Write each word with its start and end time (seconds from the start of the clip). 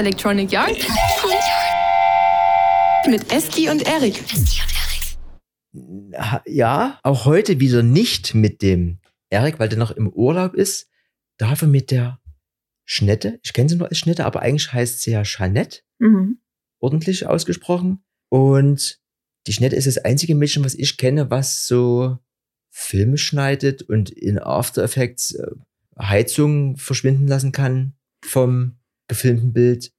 Electronic 0.00 0.50
Yard 0.50 0.78
mit 3.06 3.30
Eski 3.30 3.68
und 3.68 3.86
Erik. 3.86 4.18
Ja, 6.46 6.98
auch 7.02 7.26
heute 7.26 7.60
wieder 7.60 7.82
nicht 7.82 8.34
mit 8.34 8.62
dem 8.62 9.00
Erik, 9.28 9.58
weil 9.58 9.68
der 9.68 9.76
noch 9.76 9.90
im 9.90 10.08
Urlaub 10.08 10.54
ist. 10.54 10.88
Dafür 11.36 11.68
mit 11.68 11.90
der 11.90 12.18
Schnette. 12.86 13.40
Ich 13.42 13.52
kenne 13.52 13.68
sie 13.68 13.76
nur 13.76 13.88
als 13.88 13.98
Schnette, 13.98 14.24
aber 14.24 14.40
eigentlich 14.40 14.72
heißt 14.72 15.02
sie 15.02 15.10
ja 15.10 15.22
Jeanette. 15.22 15.80
Mhm. 15.98 16.38
Ordentlich 16.78 17.26
ausgesprochen. 17.26 18.02
Und 18.30 19.00
die 19.46 19.52
Schnette 19.52 19.76
ist 19.76 19.86
das 19.86 19.98
einzige 19.98 20.34
Mädchen, 20.34 20.64
was 20.64 20.74
ich 20.74 20.96
kenne, 20.96 21.30
was 21.30 21.66
so 21.66 22.16
Filme 22.70 23.18
schneidet 23.18 23.82
und 23.82 24.08
in 24.08 24.38
After 24.38 24.82
Effects 24.82 25.34
äh, 25.34 25.50
Heizung 25.98 26.78
verschwinden 26.78 27.28
lassen 27.28 27.52
kann 27.52 27.92
vom 28.24 28.79
gefilmten 29.10 29.52
Bild 29.52 29.92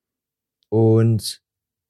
und 0.70 1.43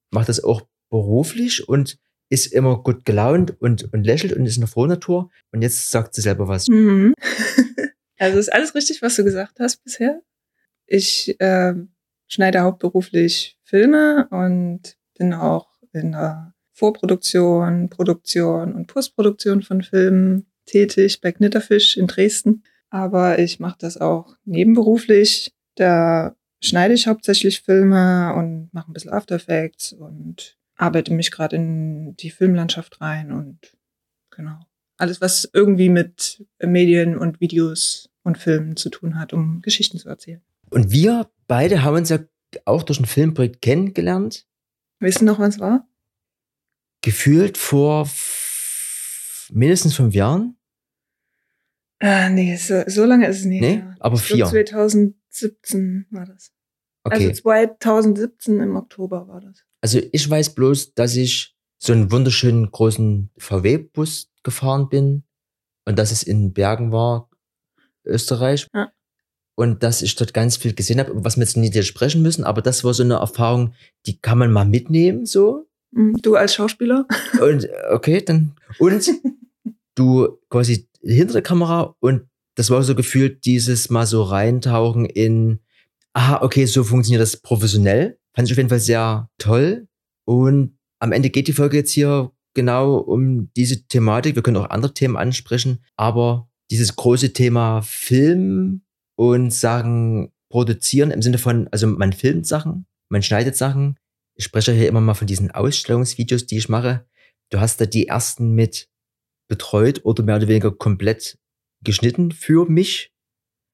macht 0.09 0.27
das 0.27 0.43
auch 0.43 0.63
beruflich 0.89 1.69
und 1.69 1.97
ist 2.29 2.47
immer 2.47 2.81
gut 2.81 3.05
gelaunt 3.05 3.61
und, 3.61 3.93
und 3.93 4.03
lächelt 4.03 4.33
und 4.33 4.45
ist 4.45 4.57
eine 4.57 4.67
frohe 4.67 4.87
Natur. 4.87 5.29
Und 5.51 5.61
jetzt 5.61 5.91
sagt 5.91 6.15
sie 6.15 6.21
selber 6.21 6.47
was. 6.47 6.67
Mhm. 6.67 7.13
also 8.17 8.39
ist 8.39 8.51
alles 8.51 8.73
richtig, 8.73 9.01
was 9.01 9.15
du 9.15 9.23
gesagt 9.23 9.59
hast 9.59 9.83
bisher. 9.83 10.21
Ich 10.87 11.39
äh, 11.39 11.73
schneide 12.27 12.61
hauptberuflich 12.61 13.57
Filme 13.63 14.27
und 14.31 14.97
bin 15.17 15.33
auch 15.33 15.69
in 15.93 16.13
der 16.13 16.53
Vorproduktion, 16.71 17.89
Produktion 17.89 18.73
und 18.73 18.87
Postproduktion 18.87 19.61
von 19.61 19.83
Filmen 19.83 20.47
tätig 20.65 21.21
bei 21.21 21.31
Knitterfisch 21.31 21.97
in 21.97 22.07
Dresden. 22.07 22.63
Aber 22.89 23.39
ich 23.39 23.59
mache 23.59 23.77
das 23.79 23.97
auch 23.97 24.35
nebenberuflich. 24.45 25.53
Da 25.75 26.35
schneide 26.61 26.93
ich 26.93 27.07
hauptsächlich 27.07 27.61
Filme 27.61 28.33
und 28.35 28.69
mache 28.73 28.89
ein 28.89 28.93
bisschen 28.93 29.11
After 29.11 29.35
Effects 29.35 29.93
und 29.93 30.57
arbeite 30.75 31.13
mich 31.13 31.31
gerade 31.31 31.55
in 31.55 32.15
die 32.15 32.31
Filmlandschaft 32.31 33.01
rein 33.01 33.31
und 33.31 33.77
genau. 34.29 34.59
Alles, 34.97 35.19
was 35.19 35.49
irgendwie 35.51 35.89
mit 35.89 36.45
Medien 36.63 37.17
und 37.17 37.41
Videos 37.41 38.09
und 38.23 38.37
Filmen 38.37 38.75
zu 38.75 38.89
tun 38.89 39.19
hat, 39.19 39.33
um 39.33 39.61
Geschichten 39.61 39.97
zu 39.97 40.07
erzählen. 40.07 40.41
Und 40.69 40.91
wir 40.91 41.29
beide 41.47 41.83
haben 41.83 41.97
uns 41.97 42.09
ja 42.09 42.19
auch 42.65 42.83
durch 42.83 42.99
ein 42.99 43.05
Filmprojekt 43.05 43.61
kennengelernt. 43.61 44.45
Wissen 44.99 45.25
noch, 45.25 45.39
wann 45.39 45.49
es 45.49 45.59
war? 45.59 45.87
Gefühlt 47.01 47.57
vor 47.57 48.07
mindestens 49.49 49.95
fünf 49.95 50.13
Jahren. 50.13 50.55
Ah, 51.99 52.29
nee, 52.29 52.55
so, 52.55 52.83
so 52.87 53.05
lange 53.05 53.27
ist 53.27 53.39
es 53.39 53.45
nicht. 53.45 53.61
Nee, 53.61 53.77
ja. 53.77 53.95
aber 53.99 54.17
vier. 54.17 54.45
2000 54.45 55.15
2017 55.31 56.05
war 56.11 56.25
das. 56.25 56.51
Okay. 57.03 57.27
Also 57.27 57.41
2017 57.41 58.59
im 58.59 58.75
Oktober 58.75 59.27
war 59.27 59.41
das. 59.41 59.63
Also 59.81 59.99
ich 60.11 60.29
weiß 60.29 60.53
bloß, 60.53 60.93
dass 60.93 61.15
ich 61.15 61.55
so 61.79 61.93
einen 61.93 62.11
wunderschönen 62.11 62.69
großen 62.69 63.31
VW-Bus 63.37 64.29
gefahren 64.43 64.89
bin 64.89 65.23
und 65.85 65.97
dass 65.97 66.11
es 66.11 66.23
in 66.23 66.53
Bergen 66.53 66.91
war, 66.91 67.29
Österreich. 68.05 68.67
Ja. 68.73 68.91
Und 69.55 69.83
dass 69.83 70.01
ich 70.01 70.15
dort 70.15 70.33
ganz 70.33 70.57
viel 70.57 70.73
gesehen 70.73 70.99
habe, 70.99 71.11
was 71.23 71.37
wir 71.37 71.43
jetzt 71.43 71.57
nicht 71.57 71.83
sprechen 71.85 72.21
müssen, 72.21 72.43
aber 72.43 72.61
das 72.61 72.83
war 72.83 72.93
so 72.93 73.03
eine 73.03 73.15
Erfahrung, 73.15 73.73
die 74.05 74.19
kann 74.19 74.37
man 74.37 74.51
mal 74.51 74.65
mitnehmen, 74.65 75.25
so. 75.25 75.67
Mhm, 75.91 76.17
du 76.21 76.35
als 76.35 76.55
Schauspieler. 76.55 77.05
Und 77.41 77.67
okay, 77.91 78.21
dann. 78.21 78.55
Und 78.79 79.11
du 79.95 80.39
quasi 80.49 80.87
hinter 81.01 81.33
der 81.33 81.41
Kamera 81.41 81.95
und 81.99 82.27
das 82.61 82.69
war 82.69 82.83
so 82.83 82.93
gefühlt 82.93 83.45
dieses 83.45 83.89
mal 83.89 84.05
so 84.05 84.21
reintauchen 84.21 85.07
in, 85.07 85.61
aha, 86.13 86.43
okay, 86.43 86.65
so 86.67 86.83
funktioniert 86.83 87.19
das 87.19 87.37
professionell. 87.37 88.19
Fand 88.35 88.47
ich 88.47 88.53
auf 88.53 88.57
jeden 88.57 88.69
Fall 88.69 88.79
sehr 88.79 89.31
toll. 89.39 89.87
Und 90.25 90.77
am 90.99 91.11
Ende 91.11 91.31
geht 91.31 91.47
die 91.47 91.53
Folge 91.53 91.77
jetzt 91.77 91.91
hier 91.91 92.31
genau 92.53 92.97
um 92.97 93.51
diese 93.55 93.87
Thematik. 93.87 94.35
Wir 94.35 94.43
können 94.43 94.57
auch 94.57 94.69
andere 94.69 94.93
Themen 94.93 95.17
ansprechen, 95.17 95.83
aber 95.95 96.51
dieses 96.69 96.95
große 96.95 97.33
Thema 97.33 97.81
Film 97.81 98.83
und 99.15 99.51
sagen, 99.51 100.31
produzieren 100.51 101.09
im 101.09 101.23
Sinne 101.23 101.39
von, 101.39 101.67
also 101.69 101.87
man 101.87 102.13
filmt 102.13 102.45
Sachen, 102.45 102.85
man 103.09 103.23
schneidet 103.23 103.55
Sachen. 103.55 103.97
Ich 104.35 104.45
spreche 104.45 104.71
hier 104.71 104.87
immer 104.87 105.01
mal 105.01 105.15
von 105.15 105.25
diesen 105.25 105.49
Ausstellungsvideos, 105.49 106.45
die 106.45 106.59
ich 106.59 106.69
mache. 106.69 107.07
Du 107.49 107.59
hast 107.59 107.81
da 107.81 107.87
die 107.87 108.07
ersten 108.07 108.53
mit 108.53 108.87
betreut 109.47 110.01
oder 110.03 110.21
mehr 110.21 110.35
oder 110.35 110.47
weniger 110.47 110.69
komplett 110.69 111.39
geschnitten 111.83 112.31
für 112.31 112.69
mich 112.69 113.11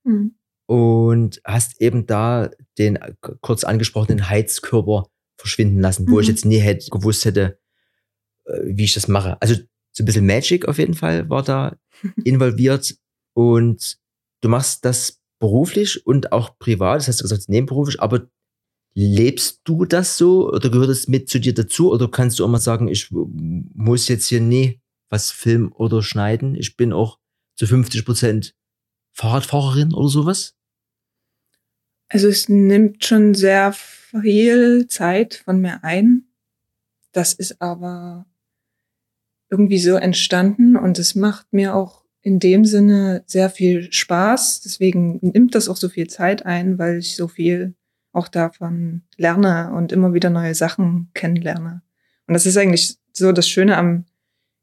Mhm. 0.03 0.35
und 0.67 1.41
hast 1.43 1.81
eben 1.81 2.05
da 2.07 2.49
den 2.77 2.97
kurz 3.41 3.63
angesprochenen 3.63 4.29
Heizkörper 4.29 5.09
verschwinden 5.37 5.79
lassen, 5.81 6.07
wo 6.09 6.15
Mhm. 6.15 6.21
ich 6.21 6.27
jetzt 6.27 6.45
nie 6.45 6.57
hätte, 6.59 6.89
gewusst 6.89 7.25
hätte, 7.25 7.59
äh, 8.45 8.59
wie 8.63 8.85
ich 8.85 8.93
das 8.93 9.07
mache. 9.07 9.41
Also 9.41 9.55
so 9.91 10.03
ein 10.03 10.05
bisschen 10.05 10.25
Magic 10.25 10.67
auf 10.67 10.77
jeden 10.77 10.93
Fall 10.93 11.29
war 11.29 11.43
da 11.43 11.77
involviert 12.25 12.95
und 13.33 13.97
du 14.41 14.49
machst 14.49 14.85
das 14.85 15.21
beruflich 15.39 16.05
und 16.05 16.31
auch 16.31 16.57
privat, 16.59 16.99
das 16.99 17.07
hast 17.07 17.19
du 17.19 17.23
gesagt, 17.23 17.49
nebenberuflich, 17.49 17.99
aber 18.01 18.27
lebst 18.95 19.61
du 19.65 19.85
das 19.85 20.17
so 20.17 20.49
oder 20.51 20.69
gehört 20.71 20.89
es 20.89 21.07
mit 21.07 21.29
zu 21.29 21.39
dir 21.39 21.53
dazu 21.53 21.91
oder 21.91 22.09
kannst 22.09 22.39
du 22.39 22.45
immer 22.45 22.57
sagen, 22.59 22.87
ich 22.87 23.09
muss 23.11 24.07
jetzt 24.07 24.27
hier 24.27 24.41
nie 24.41 24.81
was 25.09 25.29
filmen 25.31 25.71
oder 25.71 26.01
schneiden, 26.01 26.55
ich 26.55 26.75
bin 26.77 26.93
auch 26.93 27.19
zu 27.57 27.67
50 27.67 28.05
Prozent 28.05 28.55
Fahrradfahrerin 29.13 29.93
oder 29.93 30.07
sowas? 30.07 30.55
Also 32.07 32.29
es 32.29 32.47
nimmt 32.47 33.03
schon 33.03 33.33
sehr 33.33 33.73
viel 33.73 34.87
Zeit 34.87 35.41
von 35.43 35.59
mir 35.59 35.83
ein. 35.83 36.23
Das 37.11 37.33
ist 37.33 37.61
aber 37.61 38.25
irgendwie 39.49 39.79
so 39.79 39.95
entstanden 39.95 40.77
und 40.77 40.99
es 40.99 41.15
macht 41.15 41.51
mir 41.51 41.75
auch 41.75 42.05
in 42.21 42.39
dem 42.39 42.63
Sinne 42.63 43.23
sehr 43.25 43.49
viel 43.49 43.91
Spaß. 43.91 44.61
Deswegen 44.61 45.19
nimmt 45.21 45.55
das 45.55 45.67
auch 45.67 45.77
so 45.77 45.89
viel 45.89 46.07
Zeit 46.07 46.45
ein, 46.45 46.77
weil 46.77 46.99
ich 46.99 47.15
so 47.15 47.27
viel 47.27 47.75
auch 48.11 48.27
davon 48.27 49.03
lerne 49.15 49.71
und 49.73 49.91
immer 49.91 50.13
wieder 50.13 50.29
neue 50.29 50.55
Sachen 50.55 51.09
kennenlerne. 51.13 51.81
Und 52.27 52.33
das 52.33 52.45
ist 52.45 52.57
eigentlich 52.57 52.97
so 53.13 53.31
das 53.31 53.47
Schöne 53.47 53.77
am 53.77 54.05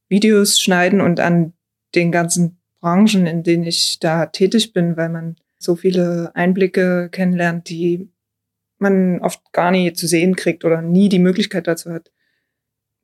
Videos 0.09 0.61
schneiden 0.61 1.01
und 1.01 1.21
an 1.21 1.55
den 1.95 2.13
ganzen 2.13 2.59
Branchen, 2.85 3.27
in 3.27 3.43
denen 3.43 3.65
ich 3.65 3.99
da 3.99 4.27
tätig 4.27 4.75
bin, 4.75 4.99
weil 4.99 5.09
man 5.09 5.37
so 5.59 5.75
viele 5.75 6.33
Einblicke 6.35 7.09
kennenlernt, 7.11 7.71
die 7.71 8.11
man 8.77 9.21
oft 9.21 9.41
gar 9.55 9.71
nie 9.71 9.95
zu 9.95 10.07
sehen 10.07 10.37
kriegt 10.37 10.67
oder 10.67 10.83
nie 10.83 11.09
die 11.09 11.19
Möglichkeit 11.19 11.67
dazu 11.67 11.91
hat, 11.91 12.13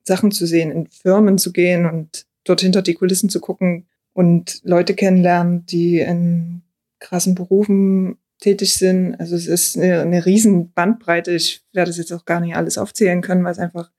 Sachen 0.03 0.31
zu 0.31 0.45
sehen, 0.45 0.69
in 0.69 0.85
Firmen 0.85 1.39
zu 1.39 1.51
gehen 1.51 1.87
und 1.87 2.27
dort 2.43 2.61
hinter 2.61 2.83
die 2.83 2.93
Kulissen 2.93 3.29
zu 3.29 3.39
gucken 3.39 3.87
und 4.13 4.61
Leute 4.63 4.93
kennenlernen, 4.93 5.65
die 5.65 5.99
in 5.99 6.61
krassen 6.99 7.33
Berufen 7.33 8.17
tätig 8.39 8.75
sind. 8.75 9.15
Also 9.15 9.35
es 9.35 9.47
ist 9.47 9.79
eine, 9.79 10.01
eine 10.01 10.27
riesen 10.27 10.73
Bandbreite. 10.73 11.31
Ich 11.31 11.63
werde 11.73 11.89
es 11.89 11.97
jetzt 11.97 12.11
auch 12.11 12.25
gar 12.25 12.39
nicht 12.39 12.55
alles 12.55 12.77
aufzählen 12.77 13.21
können, 13.21 13.43
weil 13.43 13.53
es 13.53 13.59
einfach 13.59 13.89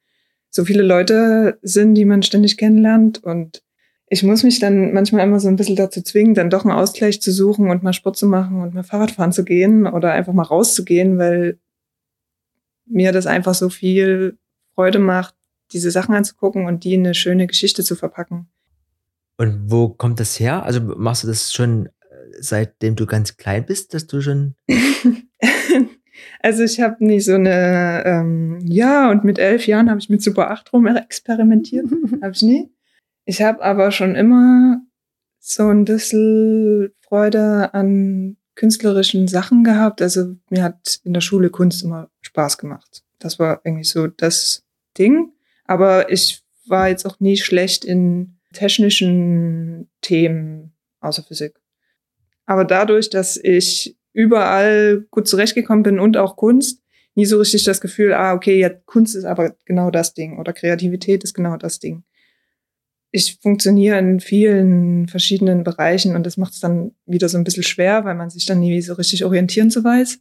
so 0.48 0.64
viele 0.64 0.84
Leute 0.84 1.58
sind, 1.62 1.96
die 1.96 2.04
man 2.04 2.22
ständig 2.22 2.56
kennenlernt 2.56 3.24
und 3.24 3.64
ich 4.12 4.22
muss 4.22 4.42
mich 4.42 4.58
dann 4.58 4.92
manchmal 4.92 5.26
immer 5.26 5.40
so 5.40 5.48
ein 5.48 5.56
bisschen 5.56 5.74
dazu 5.74 6.02
zwingen, 6.02 6.34
dann 6.34 6.50
doch 6.50 6.66
einen 6.66 6.74
Ausgleich 6.74 7.22
zu 7.22 7.32
suchen 7.32 7.70
und 7.70 7.82
mal 7.82 7.94
Sport 7.94 8.18
zu 8.18 8.26
machen 8.26 8.60
und 8.60 8.74
mal 8.74 8.82
Fahrradfahren 8.82 9.32
zu 9.32 9.42
gehen 9.42 9.86
oder 9.86 10.12
einfach 10.12 10.34
mal 10.34 10.42
rauszugehen, 10.42 11.16
weil 11.16 11.58
mir 12.84 13.12
das 13.12 13.26
einfach 13.26 13.54
so 13.54 13.70
viel 13.70 14.36
Freude 14.74 14.98
macht, 14.98 15.34
diese 15.72 15.90
Sachen 15.90 16.14
anzugucken 16.14 16.66
und 16.66 16.84
die 16.84 16.92
in 16.92 17.06
eine 17.06 17.14
schöne 17.14 17.46
Geschichte 17.46 17.84
zu 17.84 17.96
verpacken. 17.96 18.50
Und 19.38 19.70
wo 19.70 19.88
kommt 19.88 20.20
das 20.20 20.38
her? 20.38 20.62
Also 20.62 20.82
machst 20.82 21.24
du 21.24 21.28
das 21.28 21.50
schon 21.50 21.86
äh, 21.86 21.90
seitdem 22.38 22.96
du 22.96 23.06
ganz 23.06 23.38
klein 23.38 23.64
bist, 23.64 23.94
dass 23.94 24.08
du 24.08 24.20
schon. 24.20 24.56
also 26.40 26.64
ich 26.64 26.82
habe 26.82 27.02
nie 27.02 27.20
so 27.20 27.32
eine, 27.32 28.02
ähm, 28.04 28.58
ja, 28.66 29.10
und 29.10 29.24
mit 29.24 29.38
elf 29.38 29.66
Jahren 29.66 29.88
habe 29.88 30.00
ich 30.00 30.10
mit 30.10 30.22
Super 30.22 30.50
8 30.50 30.70
rum 30.74 30.86
experimentiert. 30.86 31.86
habe 32.22 32.32
ich 32.32 32.42
nie. 32.42 32.68
Ich 33.24 33.42
habe 33.42 33.62
aber 33.62 33.90
schon 33.90 34.14
immer 34.14 34.80
so 35.38 35.68
ein 35.68 35.84
bisschen 35.84 36.92
Freude 37.00 37.72
an 37.74 38.36
künstlerischen 38.54 39.28
Sachen 39.28 39.64
gehabt. 39.64 40.02
Also 40.02 40.36
mir 40.50 40.62
hat 40.62 41.00
in 41.04 41.12
der 41.12 41.20
Schule 41.20 41.50
Kunst 41.50 41.82
immer 41.82 42.10
Spaß 42.20 42.58
gemacht. 42.58 43.02
Das 43.18 43.38
war 43.38 43.60
eigentlich 43.64 43.88
so 43.88 44.06
das 44.06 44.64
Ding. 44.98 45.32
Aber 45.64 46.10
ich 46.10 46.42
war 46.66 46.88
jetzt 46.88 47.06
auch 47.06 47.20
nie 47.20 47.36
schlecht 47.36 47.84
in 47.84 48.38
technischen 48.52 49.90
Themen 50.00 50.74
außer 51.00 51.22
Physik. 51.22 51.54
Aber 52.44 52.64
dadurch, 52.64 53.10
dass 53.10 53.36
ich 53.36 53.96
überall 54.12 55.06
gut 55.10 55.26
zurechtgekommen 55.26 55.82
bin 55.82 55.98
und 55.98 56.16
auch 56.16 56.36
Kunst, 56.36 56.82
nie 57.14 57.24
so 57.24 57.38
richtig 57.38 57.64
das 57.64 57.80
Gefühl, 57.80 58.12
ah, 58.14 58.34
okay, 58.34 58.58
ja, 58.58 58.68
Kunst 58.68 59.14
ist 59.14 59.24
aber 59.24 59.54
genau 59.64 59.90
das 59.90 60.14
Ding 60.14 60.38
oder 60.38 60.52
Kreativität 60.52 61.24
ist 61.24 61.34
genau 61.34 61.56
das 61.56 61.78
Ding. 61.78 62.04
Ich 63.12 63.38
funktioniere 63.40 63.98
in 63.98 64.20
vielen 64.20 65.06
verschiedenen 65.06 65.64
Bereichen 65.64 66.16
und 66.16 66.24
das 66.24 66.36
macht 66.38 66.54
es 66.54 66.60
dann 66.60 66.92
wieder 67.06 67.28
so 67.28 67.38
ein 67.38 67.44
bisschen 67.44 67.62
schwer, 67.62 68.04
weil 68.04 68.14
man 68.14 68.30
sich 68.30 68.46
dann 68.46 68.60
nie 68.60 68.80
so 68.80 68.94
richtig 68.94 69.24
orientieren 69.24 69.70
so 69.70 69.84
weiß. 69.84 70.18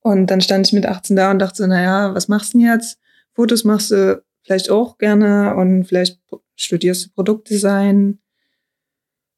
Und 0.00 0.26
dann 0.30 0.40
stand 0.40 0.66
ich 0.66 0.72
mit 0.72 0.86
18 0.86 1.16
da 1.16 1.30
und 1.30 1.38
dachte 1.38 1.58
so, 1.58 1.66
naja, 1.66 2.14
was 2.14 2.28
machst 2.28 2.54
du 2.54 2.58
denn 2.58 2.66
jetzt? 2.66 2.98
Fotos 3.34 3.64
machst 3.64 3.90
du 3.90 4.22
vielleicht 4.42 4.70
auch 4.70 4.98
gerne 4.98 5.54
und 5.54 5.84
vielleicht 5.84 6.20
studierst 6.56 7.06
du 7.06 7.10
Produktdesign. 7.10 8.18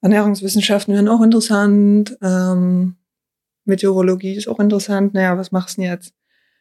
Ernährungswissenschaften 0.01 0.95
wären 0.95 1.09
auch 1.09 1.23
interessant. 1.23 2.17
Ähm, 2.23 2.97
Meteorologie 3.65 4.35
ist 4.35 4.49
auch 4.49 4.61
interessant. 4.61 5.15
Naja, 5.15 5.37
was 5.37 5.53
machst 5.53 5.77
du 5.77 5.83
denn 5.83 5.91
jetzt? 5.91 6.15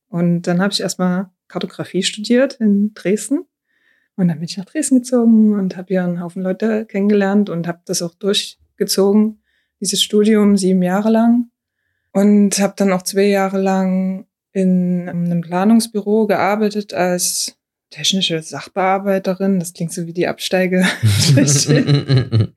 Und 0.07 0.43
dann 0.43 0.61
habe 0.61 0.73
ich 0.73 0.81
erstmal 0.81 1.29
Kartografie 1.47 2.03
studiert 2.03 2.55
in 2.55 2.93
Dresden. 2.93 3.45
Und 4.17 4.27
dann 4.29 4.39
bin 4.39 4.45
ich 4.45 4.57
nach 4.57 4.65
Dresden 4.65 4.99
gezogen 4.99 5.53
und 5.59 5.75
habe 5.75 5.87
hier 5.89 6.03
einen 6.03 6.21
Haufen 6.21 6.41
Leute 6.41 6.85
kennengelernt 6.85 7.49
und 7.49 7.67
habe 7.67 7.79
das 7.85 8.01
auch 8.01 8.13
durchgezogen, 8.15 9.41
dieses 9.81 10.01
Studium 10.01 10.57
sieben 10.57 10.81
Jahre 10.81 11.09
lang. 11.09 11.49
Und 12.11 12.59
habe 12.59 12.73
dann 12.77 12.93
auch 12.93 13.01
zwei 13.01 13.25
Jahre 13.25 13.59
lang 13.59 14.25
in 14.53 15.09
einem 15.09 15.41
Planungsbüro 15.41 16.27
gearbeitet 16.27 16.93
als 16.93 17.57
technische 17.89 18.41
Sachbearbeiterin. 18.41 19.59
Das 19.59 19.73
klingt 19.73 19.91
so 19.91 20.07
wie 20.07 20.13
die 20.13 20.27
Absteige. 20.27 20.85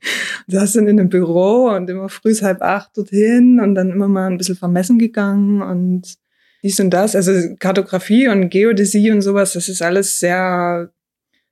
saß 0.48 0.72
dann 0.72 0.88
in 0.88 0.98
einem 0.98 1.08
Büro 1.08 1.68
und 1.68 1.88
immer 1.90 2.08
früh 2.08 2.34
halb 2.34 2.62
acht 2.62 2.96
dorthin 2.96 3.60
und 3.60 3.74
dann 3.74 3.90
immer 3.90 4.08
mal 4.08 4.28
ein 4.28 4.38
bisschen 4.38 4.56
vermessen 4.56 4.98
gegangen 4.98 5.62
und 5.62 6.14
dies 6.62 6.80
und 6.80 6.90
das. 6.90 7.14
Also 7.14 7.32
Kartografie 7.58 8.28
und 8.28 8.50
Geodäsie 8.50 9.10
und 9.10 9.22
sowas, 9.22 9.52
das 9.52 9.68
ist 9.68 9.82
alles 9.82 10.18
sehr, 10.18 10.90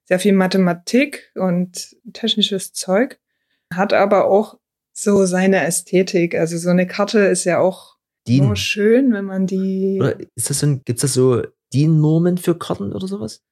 sehr 0.06 0.19
viel 0.19 0.32
Mathematik 0.32 1.32
und 1.35 1.97
technisches 2.12 2.73
Zeug. 2.73 3.20
Hat 3.73 3.93
aber 3.93 4.26
auch 4.26 4.58
so 4.93 5.26
seine 5.26 5.64
Ästhetik. 5.64 6.35
Also 6.35 6.56
so 6.58 6.70
eine 6.70 6.87
Karte 6.87 7.19
ist 7.20 7.44
ja 7.44 7.58
auch 7.58 7.97
DIN. 8.26 8.44
Nur 8.44 8.56
schön, 8.56 9.12
wenn 9.12 9.25
man 9.25 9.47
die. 9.47 9.99
Oder 10.00 10.19
ist 10.35 10.50
das 10.50 10.61
so 10.61 10.67
ein, 10.67 10.82
gibt's 10.85 11.03
da 11.03 11.08
so 11.08 11.43
DIN-Normen 11.75 12.38
für 12.38 12.56
Karten 12.56 12.93
oder 12.93 13.06
sowas? 13.06 13.43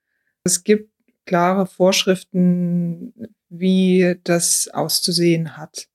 Es 0.44 0.64
gibt 0.64 0.90
klare 1.26 1.66
Vorschriften, 1.66 3.14
wie 3.48 4.16
das 4.24 4.68
auszusehen 4.72 5.56
hat. 5.56 5.88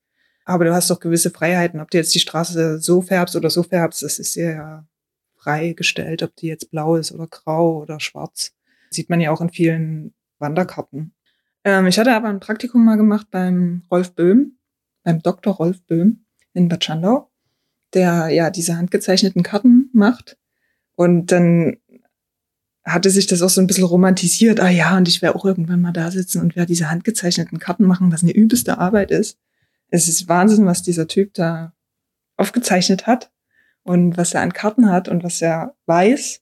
Aber 0.45 0.65
du 0.65 0.73
hast 0.73 0.89
doch 0.89 0.99
gewisse 0.99 1.29
Freiheiten. 1.29 1.79
Ob 1.79 1.91
du 1.91 1.97
jetzt 1.97 2.13
die 2.15 2.19
Straße 2.19 2.79
so 2.79 3.01
färbst 3.01 3.35
oder 3.35 3.49
so 3.49 3.63
färbst, 3.63 4.01
das 4.01 4.17
ist 4.17 4.35
ja 4.35 4.87
freigestellt, 5.35 6.23
ob 6.23 6.35
die 6.35 6.47
jetzt 6.47 6.71
blau 6.71 6.95
ist 6.95 7.11
oder 7.11 7.27
grau 7.27 7.81
oder 7.81 7.99
schwarz. 7.99 8.51
sieht 8.89 9.09
man 9.09 9.21
ja 9.21 9.31
auch 9.31 9.41
in 9.41 9.51
vielen 9.51 10.13
Wanderkarten. 10.39 11.13
Ähm, 11.63 11.87
ich 11.87 11.99
hatte 11.99 12.13
aber 12.13 12.29
ein 12.29 12.39
Praktikum 12.39 12.83
mal 12.85 12.97
gemacht 12.97 13.27
beim 13.31 13.83
Rolf 13.91 14.13
Böhm, 14.15 14.57
beim 15.03 15.21
Dr. 15.21 15.53
Rolf 15.53 15.83
Böhm 15.83 16.25
in 16.53 16.67
Bad 16.67 16.83
Schandau 16.83 17.29
der 17.93 18.29
ja 18.29 18.49
diese 18.49 18.77
handgezeichneten 18.77 19.43
Karten 19.43 19.89
macht. 19.93 20.37
Und 20.95 21.31
dann 21.31 21.77
hatte 22.83 23.09
sich 23.09 23.27
das 23.27 23.41
auch 23.41 23.49
so 23.49 23.61
ein 23.61 23.67
bisschen 23.67 23.83
romantisiert. 23.83 24.59
Ah 24.59 24.69
ja, 24.69 24.97
und 24.97 25.07
ich 25.07 25.21
werde 25.21 25.35
auch 25.35 25.45
irgendwann 25.45 25.81
mal 25.81 25.91
da 25.91 26.11
sitzen 26.11 26.41
und 26.41 26.55
werde 26.55 26.67
diese 26.67 26.89
handgezeichneten 26.89 27.59
Karten 27.59 27.85
machen, 27.85 28.11
was 28.11 28.23
eine 28.23 28.33
übelste 28.33 28.77
Arbeit 28.77 29.11
ist. 29.11 29.37
Es 29.89 30.07
ist 30.07 30.27
Wahnsinn, 30.27 30.65
was 30.65 30.83
dieser 30.83 31.07
Typ 31.07 31.33
da 31.33 31.73
aufgezeichnet 32.37 33.07
hat 33.07 33.31
und 33.83 34.17
was 34.17 34.33
er 34.33 34.41
an 34.41 34.53
Karten 34.53 34.91
hat 34.91 35.07
und 35.07 35.23
was 35.23 35.41
er 35.41 35.75
weiß. 35.85 36.41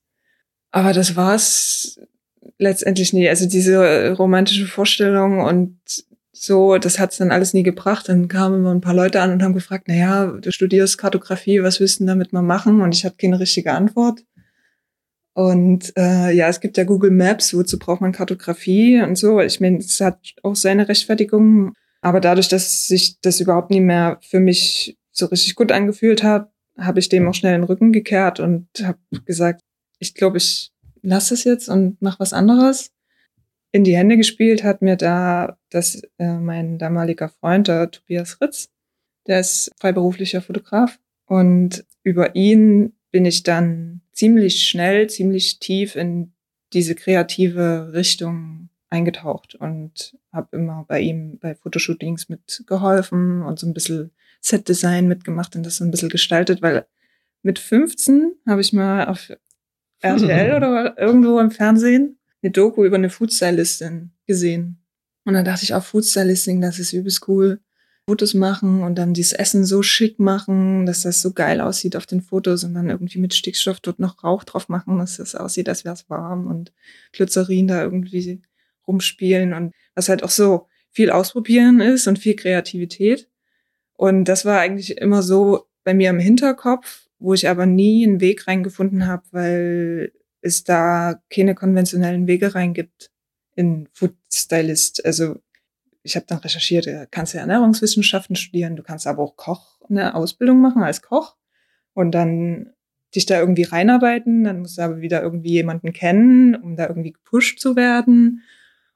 Aber 0.71 0.93
das 0.93 1.15
war's 1.15 1.99
letztendlich 2.57 3.13
nie. 3.13 3.29
Also 3.29 3.47
diese 3.47 4.11
romantische 4.17 4.67
Vorstellung 4.67 5.39
und 5.39 5.77
so, 6.31 6.77
das 6.77 6.99
hat's 6.99 7.17
dann 7.17 7.31
alles 7.31 7.53
nie 7.53 7.63
gebracht. 7.63 8.09
Dann 8.09 8.27
kamen 8.27 8.59
immer 8.59 8.73
ein 8.73 8.81
paar 8.81 8.93
Leute 8.93 9.21
an 9.21 9.31
und 9.31 9.43
haben 9.43 9.53
gefragt, 9.53 9.85
na 9.87 9.95
ja, 9.95 10.25
du 10.27 10.51
studierst 10.51 10.97
Kartografie, 10.97 11.63
was 11.63 11.79
willst 11.79 11.99
du 11.99 12.05
damit 12.05 12.33
mal 12.33 12.43
machen? 12.43 12.81
Und 12.81 12.93
ich 12.93 13.05
hatte 13.05 13.17
keine 13.17 13.39
richtige 13.39 13.71
Antwort. 13.71 14.23
Und 15.33 15.93
äh, 15.97 16.31
ja, 16.31 16.47
es 16.47 16.59
gibt 16.59 16.77
ja 16.77 16.83
Google 16.83 17.11
Maps, 17.11 17.53
wozu 17.53 17.77
braucht 17.77 18.01
man 18.01 18.11
Kartografie 18.11 19.01
und 19.01 19.17
so. 19.17 19.39
Ich 19.39 19.59
meine, 19.59 19.77
es 19.77 20.01
hat 20.01 20.19
auch 20.43 20.55
seine 20.55 20.87
Rechtfertigung. 20.87 21.73
Aber 22.01 22.19
dadurch, 22.19 22.47
dass 22.47 22.87
sich 22.87 23.19
das 23.21 23.39
überhaupt 23.39 23.69
nie 23.69 23.81
mehr 23.81 24.19
für 24.21 24.39
mich 24.39 24.97
so 25.11 25.25
richtig 25.27 25.55
gut 25.55 25.71
angefühlt 25.71 26.23
hat, 26.23 26.49
habe 26.77 26.99
ich 26.99 27.09
dem 27.09 27.27
auch 27.27 27.33
schnell 27.33 27.53
den 27.53 27.63
Rücken 27.63 27.91
gekehrt 27.91 28.39
und 28.39 28.67
habe 28.81 28.99
gesagt, 29.25 29.61
ich 29.99 30.13
glaube, 30.13 30.37
ich 30.37 30.71
lasse 31.07 31.33
es 31.33 31.43
jetzt 31.43 31.69
und 31.69 32.01
mache 32.01 32.19
was 32.19 32.33
anderes. 32.33 32.91
In 33.71 33.83
die 33.83 33.95
Hände 33.95 34.17
gespielt 34.17 34.63
hat 34.63 34.81
mir 34.81 34.95
da 34.95 35.57
dass 35.69 36.01
äh, 36.17 36.33
mein 36.33 36.77
damaliger 36.77 37.29
Freund, 37.29 37.67
der 37.67 37.91
Tobias 37.91 38.39
Ritz, 38.41 38.69
der 39.27 39.39
ist 39.39 39.71
freiberuflicher 39.79 40.41
Fotograf 40.41 40.99
und 41.25 41.85
über 42.03 42.35
ihn 42.35 42.93
bin 43.11 43.25
ich 43.25 43.43
dann 43.43 44.01
ziemlich 44.13 44.67
schnell, 44.67 45.09
ziemlich 45.09 45.59
tief 45.59 45.95
in 45.95 46.33
diese 46.73 46.95
kreative 46.95 47.91
Richtung 47.93 48.69
eingetaucht 48.89 49.55
und 49.55 50.17
habe 50.31 50.55
immer 50.57 50.85
bei 50.87 51.01
ihm 51.01 51.39
bei 51.39 51.55
Fotoshootings 51.55 52.29
mitgeholfen 52.29 53.41
und 53.41 53.59
so 53.59 53.67
ein 53.67 53.73
bisschen 53.73 54.11
Setdesign 54.41 55.07
mitgemacht 55.07 55.55
und 55.55 55.65
das 55.65 55.77
so 55.77 55.83
ein 55.83 55.91
bisschen 55.91 56.09
gestaltet, 56.09 56.61
weil 56.61 56.85
mit 57.43 57.59
15 57.59 58.33
habe 58.45 58.61
ich 58.61 58.71
mal 58.73 59.07
auf 59.07 59.31
RTL 60.01 60.55
oder 60.55 60.97
irgendwo 60.97 61.39
im 61.39 61.51
Fernsehen 61.51 62.17
eine 62.41 62.51
Doku 62.51 62.85
über 62.85 62.97
eine 62.97 63.09
Foodstylistin 63.09 64.11
gesehen. 64.25 64.77
Und 65.25 65.33
dann 65.33 65.45
dachte 65.45 65.63
ich 65.63 65.73
auch, 65.73 65.83
Foodstylisting, 65.83 66.61
das 66.61 66.79
ist 66.79 66.93
übelst 66.93 67.27
cool. 67.27 67.59
Fotos 68.09 68.33
machen 68.33 68.83
und 68.83 68.95
dann 68.95 69.13
dieses 69.13 69.33
Essen 69.33 69.65
so 69.65 69.83
schick 69.83 70.17
machen, 70.17 70.85
dass 70.85 71.01
das 71.01 71.21
so 71.21 71.33
geil 71.33 71.59
aussieht 71.59 71.97
auf 71.97 72.05
den 72.05 72.21
Fotos 72.21 72.63
und 72.63 72.73
dann 72.73 72.89
irgendwie 72.89 73.19
mit 73.19 73.33
Stickstoff 73.33 73.81
dort 73.81 73.99
noch 73.99 74.23
Rauch 74.23 74.45
drauf 74.45 74.69
machen, 74.69 74.97
dass 74.97 75.17
das 75.17 75.35
aussieht, 75.35 75.67
als 75.67 75.83
wäre 75.83 75.95
es 75.95 76.09
warm 76.09 76.47
und 76.47 76.71
Glycerin 77.11 77.67
da 77.67 77.83
irgendwie 77.83 78.41
rumspielen 78.87 79.53
und 79.53 79.73
was 79.93 80.07
halt 80.07 80.23
auch 80.23 80.29
so 80.29 80.67
viel 80.89 81.11
ausprobieren 81.11 81.81
ist 81.81 82.07
und 82.07 82.17
viel 82.17 82.37
Kreativität. 82.37 83.27
Und 83.97 84.23
das 84.23 84.45
war 84.45 84.59
eigentlich 84.59 84.97
immer 84.99 85.21
so 85.21 85.67
bei 85.83 85.93
mir 85.93 86.09
im 86.11 86.19
Hinterkopf, 86.19 87.06
wo 87.19 87.33
ich 87.33 87.49
aber 87.49 87.65
nie 87.65 88.05
einen 88.05 88.21
Weg 88.21 88.47
reingefunden 88.47 89.07
habe, 89.07 89.23
weil 89.31 90.11
es 90.41 90.63
da 90.63 91.21
keine 91.29 91.55
konventionellen 91.55 92.27
Wege 92.27 92.55
reingibt 92.55 93.11
in 93.55 93.87
Food 93.91 94.15
Stylist. 94.31 95.05
Also 95.05 95.37
ich 96.03 96.15
habe 96.15 96.25
dann 96.27 96.37
recherchiert, 96.39 96.85
du 96.85 97.07
kannst 97.09 97.33
ja 97.33 97.41
Ernährungswissenschaften 97.41 98.35
studieren, 98.35 98.75
du 98.75 98.83
kannst 98.83 99.07
aber 99.07 99.23
auch 99.23 99.35
Koch, 99.35 99.81
eine 99.89 100.15
Ausbildung 100.15 100.61
machen 100.61 100.83
als 100.83 101.01
Koch 101.01 101.35
und 101.93 102.11
dann 102.11 102.73
dich 103.15 103.25
da 103.25 103.39
irgendwie 103.39 103.63
reinarbeiten, 103.63 104.43
dann 104.43 104.59
musst 104.59 104.77
du 104.77 104.83
aber 104.83 105.01
wieder 105.01 105.21
irgendwie 105.21 105.51
jemanden 105.51 105.93
kennen, 105.93 106.55
um 106.55 106.75
da 106.75 106.87
irgendwie 106.87 107.13
gepusht 107.13 107.59
zu 107.59 107.75
werden. 107.75 108.43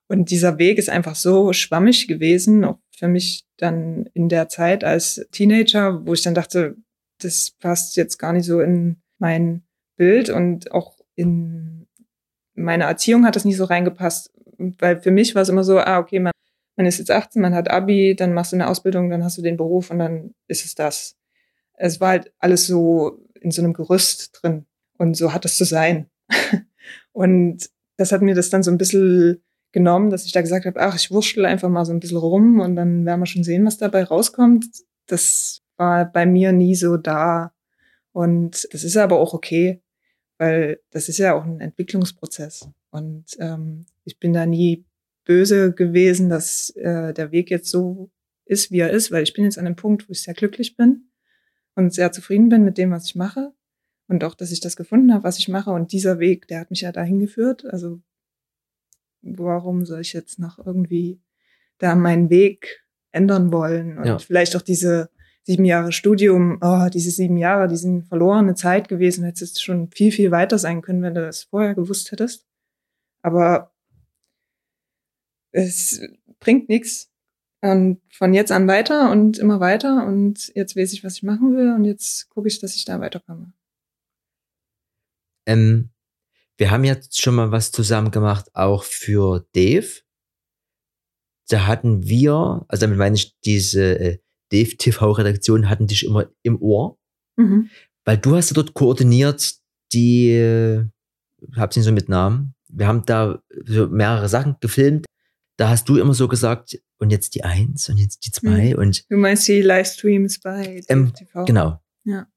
Und 0.07 0.29
dieser 0.29 0.57
Weg 0.57 0.77
ist 0.77 0.89
einfach 0.89 1.15
so 1.15 1.53
schwammig 1.53 2.07
gewesen, 2.07 2.65
auch 2.65 2.79
für 2.91 3.07
mich 3.07 3.46
dann 3.57 4.10
in 4.13 4.29
der 4.29 4.50
Zeit 4.50 4.84
als 4.84 5.25
Teenager, 5.31 6.05
wo 6.05 6.13
ich 6.13 6.22
dann 6.22 6.36
dachte, 6.36 6.75
das 7.24 7.51
passt 7.51 7.96
jetzt 7.96 8.18
gar 8.18 8.34
nicht 8.34 8.46
so 8.46 8.62
in 8.62 8.98
mein 9.18 9.63
Bild 9.96 10.30
und 10.30 10.72
auch 10.72 10.98
in 11.16 11.88
meine 12.56 12.86
Erziehung 12.86 13.25
hat 13.25 13.36
das 13.36 13.46
nicht 13.46 13.58
so 13.58 13.66
reingepasst, 13.66 14.32
weil 14.80 15.01
für 15.01 15.12
mich 15.12 15.36
war 15.36 15.42
es 15.42 15.50
immer 15.50 15.63
so, 15.63 15.80
ah, 15.80 16.00
okay, 16.00 16.20
man, 16.20 16.34
man 16.75 16.86
ist 16.86 17.00
jetzt 17.00 17.12
18, 17.12 17.42
man 17.42 17.56
hat 17.56 17.70
Abi, 17.70 18.16
dann 18.16 18.34
machst 18.34 18.51
du 18.51 18.56
eine 18.56 18.68
Ausbildung, 18.68 19.10
dann 19.10 19.24
hast 19.24 19.38
du 19.38 19.42
den 19.42 19.58
Beruf 19.58 19.92
und 19.92 20.00
dann 20.00 20.34
ist 20.48 20.66
es 20.66 20.75
das. 20.75 21.16
Es 21.74 22.00
war 22.00 22.10
halt 22.10 22.32
alles 22.40 22.68
so 22.68 23.20
in 23.40 23.51
so 23.51 23.62
einem 23.62 23.74
Gerüst 23.74 24.40
drin 24.42 24.66
und 24.98 25.16
so 25.16 25.34
hat 25.34 25.46
es 25.46 25.58
zu 25.58 25.66
sein. 25.66 26.10
und 27.12 27.70
das 27.98 28.12
hat 28.12 28.22
mir 28.22 28.36
das 28.36 28.50
dann 28.50 28.63
so 28.63 28.72
ein 28.72 28.78
bisschen 28.78 29.44
genommen, 29.72 30.10
dass 30.10 30.25
ich 30.25 30.32
da 30.32 30.42
gesagt 30.42 30.66
habe, 30.66 30.80
ach, 30.80 30.96
ich 30.96 31.12
wurschtel 31.12 31.46
einfach 31.46 31.70
mal 31.70 31.86
so 31.86 31.94
ein 31.94 32.00
bisschen 32.00 32.18
rum 32.18 32.60
und 32.60 32.75
dann 32.75 33.06
werden 33.06 33.20
wir 33.20 33.25
schon 33.25 33.44
sehen, 33.44 33.66
was 33.66 33.78
dabei 33.78 34.04
rauskommt. 34.04 34.66
Das 35.08 35.61
war 35.81 36.05
bei 36.05 36.25
mir 36.25 36.51
nie 36.51 36.75
so 36.75 36.97
da. 36.97 37.53
Und 38.13 38.67
das 38.71 38.83
ist 38.83 38.97
aber 38.97 39.19
auch 39.19 39.33
okay 39.33 39.81
weil 40.41 40.79
das 40.89 41.07
ist 41.07 41.19
ja 41.19 41.35
auch 41.35 41.45
ein 41.45 41.59
Entwicklungsprozess. 41.59 42.67
Und 42.89 43.25
ähm, 43.38 43.85
ich 44.05 44.17
bin 44.17 44.33
da 44.33 44.47
nie 44.47 44.88
böse 45.23 45.71
gewesen, 45.71 46.29
dass 46.29 46.71
äh, 46.71 47.13
der 47.13 47.31
Weg 47.31 47.51
jetzt 47.51 47.69
so 47.69 48.09
ist, 48.45 48.71
wie 48.71 48.79
er 48.79 48.89
ist, 48.89 49.11
weil 49.11 49.21
ich 49.21 49.33
bin 49.33 49.43
jetzt 49.43 49.59
an 49.59 49.67
einem 49.67 49.75
Punkt, 49.75 50.09
wo 50.09 50.13
ich 50.13 50.23
sehr 50.23 50.33
glücklich 50.33 50.75
bin 50.75 51.11
und 51.75 51.93
sehr 51.93 52.11
zufrieden 52.11 52.50
bin 52.50 52.65
mit 52.65 52.79
dem, 52.79 52.89
was 52.89 53.05
ich 53.05 53.13
mache. 53.13 53.53
Und 54.07 54.23
auch, 54.23 54.33
dass 54.33 54.51
ich 54.51 54.61
das 54.61 54.75
gefunden 54.75 55.13
habe, 55.13 55.25
was 55.25 55.38
ich 55.38 55.47
mache. 55.47 55.69
Und 55.69 55.91
dieser 55.91 56.17
Weg, 56.17 56.47
der 56.47 56.61
hat 56.61 56.71
mich 56.71 56.81
ja 56.81 56.91
dahin 56.91 57.19
geführt. 57.19 57.63
Also 57.65 58.01
warum 59.21 59.85
soll 59.85 60.01
ich 60.01 60.11
jetzt 60.11 60.39
noch 60.39 60.57
irgendwie 60.57 61.21
da 61.77 61.93
meinen 61.93 62.31
Weg 62.31 62.83
ändern 63.11 63.51
wollen? 63.51 64.00
Und 64.00 64.05
ja. 64.07 64.17
vielleicht 64.17 64.55
auch 64.55 64.63
diese 64.63 65.11
sieben 65.43 65.65
Jahre 65.65 65.91
Studium, 65.91 66.60
oh, 66.62 66.88
diese 66.89 67.12
sieben 67.12 67.38
Jahre, 67.38 67.67
die 67.67 67.77
sind 67.77 68.07
verlorene 68.07 68.55
Zeit 68.55 68.88
gewesen. 68.88 69.24
Hättest 69.24 69.57
du 69.57 69.62
schon 69.62 69.91
viel, 69.91 70.12
viel 70.12 70.31
weiter 70.31 70.57
sein 70.57 70.81
können, 70.81 71.01
wenn 71.01 71.15
du 71.15 71.21
das 71.21 71.43
vorher 71.43 71.75
gewusst 71.75 72.12
hättest. 72.12 72.45
Aber 73.24 73.74
es 75.51 76.01
bringt 76.39 76.69
nichts. 76.69 77.10
Und 77.63 78.01
von 78.12 78.33
jetzt 78.33 78.51
an 78.51 78.67
weiter 78.67 79.12
und 79.12 79.38
immer 79.38 79.60
weiter. 79.60 80.05
Und 80.05 80.51
jetzt 80.55 80.75
weiß 80.75 80.93
ich, 80.93 81.03
was 81.03 81.17
ich 81.17 81.24
machen 81.24 81.55
will. 81.55 81.74
Und 81.74 81.86
jetzt 81.86 82.29
gucke 82.29 82.48
ich, 82.48 82.60
dass 82.60 82.75
ich 82.75 82.86
da 82.86 83.00
weiterkomme. 83.00 83.53
Ähm, 85.45 85.89
wir 86.57 86.71
haben 86.71 86.83
jetzt 86.83 87.21
schon 87.21 87.36
mal 87.36 87.51
was 87.51 87.71
zusammen 87.71 88.12
gemacht, 88.12 88.50
auch 88.53 88.83
für 88.83 89.45
Dave. 89.53 90.01
Da 91.50 91.67
hatten 91.67 92.07
wir, 92.07 92.65
also 92.67 92.86
damit 92.86 92.98
meine 92.98 93.15
ich, 93.15 93.39
diese 93.41 94.19
äh, 94.51 94.63
Dave 94.63 94.77
TV-Redaktion 94.77 95.70
hatten 95.70 95.88
dich 95.88 96.05
immer 96.05 96.27
im 96.43 96.62
Ohr, 96.62 96.98
Mhm. 97.38 97.70
weil 98.05 98.17
du 98.17 98.36
hast 98.36 98.50
ja 98.51 98.55
dort 98.55 98.74
koordiniert 98.74 99.53
die, 99.93 100.29
äh, 100.31 100.86
hab's 101.55 101.75
nicht 101.75 101.86
so 101.86 101.91
mit 101.91 102.10
Namen, 102.10 102.53
wir 102.70 102.88
haben 102.88 103.03
da 103.05 103.41
so 103.65 103.88
mehrere 103.88 104.29
Sachen 104.29 104.55
gefilmt. 104.62 105.05
Da 105.58 105.70
hast 105.70 105.88
du 105.89 105.98
immer 105.98 106.13
so 106.13 106.27
gesagt, 106.27 106.79
und 107.00 107.10
jetzt 107.12 107.36
die 107.36 107.43
eins 107.43 107.89
und 107.89 107.98
jetzt 107.98 108.25
die 108.25 108.31
zwei 108.31 108.75
und 108.77 109.03
Du 109.10 109.17
meinst 109.17 109.48
die 109.48 109.62
Livestreams 109.62 110.39
bei 110.39 110.81
Ähm, 110.88 111.13
TV? 111.13 111.46
genau. 111.46 111.81
Ja. 112.05 112.27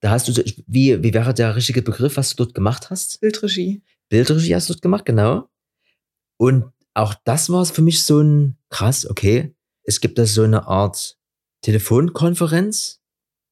Da 0.00 0.10
hast 0.10 0.28
du, 0.28 0.32
so, 0.32 0.42
wie, 0.66 1.02
wie 1.02 1.14
wäre 1.14 1.32
der 1.34 1.56
richtige 1.56 1.82
Begriff, 1.82 2.16
was 2.16 2.30
du 2.34 2.44
dort 2.44 2.54
gemacht 2.54 2.90
hast? 2.90 3.20
Bildregie. 3.20 3.82
Bildregie 4.08 4.54
hast 4.54 4.68
du 4.68 4.74
dort 4.74 4.82
gemacht, 4.82 5.04
genau. 5.06 5.48
Und 6.38 6.64
auch 6.94 7.14
das 7.24 7.50
war 7.50 7.64
für 7.66 7.82
mich 7.82 8.02
so 8.04 8.20
ein 8.20 8.56
krass, 8.68 9.06
okay. 9.08 9.54
Es 9.84 10.00
gibt 10.00 10.18
da 10.18 10.26
so 10.26 10.42
eine 10.42 10.66
Art 10.66 11.16
Telefonkonferenz. 11.62 13.00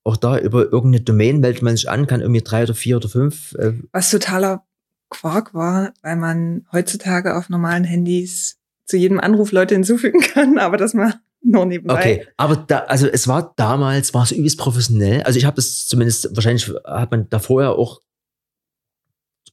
Auch 0.05 0.17
da 0.17 0.39
über 0.39 0.65
irgendeine 0.65 1.05
Domain 1.05 1.41
meldet 1.41 1.63
man 1.63 1.77
sich 1.77 1.91
an, 1.91 2.07
kann 2.07 2.21
irgendwie 2.21 2.43
drei 2.43 2.63
oder 2.63 2.75
vier 2.75 2.97
oder 2.97 3.09
fünf. 3.09 3.55
Äh, 3.55 3.75
Was 3.93 4.11
totaler 4.11 4.65
Quark 5.11 5.55
war, 5.55 5.93
weil 6.03 6.17
man 6.17 6.67
heutzutage 6.73 7.37
auf 7.37 7.49
normalen 7.49 7.85
Handys 7.85 8.59
zu 8.87 8.97
jedem 8.97 9.21
Anruf 9.21 9.53
Leute 9.53 9.75
hinzufügen 9.75 10.21
kann, 10.35 10.59
aber 10.59 10.77
das 10.77 10.95
mal 10.95 11.15
nur 11.43 11.67
nebenbei. 11.67 11.95
okay, 11.95 12.27
aber 12.37 12.57
da, 12.57 12.79
also 12.81 13.07
es 13.07 13.29
war 13.29 13.53
damals, 13.57 14.13
war 14.13 14.25
es 14.25 14.33
übelst 14.33 14.59
professionell. 14.59 15.23
Also 15.23 15.39
ich 15.39 15.45
habe 15.45 15.57
das 15.57 15.87
zumindest, 15.87 16.35
wahrscheinlich 16.35 16.69
hat 16.85 17.11
man 17.11 17.29
da 17.29 17.39
vorher 17.39 17.73
auch 17.73 18.03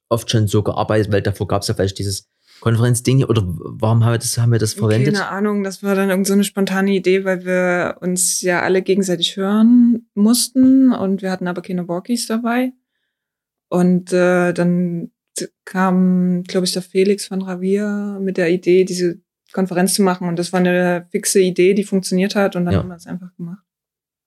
oft 0.09 0.29
schon 0.29 0.47
so 0.47 0.63
gearbeitet, 0.63 1.12
weil 1.12 1.21
davor 1.21 1.47
gab 1.47 1.62
es 1.62 1.67
ja 1.67 1.74
vielleicht 1.74 2.00
dieses 2.00 2.27
Konferenzding 2.62 3.17
hier. 3.17 3.29
Oder 3.29 3.43
warum 3.45 4.03
haben 4.03 4.13
wir 4.13 4.17
das, 4.17 4.38
haben 4.38 4.51
wir 4.51 4.59
das 4.59 4.74
verwendet? 4.74 5.13
Keine 5.13 5.27
Ahnung, 5.29 5.63
das 5.63 5.83
war 5.83 5.95
dann 5.95 6.09
irgend 6.09 6.27
so 6.27 6.33
eine 6.33 6.43
spontane 6.43 6.91
Idee, 6.91 7.25
weil 7.25 7.45
wir 7.45 7.97
uns 8.01 8.41
ja 8.41 8.62
alle 8.62 8.81
gegenseitig 8.81 9.38
hören 9.38 10.07
mussten 10.13 10.91
und 10.93 11.21
wir 11.21 11.31
hatten 11.31 11.47
aber 11.47 11.62
keine 11.62 11.88
Walkies 11.88 12.27
dabei. 12.27 12.74
Und 13.69 14.13
äh, 14.13 14.53
dann 14.53 15.12
kam, 15.65 16.43
glaube 16.43 16.65
ich, 16.65 16.71
der 16.71 16.81
Felix 16.81 17.25
von 17.27 17.41
Ravier 17.41 18.19
mit 18.21 18.38
der 18.38 18.50
Idee, 18.50 18.85
diese 18.85 19.19
Konferenz 19.51 19.93
zu 19.95 20.01
machen. 20.01 20.27
Und 20.27 20.38
das 20.39 20.53
war 20.53 20.59
eine 20.59 21.07
fixe 21.12 21.39
Idee, 21.39 21.74
die 21.74 21.83
funktioniert 21.83 22.35
hat 22.35 22.55
und 22.55 22.65
dann 22.65 22.74
Ja. 22.74 22.79
haben 22.79 22.89
wir 22.89 22.95
es 22.95 23.07
einfach 23.07 23.35
gemacht. 23.35 23.63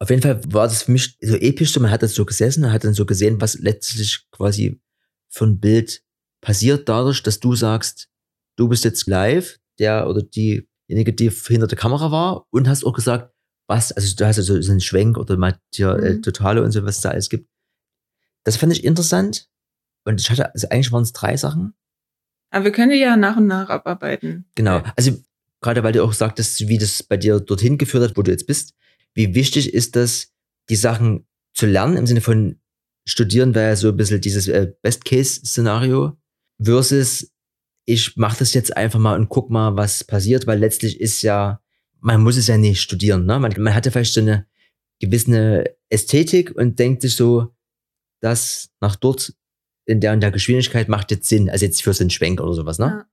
Auf 0.01 0.11
jeden 0.11 0.23
Fall 0.23 0.41
war 0.53 0.69
das 0.69 0.85
für 0.85 0.93
mich 0.93 1.17
so 1.21 1.35
episch, 1.37 1.79
man 1.79 1.91
hat 1.91 2.03
das 2.03 2.15
so 2.15 2.25
gesessen 2.25 2.65
und 2.65 2.73
hat 2.73 2.85
dann 2.85 2.95
so 2.95 3.05
gesehen, 3.05 3.41
was 3.41 3.59
letztlich 3.59 4.27
quasi 4.31 4.81
für 5.29 5.45
ein 5.45 5.59
Bild 5.59 6.03
passiert 6.41 6.89
dadurch, 6.89 7.23
dass 7.23 7.41
du 7.41 7.55
sagst, 7.55 8.09
du 8.59 8.69
bist 8.69 8.85
jetzt 8.85 9.07
live, 9.07 9.59
der 9.79 10.09
oder 10.09 10.23
diejenige, 10.23 11.13
die 11.13 11.31
hinter 11.31 11.67
der 11.67 11.79
Kamera 11.79 12.11
war 12.11 12.47
und 12.51 12.69
hast 12.69 12.85
auch 12.85 12.93
gesagt, 12.93 13.33
was, 13.69 13.93
also 13.93 14.17
du 14.17 14.27
hast 14.27 14.39
also 14.39 14.61
so 14.61 14.71
einen 14.71 14.81
Schwenk 14.81 15.17
oder 15.19 15.37
mal 15.37 15.59
dir 15.75 15.91
äh, 15.97 16.15
Mhm. 16.15 16.23
Totale 16.23 16.63
und 16.63 16.73
so, 16.73 16.85
was 16.85 16.97
es 16.97 17.03
da 17.03 17.11
alles 17.11 17.29
gibt. 17.29 17.49
Das 18.45 18.57
fand 18.57 18.73
ich 18.73 18.85
interessant 18.85 19.49
und 20.05 20.21
ich 20.21 20.31
hatte, 20.31 20.53
also 20.53 20.69
eigentlich 20.69 20.91
waren 20.91 21.03
es 21.03 21.13
drei 21.13 21.37
Sachen. 21.37 21.75
Aber 22.51 22.65
wir 22.65 22.73
können 22.73 22.93
die 22.93 22.99
ja 22.99 23.17
nach 23.17 23.37
und 23.37 23.47
nach 23.47 23.69
abarbeiten. 23.69 24.47
Genau. 24.55 24.83
Also 24.97 25.13
gerade 25.61 25.83
weil 25.83 25.93
du 25.93 26.03
auch 26.03 26.15
sagtest, 26.15 26.67
wie 26.67 26.79
das 26.79 27.03
bei 27.03 27.17
dir 27.19 27.41
dorthin 27.41 27.79
geführt 27.79 28.05
hat, 28.05 28.17
wo 28.17 28.23
du 28.23 28.31
jetzt 28.31 28.47
bist, 28.47 28.75
wie 29.15 29.35
wichtig 29.35 29.75
ist 29.75 29.97
das, 29.97 30.33
die 30.71 30.77
Sachen 30.77 31.27
zu 31.55 31.67
lernen 31.67 31.97
im 31.97 32.07
Sinne 32.07 32.23
von 32.23 32.59
studieren, 33.07 33.55
wäre 33.55 33.71
ja 33.71 33.77
so 33.77 33.89
ein 33.89 33.97
bisschen 33.97 34.21
dieses 34.21 34.49
äh, 34.49 34.73
Best-Case-Szenario 34.83 36.17
versus 36.63 37.31
ich 37.89 38.19
mache 38.19 38.41
das 38.41 38.53
jetzt 38.53 38.77
einfach 38.77 38.99
mal 38.99 39.19
und 39.19 39.31
guck 39.31 39.49
mal, 39.49 39.77
was 39.77 40.05
passiert, 40.05 40.47
weil 40.47 40.59
letztlich 40.59 41.01
ist 41.01 41.23
ja, 41.23 41.63
man 42.01 42.23
muss 42.23 42.37
es 42.37 42.47
ja 42.47 42.59
nicht 42.59 42.83
studieren. 42.83 43.25
Ne? 43.25 43.39
Man, 43.39 43.55
man 43.57 43.75
hat 43.75 43.87
ja 43.87 43.91
vielleicht 43.91 44.13
so 44.13 44.21
eine 44.21 44.45
gewisse 45.01 45.65
Ästhetik 45.89 46.55
und 46.55 46.79
denkt 46.79 47.01
sich 47.01 47.17
so, 47.17 47.49
das 48.21 48.69
nach 48.83 48.95
dort 48.95 49.33
in 49.87 50.01
der 50.01 50.13
und 50.13 50.21
der 50.21 50.31
Geschwindigkeit 50.31 50.91
macht 50.91 51.11
jetzt 51.13 51.31
Sinn, 51.31 51.49
also 51.49 51.65
jetzt 51.65 51.83
für 51.83 51.95
so 51.95 52.03
einen 52.03 52.11
Schwenk 52.11 52.43
oder 52.43 52.53
sowas, 52.53 52.79
ne? 52.79 52.87
Ja. 52.87 53.07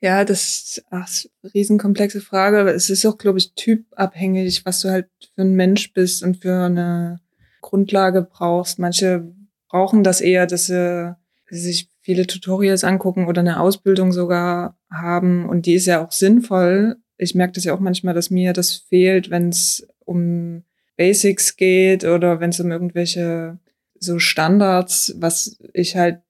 Ja, 0.00 0.24
das 0.24 0.42
ist, 0.42 0.84
ach, 0.90 1.08
ist 1.08 1.28
eine 1.42 1.54
riesenkomplexe 1.54 2.20
Frage, 2.20 2.60
aber 2.60 2.72
es 2.72 2.88
ist 2.88 3.04
auch, 3.04 3.18
glaube 3.18 3.38
ich, 3.38 3.54
typabhängig, 3.54 4.64
was 4.64 4.78
du 4.78 4.90
halt 4.90 5.08
für 5.34 5.42
ein 5.42 5.54
Mensch 5.54 5.92
bist 5.92 6.22
und 6.22 6.36
für 6.36 6.66
eine 6.66 7.18
Grundlage 7.62 8.22
brauchst. 8.22 8.78
Manche 8.78 9.34
brauchen 9.68 10.04
das 10.04 10.20
eher, 10.20 10.46
dass 10.46 10.66
sie 10.66 11.16
sich 11.50 11.87
viele 12.08 12.26
Tutorials 12.26 12.84
angucken 12.84 13.26
oder 13.26 13.40
eine 13.42 13.60
Ausbildung 13.60 14.12
sogar 14.12 14.78
haben 14.90 15.46
und 15.46 15.66
die 15.66 15.74
ist 15.74 15.84
ja 15.84 16.02
auch 16.02 16.10
sinnvoll. 16.10 16.96
Ich 17.18 17.34
merke 17.34 17.52
das 17.52 17.64
ja 17.64 17.74
auch 17.74 17.80
manchmal, 17.80 18.14
dass 18.14 18.30
mir 18.30 18.54
das 18.54 18.72
fehlt, 18.72 19.28
wenn 19.28 19.50
es 19.50 19.86
um 20.06 20.62
Basics 20.96 21.56
geht 21.56 22.04
oder 22.06 22.40
wenn 22.40 22.48
es 22.48 22.60
um 22.60 22.70
irgendwelche 22.70 23.58
so 24.00 24.18
Standards, 24.18 25.16
was 25.18 25.58
ich 25.74 25.96
halt 25.96 26.22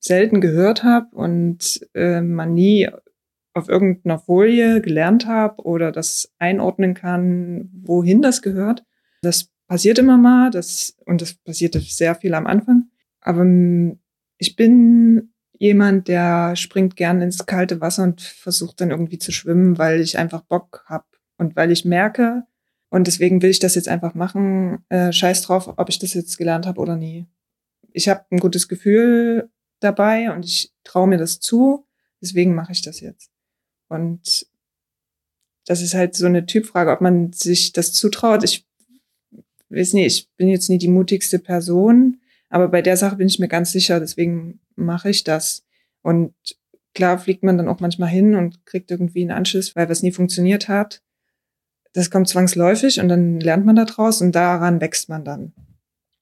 selten 0.00 0.40
gehört 0.40 0.82
habe 0.82 1.14
und 1.14 1.80
äh, 1.94 2.20
man 2.22 2.52
nie 2.52 2.88
auf 3.54 3.68
irgendeiner 3.68 4.18
Folie 4.18 4.80
gelernt 4.80 5.26
habe 5.26 5.62
oder 5.62 5.92
das 5.92 6.32
einordnen 6.40 6.94
kann, 6.94 7.70
wohin 7.84 8.20
das 8.20 8.42
gehört. 8.42 8.82
Das 9.22 9.48
passiert 9.68 10.00
immer 10.00 10.18
mal, 10.18 10.50
das 10.50 10.96
und 11.06 11.22
das 11.22 11.34
passierte 11.34 11.78
sehr 11.78 12.16
viel 12.16 12.34
am 12.34 12.48
Anfang. 12.48 12.88
Aber 13.20 13.44
ich 14.40 14.56
bin 14.56 15.32
jemand, 15.58 16.08
der 16.08 16.56
springt 16.56 16.96
gern 16.96 17.20
ins 17.20 17.44
kalte 17.44 17.80
Wasser 17.80 18.02
und 18.02 18.22
versucht 18.22 18.80
dann 18.80 18.90
irgendwie 18.90 19.18
zu 19.18 19.30
schwimmen, 19.30 19.76
weil 19.76 20.00
ich 20.00 20.18
einfach 20.18 20.40
Bock 20.40 20.82
hab 20.86 21.06
und 21.36 21.54
weil 21.56 21.70
ich 21.70 21.84
merke 21.84 22.44
und 22.88 23.06
deswegen 23.06 23.42
will 23.42 23.50
ich 23.50 23.58
das 23.58 23.74
jetzt 23.74 23.88
einfach 23.88 24.14
machen. 24.14 24.84
Äh, 24.88 25.12
scheiß 25.12 25.42
drauf, 25.42 25.74
ob 25.76 25.88
ich 25.90 25.98
das 25.98 26.14
jetzt 26.14 26.38
gelernt 26.38 26.66
habe 26.66 26.80
oder 26.80 26.96
nie. 26.96 27.26
Ich 27.92 28.08
habe 28.08 28.24
ein 28.30 28.40
gutes 28.40 28.66
Gefühl 28.66 29.50
dabei 29.80 30.32
und 30.32 30.44
ich 30.44 30.72
traue 30.84 31.06
mir 31.06 31.18
das 31.18 31.38
zu. 31.38 31.86
Deswegen 32.22 32.54
mache 32.54 32.72
ich 32.72 32.80
das 32.80 33.00
jetzt. 33.00 33.30
Und 33.88 34.46
das 35.66 35.82
ist 35.82 35.94
halt 35.94 36.16
so 36.16 36.26
eine 36.26 36.46
Typfrage, 36.46 36.90
ob 36.90 37.02
man 37.02 37.32
sich 37.32 37.72
das 37.72 37.92
zutraut. 37.92 38.42
Ich 38.42 38.66
weiß 39.68 39.92
nicht, 39.92 40.06
ich 40.06 40.30
bin 40.36 40.48
jetzt 40.48 40.70
nie 40.70 40.78
die 40.78 40.88
mutigste 40.88 41.38
Person, 41.38 42.19
aber 42.50 42.68
bei 42.68 42.82
der 42.82 42.96
Sache 42.96 43.16
bin 43.16 43.28
ich 43.28 43.38
mir 43.38 43.48
ganz 43.48 43.72
sicher, 43.72 44.00
deswegen 44.00 44.60
mache 44.74 45.08
ich 45.08 45.24
das. 45.24 45.64
Und 46.02 46.34
klar 46.94 47.18
fliegt 47.18 47.44
man 47.44 47.56
dann 47.56 47.68
auch 47.68 47.80
manchmal 47.80 48.08
hin 48.08 48.34
und 48.34 48.66
kriegt 48.66 48.90
irgendwie 48.90 49.22
einen 49.22 49.30
Anschluss, 49.30 49.74
weil 49.76 49.88
was 49.88 50.02
nie 50.02 50.12
funktioniert 50.12 50.68
hat. 50.68 51.02
Das 51.92 52.10
kommt 52.10 52.28
zwangsläufig 52.28 53.00
und 53.00 53.08
dann 53.08 53.40
lernt 53.40 53.64
man 53.64 53.76
da 53.76 53.84
draus 53.84 54.20
und 54.20 54.34
daran 54.34 54.80
wächst 54.80 55.08
man 55.08 55.24
dann. 55.24 55.52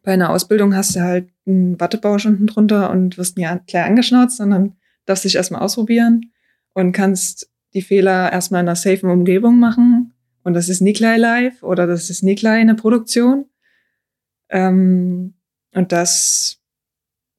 Bei 0.03 0.13
einer 0.13 0.31
Ausbildung 0.31 0.77
hast 0.77 0.97
du 0.97 1.01
halt 1.01 1.31
einen 1.47 1.81
Wattebausch 1.81 2.27
unten 2.27 2.47
drunter 2.47 2.91
und 2.91 3.19
wirst 3.19 3.37
nie 3.37 3.47
an, 3.47 3.61
gleich 3.67 3.85
angeschnauzt, 3.85 4.37
sondern 4.37 4.77
darfst 5.07 5.25
dich 5.25 5.37
erstmal 5.37 5.63
ausprobieren 5.63 6.33
und 6.75 6.93
kannst 6.93 7.51
die 7.75 7.83
Fehler 7.83 8.33
erstmal 8.33 8.63
in 8.63 8.69
einer 8.69 8.77
safen 8.77 9.11
Umgebung 9.11 9.59
machen. 9.59 10.13
Und 10.45 10.55
das 10.55 10.69
ist 10.69 10.81
nie 10.81 10.93
gleich 10.93 11.19
live 11.19 11.63
oder 11.63 11.87
das 11.87 12.11
ist 12.11 12.23
nie 12.23 12.35
gleich 12.35 12.61
eine 12.61 12.75
Produktion. 12.75 13.47
Ähm, 14.49 15.35
und 15.73 15.93
das, 15.93 16.61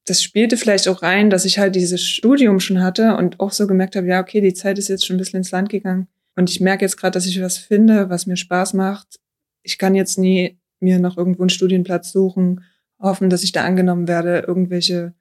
das 0.05 0.23
spielte 0.23 0.57
vielleicht 0.57 0.87
auch 0.87 1.01
rein, 1.01 1.29
dass 1.29 1.45
ich 1.45 1.59
halt 1.59 1.75
dieses 1.75 2.03
Studium 2.05 2.59
schon 2.59 2.81
hatte 2.81 3.15
und 3.17 3.39
auch 3.39 3.51
so 3.51 3.67
gemerkt 3.67 3.95
habe, 3.95 4.07
ja, 4.07 4.19
okay, 4.21 4.41
die 4.41 4.53
Zeit 4.53 4.77
ist 4.77 4.87
jetzt 4.87 5.05
schon 5.05 5.15
ein 5.15 5.19
bisschen 5.19 5.37
ins 5.37 5.51
Land 5.51 5.69
gegangen. 5.69 6.07
Und 6.35 6.49
ich 6.49 6.61
merke 6.61 6.85
jetzt 6.85 6.97
gerade, 6.97 7.11
dass 7.11 7.25
ich 7.25 7.41
was 7.41 7.57
finde, 7.57 8.09
was 8.09 8.25
mir 8.25 8.37
Spaß 8.37 8.73
macht. 8.73 9.19
Ich 9.61 9.77
kann 9.77 9.95
jetzt 9.95 10.17
nie 10.17 10.57
mir 10.79 10.99
noch 10.99 11.17
irgendwo 11.17 11.43
einen 11.43 11.49
Studienplatz 11.49 12.11
suchen, 12.11 12.63
hoffen, 12.99 13.29
dass 13.29 13.43
ich 13.43 13.51
da 13.51 13.65
angenommen 13.65 14.07
werde, 14.07 14.45
irgendwelche 14.47 15.13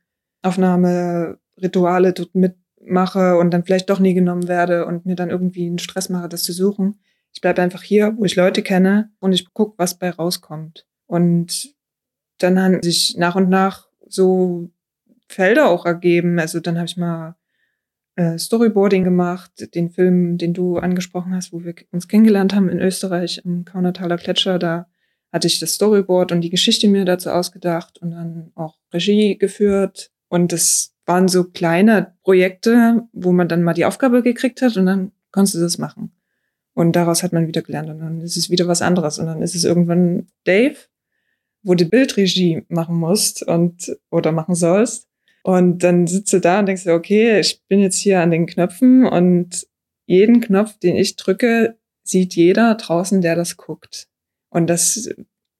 Aufnahmerituale 0.43 2.13
dort 2.13 2.35
mitmache 2.35 3.37
und 3.37 3.51
dann 3.51 3.65
vielleicht 3.65 3.91
doch 3.91 3.99
nie 3.99 4.15
genommen 4.15 4.47
werde 4.47 4.87
und 4.87 5.07
mir 5.07 5.17
dann 5.17 5.31
irgendwie 5.31 5.67
einen 5.67 5.79
Stress 5.79 6.09
mache, 6.09 6.29
das 6.29 6.45
zu 6.45 6.53
suchen. 6.53 7.01
Ich 7.33 7.41
bleibe 7.41 7.63
einfach 7.63 7.83
hier, 7.83 8.15
wo 8.17 8.25
ich 8.25 8.37
Leute 8.37 8.63
kenne 8.63 9.11
und 9.21 9.33
ich 9.33 9.53
gucke, 9.53 9.75
was 9.77 9.99
bei 9.99 10.11
rauskommt. 10.11 10.87
Und 11.07 11.75
dann 12.39 12.63
haben 12.63 12.83
sich 12.83 13.17
nach 13.19 13.37
und 13.37 13.49
nach 13.49 13.89
so 14.09 14.71
Felder 15.29 15.69
auch 15.69 15.87
ergeben. 15.87 16.39
Also 16.39 16.61
dann 16.61 16.77
habe 16.77 16.87
ich 16.87 16.97
mal 16.97 17.37
äh, 18.17 18.39
Storyboarding 18.39 19.05
gemacht, 19.05 19.75
den 19.75 19.91
Film, 19.91 20.39
den 20.39 20.55
du 20.55 20.79
angesprochen 20.79 21.35
hast, 21.35 21.53
wo 21.53 21.63
wir 21.63 21.75
uns 21.93 22.09
kennengelernt 22.09 22.55
haben 22.55 22.69
in 22.69 22.81
Österreich 22.81 23.43
am 23.45 23.65
Kaunertaler 23.65 24.17
Gletscher. 24.17 24.59
Da 24.59 24.87
hatte 25.33 25.47
ich 25.47 25.61
das 25.61 25.75
Storyboard 25.75 26.33
und 26.33 26.41
die 26.41 26.51
Geschichte 26.51 26.89
mir 26.89 27.05
dazu 27.05 27.31
ausgedacht 27.31 27.99
und 27.99 28.13
dann 28.13 28.51
auch 28.55 28.79
Regie 28.93 29.37
geführt. 29.39 30.11
Und 30.29 30.53
das 30.53 30.95
waren 31.07 31.29
so 31.29 31.45
kleine 31.45 32.15
Projekte, 32.23 33.03
wo 33.13 33.33
man 33.33 33.49
dann 33.49 33.63
mal 33.63 33.75
die 33.75 33.85
Aufgabe 33.85 34.23
gekriegt 34.23 34.63
hat 34.63 34.77
und 34.77 34.87
dann 34.87 35.13
konntest 35.31 35.57
du 35.57 35.61
das 35.61 35.79
machen. 35.79 36.13
Und 36.75 36.93
daraus 36.93 37.23
hat 37.23 37.33
man 37.33 37.47
wieder 37.47 37.63
gelernt 37.63 37.91
und 37.91 37.99
dann 37.99 38.21
ist 38.21 38.37
es 38.37 38.51
wieder 38.51 38.69
was 38.69 38.83
anderes. 38.83 39.19
Und 39.19 39.27
dann 39.27 39.43
ist 39.43 39.55
es 39.55 39.65
irgendwann 39.65 40.29
Dave, 40.45 40.77
wo 41.69 41.75
du 41.75 41.85
Bildregie 41.85 42.65
machen 42.69 42.97
musst 42.97 43.43
und 43.43 43.97
oder 44.11 44.33
machen 44.33 44.55
sollst. 44.55 45.07
Und 45.43 45.85
dann 45.85 46.07
sitzt 46.07 46.33
du 46.33 46.41
da 46.41 46.61
und 46.61 46.67
denkst 46.67 46.85
dir, 46.85 46.95
okay, 46.95 47.39
ich 47.41 47.63
bin 47.69 47.81
jetzt 47.81 47.99
hier 47.99 48.21
an 48.21 48.31
den 48.31 48.47
Knöpfen 48.47 49.07
und 49.07 49.67
jeden 50.07 50.41
Knopf, 50.41 50.79
den 50.79 50.97
ich 50.97 51.17
drücke, 51.17 51.77
sieht 52.03 52.35
jeder 52.35 52.75
draußen, 52.75 53.21
der 53.21 53.37
das 53.37 53.59
guckt. 53.59 54.09
Und 54.49 54.69
das, 54.69 55.11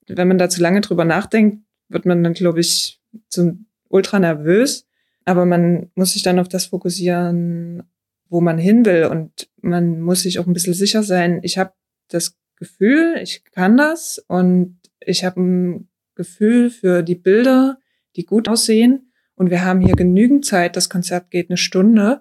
wenn 0.07 0.29
man 0.29 0.39
da 0.39 0.49
zu 0.49 0.63
lange 0.63 0.81
drüber 0.81 1.05
nachdenkt, 1.05 1.63
wird 1.91 2.07
man 2.07 2.25
dann, 2.25 2.33
glaube 2.33 2.61
ich, 2.61 3.01
so 3.29 3.53
ultra 3.89 4.19
nervös. 4.19 4.87
Aber 5.27 5.45
man 5.45 5.91
muss 5.95 6.15
sich 6.15 6.23
dann 6.23 6.39
auf 6.39 6.49
das 6.49 6.67
fokussieren, 6.67 7.83
wo 8.31 8.41
man 8.41 8.57
hin 8.57 8.87
will. 8.87 9.05
Und 9.05 9.51
man 9.61 10.01
muss 10.01 10.23
sich 10.23 10.39
auch 10.39 10.47
ein 10.47 10.55
bisschen 10.55 10.75
sicher 10.75 11.03
sein, 11.03 11.41
ich 11.43 11.59
habe 11.59 11.75
das 12.09 12.35
Gefühl, 12.57 13.17
ich 13.23 13.45
kann 13.45 13.77
das 13.77 14.25
und 14.27 14.79
ich 15.01 15.25
habe 15.25 15.41
ein 15.41 15.88
Gefühl 16.19 16.69
für 16.69 17.03
die 17.03 17.15
Bilder, 17.15 17.79
die 18.17 18.27
gut 18.27 18.49
aussehen. 18.49 19.13
Und 19.35 19.51
wir 19.51 19.65
haben 19.65 19.81
hier 19.81 19.95
genügend 19.95 20.45
Zeit. 20.45 20.77
Das 20.77 20.91
Konzert 20.91 21.31
geht 21.31 21.49
eine 21.49 21.57
Stunde. 21.57 22.21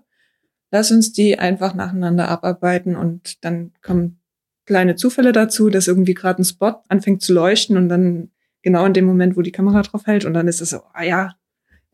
Lass 0.72 0.92
uns 0.92 1.12
die 1.12 1.40
einfach 1.40 1.74
nacheinander 1.74 2.30
abarbeiten 2.30 2.96
und 2.96 3.44
dann 3.44 3.74
kommen 3.82 4.22
kleine 4.66 4.96
Zufälle 4.96 5.32
dazu, 5.32 5.70
dass 5.70 5.88
irgendwie 5.88 6.14
gerade 6.14 6.42
ein 6.42 6.46
Spot 6.46 6.76
anfängt 6.90 7.22
zu 7.22 7.34
leuchten 7.34 7.78
und 7.78 7.90
dann 7.90 8.30
genau 8.62 8.86
in 8.86 8.94
dem 8.94 9.06
Moment, 9.06 9.36
wo 9.36 9.42
die 9.42 9.52
Kamera 9.52 9.82
drauf 9.82 10.06
hält 10.06 10.26
und 10.26 10.34
dann 10.34 10.48
ist 10.48 10.62
es 10.62 10.70
so, 10.70 10.82
ah 10.94 11.04
ja, 11.04 11.36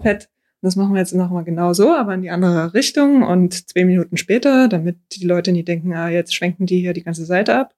fett. 0.01 0.29
Das 0.62 0.75
machen 0.75 0.93
wir 0.93 1.00
jetzt 1.00 1.13
nochmal 1.13 1.43
genau 1.43 1.74
so, 1.74 1.93
aber 1.93 2.13
in 2.13 2.22
die 2.22 2.29
andere 2.29 2.74
Richtung 2.74 3.22
und 3.22 3.69
zwei 3.69 3.83
Minuten 3.83 4.15
später, 4.15 4.69
damit 4.69 4.98
die 5.12 5.25
Leute 5.25 5.51
nie 5.51 5.63
denken, 5.63 5.93
ah, 5.93 6.10
jetzt 6.10 6.33
schwenken 6.33 6.65
die 6.65 6.79
hier 6.79 6.93
die 6.93 7.03
ganze 7.03 7.25
Seite 7.25 7.55
ab. 7.55 7.75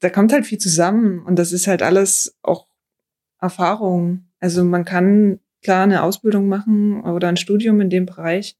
Da 0.00 0.08
kommt 0.08 0.32
halt 0.32 0.46
viel 0.46 0.58
zusammen 0.58 1.24
und 1.24 1.36
das 1.36 1.52
ist 1.52 1.66
halt 1.66 1.82
alles 1.82 2.38
auch 2.42 2.68
Erfahrung. 3.46 4.26
Also 4.40 4.64
man 4.64 4.84
kann 4.84 5.40
klar 5.62 5.84
eine 5.84 6.02
Ausbildung 6.02 6.48
machen 6.48 7.02
oder 7.02 7.28
ein 7.28 7.36
Studium 7.36 7.80
in 7.80 7.90
dem 7.90 8.06
Bereich, 8.06 8.56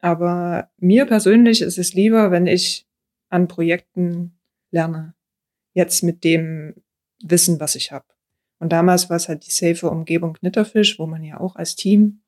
aber 0.00 0.70
mir 0.78 1.06
persönlich 1.06 1.60
ist 1.62 1.78
es 1.78 1.94
lieber, 1.94 2.30
wenn 2.30 2.46
ich 2.46 2.86
an 3.28 3.48
Projekten 3.48 4.38
lerne. 4.70 5.14
Jetzt 5.72 6.02
mit 6.02 6.24
dem 6.24 6.74
Wissen, 7.22 7.60
was 7.60 7.74
ich 7.76 7.92
habe. 7.92 8.06
Und 8.58 8.72
damals 8.72 9.08
war 9.08 9.16
es 9.16 9.28
halt 9.28 9.46
die 9.46 9.52
safe 9.52 9.88
Umgebung 9.88 10.34
Knitterfisch, 10.34 10.98
wo 10.98 11.06
man 11.06 11.22
ja 11.22 11.38
auch 11.38 11.56
als 11.56 11.76
Team 11.76 12.22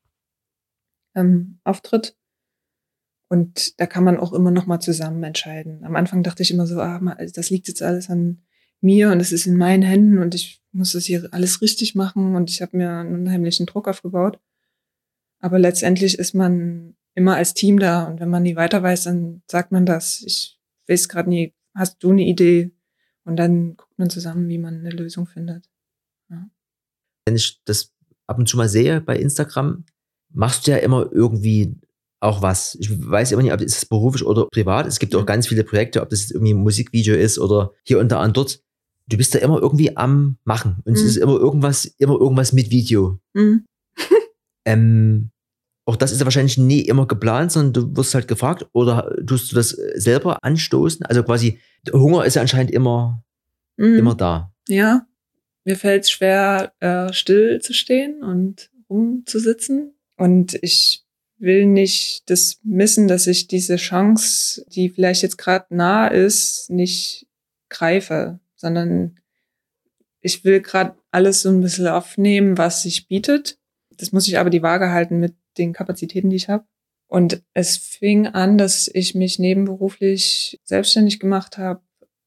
ähm, 1.15 1.59
auftritt. 1.65 2.17
Und 3.29 3.81
da 3.81 3.87
kann 3.87 4.05
man 4.05 4.19
auch 4.19 4.33
immer 4.33 4.51
noch 4.51 4.67
mal 4.67 4.81
zusammen 4.81 5.23
entscheiden. 5.23 5.85
Am 5.85 5.97
Anfang 5.97 6.23
dachte 6.23 6.43
ich 6.43 6.51
immer 6.51 6.67
so, 6.67 6.81
ah, 6.81 7.01
das 7.35 7.51
liegt 7.51 7.69
jetzt 7.69 7.83
alles 7.83 8.11
an 8.11 8.43
mir 8.81 9.11
und 9.11 9.21
es 9.21 9.33
ist 9.33 9.47
in 9.47 9.57
meinen 9.57 9.83
Händen 9.83 10.19
und 10.19 10.35
ich 10.35 10.62
muss 10.73 10.93
das 10.93 11.05
hier 11.05 11.29
alles 11.33 11.61
richtig 11.61 11.95
machen 11.95 12.35
und 12.35 12.51
ich 12.51 12.63
habe 12.63 12.77
mir 12.77 12.91
einen 12.91 13.15
unheimlichen 13.15 13.67
Druck 13.67 13.89
aufgebaut. 13.89 14.39
Aber 15.39 15.59
letztendlich 15.59 16.19
ist 16.19 16.35
man 16.35 16.97
immer 17.15 17.37
als 17.37 17.55
Team 17.55 17.79
da 17.79 18.05
und 18.05 18.21
wenn 18.21 18.31
man 18.31 18.43
nie 18.43 18.57
weiter 18.57 18.83
weiß, 18.83 19.05
dann 19.05 19.43
sagt 19.51 19.73
man 19.73 19.87
das. 19.87 20.23
Ich 20.23 20.59
weiß 20.89 21.09
gerade 21.09 21.29
nie, 21.29 21.53
hast 21.75 22.03
du 22.03 22.11
eine 22.11 22.23
Idee? 22.23 22.73
Und 23.25 23.37
dann 23.37 23.77
guckt 23.77 23.99
man 23.99 24.11
zusammen, 24.11 24.49
wie 24.49 24.59
man 24.59 24.79
eine 24.79 24.91
Lösung 24.91 25.27
findet. 25.27 25.69
Ja. 26.29 26.49
Wenn 27.25 27.37
ich 27.37 27.61
das 27.65 27.93
ab 28.27 28.39
und 28.39 28.49
zu 28.49 28.57
mal 28.57 28.69
sehe 28.69 29.01
bei 29.01 29.17
Instagram, 29.17 29.85
machst 30.31 30.67
du 30.67 30.73
ja 30.73 30.79
immer 30.79 31.09
irgendwie 31.13 31.77
auch 32.21 32.43
was. 32.43 32.77
Ich 32.81 32.89
weiß 32.91 33.33
immer 33.33 33.43
nicht, 33.43 33.53
ob 33.53 33.61
es 33.61 33.85
beruflich 33.87 34.25
oder 34.25 34.47
privat. 34.47 34.87
Es 34.87 34.99
gibt 34.99 35.15
auch 35.15 35.27
ganz 35.27 35.47
viele 35.49 35.65
Projekte, 35.65 36.01
ob 36.03 36.09
das 36.09 36.31
irgendwie 36.31 36.55
ein 36.55 36.63
Musikvideo 36.63 37.15
ist 37.15 37.39
oder 37.39 37.73
hier 37.85 37.99
und 37.99 38.11
da 38.11 38.23
und 38.25 38.37
dort. 38.37 38.63
Du 39.09 39.17
bist 39.17 39.35
da 39.35 39.39
immer 39.39 39.61
irgendwie 39.61 39.97
am 39.97 40.39
Machen. 40.45 40.77
Und 40.85 40.93
mhm. 40.93 40.99
es 40.99 41.03
ist 41.03 41.17
immer 41.17 41.37
irgendwas, 41.39 41.85
immer 41.99 42.15
irgendwas 42.15 42.53
mit 42.53 42.71
Video. 42.71 43.19
Mhm. 43.35 43.65
ähm, 44.65 45.31
auch 45.85 45.97
das 45.97 46.13
ist 46.13 46.21
ja 46.21 46.27
wahrscheinlich 46.27 46.59
nie 46.59 46.81
immer 46.81 47.07
geplant, 47.07 47.53
sondern 47.53 47.73
du 47.73 47.97
wirst 47.97 48.15
halt 48.15 48.29
gefragt 48.29 48.67
oder 48.73 49.15
tust 49.27 49.51
du 49.51 49.57
das 49.57 49.71
selber 49.71 50.39
anstoßen? 50.43 51.05
Also 51.07 51.23
quasi, 51.25 51.59
Hunger 51.93 52.25
ist 52.25 52.35
ja 52.35 52.43
anscheinend 52.43 52.71
immer, 52.71 53.25
mhm. 53.77 53.97
immer 53.97 54.15
da. 54.15 54.53
Ja, 54.69 55.07
mir 55.65 55.77
fällt 55.77 56.05
es 56.05 56.11
schwer, 56.11 56.73
äh, 56.81 57.13
still 57.13 57.61
zu 57.61 57.73
stehen 57.73 58.23
und 58.23 58.71
rumzusitzen. 58.89 59.95
Und 60.17 60.59
ich 60.63 61.05
will 61.39 61.67
nicht 61.67 62.31
das 62.31 62.61
missen, 62.63 63.09
dass 63.09 63.27
ich 63.27 63.49
diese 63.49 63.77
Chance, 63.77 64.65
die 64.69 64.89
vielleicht 64.89 65.23
jetzt 65.23 65.39
gerade 65.39 65.67
nah 65.71 66.07
ist, 66.07 66.71
nicht 66.71 67.27
greife, 67.69 68.39
sondern 68.63 69.19
ich 70.21 70.45
will 70.45 70.61
gerade 70.61 70.95
alles 71.11 71.43
so 71.43 71.51
ein 71.51 71.61
bisschen 71.61 71.89
aufnehmen, 71.89 72.57
was 72.57 72.83
sich 72.83 73.09
bietet. 73.09 73.59
Das 73.91 74.13
muss 74.13 74.29
ich 74.29 74.39
aber 74.39 74.51
die 74.51 74.63
Waage 74.63 74.91
halten 74.91 75.19
mit 75.19 75.35
den 75.59 75.73
Kapazitäten, 75.73 76.31
die 76.31 76.37
ich 76.37 76.49
habe. 76.49 76.65
Und 77.09 77.43
es 77.55 77.77
fing 77.77 78.29
an, 78.29 78.57
dass 78.57 78.89
ich 78.89 79.15
mich 79.15 79.39
nebenberuflich 79.39 80.61
selbstständig 80.63 81.19
gemacht 81.19 81.59
habe, 81.59 81.83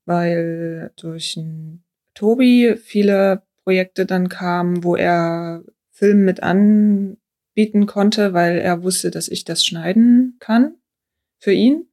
weil 0.06 0.91
durch 0.98 1.39
Tobi 2.13 2.76
viele 2.76 3.41
Projekte 3.63 4.06
dann 4.06 4.30
kamen, 4.30 4.84
wo 4.84 4.95
er 4.95 5.63
Film 5.91 6.26
mit 6.26 6.43
anbieten 6.43 7.86
konnte, 7.88 8.34
weil 8.34 8.58
er 8.58 8.84
wusste, 8.84 9.10
dass 9.10 9.30
ich 9.30 9.45
das 9.45 9.65
schneiden 9.65 10.36
kann 10.39 10.76
für 11.39 11.54
ihn. 11.54 11.88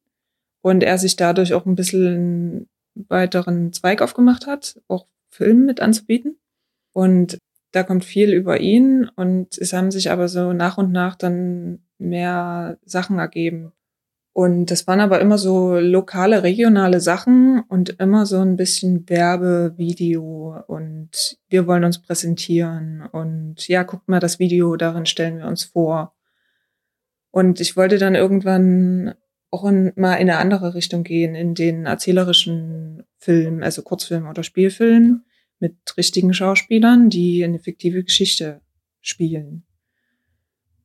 Und 0.61 0.83
er 0.83 0.99
sich 0.99 1.17
dadurch 1.17 1.55
auch 1.55 1.65
ein 1.65 1.77
bisschen 1.77 2.69
weiteren 2.95 3.73
Zweig 3.73 4.03
aufgemacht 4.03 4.47
hat, 4.47 4.81
auch 4.89 5.07
Film 5.29 5.65
mit 5.65 5.81
anzubieten. 5.81 6.39
Und 6.93 7.39
da 7.73 7.83
kommt 7.83 8.05
viel 8.05 8.33
über 8.33 8.61
ihn 8.61 9.09
und 9.17 9.57
es 9.59 9.73
haben 9.73 9.91
sich 9.91 10.11
aber 10.11 10.29
so 10.29 10.53
nach 10.53 10.77
und 10.77 10.93
nach 10.93 11.17
dann 11.17 11.81
mehr 11.99 12.79
Sachen 12.85 13.19
ergeben. 13.19 13.73
Und 14.35 14.71
das 14.71 14.87
waren 14.87 15.01
aber 15.01 15.21
immer 15.21 15.37
so 15.37 15.79
lokale, 15.79 16.43
regionale 16.43 17.01
Sachen 17.01 17.61
und 17.69 18.01
immer 18.01 18.25
so 18.25 18.41
ein 18.41 18.57
bisschen 18.57 19.09
Werbevideo 19.09 20.63
und 20.67 21.39
wir 21.49 21.67
wollen 21.67 21.85
uns 21.85 22.01
präsentieren 22.01 23.03
und 23.13 23.69
ja, 23.69 23.83
guckt 23.83 24.09
mal 24.09 24.21
das 24.21 24.39
Video, 24.39 24.77
darin 24.77 25.05
stellen 25.05 25.39
wir 25.39 25.47
uns 25.47 25.65
vor. 25.65 26.15
Und 27.31 27.61
ich 27.61 27.77
wollte 27.77 27.99
dann 27.99 28.15
irgendwann 28.15 29.15
auch 29.53 29.65
in, 29.65 29.93
mal 29.97 30.15
in 30.15 30.31
eine 30.31 30.39
andere 30.39 30.75
Richtung 30.75 31.05
gehen, 31.05 31.35
in 31.35 31.55
den 31.55 31.85
erzählerischen 31.85 33.05
Film, 33.19 33.63
also 33.63 33.83
Kurzfilm 33.83 34.27
oder 34.27 34.43
Spielfilm 34.43 35.23
mit 35.61 35.77
richtigen 35.97 36.33
Schauspielern, 36.33 37.11
die 37.11 37.45
eine 37.45 37.59
fiktive 37.59 38.03
Geschichte 38.03 38.63
spielen. 39.03 39.65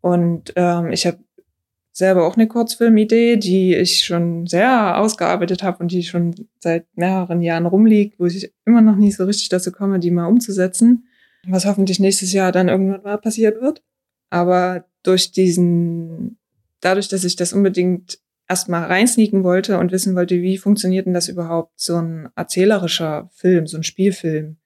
Und 0.01 0.53
ähm, 0.55 0.91
ich 0.91 1.07
habe 1.07 1.19
selber 1.93 2.27
auch 2.27 2.35
eine 2.35 2.47
Kurzfilmidee, 2.47 3.37
die 3.37 3.73
ich 3.73 4.03
schon 4.03 4.45
sehr 4.45 4.99
ausgearbeitet 4.99 5.63
habe 5.63 5.79
und 5.79 5.91
die 5.91 6.03
schon 6.03 6.35
seit 6.59 6.85
mehreren 6.95 7.41
Jahren 7.41 7.65
rumliegt, 7.65 8.19
wo 8.19 8.25
ich 8.25 8.53
immer 8.65 8.81
noch 8.81 8.97
nicht 8.97 9.15
so 9.15 9.23
richtig 9.23 9.49
dazu 9.49 9.71
komme, 9.71 9.99
die 9.99 10.11
mal 10.11 10.27
umzusetzen, 10.27 11.07
was 11.47 11.65
hoffentlich 11.65 11.99
nächstes 11.99 12.33
Jahr 12.33 12.51
dann 12.51 12.67
irgendwann 12.67 13.01
mal 13.01 13.17
passiert 13.17 13.61
wird. 13.61 13.81
Aber 14.29 14.85
durch 15.03 15.31
diesen, 15.31 16.37
dadurch, 16.81 17.07
dass 17.07 17.23
ich 17.23 17.37
das 17.37 17.53
unbedingt 17.53 18.19
erstmal 18.47 18.83
reinsneaken 18.85 19.43
wollte 19.43 19.77
und 19.77 19.91
wissen 19.91 20.15
wollte, 20.15 20.41
wie 20.41 20.57
funktioniert 20.57 21.05
denn 21.05 21.13
das 21.13 21.27
überhaupt, 21.27 21.79
so 21.79 21.97
ein 21.97 22.29
erzählerischer 22.35 23.29
Film, 23.33 23.67
so 23.67 23.77
ein 23.77 23.83
Spielfilm, 23.83 24.57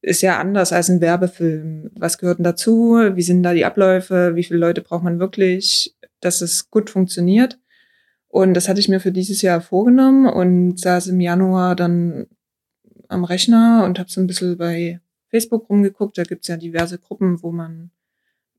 ist 0.00 0.22
ja 0.22 0.38
anders 0.38 0.72
als 0.72 0.90
ein 0.90 1.00
Werbefilm. 1.00 1.90
Was 1.96 2.18
gehört 2.18 2.38
denn 2.38 2.44
dazu? 2.44 2.98
Wie 3.14 3.22
sind 3.22 3.42
da 3.42 3.54
die 3.54 3.64
Abläufe? 3.64 4.32
Wie 4.34 4.44
viele 4.44 4.58
Leute 4.58 4.82
braucht 4.82 5.02
man 5.02 5.18
wirklich, 5.18 5.96
dass 6.20 6.40
es 6.40 6.70
gut 6.70 6.90
funktioniert? 6.90 7.58
Und 8.28 8.54
das 8.54 8.68
hatte 8.68 8.80
ich 8.80 8.88
mir 8.88 9.00
für 9.00 9.12
dieses 9.12 9.42
Jahr 9.42 9.60
vorgenommen 9.60 10.26
und 10.26 10.78
saß 10.78 11.06
im 11.06 11.20
Januar 11.20 11.74
dann 11.76 12.26
am 13.08 13.24
Rechner 13.24 13.84
und 13.84 13.98
habe 13.98 14.10
so 14.10 14.20
ein 14.20 14.26
bisschen 14.26 14.58
bei 14.58 15.00
Facebook 15.28 15.70
rumgeguckt. 15.70 16.18
Da 16.18 16.24
gibt's 16.24 16.48
ja 16.48 16.56
diverse 16.56 16.98
Gruppen, 16.98 17.42
wo 17.42 17.50
man 17.52 17.90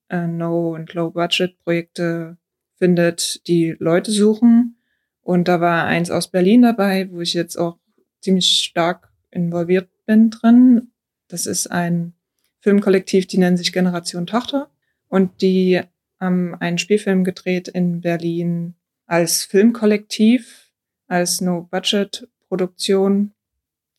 äh, 0.09 0.27
No- 0.27 0.73
und 0.73 0.93
Low-Budget-Projekte 0.93 2.37
findet, 2.77 3.47
die 3.47 3.75
Leute 3.79 4.11
suchen. 4.11 4.77
Und 5.21 5.47
da 5.47 5.59
war 5.61 5.85
eins 5.85 6.11
aus 6.11 6.29
Berlin 6.29 6.61
dabei, 6.61 7.09
wo 7.11 7.21
ich 7.21 7.33
jetzt 7.33 7.57
auch 7.57 7.77
ziemlich 8.21 8.61
stark 8.63 9.11
involviert 9.31 9.89
bin 10.05 10.29
drin. 10.29 10.91
Das 11.27 11.45
ist 11.45 11.67
ein 11.67 12.13
Filmkollektiv, 12.59 13.27
die 13.27 13.37
nennen 13.37 13.57
sich 13.57 13.73
Generation 13.73 14.25
Tochter 14.25 14.71
und 15.07 15.41
die 15.41 15.81
haben 16.19 16.55
einen 16.55 16.77
Spielfilm 16.77 17.23
gedreht 17.23 17.67
in 17.67 18.01
Berlin 18.01 18.75
als 19.05 19.43
Filmkollektiv, 19.43 20.71
als 21.07 21.41
No-Budget-Produktion, 21.41 23.33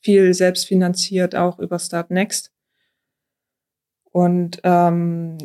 viel 0.01 0.35
selbstfinanziert 0.35 1.35
auch 1.35 1.59
über 1.59 1.79
Start 1.79 2.11
Next. 2.11 2.53
Und 4.11 4.61
ähm, 4.65 5.39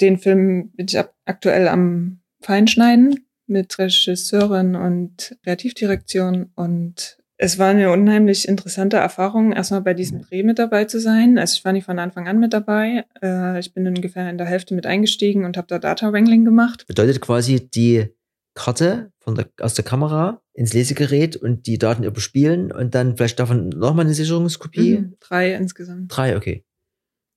den 0.00 0.18
Film 0.18 0.70
bin 0.70 0.86
ich 0.88 0.98
aktuell 1.24 1.68
am 1.68 2.19
Feinschneiden 2.40 3.26
mit 3.46 3.78
Regisseurin 3.78 4.76
und 4.76 5.36
Kreativdirektion 5.42 6.50
und 6.54 7.18
es 7.42 7.58
war 7.58 7.68
eine 7.68 7.90
unheimlich 7.90 8.46
interessante 8.46 8.98
Erfahrung, 8.98 9.52
erstmal 9.52 9.80
bei 9.80 9.94
diesem 9.94 10.20
Dreh 10.20 10.42
mit 10.42 10.58
dabei 10.58 10.84
zu 10.84 11.00
sein. 11.00 11.38
Also 11.38 11.54
ich 11.56 11.64
war 11.64 11.72
nicht 11.72 11.86
von 11.86 11.98
Anfang 11.98 12.28
an 12.28 12.38
mit 12.38 12.52
dabei. 12.52 13.06
Äh, 13.22 13.58
ich 13.58 13.72
bin 13.72 13.86
ungefähr 13.86 14.28
in 14.28 14.36
der 14.36 14.46
Hälfte 14.46 14.74
mit 14.74 14.84
eingestiegen 14.84 15.46
und 15.46 15.56
habe 15.56 15.66
da 15.66 15.78
Data 15.78 16.12
Wrangling 16.12 16.44
gemacht. 16.44 16.86
Bedeutet 16.86 17.22
quasi 17.22 17.70
die 17.70 18.08
Karte 18.52 19.10
von 19.20 19.36
der, 19.36 19.48
aus 19.58 19.72
der 19.72 19.86
Kamera 19.86 20.42
ins 20.52 20.74
Lesegerät 20.74 21.34
und 21.34 21.66
die 21.66 21.78
Daten 21.78 22.04
überspielen 22.04 22.72
und 22.72 22.94
dann 22.94 23.16
vielleicht 23.16 23.40
davon 23.40 23.70
nochmal 23.70 24.04
eine 24.04 24.14
Sicherungskopie? 24.14 24.98
Mhm, 24.98 25.14
drei 25.20 25.54
insgesamt. 25.54 26.14
Drei, 26.14 26.36
okay. 26.36 26.66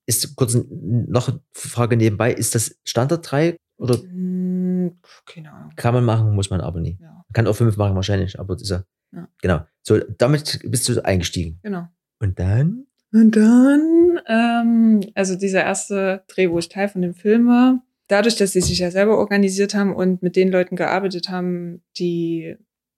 Ist 0.05 0.35
kurz 0.35 0.57
noch 0.69 1.29
eine 1.29 1.39
Frage 1.53 1.95
nebenbei, 1.95 2.33
ist 2.33 2.55
das 2.55 2.77
Standard 2.83 3.31
drei 3.31 3.55
oder 3.77 3.95
Hm, 4.01 4.97
keine 5.25 5.51
Ahnung. 5.51 5.71
kann 5.75 5.93
man 5.93 6.03
machen, 6.05 6.35
muss 6.35 6.49
man 6.49 6.61
aber 6.61 6.79
nie? 6.79 6.97
Ja, 7.01 7.11
Man 7.11 7.33
kann 7.33 7.47
auch 7.47 7.55
fünf 7.55 7.77
machen 7.77 7.95
wahrscheinlich, 7.95 8.39
aber 8.39 8.55
das 8.55 8.63
ist 8.63 8.69
ja, 8.69 8.83
Ja. 9.11 9.27
genau. 9.41 9.61
So, 9.81 9.99
damit 10.17 10.59
bist 10.69 10.87
du 10.89 11.03
eingestiegen. 11.03 11.59
genau. 11.63 11.87
Und 12.19 12.39
dann? 12.39 12.85
Und 13.11 13.35
dann, 13.35 14.19
ähm, 14.27 15.01
also 15.13 15.35
dieser 15.35 15.61
erste 15.63 16.23
Dreh, 16.27 16.49
wo 16.49 16.57
ich 16.59 16.69
Teil 16.69 16.87
von 16.89 17.01
dem 17.01 17.13
Film 17.13 17.47
war, 17.47 17.83
dadurch, 18.07 18.35
dass 18.37 18.53
sie 18.53 18.61
sich 18.61 18.79
ja 18.79 18.89
selber 18.91 19.17
organisiert 19.17 19.75
haben 19.75 19.93
und 19.95 20.23
mit 20.23 20.35
den 20.35 20.51
Leuten 20.51 20.75
gearbeitet 20.75 21.29
haben, 21.29 21.83
die 21.97 22.55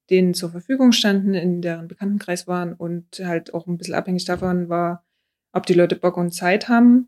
denen 0.09 0.33
zur 0.35 0.51
Verfügung 0.51 0.91
standen, 0.91 1.33
in 1.33 1.61
deren 1.61 1.88
Bekanntenkreis 1.88 2.47
waren 2.47 2.73
und 2.73 3.19
halt 3.23 3.53
auch 3.53 3.65
ein 3.67 3.77
bisschen 3.77 3.95
abhängig 3.95 4.25
davon 4.25 4.69
war, 4.69 5.03
ob 5.51 5.65
die 5.65 5.73
Leute 5.73 5.95
Bock 5.95 6.15
und 6.17 6.31
Zeit 6.33 6.69
haben, 6.69 7.07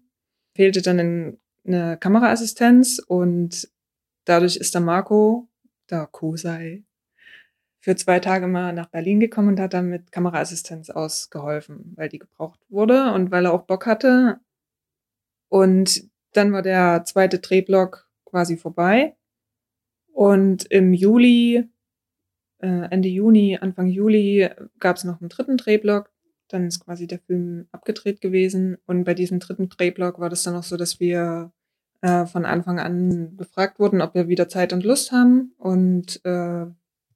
fehlte 0.56 0.82
dann 0.82 1.00
ein, 1.00 1.38
eine 1.68 1.98
Kameraassistenz 1.98 3.00
und 3.00 3.70
dadurch 4.26 4.58
ist 4.58 4.74
der 4.74 4.82
Marco, 4.82 5.48
der 5.90 6.08
Kosei, 6.08 6.84
für 7.80 7.96
zwei 7.96 8.20
Tage 8.20 8.48
mal 8.48 8.74
nach 8.74 8.90
Berlin 8.90 9.20
gekommen 9.20 9.50
und 9.50 9.60
hat 9.60 9.74
dann 9.74 9.88
mit 9.88 10.12
Kameraassistenz 10.12 10.90
ausgeholfen, 10.90 11.94
weil 11.96 12.10
die 12.10 12.20
gebraucht 12.20 12.60
wurde 12.70 13.14
und 13.14 13.32
weil 13.32 13.46
er 13.46 13.54
auch 13.54 13.64
Bock 13.64 13.86
hatte. 13.86 14.40
Und 15.48 16.10
dann 16.34 16.52
war 16.52 16.62
der 16.62 17.04
zweite 17.06 17.40
Drehblock 17.40 18.10
quasi 18.26 18.58
vorbei. 18.58 19.16
Und 20.12 20.66
im 20.66 20.94
Juli, 20.94 21.70
äh, 22.60 22.88
Ende 22.92 23.08
Juni, 23.08 23.58
Anfang 23.58 23.88
Juli 23.88 24.50
gab 24.80 24.98
es 24.98 25.04
noch 25.04 25.22
einen 25.22 25.30
dritten 25.30 25.58
Drehblock. 25.58 26.12
Dann 26.50 26.68
ist 26.68 26.84
quasi 26.84 27.08
der 27.08 27.20
Film 27.20 27.68
abgedreht 27.72 28.20
gewesen. 28.20 28.78
Und 28.86 29.04
bei 29.06 29.14
diesem 29.14 29.40
dritten 29.40 29.70
Drehblock 29.70 30.20
war 30.20 30.30
das 30.30 30.44
dann 30.44 30.56
auch 30.56 30.64
so, 30.64 30.76
dass 30.76 31.00
wir 31.00 31.54
äh, 32.02 32.26
von 32.26 32.46
Anfang 32.46 32.80
an 32.80 33.36
befragt 33.36 33.80
wurden, 33.80 34.02
ob 34.02 34.14
wir 34.16 34.28
wieder 34.28 34.50
Zeit 34.50 34.74
und 34.74 34.84
Lust 34.84 35.12
haben. 35.12 35.54
Und 35.58 36.24
äh, 36.26 36.66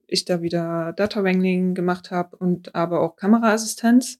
ich 0.08 0.26
da 0.26 0.42
wieder 0.42 0.94
Data 0.94 1.24
Wrangling 1.24 1.74
gemacht 1.74 2.12
habe 2.12 2.36
und 2.38 2.76
aber 2.76 3.02
auch 3.02 3.16
Kameraassistenz. 3.16 4.20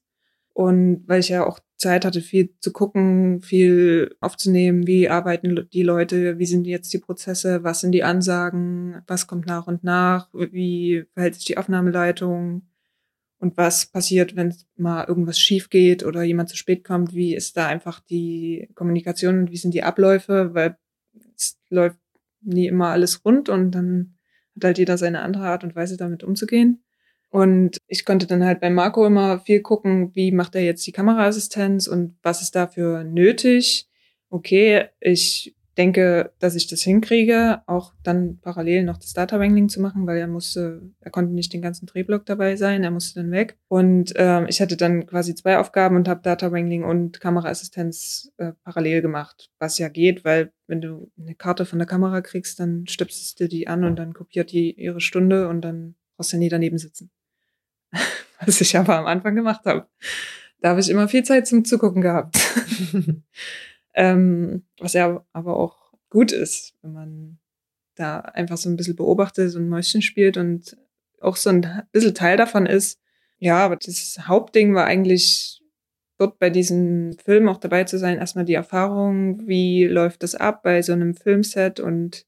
Und 0.54 1.04
weil 1.06 1.20
ich 1.20 1.30
ja 1.30 1.46
auch 1.46 1.60
Zeit 1.76 2.04
hatte, 2.04 2.20
viel 2.20 2.54
zu 2.60 2.72
gucken, 2.72 3.42
viel 3.42 4.14
aufzunehmen, 4.20 4.86
wie 4.86 5.08
arbeiten 5.08 5.68
die 5.72 5.82
Leute, 5.82 6.38
wie 6.38 6.46
sind 6.46 6.66
jetzt 6.66 6.92
die 6.92 6.98
Prozesse, 6.98 7.64
was 7.64 7.80
sind 7.80 7.92
die 7.92 8.04
Ansagen, 8.04 9.02
was 9.06 9.26
kommt 9.26 9.46
nach 9.46 9.66
und 9.66 9.82
nach, 9.82 10.28
wie 10.32 11.04
verhält 11.14 11.34
sich 11.34 11.44
die 11.46 11.56
Aufnahmeleitung 11.56 12.62
und 13.42 13.56
was 13.56 13.86
passiert, 13.86 14.36
wenn 14.36 14.54
mal 14.76 15.04
irgendwas 15.04 15.40
schief 15.40 15.68
geht 15.68 16.04
oder 16.04 16.22
jemand 16.22 16.48
zu 16.48 16.56
spät 16.56 16.84
kommt, 16.84 17.12
wie 17.12 17.34
ist 17.34 17.56
da 17.56 17.66
einfach 17.66 17.98
die 17.98 18.68
Kommunikation 18.76 19.40
und 19.40 19.50
wie 19.50 19.56
sind 19.56 19.74
die 19.74 19.82
Abläufe, 19.82 20.54
weil 20.54 20.76
es 21.36 21.58
läuft 21.68 21.98
nie 22.40 22.68
immer 22.68 22.90
alles 22.90 23.24
rund 23.24 23.48
und 23.48 23.72
dann 23.72 24.14
hat 24.54 24.64
halt 24.64 24.78
jeder 24.78 24.96
seine 24.96 25.22
andere 25.22 25.46
Art 25.46 25.64
und 25.64 25.74
Weise 25.74 25.96
damit 25.96 26.22
umzugehen. 26.22 26.84
Und 27.30 27.78
ich 27.88 28.04
konnte 28.04 28.28
dann 28.28 28.44
halt 28.44 28.60
bei 28.60 28.70
Marco 28.70 29.04
immer 29.04 29.40
viel 29.40 29.60
gucken, 29.60 30.14
wie 30.14 30.30
macht 30.30 30.54
er 30.54 30.62
jetzt 30.62 30.86
die 30.86 30.92
Kameraassistenz 30.92 31.88
und 31.88 32.14
was 32.22 32.42
ist 32.42 32.54
dafür 32.54 33.02
nötig. 33.02 33.88
Okay, 34.30 34.84
ich 35.00 35.56
denke, 35.78 36.32
dass 36.38 36.54
ich 36.54 36.66
das 36.66 36.82
hinkriege, 36.82 37.62
auch 37.66 37.94
dann 38.02 38.38
parallel 38.40 38.84
noch 38.84 38.98
das 38.98 39.12
Data 39.12 39.38
Wrangling 39.38 39.68
zu 39.68 39.80
machen, 39.80 40.06
weil 40.06 40.18
er 40.18 40.26
musste, 40.26 40.82
er 41.00 41.10
konnte 41.10 41.32
nicht 41.32 41.52
den 41.52 41.62
ganzen 41.62 41.86
Drehblock 41.86 42.26
dabei 42.26 42.56
sein, 42.56 42.84
er 42.84 42.90
musste 42.90 43.20
dann 43.20 43.30
weg. 43.30 43.58
Und 43.68 44.12
ähm, 44.16 44.46
ich 44.48 44.60
hatte 44.60 44.76
dann 44.76 45.06
quasi 45.06 45.34
zwei 45.34 45.58
Aufgaben 45.58 45.96
und 45.96 46.08
habe 46.08 46.20
Data 46.22 46.52
Wrangling 46.52 46.84
und 46.84 47.20
Kameraassistenz 47.20 48.32
äh, 48.36 48.52
parallel 48.64 49.02
gemacht, 49.02 49.50
was 49.58 49.78
ja 49.78 49.88
geht, 49.88 50.24
weil 50.24 50.52
wenn 50.66 50.80
du 50.80 51.10
eine 51.18 51.34
Karte 51.34 51.64
von 51.64 51.78
der 51.78 51.88
Kamera 51.88 52.20
kriegst, 52.20 52.60
dann 52.60 52.86
stöpselst 52.86 53.40
du 53.40 53.48
die 53.48 53.68
an 53.68 53.84
und 53.84 53.96
dann 53.96 54.12
kopiert 54.12 54.52
die 54.52 54.72
ihre 54.72 55.00
Stunde 55.00 55.48
und 55.48 55.62
dann 55.62 55.94
brauchst 56.16 56.32
du 56.32 56.36
nie 56.36 56.48
daneben 56.48 56.78
sitzen. 56.78 57.10
was 58.46 58.60
ich 58.60 58.76
aber 58.76 58.98
am 58.98 59.06
Anfang 59.06 59.34
gemacht 59.34 59.64
habe. 59.64 59.86
Da 60.60 60.70
habe 60.70 60.80
ich 60.80 60.90
immer 60.90 61.08
viel 61.08 61.24
Zeit 61.24 61.46
zum 61.46 61.64
Zugucken 61.64 62.02
gehabt. 62.02 62.38
ähm, 63.94 64.64
was 64.78 64.92
ja 64.94 65.24
aber 65.32 65.56
auch 65.56 65.92
gut 66.10 66.32
ist, 66.32 66.74
wenn 66.82 66.92
man 66.92 67.38
da 67.94 68.20
einfach 68.20 68.56
so 68.56 68.68
ein 68.68 68.76
bisschen 68.76 68.96
beobachtet 68.96 69.54
und 69.54 69.68
Mäuschen 69.68 70.02
spielt 70.02 70.36
und 70.36 70.76
auch 71.20 71.36
so 71.36 71.50
ein 71.50 71.82
bisschen 71.92 72.14
Teil 72.14 72.36
davon 72.36 72.66
ist. 72.66 73.00
Ja, 73.38 73.58
aber 73.64 73.76
das 73.76 74.18
Hauptding 74.26 74.74
war 74.74 74.84
eigentlich 74.84 75.62
dort 76.18 76.38
bei 76.38 76.50
diesem 76.50 77.16
Film 77.18 77.48
auch 77.48 77.58
dabei 77.58 77.84
zu 77.84 77.98
sein, 77.98 78.18
erstmal 78.18 78.44
die 78.44 78.54
Erfahrung, 78.54 79.46
wie 79.46 79.84
läuft 79.84 80.22
das 80.22 80.34
ab 80.34 80.62
bei 80.62 80.82
so 80.82 80.92
einem 80.92 81.14
Filmset 81.14 81.80
und 81.80 82.26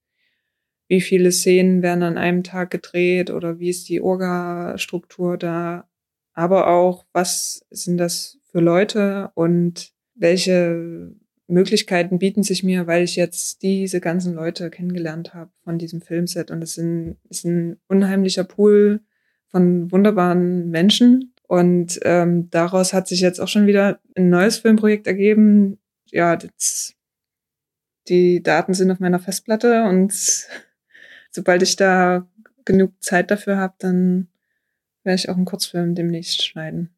wie 0.89 1.01
viele 1.01 1.33
Szenen 1.33 1.83
werden 1.83 2.03
an 2.03 2.19
einem 2.19 2.43
Tag 2.43 2.71
gedreht 2.71 3.31
oder 3.31 3.59
wie 3.59 3.71
ist 3.71 3.89
die 3.89 4.01
Orga-Struktur 4.01 5.39
da, 5.39 5.89
aber 6.33 6.67
auch, 6.69 7.07
was 7.13 7.65
sind 7.71 7.99
das 7.99 8.39
für 8.51 8.61
Leute 8.61 9.31
und 9.35 9.93
welche 10.15 11.15
Möglichkeiten 11.47 12.19
bieten 12.19 12.43
sich 12.43 12.63
mir, 12.63 12.87
weil 12.87 13.05
ich 13.05 13.17
jetzt 13.17 13.63
diese 13.63 14.01
ganzen 14.01 14.35
Leute 14.35 14.71
kennengelernt 14.71 15.35
habe 15.35 15.51
von 15.63 15.79
diesem 15.79 16.01
Filmset. 16.01 16.51
Und 16.51 16.63
es 16.63 16.79
ist 16.79 17.45
ein 17.45 17.79
unheimlicher 17.87 18.45
Pool 18.45 19.01
von 19.49 19.91
wunderbaren 19.93 20.71
Menschen. 20.71 21.35
Und 21.47 22.01
ähm, 22.03 22.49
daraus 22.51 22.93
hat 22.93 23.07
sich 23.09 23.21
jetzt 23.21 23.41
auch 23.41 23.49
schon 23.49 23.67
wieder 23.67 24.01
ein 24.17 24.31
neues 24.31 24.59
Filmprojekt 24.59 25.07
ergeben. 25.07 25.79
Ja, 26.11 26.37
das, 26.37 26.95
die 28.09 28.43
Daten 28.43 28.75
sind 28.75 28.91
auf 28.91 29.01
meiner 29.01 29.19
Festplatte 29.19 29.85
und 29.85 30.13
sobald 31.31 31.63
ich 31.63 31.77
da 31.77 32.27
genug 32.65 32.93
Zeit 33.01 33.31
dafür 33.31 33.59
habe, 33.59 33.75
dann 33.79 34.29
werde 35.03 35.17
ich 35.17 35.29
auch 35.29 35.37
einen 35.37 35.45
Kurzfilm 35.45 35.95
demnächst 35.95 36.45
schneiden. 36.45 36.95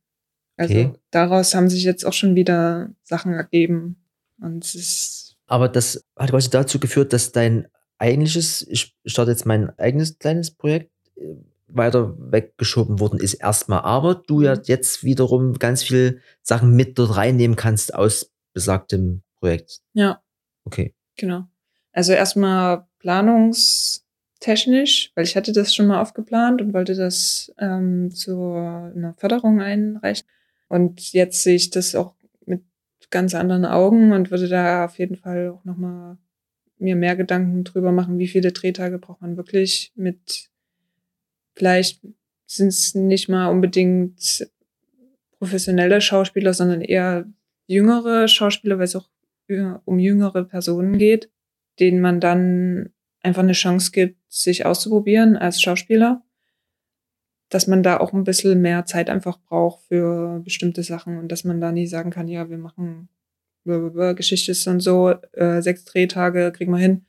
Also 0.57 0.75
Okay. 0.75 0.93
daraus 1.11 1.55
haben 1.55 1.69
sich 1.69 1.83
jetzt 1.85 2.07
auch 2.07 2.13
schon 2.13 2.35
wieder 2.35 2.91
Sachen 3.03 3.35
ergeben. 3.35 3.97
Und 4.40 4.64
es 4.64 4.75
ist, 4.75 5.37
Aber 5.46 5.68
das 5.68 6.05
hat 6.16 6.31
quasi 6.31 6.51
dazu 6.51 6.79
geführt, 6.79 7.12
dass 7.12 7.33
dein 7.33 7.68
eigentliches, 7.99 8.66
ich 8.68 8.94
starte 9.07 9.31
jetzt 9.31 9.46
mein 9.46 9.70
eigenes 9.79 10.18
kleines 10.18 10.51
Projekt, 10.51 10.90
äh, 11.16 11.35
weiter 11.68 12.14
weggeschoben 12.18 13.01
worden 13.01 13.18
ist 13.18 13.35
erstmal. 13.35 13.81
Aber 13.81 14.14
du 14.14 14.42
ja 14.42 14.55
jetzt 14.64 15.03
wiederum 15.03 15.55
ganz 15.55 15.83
viel 15.83 16.20
Sachen 16.42 16.77
mit 16.77 16.99
dort 16.99 17.16
reinnehmen 17.16 17.57
kannst 17.57 17.94
aus 17.94 18.31
besagtem 18.53 19.22
Projekt. 19.38 19.81
ja, 19.92 20.20
Okay. 20.64 20.94
genau. 21.16 21.44
Also 21.92 22.12
erstmal 22.12 22.87
planungstechnisch, 22.99 25.12
weil 25.14 25.25
ich 25.25 25.37
hatte 25.37 25.53
das 25.53 25.75
schon 25.75 25.87
mal 25.87 26.01
aufgeplant 26.01 26.62
und 26.62 26.75
wollte 26.75 26.94
das 26.94 27.53
ähm, 27.59 28.11
zu 28.12 28.53
einer 28.53 29.14
Förderung 29.16 29.61
einreichen. 29.61 30.27
Und 30.68 31.12
jetzt 31.12 31.42
sehe 31.42 31.55
ich 31.55 31.70
das 31.70 31.94
auch 31.94 32.14
ganz 33.11 33.35
anderen 33.35 33.64
Augen 33.64 34.12
und 34.12 34.31
würde 34.31 34.49
da 34.49 34.85
auf 34.85 34.99
jeden 34.99 35.16
Fall 35.16 35.51
auch 35.51 35.64
nochmal 35.64 36.19
mir 36.79 36.97
mehr 36.97 37.16
Gedanken 37.16 37.64
drüber 37.64 37.92
machen, 37.92 38.19
wie 38.19 38.29
viele 38.29 38.53
Drehtage 38.53 38.99
braucht 38.99 39.23
man 39.23 39.37
wirklich 39.37 39.92
mit, 39.95 40.51
vielleicht 41.55 42.01
sind 42.47 42.69
es 42.69 42.95
nicht 42.95 43.29
mal 43.29 43.49
unbedingt 43.49 44.47
professionelle 45.38 46.01
Schauspieler, 46.01 46.55
sondern 46.55 46.81
eher 46.81 47.27
jüngere 47.66 48.29
Schauspieler, 48.29 48.79
weil 48.79 48.85
es 48.85 48.97
auch 48.97 49.09
um 49.85 49.99
jüngere 49.99 50.45
Personen 50.45 50.99
geht, 50.99 51.31
denen 51.79 52.01
man 52.01 52.21
dann 52.21 52.90
einfach 53.23 53.42
eine 53.42 53.53
Chance 53.53 53.92
gibt, 53.92 54.19
sich 54.29 54.66
auszuprobieren 54.66 55.37
als 55.37 55.61
Schauspieler. 55.61 56.23
Dass 57.49 57.67
man 57.67 57.83
da 57.83 57.99
auch 57.99 58.13
ein 58.13 58.25
bisschen 58.25 58.61
mehr 58.61 58.87
Zeit 58.87 59.09
einfach 59.09 59.39
braucht 59.39 59.83
für 59.87 60.41
bestimmte 60.41 60.83
Sachen 60.83 61.19
und 61.19 61.31
dass 61.31 61.45
man 61.45 61.61
da 61.61 61.71
nie 61.73 61.87
sagen 61.87 62.11
kann, 62.11 62.29
ja, 62.29 62.51
wir 62.51 62.59
machen 62.59 63.09
Geschichte 63.65 64.53
ist 64.53 64.67
und 64.69 64.81
so, 64.81 65.11
äh, 65.33 65.61
sechs 65.61 65.85
Drehtage 65.85 66.53
kriegen 66.53 66.71
wir 66.71 66.79
hin. 66.79 67.05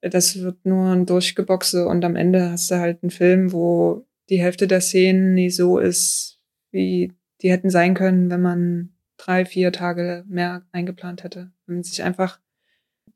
Das 0.00 0.40
wird 0.40 0.66
nur 0.66 0.92
ein 0.92 1.06
Durchgeboxe 1.06 1.86
und 1.86 2.04
am 2.04 2.16
Ende 2.16 2.50
hast 2.50 2.70
du 2.70 2.78
halt 2.78 3.02
einen 3.02 3.10
Film, 3.10 3.52
wo 3.52 4.06
die 4.28 4.40
Hälfte 4.40 4.66
der 4.66 4.80
Szenen 4.80 5.34
nie 5.34 5.50
so 5.50 5.78
ist, 5.78 6.40
wie 6.70 7.12
die 7.42 7.50
hätten 7.50 7.70
sein 7.70 7.94
können, 7.94 8.30
wenn 8.30 8.42
man 8.42 8.94
drei, 9.16 9.44
vier 9.44 9.72
Tage 9.72 10.24
mehr 10.26 10.66
eingeplant 10.72 11.22
hätte. 11.24 11.52
Wenn 11.66 11.76
man 11.76 11.84
sich 11.84 12.02
einfach, 12.02 12.40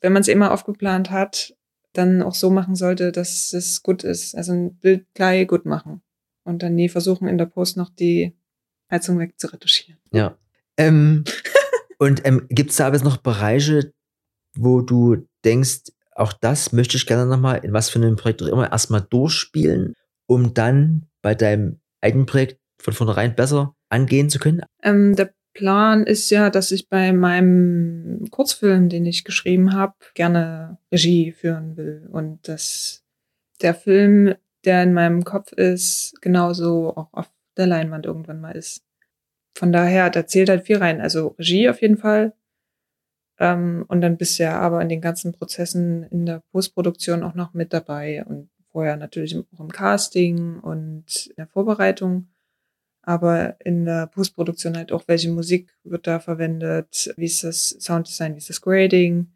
wenn 0.00 0.12
man 0.12 0.22
es 0.22 0.28
immer 0.28 0.52
aufgeplant 0.52 1.10
hat, 1.10 1.56
dann 1.92 2.22
auch 2.22 2.34
so 2.34 2.50
machen 2.50 2.76
sollte, 2.76 3.12
dass 3.12 3.52
es 3.52 3.82
gut 3.82 4.04
ist. 4.04 4.34
Also 4.36 4.52
ein 4.52 4.76
Bild 4.76 5.06
gleich 5.14 5.48
gut 5.48 5.66
machen. 5.66 6.02
Und 6.48 6.62
dann 6.62 6.74
nie 6.74 6.88
versuchen, 6.88 7.28
in 7.28 7.38
der 7.38 7.46
Post 7.46 7.76
noch 7.76 7.90
die 7.90 8.34
Heizung 8.90 9.18
weg 9.18 9.38
zu 9.38 9.48
retuschieren. 9.48 10.00
Ja. 10.12 10.36
Ähm, 10.76 11.24
und 11.98 12.24
ähm, 12.24 12.46
gibt 12.48 12.70
es 12.70 12.76
da 12.76 12.86
aber 12.86 12.98
noch 13.00 13.18
Bereiche, 13.18 13.92
wo 14.56 14.80
du 14.80 15.28
denkst, 15.44 15.92
auch 16.12 16.32
das 16.32 16.72
möchte 16.72 16.96
ich 16.96 17.06
gerne 17.06 17.26
nochmal 17.26 17.60
in 17.62 17.72
was 17.72 17.90
für 17.90 17.98
einem 17.98 18.16
Projekt 18.16 18.42
auch 18.42 18.48
immer 18.48 18.72
erstmal 18.72 19.02
durchspielen, 19.02 19.94
um 20.26 20.54
dann 20.54 21.06
bei 21.22 21.34
deinem 21.34 21.80
eigenen 22.00 22.26
Projekt 22.26 22.58
von 22.80 22.94
vornherein 22.94 23.34
besser 23.34 23.74
angehen 23.88 24.30
zu 24.30 24.38
können? 24.38 24.62
Ähm, 24.82 25.14
der 25.14 25.32
Plan 25.54 26.04
ist 26.04 26.30
ja, 26.30 26.50
dass 26.50 26.70
ich 26.70 26.88
bei 26.88 27.12
meinem 27.12 28.28
Kurzfilm, 28.30 28.88
den 28.88 29.06
ich 29.06 29.24
geschrieben 29.24 29.72
habe, 29.72 29.94
gerne 30.14 30.78
Regie 30.92 31.32
führen 31.32 31.76
will. 31.76 32.08
Und 32.12 32.46
dass 32.48 33.04
der 33.60 33.74
Film, 33.74 34.34
der 34.68 34.82
in 34.82 34.92
meinem 34.92 35.24
Kopf 35.24 35.52
ist, 35.52 36.14
genauso 36.20 36.96
auch 36.96 37.08
auf 37.12 37.30
der 37.56 37.66
Leinwand 37.66 38.06
irgendwann 38.06 38.40
mal 38.40 38.56
ist. 38.56 38.84
Von 39.56 39.72
daher, 39.72 40.10
da 40.10 40.26
zählt 40.26 40.48
halt 40.48 40.66
viel 40.66 40.78
rein. 40.78 41.00
Also 41.00 41.34
Regie 41.38 41.68
auf 41.68 41.82
jeden 41.82 41.96
Fall. 41.96 42.34
Ähm, 43.38 43.84
und 43.88 44.00
dann 44.00 44.16
bist 44.16 44.38
du 44.38 44.44
ja 44.44 44.58
aber 44.60 44.80
in 44.82 44.88
den 44.88 45.00
ganzen 45.00 45.32
Prozessen 45.32 46.04
in 46.04 46.26
der 46.26 46.42
Postproduktion 46.52 47.22
auch 47.22 47.34
noch 47.34 47.54
mit 47.54 47.72
dabei 47.72 48.24
und 48.24 48.50
vorher 48.70 48.96
natürlich 48.96 49.36
auch 49.36 49.60
im 49.60 49.70
Casting 49.70 50.60
und 50.60 51.26
in 51.26 51.36
der 51.36 51.46
Vorbereitung 51.46 52.28
aber 53.08 53.56
in 53.64 53.86
der 53.86 54.06
Postproduktion 54.06 54.76
halt 54.76 54.92
auch, 54.92 55.04
welche 55.06 55.30
Musik 55.30 55.74
wird 55.82 56.06
da 56.06 56.20
verwendet, 56.20 57.10
wie 57.16 57.24
ist 57.24 57.42
das 57.42 57.70
Sounddesign, 57.80 58.34
wie 58.34 58.38
ist 58.38 58.50
das 58.50 58.60
Grading 58.60 59.32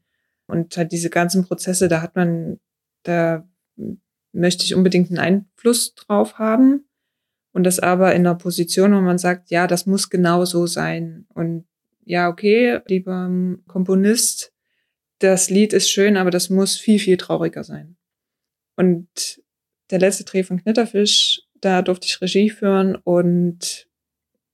und 0.46 0.76
halt 0.76 0.92
diese 0.92 1.08
ganzen 1.08 1.42
Prozesse, 1.44 1.88
da 1.88 2.02
hat 2.02 2.14
man, 2.14 2.60
da 3.02 3.48
möchte 4.32 4.64
ich 4.64 4.74
unbedingt 4.74 5.10
einen 5.10 5.18
Einfluss 5.18 5.94
drauf 5.94 6.38
haben 6.38 6.84
und 7.52 7.64
das 7.64 7.78
aber 7.78 8.14
in 8.14 8.26
einer 8.26 8.34
Position, 8.34 8.94
wo 8.94 9.00
man 9.00 9.18
sagt, 9.18 9.50
ja, 9.50 9.66
das 9.66 9.86
muss 9.86 10.10
genau 10.10 10.44
so 10.44 10.66
sein 10.66 11.26
und 11.34 11.66
ja, 12.04 12.28
okay, 12.28 12.80
lieber 12.86 13.30
Komponist, 13.68 14.52
das 15.18 15.50
Lied 15.50 15.72
ist 15.72 15.90
schön, 15.90 16.16
aber 16.16 16.30
das 16.30 16.50
muss 16.50 16.76
viel, 16.76 16.98
viel 16.98 17.16
trauriger 17.16 17.62
sein. 17.62 17.96
Und 18.76 19.40
der 19.90 20.00
letzte 20.00 20.24
Dreh 20.24 20.42
von 20.42 20.60
Knitterfisch 20.60 21.42
da 21.62 21.80
durfte 21.80 22.06
ich 22.06 22.20
Regie 22.20 22.50
führen 22.50 22.96
und 22.96 23.88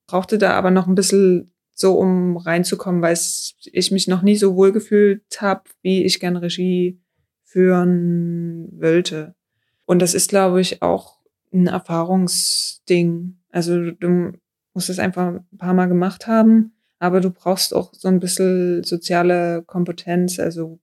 brauchte 0.06 0.38
da 0.38 0.52
aber 0.52 0.70
noch 0.70 0.86
ein 0.86 0.94
bisschen 0.94 1.52
so, 1.72 1.98
um 1.98 2.36
reinzukommen, 2.36 3.02
weil 3.02 3.18
ich 3.72 3.90
mich 3.90 4.08
noch 4.08 4.22
nie 4.22 4.36
so 4.36 4.56
wohl 4.56 4.72
gefühlt 4.72 5.22
habe, 5.40 5.62
wie 5.82 6.04
ich 6.04 6.20
gerne 6.20 6.42
Regie 6.42 7.00
führen 7.44 8.68
wollte. 8.72 9.34
Und 9.88 10.00
das 10.00 10.12
ist, 10.12 10.28
glaube 10.28 10.60
ich, 10.60 10.82
auch 10.82 11.16
ein 11.50 11.66
Erfahrungsding. 11.66 13.38
Also 13.50 13.90
du 13.92 14.32
musst 14.74 14.90
es 14.90 14.98
einfach 14.98 15.28
ein 15.28 15.46
paar 15.56 15.72
Mal 15.72 15.86
gemacht 15.86 16.26
haben, 16.26 16.74
aber 16.98 17.22
du 17.22 17.30
brauchst 17.30 17.72
auch 17.72 17.94
so 17.94 18.06
ein 18.08 18.20
bisschen 18.20 18.84
soziale 18.84 19.62
Kompetenz. 19.62 20.38
Also 20.38 20.78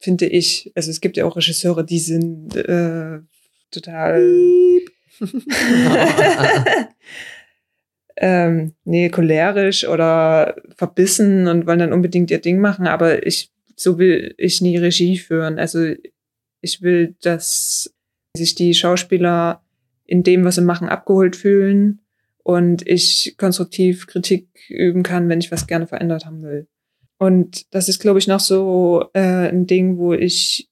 finde 0.00 0.26
ich, 0.26 0.72
also 0.74 0.90
es 0.90 1.00
gibt 1.00 1.16
ja 1.16 1.26
auch 1.26 1.36
Regisseure, 1.36 1.84
die 1.84 2.00
sind 2.00 2.56
äh, 2.56 3.20
total 3.70 4.20
ähm, 8.16 8.74
nee, 8.82 9.10
cholerisch 9.10 9.86
oder 9.86 10.56
verbissen 10.76 11.46
und 11.46 11.68
wollen 11.68 11.78
dann 11.78 11.92
unbedingt 11.92 12.32
ihr 12.32 12.40
Ding 12.40 12.58
machen, 12.58 12.88
aber 12.88 13.24
ich, 13.24 13.52
so 13.76 13.96
will 13.98 14.34
ich 14.38 14.60
nie 14.60 14.76
Regie 14.76 15.18
führen. 15.18 15.60
Also 15.60 15.94
ich 16.64 16.82
will, 16.82 17.14
dass 17.22 17.94
sich 18.36 18.54
die 18.54 18.74
Schauspieler 18.74 19.62
in 20.06 20.22
dem, 20.22 20.44
was 20.44 20.56
sie 20.56 20.62
machen, 20.62 20.88
abgeholt 20.88 21.36
fühlen 21.36 22.00
und 22.42 22.86
ich 22.86 23.36
konstruktiv 23.38 24.06
Kritik 24.06 24.48
üben 24.68 25.02
kann, 25.02 25.28
wenn 25.28 25.40
ich 25.40 25.52
was 25.52 25.66
gerne 25.66 25.86
verändert 25.86 26.26
haben 26.26 26.42
will. 26.42 26.66
Und 27.18 27.72
das 27.72 27.88
ist, 27.88 28.00
glaube 28.00 28.18
ich, 28.18 28.26
noch 28.26 28.40
so 28.40 29.06
äh, 29.14 29.48
ein 29.48 29.66
Ding, 29.66 29.98
wo 29.98 30.12
ich 30.12 30.68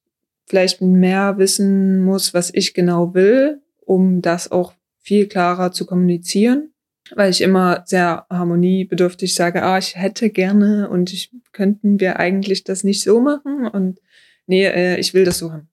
vielleicht 0.46 0.81
mehr 0.83 1.38
wissen 1.38 2.02
muss, 2.02 2.35
was 2.35 2.52
ich 2.52 2.74
genau 2.74 3.14
will, 3.14 3.61
um 3.81 4.20
das 4.22 4.50
auch 4.50 4.74
viel 5.00 5.26
klarer 5.26 5.72
zu 5.72 5.87
kommunizieren, 5.87 6.72
weil 7.14 7.31
ich 7.31 7.40
immer 7.40 7.85
sehr 7.87 8.26
harmoniebedürftig 8.28 9.35
sage, 9.35 9.62
ah, 9.62 9.78
ich 9.78 9.96
hätte 9.96 10.31
gerne 10.31 10.90
und 10.90 11.12
ich 11.12 11.31
könnten 11.52 12.00
wir 12.00 12.18
eigentlich 12.18 12.64
das 12.64 12.85
nicht 12.85 13.02
so 13.02 13.20
machen 13.20 13.66
und 13.66 14.00
nee, 14.46 14.66
äh, 14.66 14.98
ich 14.98 15.14
will 15.14 15.24
das 15.24 15.38
so 15.38 15.52
haben. 15.52 15.71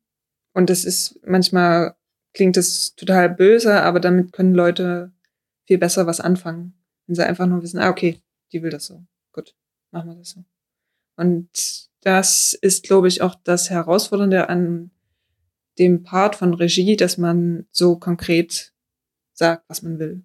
Und 0.53 0.69
das 0.69 0.85
ist 0.85 1.19
manchmal 1.25 1.95
klingt 2.33 2.57
das 2.57 2.95
total 2.95 3.29
böse, 3.29 3.81
aber 3.81 3.99
damit 3.99 4.33
können 4.33 4.53
Leute 4.53 5.11
viel 5.65 5.77
besser 5.77 6.07
was 6.07 6.19
anfangen, 6.19 6.73
wenn 7.05 7.15
sie 7.15 7.25
einfach 7.25 7.47
nur 7.47 7.61
wissen, 7.61 7.79
ah, 7.79 7.89
okay, 7.89 8.21
die 8.51 8.61
will 8.63 8.69
das 8.69 8.85
so. 8.85 9.03
Gut, 9.31 9.55
machen 9.91 10.09
wir 10.09 10.15
das 10.15 10.31
so. 10.31 10.43
Und 11.15 11.89
das 12.01 12.53
ist, 12.53 12.83
glaube 12.83 13.07
ich, 13.07 13.21
auch 13.21 13.35
das 13.43 13.69
Herausfordernde 13.69 14.49
an 14.49 14.91
dem 15.77 16.03
Part 16.03 16.35
von 16.35 16.53
Regie, 16.53 16.95
dass 16.95 17.17
man 17.17 17.67
so 17.71 17.97
konkret 17.97 18.73
sagt, 19.33 19.63
was 19.69 19.81
man 19.81 19.99
will. 19.99 20.23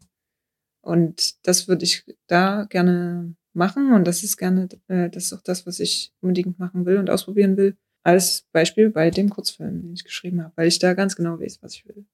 Und 0.83 1.47
das 1.47 1.69
würde 1.69 1.85
ich 1.85 2.05
da 2.27 2.65
gerne 2.65 3.35
machen 3.55 3.93
und 3.93 4.05
das 4.05 4.23
ist 4.23 4.37
gerne, 4.37 4.69
äh, 4.89 5.09
das 5.09 5.25
ist 5.25 5.33
auch 5.33 5.43
das, 5.43 5.67
was 5.67 5.81
ich 5.81 6.13
unbedingt 6.21 6.59
machen 6.59 6.85
will 6.85 6.99
und 6.99 7.09
ausprobieren 7.09 7.57
will. 7.57 7.77
Als 8.05 8.47
Beispiel 8.53 8.91
bei 8.91 9.11
dem 9.11 9.31
Kurzfilm, 9.31 9.81
den 9.83 9.95
ich 9.95 10.05
geschrieben 10.05 10.43
habe, 10.43 10.53
weil 10.57 10.69
ich 10.69 10.79
da 10.79 10.93
ganz 10.93 11.17
genau 11.17 11.41
weiß, 11.41 11.63
was 11.63 11.75
ich 11.75 11.89
will. 11.89 12.05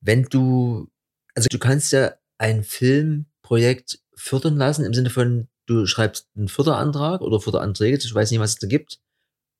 Wenn 0.00 0.24
du, 0.24 0.88
also 1.34 1.48
du 1.50 1.58
kannst 1.58 1.92
ja 1.92 2.14
ein 2.38 2.64
Filmprojekt 2.64 4.02
fördern 4.14 4.56
lassen 4.56 4.86
im 4.86 4.94
Sinne 4.94 5.10
von, 5.10 5.48
du 5.66 5.86
schreibst 5.86 6.30
einen 6.34 6.48
Förderantrag 6.48 7.20
oder 7.20 7.40
Förderanträge, 7.40 7.98
ich 7.98 8.14
weiß 8.14 8.30
nicht, 8.30 8.40
was 8.40 8.54
es 8.54 8.58
da 8.58 8.66
gibt. 8.66 9.00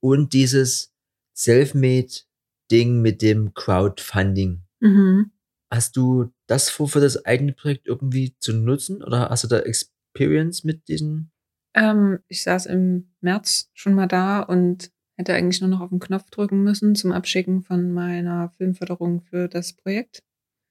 Und 0.00 0.32
dieses 0.32 0.94
Selfmade-Ding 1.34 3.02
mit 3.02 3.20
dem 3.20 3.52
Crowdfunding. 3.52 4.62
Mhm. 4.80 5.32
Hast 5.70 5.96
du 5.96 6.32
das 6.46 6.70
vor, 6.70 6.88
für 6.88 7.00
das 7.00 7.26
eigene 7.26 7.52
Projekt 7.52 7.86
irgendwie 7.86 8.34
zu 8.38 8.54
nutzen 8.54 9.02
oder 9.02 9.28
hast 9.28 9.44
du 9.44 9.48
da 9.48 9.60
Experience 9.60 10.64
mit 10.64 10.88
diesen? 10.88 11.30
Ähm, 11.74 12.20
ich 12.28 12.42
saß 12.42 12.66
im 12.66 13.12
März 13.20 13.70
schon 13.74 13.94
mal 13.94 14.08
da 14.08 14.40
und 14.40 14.90
hätte 15.20 15.34
eigentlich 15.34 15.60
nur 15.60 15.70
noch 15.70 15.80
auf 15.80 15.90
den 15.90 16.00
Knopf 16.00 16.30
drücken 16.30 16.62
müssen 16.62 16.94
zum 16.94 17.12
Abschicken 17.12 17.62
von 17.62 17.92
meiner 17.92 18.50
Filmförderung 18.56 19.20
für 19.22 19.48
das 19.48 19.72
Projekt. 19.72 20.22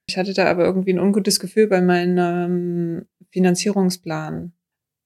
Ich 0.07 0.17
hatte 0.17 0.33
da 0.33 0.49
aber 0.49 0.65
irgendwie 0.65 0.93
ein 0.93 0.99
ungutes 0.99 1.39
Gefühl 1.39 1.67
bei 1.67 1.81
meinem 1.81 3.05
Finanzierungsplan 3.31 4.53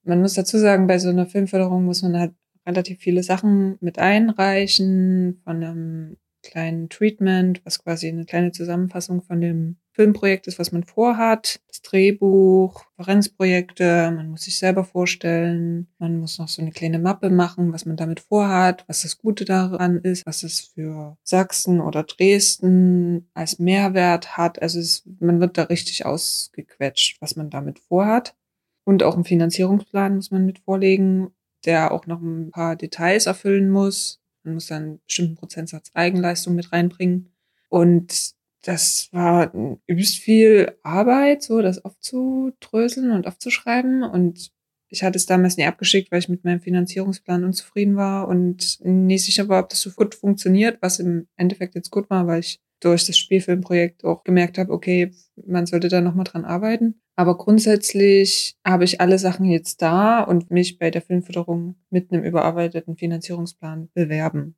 man 0.04 0.20
muss 0.20 0.34
dazu 0.34 0.58
sagen, 0.58 0.86
bei 0.86 0.98
so 0.98 1.08
einer 1.08 1.26
Filmförderung 1.26 1.84
muss 1.84 2.02
man 2.02 2.18
halt 2.18 2.34
relativ 2.66 3.00
viele 3.00 3.22
Sachen 3.22 3.76
mit 3.80 3.98
einreichen, 3.98 5.40
von 5.44 5.56
einem 5.56 6.16
kleinen 6.42 6.88
Treatment, 6.88 7.64
was 7.64 7.82
quasi 7.82 8.08
eine 8.08 8.24
kleine 8.24 8.52
Zusammenfassung 8.52 9.22
von 9.22 9.40
dem 9.40 9.76
Filmprojekt 9.94 10.48
ist, 10.48 10.58
was 10.58 10.72
man 10.72 10.82
vorhat, 10.82 11.60
das 11.68 11.80
Drehbuch, 11.80 12.84
Referenzprojekte, 12.98 14.10
man 14.10 14.30
muss 14.30 14.42
sich 14.42 14.58
selber 14.58 14.82
vorstellen, 14.82 15.86
man 15.98 16.18
muss 16.18 16.38
noch 16.38 16.48
so 16.48 16.60
eine 16.60 16.72
kleine 16.72 16.98
Mappe 16.98 17.30
machen, 17.30 17.72
was 17.72 17.86
man 17.86 17.96
damit 17.96 18.18
vorhat, 18.18 18.84
was 18.88 19.02
das 19.02 19.18
Gute 19.18 19.44
daran 19.44 19.98
ist, 19.98 20.26
was 20.26 20.42
es 20.42 20.60
für 20.60 21.16
Sachsen 21.22 21.80
oder 21.80 22.02
Dresden 22.02 23.30
als 23.34 23.60
Mehrwert 23.60 24.36
hat. 24.36 24.60
Also 24.60 24.80
es, 24.80 25.04
man 25.20 25.38
wird 25.38 25.58
da 25.58 25.64
richtig 25.64 26.04
ausgequetscht, 26.04 27.22
was 27.22 27.36
man 27.36 27.48
damit 27.48 27.78
vorhat. 27.78 28.34
Und 28.82 29.04
auch 29.04 29.14
einen 29.14 29.24
Finanzierungsplan 29.24 30.16
muss 30.16 30.32
man 30.32 30.44
mit 30.44 30.58
vorlegen, 30.58 31.30
der 31.64 31.92
auch 31.92 32.06
noch 32.06 32.20
ein 32.20 32.50
paar 32.50 32.74
Details 32.74 33.26
erfüllen 33.26 33.70
muss. 33.70 34.20
Man 34.42 34.54
muss 34.54 34.66
dann 34.66 34.82
einen 34.82 35.00
bestimmten 35.06 35.36
Prozentsatz 35.36 35.92
Eigenleistung 35.94 36.56
mit 36.56 36.72
reinbringen. 36.72 37.32
Und 37.68 38.34
das 38.64 39.08
war 39.12 39.52
übelst 39.86 40.16
viel 40.16 40.72
Arbeit, 40.82 41.42
so 41.42 41.60
das 41.60 41.84
aufzudröseln 41.84 43.10
und 43.10 43.26
aufzuschreiben. 43.26 44.02
Und 44.02 44.50
ich 44.88 45.02
hatte 45.02 45.18
es 45.18 45.26
damals 45.26 45.56
nie 45.56 45.66
abgeschickt, 45.66 46.10
weil 46.10 46.20
ich 46.20 46.28
mit 46.28 46.44
meinem 46.44 46.60
Finanzierungsplan 46.60 47.44
unzufrieden 47.44 47.96
war 47.96 48.26
und 48.26 48.78
nie 48.82 49.18
sicher 49.18 49.48
war, 49.48 49.62
ob 49.62 49.68
das 49.68 49.80
so 49.80 49.90
gut 49.90 50.14
funktioniert, 50.14 50.78
was 50.80 50.98
im 50.98 51.28
Endeffekt 51.36 51.74
jetzt 51.74 51.90
gut 51.90 52.08
war, 52.08 52.26
weil 52.26 52.40
ich 52.40 52.60
durch 52.80 53.06
das 53.06 53.18
Spielfilmprojekt 53.18 54.04
auch 54.04 54.24
gemerkt 54.24 54.58
habe, 54.58 54.72
okay, 54.72 55.12
man 55.46 55.66
sollte 55.66 55.88
da 55.88 56.00
nochmal 56.00 56.24
dran 56.24 56.44
arbeiten. 56.44 57.00
Aber 57.16 57.36
grundsätzlich 57.36 58.56
habe 58.66 58.84
ich 58.84 59.00
alle 59.00 59.18
Sachen 59.18 59.46
jetzt 59.46 59.82
da 59.82 60.22
und 60.22 60.50
mich 60.50 60.78
bei 60.78 60.90
der 60.90 61.02
Filmförderung 61.02 61.76
mit 61.90 62.12
einem 62.12 62.24
überarbeiteten 62.24 62.96
Finanzierungsplan 62.96 63.88
bewerben. 63.94 64.56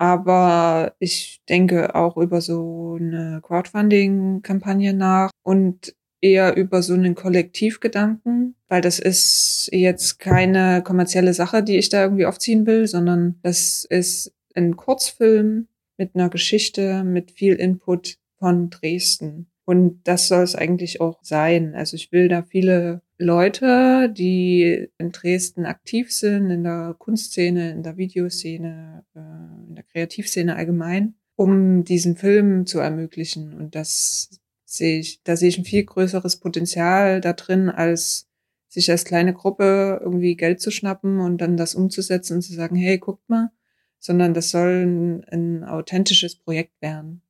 Aber 0.00 0.94
ich 1.00 1.42
denke 1.48 1.96
auch 1.96 2.16
über 2.16 2.40
so 2.40 2.96
eine 3.00 3.40
Crowdfunding-Kampagne 3.42 4.94
nach 4.94 5.30
und 5.42 5.96
eher 6.20 6.56
über 6.56 6.82
so 6.82 6.94
einen 6.94 7.16
Kollektivgedanken, 7.16 8.54
weil 8.68 8.80
das 8.80 9.00
ist 9.00 9.68
jetzt 9.72 10.20
keine 10.20 10.82
kommerzielle 10.82 11.34
Sache, 11.34 11.64
die 11.64 11.78
ich 11.78 11.88
da 11.88 12.04
irgendwie 12.04 12.26
aufziehen 12.26 12.64
will, 12.64 12.86
sondern 12.86 13.40
das 13.42 13.84
ist 13.84 14.32
ein 14.54 14.76
Kurzfilm 14.76 15.66
mit 15.96 16.14
einer 16.14 16.28
Geschichte, 16.28 17.02
mit 17.02 17.32
viel 17.32 17.54
Input 17.54 18.18
von 18.38 18.70
Dresden 18.70 19.50
Und 19.68 20.00
das 20.04 20.28
soll 20.28 20.44
es 20.44 20.54
eigentlich 20.54 21.02
auch 21.02 21.18
sein. 21.22 21.74
Also 21.74 21.94
ich 21.94 22.10
will 22.10 22.28
da 22.28 22.42
viele 22.42 23.02
Leute, 23.18 24.10
die 24.10 24.88
in 24.96 25.12
Dresden 25.12 25.66
aktiv 25.66 26.10
sind, 26.10 26.48
in 26.48 26.64
der 26.64 26.96
Kunstszene, 26.98 27.72
in 27.72 27.82
der 27.82 27.98
Videoszene, 27.98 29.04
äh, 29.14 29.68
in 29.68 29.74
der 29.74 29.84
Kreativszene 29.84 30.56
allgemein, 30.56 31.16
um 31.36 31.84
diesen 31.84 32.16
Film 32.16 32.64
zu 32.64 32.78
ermöglichen. 32.78 33.52
Und 33.52 33.74
das 33.74 34.40
sehe 34.64 35.00
ich, 35.00 35.22
da 35.22 35.36
sehe 35.36 35.50
ich 35.50 35.58
ein 35.58 35.66
viel 35.66 35.84
größeres 35.84 36.36
Potenzial 36.36 37.20
da 37.20 37.34
drin, 37.34 37.68
als 37.68 38.26
sich 38.68 38.90
als 38.90 39.04
kleine 39.04 39.34
Gruppe 39.34 40.00
irgendwie 40.02 40.34
Geld 40.34 40.62
zu 40.62 40.70
schnappen 40.70 41.20
und 41.20 41.42
dann 41.42 41.58
das 41.58 41.74
umzusetzen 41.74 42.36
und 42.36 42.42
zu 42.42 42.54
sagen, 42.54 42.76
hey, 42.76 42.96
guckt 42.96 43.28
mal, 43.28 43.50
sondern 43.98 44.32
das 44.32 44.48
soll 44.48 44.86
ein, 44.86 45.24
ein 45.24 45.64
authentisches 45.64 46.36
Projekt 46.36 46.80
werden. 46.80 47.20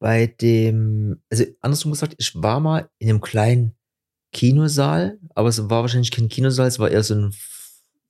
Bei 0.00 0.26
dem, 0.26 1.20
also 1.30 1.44
andersrum 1.60 1.92
gesagt, 1.92 2.14
ich 2.18 2.34
war 2.34 2.60
mal 2.60 2.88
in 2.98 3.08
einem 3.08 3.20
kleinen 3.20 3.74
Kinosaal, 4.32 5.18
aber 5.34 5.48
es 5.48 5.58
war 5.70 5.82
wahrscheinlich 5.82 6.10
kein 6.10 6.28
Kinosaal, 6.28 6.68
es 6.68 6.78
war 6.78 6.90
eher 6.90 7.02
so 7.02 7.14
ein 7.14 7.34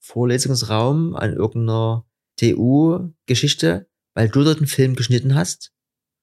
Vorlesungsraum 0.01 1.15
an 1.15 1.33
irgendeiner 1.33 2.05
TU-Geschichte, 2.37 3.89
weil 4.15 4.29
du 4.29 4.43
dort 4.45 4.59
einen 4.59 4.67
Film 4.67 4.97
geschnitten 4.97 5.35
hast 5.35 5.73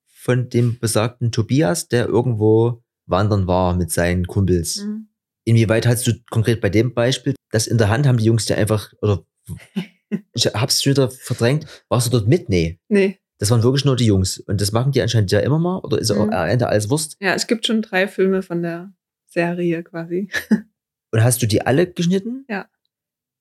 von 0.06 0.50
dem 0.50 0.80
besagten 0.80 1.32
Tobias, 1.32 1.88
der 1.88 2.08
irgendwo 2.08 2.84
wandern 3.06 3.48
war 3.48 3.76
mit 3.76 3.92
seinen 3.92 4.26
Kumpels. 4.26 4.78
Mhm. 4.78 5.08
Inwieweit 5.46 5.86
hast 5.86 6.08
du 6.08 6.14
konkret 6.32 6.62
bei 6.62 6.70
dem 6.70 6.94
Beispiel, 6.94 7.36
das 7.52 7.68
in 7.68 7.78
der 7.78 7.90
Hand 7.90 8.08
haben 8.08 8.18
die 8.18 8.26
Jungs 8.26 8.46
dir 8.46 8.58
einfach, 8.58 8.92
oder 9.02 9.24
ich 10.34 10.46
hab's 10.48 10.86
wieder 10.86 11.12
verdrängt, 11.12 11.68
warst 11.90 12.08
du 12.08 12.12
dort 12.12 12.28
mit? 12.28 12.50
Nee. 12.50 12.80
Nee. 12.88 13.20
Das 13.38 13.52
waren 13.52 13.64
wirklich 13.64 13.86
nur 13.86 13.96
die 13.96 14.06
Jungs. 14.06 14.40
Und 14.40 14.62
das 14.62 14.72
machen 14.72 14.92
die 14.92 15.02
anscheinend 15.02 15.32
ja 15.32 15.40
immer 15.40 15.60
mal, 15.60 15.80
oder 15.80 16.00
ist 16.00 16.14
mhm. 16.14 16.32
am 16.32 16.48
Ende 16.48 16.68
alles 16.68 16.90
Wurst? 16.90 17.18
Ja, 17.20 17.34
es 17.34 17.48
gibt 17.48 17.68
schon 17.68 17.82
drei 17.82 18.08
Filme 18.08 18.42
von 18.42 18.62
der 18.62 18.94
Serie 19.28 19.84
quasi. 19.84 20.30
Und 21.12 21.24
hast 21.24 21.42
du 21.42 21.48
die 21.48 21.62
alle 21.62 21.92
geschnitten? 21.92 22.46
Ja. 22.50 22.70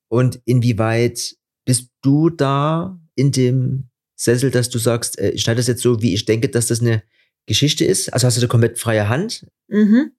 Und 0.09 0.41
inwieweit 0.45 1.37
bist 1.65 1.91
du 2.03 2.31
da 2.31 3.01
in 3.15 3.33
dem 3.33 3.89
Sessel, 4.17 4.51
dass 4.51 4.71
du 4.71 4.79
sagst, 4.79 5.19
äh, 5.19 5.31
ich 5.31 5.43
schneide 5.43 5.59
das 5.59 5.67
jetzt 5.67 5.83
so, 5.83 6.03
wie 6.03 6.15
ich 6.15 6.25
denke, 6.25 6.49
dass 6.49 6.69
das 6.69 6.81
eine 6.81 7.03
Geschichte 7.47 7.85
ist? 7.85 8.13
Also 8.13 8.27
hast 8.27 8.37
du 8.37 8.41
da 8.41 8.47
komplett 8.47 8.79
freie 8.79 9.09
Hand? 9.09 9.47
Mhm. 9.69 10.13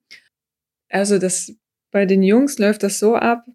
Also 0.88 1.18
das 1.18 1.52
bei 1.90 2.04
den 2.04 2.22
Jungs 2.22 2.58
läuft 2.58 2.82
das 2.82 2.98
so 2.98 3.16
ab, 3.16 3.46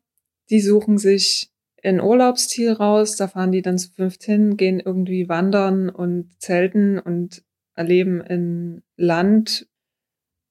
die 0.49 0.61
suchen 0.61 0.97
sich 0.97 1.50
ein 1.83 2.01
Urlaubsziel 2.01 2.71
raus, 2.71 3.15
da 3.15 3.27
fahren 3.27 3.51
die 3.51 3.61
dann 3.61 3.77
zu 3.77 3.91
fünft 3.91 4.23
hin, 4.23 4.57
gehen 4.57 4.79
irgendwie 4.79 5.29
wandern 5.29 5.89
und 5.89 6.29
zelten 6.39 6.99
und 6.99 7.43
erleben 7.75 8.21
in 8.21 8.83
Land, 8.97 9.67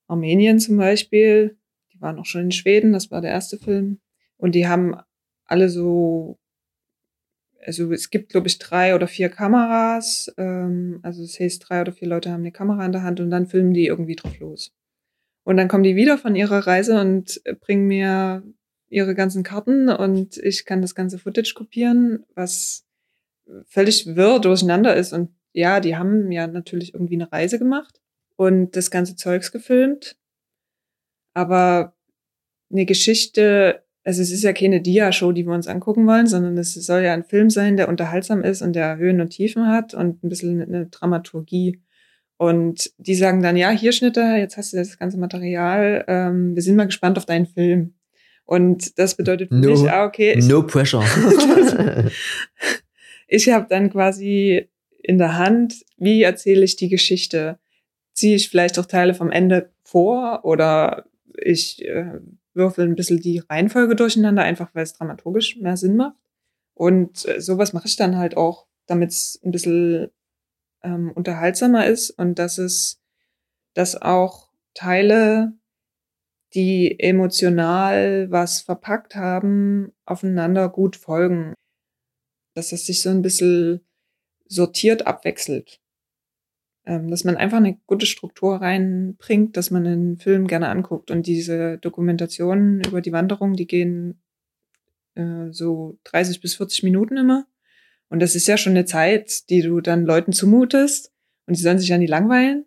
Armenien 0.09 0.59
zum 0.59 0.77
Beispiel, 0.77 1.57
die 1.93 2.01
waren 2.01 2.19
auch 2.19 2.27
schon 2.27 2.43
in 2.43 2.53
Schweden, 2.53 2.93
das 2.93 3.11
war 3.11 3.21
der 3.21 3.31
erste 3.31 3.59
Film. 3.59 4.01
Und 4.37 4.55
die 4.55 4.67
haben 4.67 4.97
alle 5.45 5.69
so, 5.69 6.39
also 7.65 7.93
es 7.93 8.11
gibt, 8.11 8.31
glaube 8.31 8.49
ich, 8.49 8.59
drei 8.59 8.95
oder 8.95 9.07
vier 9.07 9.29
Kameras. 9.29 10.33
Ähm, 10.37 10.99
also 11.03 11.23
das 11.23 11.39
heißt, 11.39 11.69
drei 11.69 11.83
oder 11.83 11.93
vier 11.93 12.09
Leute 12.09 12.31
haben 12.31 12.41
eine 12.41 12.53
Kamera 12.53 12.85
in 12.85 12.93
der 12.93 13.03
Hand 13.03 13.21
und 13.21 13.31
dann 13.31 13.47
filmen 13.47 13.75
die 13.75 13.87
irgendwie 13.87 14.17
drauf 14.17 14.39
los. 14.41 14.73
Und 15.45 15.57
dann 15.57 15.69
kommen 15.69 15.85
die 15.85 15.97
wieder 15.97 16.19
von 16.19 16.35
ihrer 16.35 16.67
Reise 16.67 17.01
und 17.01 17.41
bringen 17.61 17.87
mir 17.87 18.43
ihre 18.91 19.15
ganzen 19.15 19.43
Karten 19.43 19.89
und 19.89 20.37
ich 20.37 20.67
kann 20.67 20.83
das 20.83 20.95
ganze 20.95 21.19
Footage 21.19 21.55
kopieren, 21.55 22.25
was 22.35 22.85
völlig 23.67 24.17
wirr 24.17 24.41
durcheinander 24.41 24.95
ist. 24.95 25.13
Und 25.13 25.31
ja, 25.53 25.81
die 25.81 25.97
haben 25.97 26.31
ja 26.31 26.47
natürlich 26.47 26.95
irgendwie 26.95 27.15
eine 27.15 27.33
Reise 27.33 27.59
gemacht 27.59 28.01
und 28.37 28.77
das 28.77 28.91
ganze 28.91 29.17
Zeugs 29.17 29.53
gefilmt. 29.53 30.17
Aber 31.35 31.95
eine 32.71 32.85
Geschichte, 32.85 33.85
also 34.05 34.23
es 34.23 34.33
ist 34.33 34.43
ja 34.43 34.53
keine 34.53 34.81
Dia-Show, 34.81 35.33
die 35.33 35.47
wir 35.47 35.55
uns 35.55 35.69
angucken 35.69 36.07
wollen, 36.07 36.27
sondern 36.27 36.59
es 36.59 36.75
soll 36.75 37.03
ja 37.03 37.15
ein 37.15 37.25
Film 37.25 37.49
sein, 37.49 37.77
der 37.77 37.89
unterhaltsam 37.89 38.43
ist 38.43 38.63
und 38.63 38.75
der 38.75 38.97
Höhen 38.97 39.21
und 39.21 39.31
Tiefen 39.31 39.69
hat 39.69 39.95
und 39.95 40.25
ein 40.25 40.29
bisschen 40.29 40.63
eine 40.63 40.87
Dramaturgie. 40.87 41.81
Und 42.39 42.91
die 42.97 43.15
sagen 43.15 43.43
dann, 43.43 43.57
ja, 43.57 43.71
hier 43.71 43.93
Schnitte, 43.93 44.21
jetzt 44.21 44.57
hast 44.57 44.73
du 44.73 44.79
das 44.79 44.99
ganze 44.99 45.19
Material, 45.19 46.05
ähm, 46.09 46.55
wir 46.55 46.63
sind 46.63 46.75
mal 46.77 46.87
gespannt 46.87 47.19
auf 47.19 47.27
deinen 47.27 47.47
Film. 47.47 47.95
Und 48.51 48.99
das 48.99 49.15
bedeutet 49.15 49.51
für 49.51 49.55
no, 49.55 49.71
mich, 49.71 49.89
ah, 49.89 50.05
okay. 50.05 50.35
Ich, 50.37 50.49
no 50.49 50.67
pressure. 50.67 51.05
ich 53.29 53.49
habe 53.49 53.67
dann 53.69 53.91
quasi 53.91 54.69
in 55.05 55.19
der 55.19 55.39
Hand, 55.39 55.85
wie 55.99 56.23
erzähle 56.23 56.65
ich 56.65 56.75
die 56.75 56.89
Geschichte? 56.89 57.61
Ziehe 58.13 58.35
ich 58.35 58.49
vielleicht 58.49 58.77
auch 58.81 58.87
Teile 58.87 59.15
vom 59.15 59.31
Ende 59.31 59.71
vor 59.85 60.41
oder 60.43 61.05
ich 61.41 61.87
äh, 61.87 62.19
würfel 62.53 62.89
ein 62.89 62.97
bisschen 62.97 63.21
die 63.21 63.39
Reihenfolge 63.39 63.95
durcheinander, 63.95 64.43
einfach 64.43 64.75
weil 64.75 64.83
es 64.83 64.95
dramaturgisch 64.95 65.57
mehr 65.59 65.77
Sinn 65.77 65.95
macht. 65.95 66.17
Und 66.75 67.29
äh, 67.29 67.41
sowas 67.41 67.73
mache 67.73 67.87
ich 67.87 67.95
dann 67.95 68.17
halt 68.17 68.37
auch, 68.37 68.67
damit 68.87 69.11
es 69.11 69.41
ein 69.45 69.53
bisschen 69.53 70.09
ähm, 70.83 71.13
unterhaltsamer 71.15 71.87
ist 71.87 72.11
und 72.11 72.41
dass 72.41 72.59
es, 72.59 73.01
dass 73.75 74.03
auch 74.03 74.49
Teile 74.75 75.53
die 76.55 76.99
emotional 76.99 78.31
was 78.31 78.61
verpackt 78.61 79.15
haben, 79.15 79.93
aufeinander 80.05 80.69
gut 80.69 80.97
folgen. 80.97 81.55
Dass 82.55 82.73
es 82.73 82.87
sich 82.87 83.03
so 83.03 83.11
ein 83.11 83.23
bisschen 83.23 83.81
sortiert 84.47 85.07
abwechselt. 85.07 85.81
Ähm, 86.85 87.09
dass 87.11 87.25
man 87.25 87.37
einfach 87.37 87.59
eine 87.59 87.79
gute 87.87 88.07
Struktur 88.07 88.57
reinbringt, 88.57 89.57
dass 89.57 89.71
man 89.71 89.87
einen 89.87 90.19
Film 90.19 90.49
gerne 90.49 90.69
anguckt. 90.69 91.11
Und 91.11 91.27
diese 91.27 91.79
Dokumentationen 91.79 92.83
über 92.85 93.01
die 93.01 93.13
Wanderung, 93.13 93.55
die 93.55 93.67
gehen 93.67 94.21
äh, 95.15 95.51
so 95.51 95.99
30 96.05 96.41
bis 96.41 96.57
40 96.57 96.83
Minuten 96.83 97.17
immer. 97.17 97.47
Und 98.09 98.21
das 98.21 98.35
ist 98.35 98.49
ja 98.49 98.57
schon 98.57 98.73
eine 98.73 98.87
Zeit, 98.87 99.49
die 99.51 99.63
du 99.63 99.81
dann 99.81 100.05
Leuten 100.05 100.33
zumutest. 100.33 101.13
Und 101.47 101.57
die 101.57 101.63
sollen 101.63 101.79
sich 101.79 101.89
ja 101.89 101.99
nie 101.99 102.07
langweilen 102.07 102.67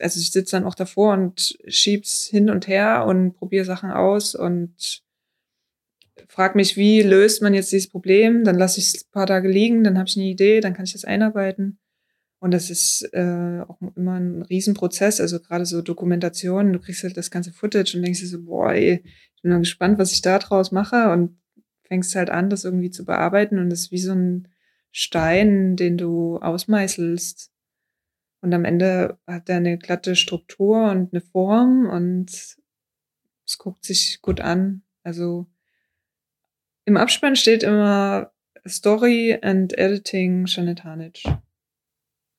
also 0.00 0.20
ich 0.20 0.30
sitze 0.30 0.56
dann 0.56 0.64
auch 0.64 0.74
davor 0.74 1.14
und 1.14 1.58
schieb's 1.66 2.26
hin 2.26 2.50
und 2.50 2.68
her 2.68 3.04
und 3.06 3.34
probiere 3.34 3.64
Sachen 3.64 3.90
aus 3.90 4.34
und 4.34 5.02
frag 6.28 6.54
mich, 6.54 6.76
wie 6.76 7.02
löst 7.02 7.42
man 7.42 7.54
jetzt 7.54 7.72
dieses 7.72 7.88
Problem? 7.88 8.44
Dann 8.44 8.56
lasse 8.56 8.80
ich 8.80 8.88
es 8.88 9.04
ein 9.04 9.10
paar 9.12 9.26
Tage 9.26 9.48
liegen, 9.48 9.84
dann 9.84 9.98
habe 9.98 10.08
ich 10.08 10.16
eine 10.16 10.26
Idee, 10.26 10.60
dann 10.60 10.74
kann 10.74 10.84
ich 10.84 10.92
das 10.92 11.04
einarbeiten. 11.04 11.78
Und 12.40 12.52
das 12.52 12.70
ist 12.70 13.02
äh, 13.12 13.62
auch 13.66 13.80
immer 13.96 14.14
ein 14.14 14.42
Riesenprozess, 14.42 15.20
also 15.20 15.40
gerade 15.40 15.66
so 15.66 15.82
Dokumentation, 15.82 16.72
du 16.72 16.78
kriegst 16.78 17.02
halt 17.02 17.16
das 17.16 17.32
ganze 17.32 17.52
Footage 17.52 17.96
und 17.96 18.02
denkst 18.02 18.20
dir 18.20 18.28
so, 18.28 18.42
boah, 18.44 18.72
ey, 18.72 19.02
ich 19.34 19.42
bin 19.42 19.50
mal 19.50 19.58
gespannt, 19.58 19.98
was 19.98 20.12
ich 20.12 20.22
da 20.22 20.38
draus 20.38 20.70
mache 20.70 21.10
und 21.10 21.36
fängst 21.82 22.14
halt 22.14 22.30
an, 22.30 22.50
das 22.50 22.64
irgendwie 22.64 22.90
zu 22.90 23.04
bearbeiten 23.04 23.58
und 23.58 23.70
das 23.70 23.80
ist 23.80 23.92
wie 23.92 23.98
so 23.98 24.12
ein 24.12 24.48
Stein, 24.92 25.74
den 25.76 25.98
du 25.98 26.38
ausmeißelst. 26.38 27.50
Und 28.40 28.54
am 28.54 28.64
Ende 28.64 29.18
hat 29.26 29.48
er 29.48 29.56
eine 29.56 29.78
glatte 29.78 30.14
Struktur 30.14 30.90
und 30.90 31.12
eine 31.12 31.20
Form 31.20 31.88
und 31.88 32.30
es 32.30 33.58
guckt 33.58 33.84
sich 33.84 34.20
gut 34.22 34.40
an. 34.40 34.82
Also 35.02 35.46
im 36.84 36.96
Abspann 36.96 37.34
steht 37.34 37.62
immer 37.62 38.32
Story 38.66 39.38
and 39.42 39.76
Editing 39.76 40.46
Janet 40.46 40.84
Harnitsch. 40.84 41.26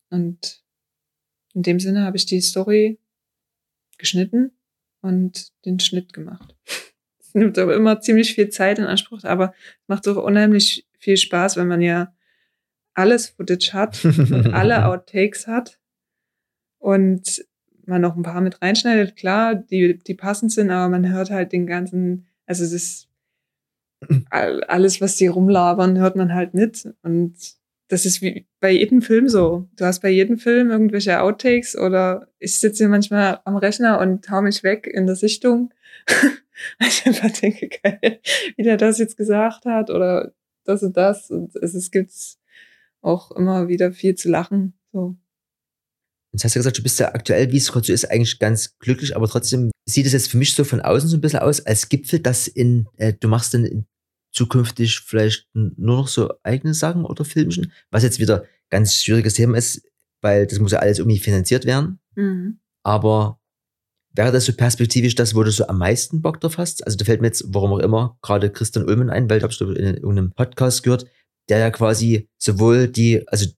Und 0.10 0.64
in 1.54 1.64
dem 1.64 1.80
Sinne 1.80 2.04
habe 2.04 2.18
ich 2.18 2.26
die 2.26 2.42
Story 2.42 3.00
geschnitten 3.98 4.52
und 5.02 5.52
den 5.66 5.80
Schnitt 5.80 6.14
gemacht. 6.14 6.56
Es 7.22 7.36
nimmt 7.36 7.60
aber 7.60 7.76
immer 7.76 8.02
ziemlich 8.02 8.34
viel 8.34 8.50
Zeit 8.50 8.80
in 8.80 8.86
Anspruch, 8.86 9.24
aber 9.24 9.54
macht 9.86 10.08
auch 10.08 10.16
unheimlich 10.16 10.88
viel 10.98 11.16
Spaß, 11.16 11.58
wenn 11.58 11.68
man 11.68 11.80
ja 11.80 12.12
alles 12.96 13.30
Footage 13.30 13.72
hat 13.74 14.04
und 14.04 14.48
alle 14.52 14.88
Outtakes 14.88 15.46
hat 15.46 15.79
und 16.80 17.46
man 17.86 18.02
noch 18.02 18.16
ein 18.16 18.24
paar 18.24 18.42
mit 18.42 18.62
reinschneidet, 18.62 19.16
klar, 19.16 19.56
die, 19.56 19.98
die 20.00 20.14
passend 20.14 20.52
sind, 20.52 20.72
aber 20.72 20.90
man 20.90 21.12
hört 21.12 21.30
halt 21.30 21.52
den 21.52 21.68
ganzen, 21.68 22.28
also 22.46 22.64
es 22.64 22.72
ist 22.72 23.10
alles, 24.30 25.02
was 25.02 25.16
die 25.16 25.28
rumlabern, 25.28 25.98
hört 25.98 26.16
man 26.16 26.34
halt 26.34 26.54
mit. 26.54 26.88
Und 27.04 27.36
das 27.90 28.06
ist 28.06 28.22
wie 28.22 28.48
bei 28.60 28.72
jedem 28.72 29.02
Film 29.02 29.28
so. 29.28 29.68
Du 29.76 29.86
hast 29.86 30.02
bei 30.02 30.10
jedem 30.10 30.38
Film 30.38 30.70
irgendwelche 30.70 31.22
Outtakes 31.22 31.76
oder 31.76 32.28
ich 32.38 32.58
sitze 32.60 32.84
hier 32.84 32.90
manchmal 32.90 33.40
am 33.46 33.58
Rechner 33.58 34.00
und 34.00 34.30
hau 34.30 34.42
mich 34.42 34.64
weg 34.64 34.88
in 34.88 35.08
der 35.08 35.16
Sichtung. 35.16 35.74
ich 36.80 37.06
einfach 37.06 37.32
denke, 37.32 37.70
geil, 37.70 38.20
wie 38.56 38.64
der 38.64 38.78
das 38.78 39.00
jetzt 39.00 39.18
gesagt 39.18 39.66
hat 39.66 39.90
oder 39.90 40.34
das 40.64 40.84
und 40.84 40.96
das. 40.96 41.32
Und 41.32 41.56
es, 41.56 41.74
es 41.74 41.92
gibt 41.92 42.14
auch 43.02 43.32
immer 43.32 43.68
wieder 43.68 43.92
viel 43.92 44.16
zu 44.16 44.30
lachen. 44.30 44.74
So. 44.92 45.16
Jetzt 46.32 46.44
hast 46.44 46.56
du 46.56 46.60
gesagt, 46.60 46.78
du 46.78 46.84
bist 46.84 47.00
ja 47.00 47.14
aktuell, 47.14 47.52
wie 47.52 47.58
es 47.58 47.72
gerade 47.72 47.88
so 47.88 47.94
ist, 47.94 48.10
eigentlich 48.10 48.38
ganz 48.40 48.78
glücklich, 48.78 49.16
aber 49.16 49.28
trotzdem 49.28 49.72
sieht 49.86 50.06
es 50.06 50.14
jetzt 50.14 50.30
für 50.30 50.38
mich 50.38 50.54
so 50.54 50.64
von 50.64 50.82
außen 50.82 51.10
so 51.10 51.18
ein 51.18 51.22
bisschen 51.22 51.40
aus, 51.40 51.66
als 51.66 51.90
Gipfel, 51.90 52.20
dass 52.20 52.48
in, 52.48 52.88
äh, 52.98 53.14
du 53.14 53.28
machst 53.28 53.54
dann 53.54 53.86
zukünftig 54.32 55.00
vielleicht 55.00 55.48
nur 55.54 55.98
noch 55.98 56.08
so 56.08 56.32
eigene 56.44 56.74
Sachen 56.74 57.04
oder 57.04 57.26
Filmchen, 57.26 57.72
was 57.90 58.04
jetzt 58.04 58.20
wieder 58.20 58.46
ganz 58.70 58.96
schwieriges 58.96 59.34
Thema 59.34 59.58
ist, 59.58 59.82
weil 60.22 60.46
das 60.46 60.60
muss 60.60 60.72
ja 60.72 60.80
alles 60.80 61.00
irgendwie 61.00 61.20
finanziert 61.20 61.66
werden. 61.66 62.00
Mhm. 62.16 62.60
Aber 62.84 63.40
wäre 64.14 64.32
das 64.32 64.46
so 64.46 64.54
perspektivisch 64.54 65.16
das, 65.16 65.36
wo 65.36 65.44
du 65.44 65.52
so 65.52 65.68
am 65.68 65.80
meisten 65.80 66.22
Bock 66.22 66.40
drauf 66.40 66.58
hast? 66.58 66.86
Also 66.86 66.98
da 66.98 67.06
fällt 67.06 67.22
mir 67.22 67.28
jetzt, 67.28 67.44
warum 67.48 67.74
auch 67.74 67.80
immer, 67.80 68.18
gerade 68.22 68.52
Christian 68.52 68.86
Ullmann 68.86 69.10
ein, 69.10 69.30
weil 69.30 69.38
ich 69.38 69.44
habe 69.44 69.74
in 69.76 69.96
irgendeinem 69.96 70.32
Podcast 70.32 70.84
gehört, 70.84 71.06
der 71.50 71.60
ja 71.60 71.72
quasi 71.72 72.30
sowohl 72.38 72.88
die, 72.88 73.28
also 73.28 73.50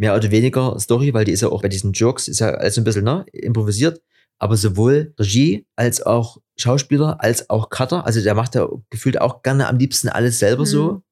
mehr 0.00 0.16
oder 0.16 0.30
weniger 0.30 0.78
Story, 0.80 1.12
weil 1.12 1.26
die 1.26 1.32
ist 1.32 1.42
ja 1.42 1.48
auch 1.50 1.60
bei 1.60 1.68
diesen 1.68 1.92
Jokes, 1.92 2.26
ist 2.26 2.40
ja 2.40 2.48
alles 2.54 2.78
ein 2.78 2.84
bisschen 2.84 3.04
ne, 3.04 3.26
improvisiert, 3.32 4.00
aber 4.38 4.56
sowohl 4.56 5.12
Regie 5.18 5.66
als 5.76 6.00
auch 6.00 6.38
Schauspieler 6.56 7.22
als 7.22 7.50
auch 7.50 7.68
Cutter, 7.68 8.06
also 8.06 8.22
der 8.22 8.34
macht 8.34 8.54
ja 8.54 8.66
gefühlt 8.88 9.20
auch 9.20 9.42
gerne 9.42 9.68
am 9.68 9.76
liebsten 9.76 10.08
alles 10.08 10.38
selber 10.38 10.62
Mhm. 10.62 10.66
so. 10.66 11.02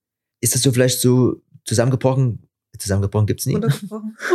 Ist 0.41 0.55
das 0.55 0.63
so 0.63 0.73
vielleicht 0.73 1.01
so 1.01 1.43
zusammengebrochen? 1.65 2.49
Zusammengebrochen 2.79 3.27
gibt's 3.27 3.45
nie. 3.47 3.55
Runtergebrochen. 3.55 4.17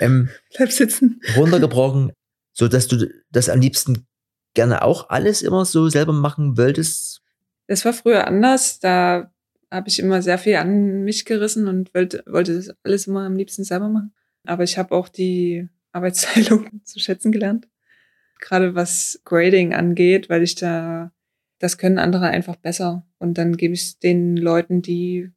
Ähm, 0.00 0.28
Bleib 0.56 0.72
sitzen. 0.72 1.20
runtergebrochen, 1.36 2.12
so 2.52 2.66
dass 2.66 2.88
du 2.88 3.08
das 3.30 3.48
am 3.48 3.60
liebsten 3.60 4.06
gerne 4.54 4.82
auch 4.82 5.10
alles 5.10 5.42
immer 5.42 5.64
so 5.64 5.88
selber 5.88 6.12
machen 6.12 6.56
wolltest. 6.56 7.20
Das 7.68 7.84
war 7.84 7.92
früher 7.92 8.26
anders. 8.26 8.80
Da 8.80 9.30
habe 9.70 9.88
ich 9.88 9.98
immer 9.98 10.22
sehr 10.22 10.38
viel 10.38 10.56
an 10.56 11.04
mich 11.04 11.24
gerissen 11.24 11.68
und 11.68 11.94
wollte, 11.94 12.22
wollte 12.26 12.54
das 12.54 12.74
alles 12.82 13.06
immer 13.06 13.24
am 13.24 13.36
liebsten 13.36 13.64
selber 13.64 13.88
machen. 13.88 14.12
Aber 14.44 14.64
ich 14.64 14.78
habe 14.78 14.94
auch 14.94 15.08
die 15.08 15.68
Arbeitsteilung 15.92 16.84
zu 16.84 16.98
schätzen 16.98 17.32
gelernt. 17.32 17.68
Gerade 18.40 18.74
was 18.74 19.20
Grading 19.24 19.74
angeht, 19.74 20.30
weil 20.30 20.42
ich 20.42 20.54
da, 20.54 21.12
das 21.58 21.76
können 21.76 21.98
andere 21.98 22.28
einfach 22.28 22.56
besser. 22.56 23.06
Und 23.18 23.36
dann 23.36 23.56
gebe 23.56 23.74
ich 23.74 23.98
den 23.98 24.36
Leuten, 24.36 24.80
die 24.80 25.32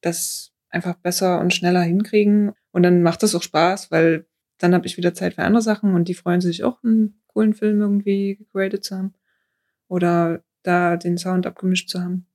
das 0.00 0.52
einfach 0.70 0.94
besser 0.94 1.40
und 1.40 1.52
schneller 1.52 1.82
hinkriegen. 1.82 2.52
Und 2.72 2.82
dann 2.82 3.02
macht 3.02 3.22
das 3.22 3.34
auch 3.34 3.42
Spaß, 3.42 3.90
weil 3.90 4.26
dann 4.58 4.74
habe 4.74 4.86
ich 4.86 4.96
wieder 4.96 5.12
Zeit 5.12 5.34
für 5.34 5.42
andere 5.42 5.62
Sachen 5.62 5.94
und 5.94 6.08
die 6.08 6.14
freuen 6.14 6.40
sich 6.40 6.64
auch, 6.64 6.82
einen 6.82 7.20
coolen 7.26 7.52
Film 7.52 7.80
irgendwie 7.80 8.36
gegradet 8.36 8.84
zu 8.84 8.96
haben. 8.96 9.14
Oder 9.88 10.42
da 10.62 10.96
den 10.96 11.18
Sound 11.18 11.46
abgemischt 11.46 11.88
zu 11.88 12.00
haben. 12.00 12.26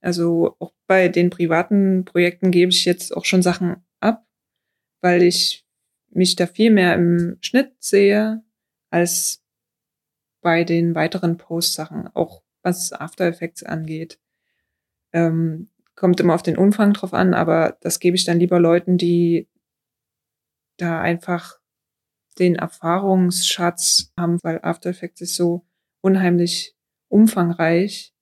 Also 0.00 0.56
auch 0.58 0.72
bei 0.86 1.08
den 1.08 1.30
privaten 1.30 2.04
Projekten 2.04 2.50
gebe 2.50 2.70
ich 2.70 2.84
jetzt 2.84 3.16
auch 3.16 3.24
schon 3.24 3.42
Sachen 3.42 3.84
ab, 4.00 4.26
weil 5.00 5.22
ich 5.22 5.66
mich 6.10 6.36
da 6.36 6.46
viel 6.46 6.70
mehr 6.70 6.94
im 6.94 7.38
Schnitt 7.40 7.74
sehe 7.78 8.42
als 8.90 9.44
bei 10.40 10.64
den 10.64 10.94
weiteren 10.94 11.36
Post-Sachen, 11.36 12.08
auch 12.14 12.42
was 12.62 12.92
After 12.92 13.26
Effects 13.26 13.62
angeht. 13.62 14.18
Ähm, 15.12 15.68
kommt 15.94 16.18
immer 16.20 16.34
auf 16.34 16.42
den 16.42 16.56
Umfang 16.56 16.94
drauf 16.94 17.12
an, 17.12 17.34
aber 17.34 17.76
das 17.82 18.00
gebe 18.00 18.16
ich 18.16 18.24
dann 18.24 18.40
lieber 18.40 18.58
Leuten, 18.58 18.96
die 18.96 19.48
da 20.78 21.00
einfach 21.00 21.60
den 22.38 22.56
Erfahrungsschatz 22.56 24.12
haben, 24.16 24.38
weil 24.42 24.60
After 24.62 24.90
Effects 24.90 25.20
ist 25.20 25.34
so 25.34 25.66
unheimlich 26.00 26.74
umfangreich 27.08 28.14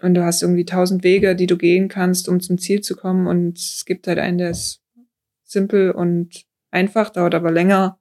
und 0.00 0.14
du 0.14 0.24
hast 0.24 0.42
irgendwie 0.42 0.64
tausend 0.64 1.04
Wege, 1.04 1.36
die 1.36 1.46
du 1.46 1.56
gehen 1.56 1.88
kannst, 1.88 2.28
um 2.28 2.40
zum 2.40 2.58
Ziel 2.58 2.80
zu 2.80 2.96
kommen 2.96 3.26
und 3.26 3.58
es 3.58 3.84
gibt 3.84 4.06
halt 4.06 4.18
einen, 4.18 4.38
der 4.38 4.50
ist 4.50 4.82
simpel 5.44 5.90
und 5.92 6.44
einfach, 6.70 7.10
dauert 7.10 7.34
aber 7.34 7.50
länger 7.50 7.98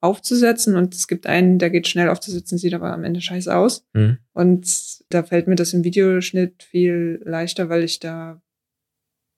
aufzusetzen 0.00 0.76
und 0.76 0.94
es 0.94 1.08
gibt 1.08 1.26
einen, 1.26 1.58
der 1.58 1.70
geht 1.70 1.88
schnell 1.88 2.08
aufzusetzen, 2.08 2.58
sieht 2.58 2.74
aber 2.74 2.92
am 2.92 3.04
Ende 3.04 3.20
scheiße 3.20 3.54
aus. 3.54 3.86
Hm. 3.94 4.18
Und 4.32 4.68
da 5.08 5.22
fällt 5.22 5.48
mir 5.48 5.56
das 5.56 5.72
im 5.72 5.84
Videoschnitt 5.84 6.62
viel 6.62 7.22
leichter, 7.24 7.68
weil 7.68 7.82
ich 7.82 7.98
da 7.98 8.42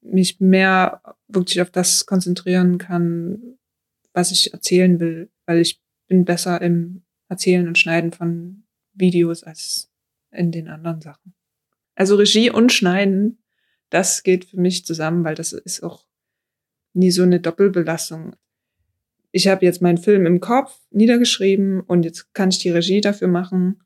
mich 0.01 0.41
mehr 0.41 1.03
wirklich 1.29 1.61
auf 1.61 1.71
das 1.71 2.07
konzentrieren 2.07 2.79
kann, 2.79 3.59
was 4.13 4.33
ich 4.33 4.53
erzählen 4.53 5.01
will, 5.01 5.31
weil 5.47 5.61
ich 5.61 5.81
bin 6.09 6.25
besser 6.25 6.61
im 6.61 7.03
Erzählen 7.29 7.69
und 7.69 7.79
Schneiden 7.79 8.13
von 8.13 8.65
Videos 8.95 9.45
als 9.45 9.91
in 10.31 10.51
den 10.51 10.69
anderen 10.69 11.01
Sachen. 11.01 11.35
Also 11.99 12.15
Regie 12.15 12.49
und 12.49 12.73
Schneiden, 12.73 13.43
das 13.91 14.23
geht 14.23 14.45
für 14.45 14.61
mich 14.61 14.87
zusammen, 14.87 15.25
weil 15.25 15.35
das 15.35 15.53
ist 15.53 15.83
auch 15.83 16.07
nie 16.93 17.11
so 17.11 17.25
eine 17.25 17.41
Doppelbelastung. 17.41 18.37
Ich 19.33 19.49
habe 19.49 19.67
jetzt 19.67 19.83
meinen 19.83 19.99
Film 19.99 20.25
im 20.25 20.39
Kopf 20.39 20.79
niedergeschrieben 20.91 21.81
und 21.81 22.05
jetzt 22.05 22.33
kann 22.35 22.51
ich 22.51 22.61
die 22.61 22.71
Regie 22.71 23.01
dafür 23.01 23.27
machen, 23.27 23.83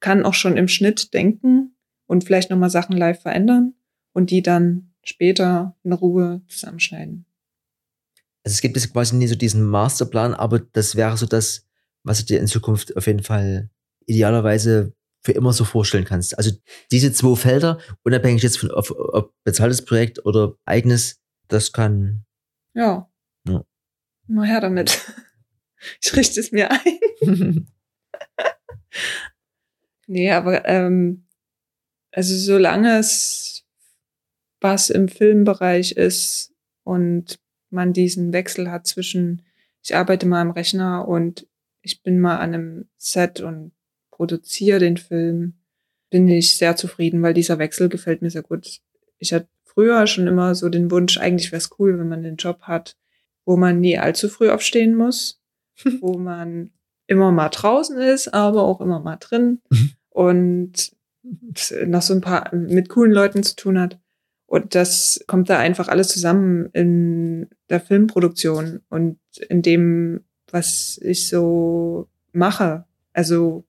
kann 0.00 0.24
auch 0.24 0.32
schon 0.32 0.56
im 0.56 0.66
Schnitt 0.66 1.12
denken 1.12 1.76
und 2.06 2.24
vielleicht 2.24 2.48
nochmal 2.48 2.70
Sachen 2.70 2.96
live 2.96 3.20
verändern 3.20 3.74
und 4.14 4.30
die 4.30 4.42
dann 4.42 4.94
später 5.02 5.76
in 5.82 5.92
Ruhe 5.92 6.40
zusammenschneiden. 6.48 7.26
Also 8.44 8.54
es 8.54 8.62
gibt 8.62 8.76
jetzt 8.76 8.94
quasi 8.94 9.14
nie 9.14 9.26
so 9.26 9.34
diesen 9.34 9.66
Masterplan, 9.66 10.32
aber 10.32 10.58
das 10.58 10.96
wäre 10.96 11.18
so 11.18 11.26
das, 11.26 11.66
was 12.02 12.20
du 12.20 12.24
dir 12.24 12.40
in 12.40 12.46
Zukunft 12.46 12.96
auf 12.96 13.06
jeden 13.06 13.22
Fall 13.22 13.68
idealerweise 14.06 14.94
für 15.22 15.32
immer 15.32 15.52
so 15.52 15.64
vorstellen 15.64 16.04
kannst. 16.04 16.36
Also 16.36 16.50
diese 16.90 17.12
zwei 17.12 17.36
Felder, 17.36 17.78
unabhängig 18.02 18.42
jetzt 18.42 18.58
von 18.58 18.70
ob, 18.70 18.90
ob 18.90 19.34
bezahltes 19.44 19.84
Projekt 19.84 20.24
oder 20.24 20.54
eigenes, 20.64 21.20
das 21.48 21.72
kann. 21.72 22.24
Ja. 22.74 23.08
Ja. 23.46 23.64
Mal 24.26 24.46
her 24.46 24.60
damit. 24.60 25.00
Ich 26.00 26.14
richte 26.14 26.38
es 26.38 26.52
mir 26.52 26.70
ein. 26.70 27.66
Nee, 30.06 30.30
aber 30.30 30.68
ähm, 30.68 31.26
also 32.10 32.36
solange 32.36 32.98
es 32.98 33.64
was 34.60 34.90
im 34.90 35.08
Filmbereich 35.08 35.92
ist 35.92 36.54
und 36.84 37.40
man 37.70 37.92
diesen 37.92 38.32
Wechsel 38.32 38.70
hat 38.70 38.86
zwischen, 38.86 39.42
ich 39.82 39.96
arbeite 39.96 40.26
mal 40.26 40.40
am 40.42 40.50
Rechner 40.50 41.08
und 41.08 41.48
ich 41.80 42.02
bin 42.02 42.20
mal 42.20 42.36
an 42.36 42.54
einem 42.54 42.88
Set 42.96 43.40
und 43.40 43.72
produziere 44.12 44.78
den 44.78 44.96
Film, 44.96 45.54
bin 46.10 46.28
ich 46.28 46.56
sehr 46.56 46.76
zufrieden, 46.76 47.22
weil 47.22 47.34
dieser 47.34 47.58
Wechsel 47.58 47.88
gefällt 47.88 48.22
mir 48.22 48.30
sehr 48.30 48.42
gut. 48.42 48.80
Ich 49.18 49.32
hatte 49.32 49.48
früher 49.64 50.06
schon 50.06 50.28
immer 50.28 50.54
so 50.54 50.68
den 50.68 50.90
Wunsch, 50.90 51.18
eigentlich 51.18 51.50
wäre 51.50 51.58
es 51.58 51.70
cool, 51.78 51.98
wenn 51.98 52.08
man 52.08 52.24
einen 52.24 52.36
Job 52.36 52.62
hat, 52.62 52.96
wo 53.44 53.56
man 53.56 53.80
nie 53.80 53.98
allzu 53.98 54.28
früh 54.28 54.50
aufstehen 54.50 54.94
muss, 54.94 55.42
wo 56.00 56.18
man 56.18 56.70
immer 57.06 57.32
mal 57.32 57.48
draußen 57.48 57.98
ist, 57.98 58.32
aber 58.32 58.62
auch 58.62 58.80
immer 58.80 59.00
mal 59.00 59.16
drin 59.16 59.60
und 60.10 60.92
noch 61.86 62.02
so 62.02 62.14
ein 62.14 62.20
paar 62.20 62.54
mit 62.54 62.88
coolen 62.88 63.12
Leuten 63.12 63.42
zu 63.42 63.56
tun 63.56 63.80
hat. 63.80 63.98
Und 64.46 64.74
das 64.74 65.24
kommt 65.26 65.48
da 65.48 65.58
einfach 65.58 65.88
alles 65.88 66.08
zusammen 66.08 66.66
in 66.74 67.48
der 67.70 67.80
Filmproduktion 67.80 68.82
und 68.90 69.18
in 69.48 69.62
dem, 69.62 70.24
was 70.50 70.98
ich 71.02 71.28
so 71.28 72.08
mache. 72.32 72.84
Also 73.14 73.64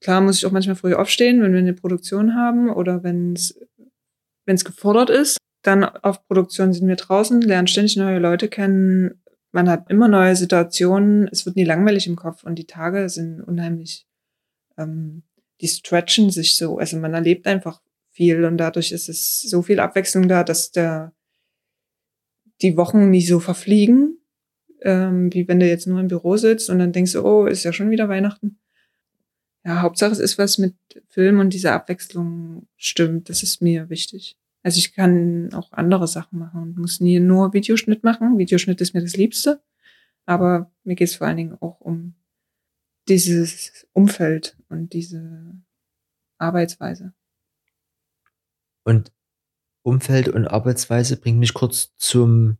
klar 0.00 0.20
muss 0.20 0.38
ich 0.38 0.46
auch 0.46 0.52
manchmal 0.52 0.76
früh 0.76 0.94
aufstehen, 0.94 1.42
wenn 1.42 1.52
wir 1.52 1.58
eine 1.58 1.74
Produktion 1.74 2.34
haben 2.34 2.70
oder 2.70 3.02
wenn 3.02 3.34
es 3.34 4.64
gefordert 4.64 5.10
ist. 5.10 5.38
Dann 5.62 5.84
auf 5.84 6.26
Produktion 6.26 6.72
sind 6.72 6.88
wir 6.88 6.96
draußen, 6.96 7.40
lernen 7.42 7.68
ständig 7.68 7.96
neue 7.96 8.18
Leute 8.18 8.48
kennen. 8.48 9.22
Man 9.52 9.68
hat 9.68 9.90
immer 9.90 10.08
neue 10.08 10.36
Situationen. 10.36 11.28
Es 11.30 11.44
wird 11.44 11.56
nie 11.56 11.64
langweilig 11.64 12.06
im 12.06 12.16
Kopf 12.16 12.44
und 12.44 12.56
die 12.56 12.66
Tage 12.66 13.08
sind 13.08 13.42
unheimlich, 13.42 14.06
ähm, 14.78 15.22
die 15.60 15.68
stretchen 15.68 16.30
sich 16.30 16.56
so. 16.56 16.78
Also 16.78 16.96
man 16.96 17.12
erlebt 17.12 17.46
einfach 17.46 17.82
viel 18.10 18.44
und 18.44 18.56
dadurch 18.56 18.92
ist 18.92 19.08
es 19.08 19.42
so 19.42 19.62
viel 19.62 19.80
Abwechslung 19.80 20.28
da, 20.28 20.44
dass 20.44 20.70
der, 20.70 21.12
die 22.62 22.76
Wochen 22.76 23.10
nicht 23.10 23.28
so 23.28 23.40
verfliegen, 23.40 24.18
ähm, 24.82 25.32
wie 25.32 25.46
wenn 25.48 25.60
du 25.60 25.66
jetzt 25.66 25.86
nur 25.86 26.00
im 26.00 26.08
Büro 26.08 26.36
sitzt 26.36 26.70
und 26.70 26.78
dann 26.78 26.92
denkst 26.92 27.12
du, 27.12 27.24
oh, 27.24 27.46
ist 27.46 27.64
ja 27.64 27.72
schon 27.72 27.90
wieder 27.90 28.08
Weihnachten. 28.08 28.59
Ja, 29.64 29.82
Hauptsache 29.82 30.12
es 30.12 30.18
ist 30.18 30.38
was 30.38 30.58
mit 30.58 30.74
Film 31.08 31.38
und 31.38 31.52
diese 31.52 31.72
Abwechslung 31.72 32.66
stimmt. 32.76 33.28
Das 33.28 33.42
ist 33.42 33.60
mir 33.60 33.90
wichtig. 33.90 34.36
Also 34.62 34.78
ich 34.78 34.94
kann 34.94 35.52
auch 35.54 35.72
andere 35.72 36.06
Sachen 36.06 36.38
machen 36.38 36.62
und 36.62 36.78
muss 36.78 37.00
nie 37.00 37.20
nur 37.20 37.52
Videoschnitt 37.52 38.04
machen. 38.04 38.38
Videoschnitt 38.38 38.80
ist 38.80 38.94
mir 38.94 39.02
das 39.02 39.16
Liebste. 39.16 39.62
Aber 40.26 40.70
mir 40.84 40.96
geht 40.96 41.08
es 41.08 41.16
vor 41.16 41.26
allen 41.26 41.36
Dingen 41.36 41.56
auch 41.60 41.80
um 41.80 42.14
dieses 43.08 43.86
Umfeld 43.92 44.56
und 44.68 44.92
diese 44.92 45.54
Arbeitsweise. 46.38 47.12
Und 48.84 49.12
Umfeld 49.82 50.28
und 50.28 50.46
Arbeitsweise 50.46 51.16
bringt 51.16 51.38
mich 51.38 51.54
kurz 51.54 51.94
zum, 51.96 52.58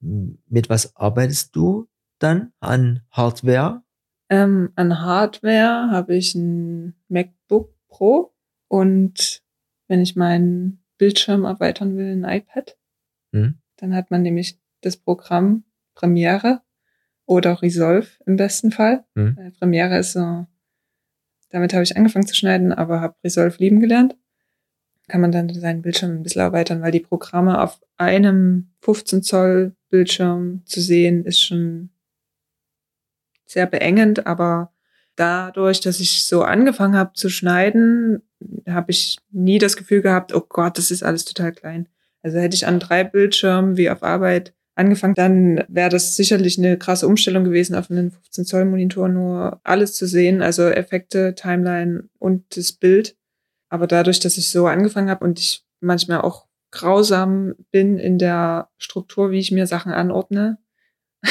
mit 0.00 0.68
was 0.68 0.96
arbeitest 0.96 1.54
du 1.54 1.88
dann 2.18 2.52
an 2.60 3.02
Hardware? 3.10 3.82
Ähm, 4.30 4.70
an 4.76 5.00
Hardware 5.00 5.90
habe 5.90 6.14
ich 6.16 6.34
ein 6.36 6.94
MacBook 7.08 7.74
Pro 7.88 8.32
und 8.68 9.42
wenn 9.88 10.00
ich 10.00 10.14
meinen 10.14 10.84
Bildschirm 10.98 11.44
erweitern 11.44 11.96
will, 11.96 12.12
ein 12.12 12.24
iPad. 12.24 12.78
Hm? 13.32 13.58
Dann 13.76 13.94
hat 13.94 14.12
man 14.12 14.22
nämlich 14.22 14.58
das 14.82 14.96
Programm 14.96 15.64
Premiere 15.94 16.62
oder 17.26 17.60
Resolve 17.60 18.06
im 18.24 18.36
besten 18.36 18.70
Fall. 18.70 19.04
Hm. 19.16 19.36
Weil 19.36 19.50
Premiere 19.50 19.98
ist 19.98 20.12
so, 20.12 20.46
damit 21.50 21.72
habe 21.72 21.82
ich 21.82 21.96
angefangen 21.96 22.26
zu 22.26 22.34
schneiden, 22.36 22.72
aber 22.72 23.00
habe 23.00 23.16
Resolve 23.24 23.56
lieben 23.58 23.80
gelernt. 23.80 24.16
Kann 25.08 25.20
man 25.20 25.32
dann 25.32 25.52
seinen 25.52 25.82
Bildschirm 25.82 26.12
ein 26.12 26.22
bisschen 26.22 26.42
erweitern, 26.42 26.82
weil 26.82 26.92
die 26.92 27.00
Programme 27.00 27.60
auf 27.60 27.80
einem 27.96 28.70
15 28.82 29.24
Zoll 29.24 29.74
Bildschirm 29.88 30.62
zu 30.66 30.80
sehen, 30.80 31.24
ist 31.24 31.42
schon 31.42 31.90
sehr 33.50 33.66
beengend, 33.66 34.26
aber 34.26 34.72
dadurch, 35.16 35.80
dass 35.80 36.00
ich 36.00 36.24
so 36.24 36.42
angefangen 36.42 36.96
habe 36.96 37.12
zu 37.14 37.28
schneiden, 37.28 38.22
habe 38.68 38.90
ich 38.90 39.18
nie 39.30 39.58
das 39.58 39.76
Gefühl 39.76 40.02
gehabt, 40.02 40.34
oh 40.34 40.44
Gott, 40.48 40.78
das 40.78 40.90
ist 40.90 41.02
alles 41.02 41.24
total 41.24 41.52
klein. 41.52 41.88
Also 42.22 42.38
hätte 42.38 42.54
ich 42.54 42.66
an 42.66 42.80
drei 42.80 43.04
Bildschirmen 43.04 43.76
wie 43.76 43.90
auf 43.90 44.02
Arbeit 44.02 44.54
angefangen, 44.74 45.14
dann 45.14 45.64
wäre 45.68 45.90
das 45.90 46.16
sicherlich 46.16 46.58
eine 46.58 46.78
krasse 46.78 47.06
Umstellung 47.06 47.44
gewesen, 47.44 47.74
auf 47.74 47.90
einen 47.90 48.10
15 48.10 48.44
Zoll 48.46 48.64
Monitor 48.64 49.08
nur 49.08 49.60
alles 49.62 49.92
zu 49.94 50.06
sehen, 50.06 50.42
also 50.42 50.68
Effekte, 50.68 51.34
Timeline 51.34 52.08
und 52.18 52.56
das 52.56 52.72
Bild. 52.72 53.16
Aber 53.68 53.86
dadurch, 53.86 54.20
dass 54.20 54.38
ich 54.38 54.48
so 54.48 54.66
angefangen 54.66 55.10
habe 55.10 55.24
und 55.24 55.38
ich 55.38 55.64
manchmal 55.80 56.22
auch 56.22 56.46
grausam 56.70 57.54
bin 57.70 57.98
in 57.98 58.18
der 58.18 58.70
Struktur, 58.78 59.30
wie 59.30 59.38
ich 59.38 59.50
mir 59.50 59.66
Sachen 59.66 59.92
anordne, 59.92 60.58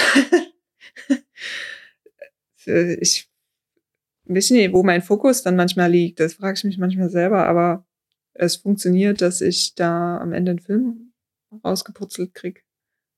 ich 2.68 3.30
weiß 4.26 4.52
nicht, 4.52 4.74
wo 4.74 4.84
mein 4.84 5.02
Fokus 5.02 5.44
dann 5.44 5.56
manchmal 5.56 5.92
liegt. 5.92 6.20
Das 6.20 6.36
frage 6.36 6.58
ich 6.58 6.64
mich 6.64 6.78
manchmal 6.78 7.10
selber, 7.10 7.48
aber 7.48 7.86
es 8.34 8.58
funktioniert, 8.58 9.22
dass 9.22 9.42
ich 9.42 9.76
da 9.76 10.18
am 10.18 10.34
Ende 10.34 10.52
einen 10.52 10.60
Film 10.60 11.14
rausgeputzelt 11.64 12.34
krieg. 12.34 12.64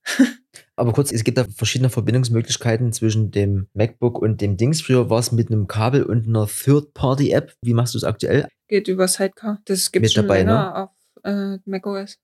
Aber 0.76 0.94
kurz, 0.94 1.12
es 1.12 1.24
gibt 1.24 1.38
da 1.38 1.46
verschiedene 1.46 1.90
Verbindungsmöglichkeiten 1.90 2.92
zwischen 2.92 3.30
dem 3.30 3.68
MacBook 3.74 4.20
und 4.20 4.42
dem 4.42 4.58
Dings. 4.58 4.82
Früher 4.82 5.10
war 5.10 5.20
es 5.20 5.32
mit 5.32 5.52
einem 5.52 5.68
Kabel 5.68 6.04
und 6.04 6.28
einer 6.28 6.48
Third-Party-App. 6.48 7.56
Wie 7.62 7.74
machst 7.74 7.94
du 7.94 8.00
es 8.00 8.04
aktuell? 8.04 8.48
Geht 8.68 8.88
über 8.88 9.08
Sidecar. 9.08 9.62
Das 9.66 9.92
gibt 9.92 10.06
es 10.06 10.14
schon 10.14 10.24
dabei, 10.26 10.40
länger 10.40 10.54
ne? 10.54 10.76
auf 10.76 10.90
äh, 11.24 11.58
macOS. 11.66 12.18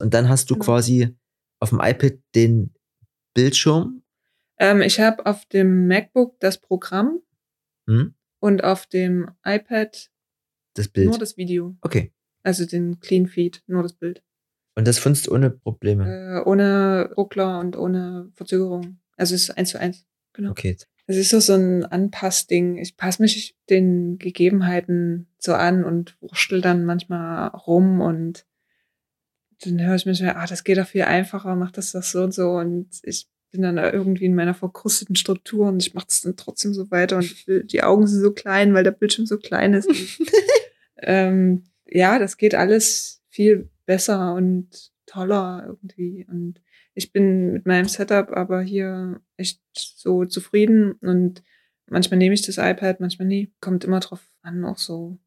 Und 0.00 0.14
dann 0.14 0.28
hast 0.28 0.50
du 0.50 0.54
genau. 0.54 0.64
quasi 0.64 1.16
auf 1.60 1.68
dem 1.70 1.80
iPad 1.80 2.14
den 2.34 2.74
Bildschirm? 3.34 4.02
Ähm, 4.60 4.82
ich 4.82 5.00
habe 5.00 5.24
auf 5.24 5.46
dem 5.46 5.88
MacBook 5.88 6.38
das 6.38 6.58
Programm 6.58 7.20
hm? 7.86 8.14
und 8.40 8.62
auf 8.62 8.86
dem 8.86 9.30
iPad 9.42 10.10
das 10.74 10.88
Bild. 10.88 11.08
nur 11.08 11.18
das 11.18 11.38
Video. 11.38 11.76
Okay. 11.80 12.12
Also 12.42 12.66
den 12.66 13.00
Clean 13.00 13.26
Feed, 13.26 13.62
nur 13.66 13.82
das 13.82 13.94
Bild. 13.94 14.22
Und 14.76 14.86
das 14.86 14.98
findest 14.98 15.26
du 15.26 15.32
ohne 15.32 15.50
Probleme? 15.50 16.04
Äh, 16.06 16.48
ohne 16.48 17.12
Ruckler 17.16 17.58
und 17.58 17.76
ohne 17.76 18.30
Verzögerung. 18.34 19.00
Also 19.16 19.34
es 19.34 19.44
ist 19.44 19.50
eins 19.50 19.70
zu 19.70 19.80
eins. 19.80 20.06
Genau. 20.34 20.50
Okay. 20.50 20.76
Das 21.06 21.16
ist 21.16 21.30
so, 21.30 21.40
so 21.40 21.54
ein 21.54 21.84
Anpassding. 21.84 22.76
Ich 22.76 22.96
passe 22.96 23.20
mich 23.22 23.56
den 23.68 24.18
Gegebenheiten 24.18 25.26
so 25.38 25.54
an 25.54 25.84
und 25.84 26.20
wurschtel 26.20 26.60
dann 26.60 26.84
manchmal 26.84 27.48
rum 27.48 28.00
und 28.00 28.46
dann 29.64 29.80
höre 29.80 29.96
ich 29.96 30.06
mir 30.06 30.14
schon, 30.14 30.28
ah, 30.28 30.46
das 30.46 30.64
geht 30.64 30.78
doch 30.78 30.86
viel 30.86 31.02
einfacher, 31.02 31.56
mach 31.56 31.72
das 31.72 31.92
doch 31.92 32.02
so 32.02 32.22
und 32.22 32.32
so. 32.32 32.50
Und 32.52 33.00
ich 33.02 33.28
bin 33.50 33.62
dann 33.62 33.78
irgendwie 33.78 34.26
in 34.26 34.34
meiner 34.34 34.54
verkrusteten 34.54 35.16
Struktur 35.16 35.68
und 35.68 35.80
ich 35.84 35.94
mache 35.94 36.06
das 36.06 36.22
dann 36.22 36.36
trotzdem 36.36 36.72
so 36.72 36.90
weiter 36.90 37.16
und 37.16 37.46
die 37.46 37.82
Augen 37.82 38.06
sind 38.06 38.20
so 38.20 38.32
klein, 38.32 38.74
weil 38.74 38.84
der 38.84 38.92
Bildschirm 38.92 39.26
so 39.26 39.38
klein 39.38 39.74
ist. 39.74 39.88
Und, 39.88 40.18
ähm, 40.98 41.64
ja, 41.86 42.18
das 42.18 42.36
geht 42.36 42.54
alles 42.54 43.22
viel 43.28 43.68
besser 43.86 44.34
und 44.34 44.92
toller 45.06 45.64
irgendwie. 45.66 46.26
Und 46.28 46.60
ich 46.94 47.12
bin 47.12 47.52
mit 47.52 47.66
meinem 47.66 47.88
Setup 47.88 48.30
aber 48.30 48.62
hier 48.62 49.20
echt 49.36 49.60
so 49.74 50.24
zufrieden 50.24 50.92
und 51.00 51.42
manchmal 51.86 52.18
nehme 52.18 52.34
ich 52.34 52.42
das 52.42 52.58
iPad, 52.58 53.00
manchmal 53.00 53.28
nie. 53.28 53.52
Kommt 53.60 53.84
immer 53.84 54.00
drauf 54.00 54.20
an, 54.42 54.64
auch 54.64 54.78
so. 54.78 55.18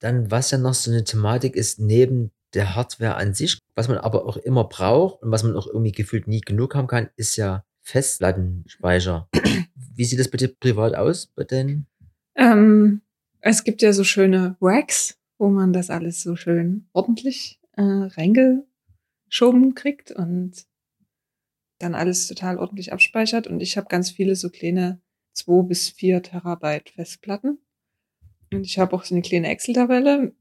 Dann, 0.00 0.30
was 0.30 0.50
ja 0.50 0.58
noch 0.58 0.74
so 0.74 0.90
eine 0.90 1.04
Thematik 1.04 1.56
ist, 1.56 1.78
neben 1.78 2.32
der 2.54 2.74
Hardware 2.74 3.16
an 3.16 3.34
sich, 3.34 3.58
was 3.74 3.88
man 3.88 3.98
aber 3.98 4.26
auch 4.26 4.36
immer 4.36 4.64
braucht 4.64 5.22
und 5.22 5.30
was 5.30 5.42
man 5.42 5.56
auch 5.56 5.66
irgendwie 5.66 5.92
gefühlt 5.92 6.26
nie 6.28 6.40
genug 6.40 6.74
haben 6.74 6.86
kann, 6.86 7.10
ist 7.16 7.36
ja 7.36 7.64
Festplattenspeicher. 7.82 9.28
Wie 9.94 10.04
sieht 10.04 10.18
das 10.18 10.30
bitte 10.30 10.48
privat 10.48 10.94
aus 10.94 11.26
bei 11.26 11.44
denen? 11.44 11.86
Ähm, 12.36 13.02
es 13.40 13.64
gibt 13.64 13.82
ja 13.82 13.92
so 13.92 14.04
schöne 14.04 14.56
Racks, 14.60 15.18
wo 15.38 15.48
man 15.48 15.72
das 15.72 15.90
alles 15.90 16.22
so 16.22 16.36
schön 16.36 16.88
ordentlich 16.92 17.60
äh, 17.72 17.82
reingeschoben 17.82 19.74
kriegt 19.74 20.10
und 20.10 20.64
dann 21.78 21.94
alles 21.94 22.26
total 22.26 22.58
ordentlich 22.58 22.92
abspeichert. 22.92 23.46
Und 23.46 23.60
ich 23.60 23.76
habe 23.76 23.88
ganz 23.88 24.10
viele 24.10 24.36
so 24.36 24.48
kleine 24.50 25.00
2 25.34 25.62
bis 25.64 25.90
4 25.90 26.22
Terabyte 26.22 26.90
Festplatten. 26.90 27.58
Und 28.52 28.64
ich 28.64 28.78
habe 28.78 28.94
auch 28.94 29.04
so 29.04 29.14
eine 29.14 29.22
kleine 29.22 29.48
Excel-Tabelle, 29.48 30.32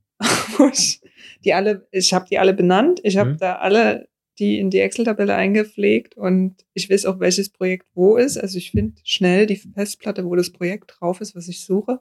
die 1.43 1.53
alle, 1.53 1.87
ich 1.91 2.13
habe 2.13 2.25
die 2.29 2.39
alle 2.39 2.53
benannt. 2.53 2.99
Ich 3.03 3.17
habe 3.17 3.31
mhm. 3.31 3.37
da 3.37 3.55
alle 3.57 4.07
die 4.39 4.57
in 4.57 4.69
die 4.69 4.79
Excel-Tabelle 4.79 5.35
eingepflegt 5.35 6.17
und 6.17 6.65
ich 6.73 6.89
weiß 6.89 7.05
auch, 7.05 7.19
welches 7.19 7.49
Projekt 7.49 7.87
wo 7.93 8.17
ist. 8.17 8.37
Also 8.37 8.57
ich 8.57 8.71
finde 8.71 8.99
schnell 9.03 9.45
die 9.45 9.57
Festplatte, 9.57 10.25
wo 10.25 10.35
das 10.35 10.51
Projekt 10.51 10.95
drauf 10.97 11.21
ist, 11.21 11.35
was 11.35 11.47
ich 11.47 11.63
suche. 11.63 11.99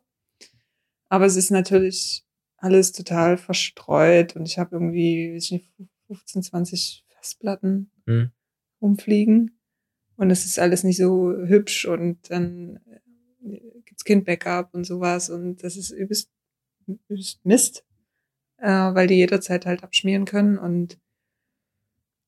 Aber 1.08 1.26
es 1.26 1.36
ist 1.36 1.50
natürlich 1.50 2.24
alles 2.56 2.92
total 2.92 3.36
verstreut 3.36 4.34
und 4.34 4.46
ich 4.46 4.58
habe 4.58 4.76
irgendwie, 4.76 5.34
weiß 5.34 5.44
ich 5.44 5.52
nicht, 5.52 5.72
15, 6.06 6.42
20 6.42 7.04
Festplatten 7.08 7.90
mhm. 8.06 8.30
rumfliegen. 8.80 9.58
Und 10.16 10.30
es 10.30 10.46
ist 10.46 10.58
alles 10.58 10.84
nicht 10.84 10.96
so 10.96 11.32
hübsch 11.32 11.84
und 11.84 12.30
dann 12.30 12.80
gibt's 13.84 14.04
Kind-Backup 14.04 14.72
und 14.72 14.84
sowas 14.84 15.28
und 15.28 15.62
das 15.64 15.76
ist 15.76 15.90
übelst, 15.90 16.30
übelst 16.86 17.44
Mist 17.44 17.84
äh, 18.62 18.94
weil 18.94 19.08
die 19.08 19.16
jederzeit 19.16 19.66
halt 19.66 19.82
abschmieren 19.82 20.24
können. 20.24 20.56
Und 20.56 20.98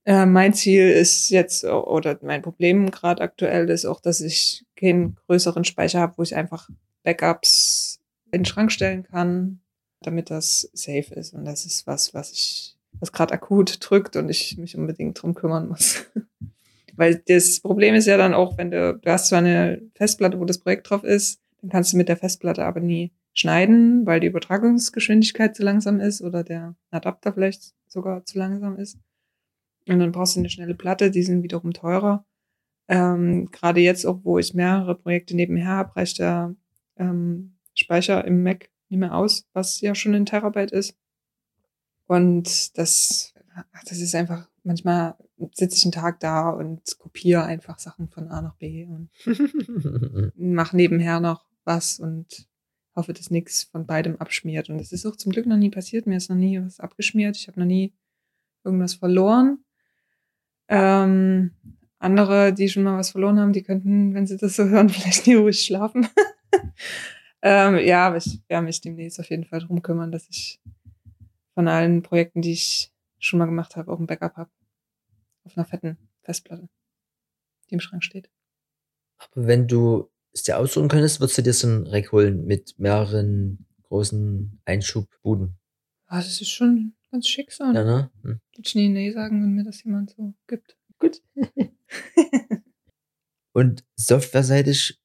äh, 0.04 0.26
mein 0.26 0.52
Ziel 0.52 0.90
ist 0.90 1.30
jetzt, 1.30 1.64
oder 1.64 2.18
mein 2.22 2.42
Problem 2.42 2.90
gerade 2.90 3.22
aktuell 3.22 3.70
ist 3.70 3.86
auch, 3.86 4.00
dass 4.00 4.20
ich 4.20 4.66
keinen 4.76 5.16
größeren 5.26 5.64
Speicher 5.64 6.00
habe, 6.00 6.18
wo 6.18 6.22
ich 6.22 6.34
einfach 6.34 6.68
Backups 7.04 8.00
in 8.32 8.40
den 8.40 8.44
Schrank 8.44 8.72
stellen 8.72 9.04
kann, 9.04 9.60
damit 10.02 10.30
das 10.30 10.68
safe 10.72 11.14
ist. 11.14 11.32
Und 11.32 11.44
das 11.44 11.64
ist 11.64 11.86
was, 11.86 12.12
was 12.12 12.32
ich, 12.32 12.76
was 12.98 13.12
gerade 13.12 13.32
akut 13.32 13.78
drückt 13.80 14.16
und 14.16 14.28
ich 14.28 14.58
mich 14.58 14.76
unbedingt 14.76 15.22
drum 15.22 15.34
kümmern 15.34 15.68
muss. 15.68 16.04
Weil 16.96 17.22
das 17.26 17.60
Problem 17.60 17.94
ist 17.94 18.06
ja 18.06 18.16
dann 18.16 18.34
auch, 18.34 18.58
wenn 18.58 18.70
du, 18.70 18.94
du 18.94 19.10
hast 19.10 19.28
zwar 19.28 19.38
eine 19.38 19.82
Festplatte, 19.94 20.38
wo 20.38 20.44
das 20.44 20.58
Projekt 20.58 20.90
drauf 20.90 21.04
ist, 21.04 21.40
dann 21.60 21.70
kannst 21.70 21.92
du 21.92 21.96
mit 21.96 22.08
der 22.08 22.16
Festplatte 22.16 22.64
aber 22.64 22.80
nie 22.80 23.12
schneiden, 23.34 24.06
weil 24.06 24.20
die 24.20 24.28
Übertragungsgeschwindigkeit 24.28 25.54
zu 25.54 25.62
langsam 25.62 26.00
ist 26.00 26.22
oder 26.22 26.44
der 26.44 26.76
Adapter 26.90 27.32
vielleicht 27.32 27.74
sogar 27.88 28.24
zu 28.24 28.38
langsam 28.38 28.76
ist. 28.76 28.98
Und 29.86 29.98
dann 29.98 30.12
brauchst 30.12 30.36
du 30.36 30.40
eine 30.40 30.48
schnelle 30.48 30.74
Platte, 30.74 31.10
die 31.10 31.22
sind 31.22 31.42
wiederum 31.42 31.72
teurer. 31.72 32.24
Ähm, 32.88 33.50
Gerade 33.50 33.80
jetzt 33.80 34.06
auch, 34.06 34.20
wo 34.22 34.38
ich 34.38 34.54
mehrere 34.54 34.94
Projekte 34.94 35.36
nebenher 35.36 35.68
habe, 35.68 35.96
reicht 35.96 36.18
der 36.20 36.54
ähm, 36.96 37.56
Speicher 37.74 38.24
im 38.24 38.42
Mac 38.42 38.70
nicht 38.88 39.00
mehr 39.00 39.14
aus, 39.14 39.46
was 39.52 39.80
ja 39.80 39.94
schon 39.94 40.14
ein 40.14 40.26
Terabyte 40.26 40.72
ist. 40.72 40.96
Und 42.06 42.78
das, 42.78 43.34
das 43.84 43.98
ist 43.98 44.14
einfach, 44.14 44.48
manchmal 44.62 45.16
sitze 45.52 45.76
ich 45.76 45.84
einen 45.84 45.92
Tag 45.92 46.20
da 46.20 46.50
und 46.50 46.98
kopiere 46.98 47.44
einfach 47.44 47.78
Sachen 47.78 48.08
von 48.08 48.28
A 48.28 48.42
nach 48.42 48.56
B 48.56 48.86
und 48.86 49.10
mache 50.36 50.76
nebenher 50.76 51.20
noch 51.20 51.46
was 51.64 51.98
und 51.98 52.46
hoffe, 52.96 53.12
dass 53.12 53.30
nichts 53.30 53.64
von 53.64 53.86
beidem 53.86 54.16
abschmiert. 54.16 54.70
Und 54.70 54.80
es 54.80 54.92
ist 54.92 55.06
auch 55.06 55.16
zum 55.16 55.32
Glück 55.32 55.46
noch 55.46 55.56
nie 55.56 55.70
passiert. 55.70 56.06
Mir 56.06 56.16
ist 56.16 56.30
noch 56.30 56.36
nie 56.36 56.60
was 56.60 56.80
abgeschmiert. 56.80 57.36
Ich 57.36 57.48
habe 57.48 57.60
noch 57.60 57.66
nie 57.66 57.92
irgendwas 58.64 58.94
verloren. 58.94 59.64
Ähm, 60.68 61.52
andere, 61.98 62.52
die 62.52 62.68
schon 62.68 62.82
mal 62.82 62.98
was 62.98 63.10
verloren 63.10 63.38
haben, 63.38 63.52
die 63.52 63.62
könnten, 63.62 64.14
wenn 64.14 64.26
sie 64.26 64.36
das 64.36 64.56
so 64.56 64.64
hören, 64.64 64.88
vielleicht 64.90 65.26
nie 65.26 65.34
ruhig 65.34 65.60
schlafen. 65.60 66.06
ähm, 67.42 67.78
ja, 67.78 68.06
aber 68.06 68.16
ich 68.16 68.40
werde 68.48 68.66
mich 68.66 68.80
demnächst 68.80 69.20
auf 69.20 69.30
jeden 69.30 69.44
Fall 69.44 69.60
darum 69.60 69.82
kümmern, 69.82 70.12
dass 70.12 70.28
ich 70.28 70.60
von 71.54 71.68
allen 71.68 72.02
Projekten, 72.02 72.42
die 72.42 72.52
ich 72.52 72.92
schon 73.18 73.38
mal 73.38 73.46
gemacht 73.46 73.76
habe, 73.76 73.90
auch 73.90 73.98
ein 73.98 74.06
Backup 74.06 74.36
habe. 74.36 74.50
Auf 75.44 75.56
einer 75.56 75.66
fetten 75.66 75.98
Festplatte, 76.22 76.68
die 77.68 77.74
im 77.74 77.80
Schrank 77.80 78.02
steht. 78.02 78.30
Aber 79.18 79.46
wenn 79.46 79.68
du 79.68 80.10
es 80.34 80.42
dir 80.42 80.58
aussuchen 80.58 80.88
könntest, 80.88 81.20
würdest 81.20 81.38
du 81.38 81.42
dir 81.42 81.52
so 81.52 81.68
ein 81.68 81.86
Rack 81.86 82.12
holen 82.12 82.44
mit 82.44 82.78
mehreren 82.78 83.66
großen 83.84 84.60
Einschubbuden? 84.64 85.56
Ah, 86.06 86.18
das 86.18 86.40
ist 86.40 86.50
schon 86.50 86.94
ganz 87.10 87.28
schick 87.28 87.52
so. 87.52 87.64
Ja, 87.64 87.84
ne? 87.84 88.10
Hm. 88.22 88.40
Ich 88.58 88.74
nie 88.74 88.88
nee 88.88 89.12
sagen, 89.12 89.42
wenn 89.42 89.52
mir 89.52 89.64
das 89.64 89.82
jemand 89.84 90.10
so 90.10 90.34
gibt. 90.46 90.76
Gut. 90.98 91.22
Und 93.52 93.84
softwareseitig, 93.94 95.00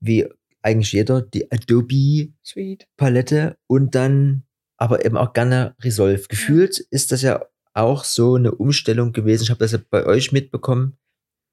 wie 0.00 0.28
eigentlich 0.62 0.92
jeder, 0.92 1.22
die 1.22 1.50
Adobe 1.50 2.32
Sweet. 2.44 2.88
Palette 2.96 3.56
und 3.66 3.94
dann 3.94 4.44
aber 4.76 5.04
eben 5.04 5.16
auch 5.16 5.32
gerne 5.32 5.76
Resolve. 5.80 6.26
Gefühlt 6.28 6.78
ja. 6.78 6.84
ist 6.90 7.12
das 7.12 7.22
ja 7.22 7.44
auch 7.72 8.04
so 8.04 8.34
eine 8.34 8.52
Umstellung 8.52 9.12
gewesen. 9.12 9.44
Ich 9.44 9.50
habe 9.50 9.60
das 9.60 9.72
ja 9.72 9.78
bei 9.90 10.04
euch 10.06 10.32
mitbekommen. 10.32 10.98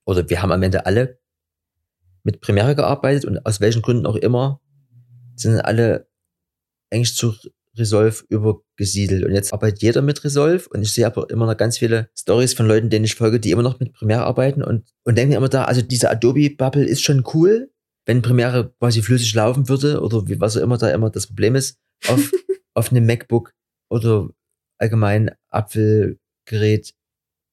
Oder 0.06 0.30
wir 0.30 0.42
haben 0.42 0.52
am 0.52 0.64
Ende 0.64 0.86
alle 0.86 1.20
mit 2.30 2.42
Premiere 2.42 2.76
gearbeitet 2.76 3.26
und 3.26 3.44
aus 3.44 3.60
welchen 3.60 3.82
Gründen 3.82 4.06
auch 4.06 4.16
immer 4.16 4.62
sind 5.36 5.60
alle 5.60 6.08
eigentlich 6.92 7.16
zu 7.16 7.34
Resolve 7.76 8.24
übergesiedelt. 8.30 9.24
Und 9.26 9.34
jetzt 9.34 9.52
arbeitet 9.52 9.82
jeder 9.82 10.04
mit 10.04 10.24
Resolve 10.24 10.70
und 10.70 10.84
ich 10.84 10.92
sehe 10.92 11.08
aber 11.08 11.28
immer 11.32 11.48
noch 11.48 11.58
ganz 11.58 11.80
viele 11.80 12.10
Stories 12.16 12.54
von 12.54 12.68
Leuten, 12.68 12.92
denen 12.92 13.06
ich 13.06 13.16
folge, 13.16 13.40
die 13.40 13.50
immer 13.50 13.64
noch 13.64 13.80
mit 13.80 13.94
Premiere 13.94 14.24
arbeiten 14.24 14.62
und, 14.62 14.88
und 15.06 15.18
denken 15.18 15.34
immer 15.34 15.50
da, 15.50 15.64
also 15.64 15.82
diese 15.82 16.12
Adobe-Bubble 16.12 16.86
ist 16.86 17.04
schon 17.04 17.24
cool, 17.34 17.72
wenn 18.06 18.22
Premiere 18.22 18.74
quasi 18.80 19.02
flüssig 19.02 19.34
laufen 19.34 19.70
würde 19.70 20.02
oder 20.02 20.28
wie, 20.28 20.40
was 20.40 20.56
auch 20.56 20.62
immer 20.62 20.78
da 20.78 20.92
immer 20.92 21.10
das 21.10 21.26
Problem 21.26 21.56
ist, 21.56 21.80
auf, 22.08 22.32
auf 22.76 22.92
einem 22.92 23.08
MacBook 23.08 23.54
oder 23.90 24.30
allgemein 24.78 25.32
Apfelgerät, 25.50 26.94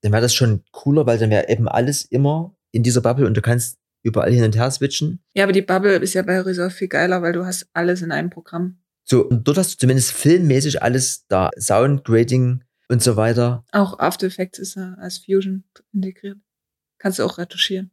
dann 0.02 0.12
wäre 0.12 0.22
das 0.22 0.34
schon 0.34 0.64
cooler, 0.70 1.06
weil 1.06 1.18
dann 1.18 1.30
wäre 1.30 1.48
eben 1.48 1.66
alles 1.66 2.04
immer 2.04 2.54
in 2.72 2.82
dieser 2.82 3.00
Bubble 3.00 3.26
und 3.26 3.36
du 3.36 3.42
kannst 3.42 3.78
überall 4.06 4.32
hin 4.32 4.44
und 4.44 4.56
her 4.56 4.70
switchen. 4.70 5.20
Ja, 5.34 5.44
aber 5.44 5.52
die 5.52 5.62
Bubble 5.62 5.96
ist 5.96 6.14
ja 6.14 6.22
bei 6.22 6.40
Resolve 6.40 6.70
viel 6.70 6.88
geiler, 6.88 7.22
weil 7.22 7.32
du 7.32 7.44
hast 7.44 7.68
alles 7.72 8.02
in 8.02 8.12
einem 8.12 8.30
Programm. 8.30 8.78
So, 9.04 9.26
und 9.26 9.46
dort 9.46 9.58
hast 9.58 9.74
du 9.74 9.78
zumindest 9.78 10.12
filmmäßig 10.12 10.82
alles 10.82 11.26
da. 11.28 11.50
Sound, 11.58 12.04
Grading 12.04 12.64
und 12.88 13.02
so 13.02 13.16
weiter. 13.16 13.64
Auch 13.72 13.98
After 13.98 14.26
Effects 14.26 14.58
ist 14.58 14.76
ja 14.76 14.94
als 14.94 15.18
Fusion 15.18 15.64
integriert. 15.92 16.38
Kannst 16.98 17.18
du 17.18 17.24
auch 17.24 17.38
retuschieren. 17.38 17.90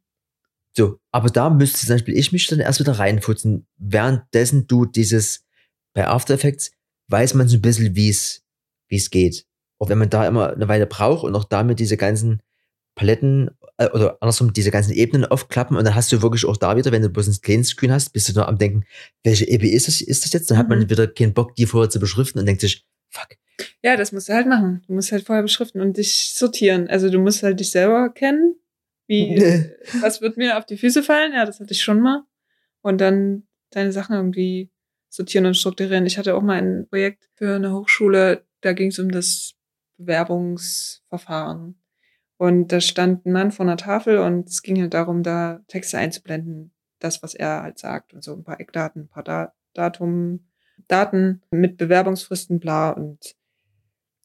So, 0.76 0.98
aber 1.12 1.30
da 1.30 1.50
müsste 1.50 1.86
zum 1.86 1.94
Beispiel 1.94 2.16
ich 2.16 2.32
mich 2.32 2.46
dann 2.48 2.58
erst 2.58 2.80
wieder 2.80 2.98
reinfutzen. 2.98 3.66
Währenddessen 3.76 4.66
du 4.66 4.86
dieses, 4.86 5.44
bei 5.92 6.06
After 6.06 6.34
Effects 6.34 6.72
weiß 7.08 7.34
man 7.34 7.48
so 7.48 7.56
ein 7.56 7.62
bisschen, 7.62 7.94
wie 7.94 8.08
es 8.08 9.10
geht. 9.10 9.46
Auch 9.78 9.88
wenn 9.88 9.98
man 9.98 10.10
da 10.10 10.26
immer 10.26 10.52
eine 10.52 10.68
Weile 10.68 10.86
braucht 10.86 11.24
und 11.24 11.34
auch 11.36 11.44
damit 11.44 11.78
diese 11.78 11.96
ganzen 11.96 12.40
Paletten 12.94 13.50
äh, 13.78 13.88
oder 13.90 14.18
andersrum 14.20 14.52
diese 14.52 14.70
ganzen 14.70 14.92
Ebenen 14.92 15.24
aufklappen 15.24 15.76
und 15.76 15.84
dann 15.84 15.94
hast 15.94 16.12
du 16.12 16.22
wirklich 16.22 16.44
auch 16.46 16.56
da 16.56 16.76
wieder, 16.76 16.92
wenn 16.92 17.02
du 17.02 17.08
bloß 17.08 17.26
ein 17.28 17.40
kleines 17.42 17.68
Screen 17.70 17.92
hast, 17.92 18.12
bist 18.12 18.28
du 18.28 18.32
nur 18.34 18.46
am 18.48 18.58
denken, 18.58 18.84
welche 19.24 19.46
EB 19.48 19.64
ist 19.64 19.88
das, 19.88 20.00
ist 20.00 20.24
das 20.24 20.32
jetzt? 20.32 20.50
Dann 20.50 20.58
hat 20.58 20.68
man 20.68 20.78
Mhm. 20.80 20.90
wieder 20.90 21.06
keinen 21.06 21.34
Bock, 21.34 21.54
die 21.56 21.66
vorher 21.66 21.90
zu 21.90 21.98
beschriften 22.00 22.38
und 22.38 22.46
denkt 22.46 22.60
sich, 22.60 22.86
fuck. 23.10 23.28
Ja, 23.82 23.96
das 23.96 24.10
musst 24.12 24.28
du 24.28 24.32
halt 24.34 24.46
machen. 24.48 24.82
Du 24.86 24.94
musst 24.94 25.12
halt 25.12 25.24
vorher 25.24 25.42
beschriften 25.42 25.80
und 25.80 25.96
dich 25.96 26.34
sortieren. 26.34 26.88
Also 26.88 27.08
du 27.08 27.18
musst 27.20 27.42
halt 27.42 27.60
dich 27.60 27.70
selber 27.70 28.10
kennen. 28.10 28.56
Wie, 29.06 29.36
was 30.00 30.20
wird 30.20 30.36
mir 30.36 30.58
auf 30.58 30.66
die 30.66 30.76
Füße 30.76 31.02
fallen? 31.02 31.32
Ja, 31.32 31.44
das 31.44 31.60
hatte 31.60 31.72
ich 31.72 31.82
schon 31.82 32.00
mal. 32.00 32.22
Und 32.82 33.00
dann 33.00 33.44
deine 33.70 33.92
Sachen 33.92 34.14
irgendwie 34.16 34.70
sortieren 35.08 35.46
und 35.46 35.56
strukturieren. 35.56 36.06
Ich 36.06 36.18
hatte 36.18 36.34
auch 36.34 36.42
mal 36.42 36.58
ein 36.60 36.86
Projekt 36.88 37.28
für 37.34 37.54
eine 37.56 37.72
Hochschule, 37.72 38.44
da 38.60 38.72
ging 38.72 38.88
es 38.88 38.98
um 38.98 39.10
das 39.12 39.54
Bewerbungsverfahren. 39.98 41.76
Und 42.44 42.72
da 42.72 42.80
stand 42.82 43.24
ein 43.24 43.32
Mann 43.32 43.52
vor 43.52 43.64
einer 43.64 43.78
Tafel 43.78 44.18
und 44.18 44.50
es 44.50 44.60
ging 44.60 44.78
halt 44.78 44.92
darum, 44.92 45.22
da 45.22 45.62
Texte 45.66 45.96
einzublenden, 45.96 46.72
das, 46.98 47.22
was 47.22 47.34
er 47.34 47.62
halt 47.62 47.78
sagt 47.78 48.12
und 48.12 48.22
so 48.22 48.34
ein 48.34 48.44
paar 48.44 48.60
Eckdaten, 48.60 49.04
ein 49.04 49.08
paar 49.08 49.22
da 49.22 49.54
Datum, 49.72 50.40
Daten 50.86 51.40
mit 51.50 51.78
Bewerbungsfristen, 51.78 52.60
bla. 52.60 52.90
Und 52.90 53.34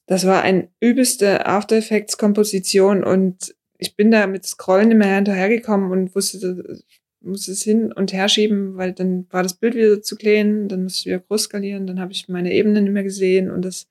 das 0.05 0.27
war 0.27 0.41
ein 0.41 0.67
übelste 0.81 1.45
After 1.45 1.77
Effects 1.77 2.17
Komposition 2.17 3.05
und 3.05 3.55
ich 3.77 3.95
bin 3.95 4.11
da 4.11 4.27
mit 4.27 4.45
Scrollen 4.45 4.91
immer 4.91 5.05
hinterhergekommen 5.05 5.89
und 5.89 6.13
wusste, 6.13 6.83
musste 7.21 7.53
es 7.53 7.63
hin 7.63 7.93
und 7.93 8.11
her 8.11 8.27
schieben, 8.27 8.75
weil 8.75 8.91
dann 8.91 9.27
war 9.29 9.43
das 9.43 9.53
Bild 9.53 9.75
wieder 9.75 10.01
zu 10.01 10.17
klein, 10.17 10.67
dann 10.67 10.83
musste 10.83 10.99
ich 10.99 11.05
wieder 11.05 11.19
groß 11.19 11.43
skalieren, 11.43 11.87
dann 11.87 12.01
habe 12.01 12.11
ich 12.11 12.27
meine 12.27 12.51
Ebenen 12.51 12.83
nicht 12.83 12.93
mehr 12.93 13.03
gesehen 13.03 13.49
und 13.49 13.63
das, 13.63 13.87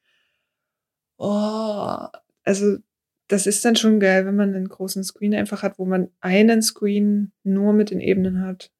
oh, 1.17 2.09
also 2.45 2.77
das 3.29 3.47
ist 3.47 3.65
dann 3.65 3.77
schon 3.77 4.01
geil, 4.01 4.25
wenn 4.25 4.37
man 4.37 4.55
einen 4.55 4.69
großen 4.69 5.05
Screen 5.05 5.35
einfach 5.35 5.63
hat, 5.63 5.79
wo 5.79 5.85
man 5.85 6.11
einen 6.21 6.63
Screen 6.63 7.33
nur 7.45 7.75
mit 7.75 7.91
den 7.91 8.01
Ebenen 8.01 8.41
hat. 8.41 8.73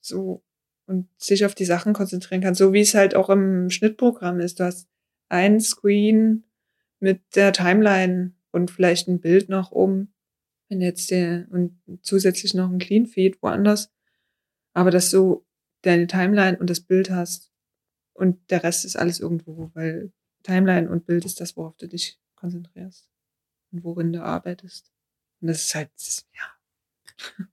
So. 0.00 0.42
Und 0.86 1.08
sich 1.16 1.44
auf 1.44 1.54
die 1.54 1.64
Sachen 1.64 1.92
konzentrieren 1.92 2.42
kann. 2.42 2.56
So 2.56 2.72
wie 2.72 2.80
es 2.80 2.94
halt 2.94 3.14
auch 3.14 3.30
im 3.30 3.70
Schnittprogramm 3.70 4.40
ist. 4.40 4.58
Du 4.58 4.64
hast 4.64 4.88
einen 5.28 5.60
Screen 5.60 6.44
mit 6.98 7.20
der 7.36 7.52
Timeline 7.52 8.32
und 8.50 8.72
vielleicht 8.72 9.06
ein 9.06 9.20
Bild 9.20 9.48
noch 9.48 9.70
oben. 9.70 10.12
Wenn 10.68 10.80
jetzt 10.80 11.12
der, 11.12 11.46
und 11.50 11.80
zusätzlich 12.02 12.54
noch 12.54 12.70
ein 12.70 12.80
Clean 12.80 13.06
Feed 13.06 13.40
woanders. 13.40 13.92
Aber 14.74 14.90
dass 14.90 15.10
du 15.10 15.46
deine 15.82 16.08
Timeline 16.08 16.58
und 16.58 16.68
das 16.68 16.80
Bild 16.80 17.10
hast 17.10 17.52
und 18.14 18.50
der 18.50 18.64
Rest 18.64 18.84
ist 18.84 18.96
alles 18.96 19.20
irgendwo, 19.20 19.70
weil 19.74 20.12
Timeline 20.42 20.90
und 20.90 21.06
Bild 21.06 21.24
ist 21.24 21.40
das, 21.40 21.56
worauf 21.56 21.76
du 21.76 21.86
dich 21.86 22.18
konzentrierst 22.34 23.11
und 23.72 23.84
worin 23.84 24.12
du 24.12 24.22
arbeitest. 24.22 24.92
Und 25.40 25.48
das 25.48 25.64
ist 25.64 25.74
halt, 25.74 25.90
ja. 26.34 27.46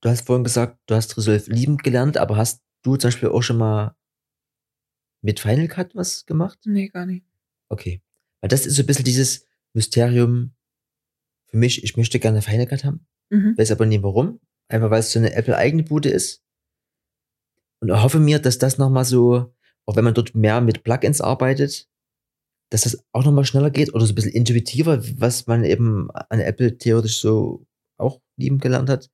Du 0.00 0.08
hast 0.08 0.26
vorhin 0.26 0.44
gesagt, 0.44 0.78
du 0.86 0.94
hast 0.94 1.16
Resolve 1.16 1.50
liebend 1.50 1.82
gelernt, 1.82 2.16
aber 2.16 2.36
hast 2.36 2.62
du 2.82 2.96
zum 2.96 3.08
Beispiel 3.08 3.30
auch 3.30 3.42
schon 3.42 3.58
mal 3.58 3.96
mit 5.22 5.40
Final 5.40 5.68
Cut 5.68 5.94
was 5.94 6.26
gemacht? 6.26 6.58
Nee, 6.64 6.88
gar 6.88 7.06
nicht. 7.06 7.26
Okay. 7.68 8.02
Weil 8.40 8.48
das 8.48 8.66
ist 8.66 8.76
so 8.76 8.82
ein 8.82 8.86
bisschen 8.86 9.04
dieses 9.04 9.46
Mysterium 9.74 10.54
für 11.46 11.56
mich. 11.56 11.82
Ich 11.82 11.96
möchte 11.96 12.20
gerne 12.20 12.42
Final 12.42 12.66
Cut 12.66 12.84
haben, 12.84 13.06
Mhm. 13.30 13.58
weiß 13.58 13.72
aber 13.72 13.86
nie 13.86 14.02
warum. 14.02 14.40
Einfach 14.68 14.90
weil 14.90 15.00
es 15.00 15.12
so 15.12 15.18
eine 15.18 15.32
Apple-eigene 15.32 15.82
Bude 15.82 16.10
ist. 16.10 16.44
Und 17.80 17.88
erhoffe 17.88 18.20
mir, 18.20 18.38
dass 18.38 18.58
das 18.58 18.78
nochmal 18.78 19.04
so, 19.04 19.54
auch 19.86 19.96
wenn 19.96 20.04
man 20.04 20.14
dort 20.14 20.34
mehr 20.34 20.60
mit 20.60 20.84
Plugins 20.84 21.20
arbeitet, 21.20 21.88
dass 22.70 22.82
das 22.82 23.02
auch 23.12 23.24
nochmal 23.24 23.44
schneller 23.44 23.70
geht 23.70 23.94
oder 23.94 24.04
so 24.04 24.12
ein 24.12 24.14
bisschen 24.14 24.32
intuitiver, 24.32 25.02
was 25.18 25.46
man 25.46 25.64
eben 25.64 26.10
an 26.10 26.40
Apple 26.40 26.76
theoretisch 26.76 27.20
so 27.20 27.66
auch 27.98 28.20
lieben 28.36 28.58
gelernt 28.58 28.90
hat. 28.90 29.10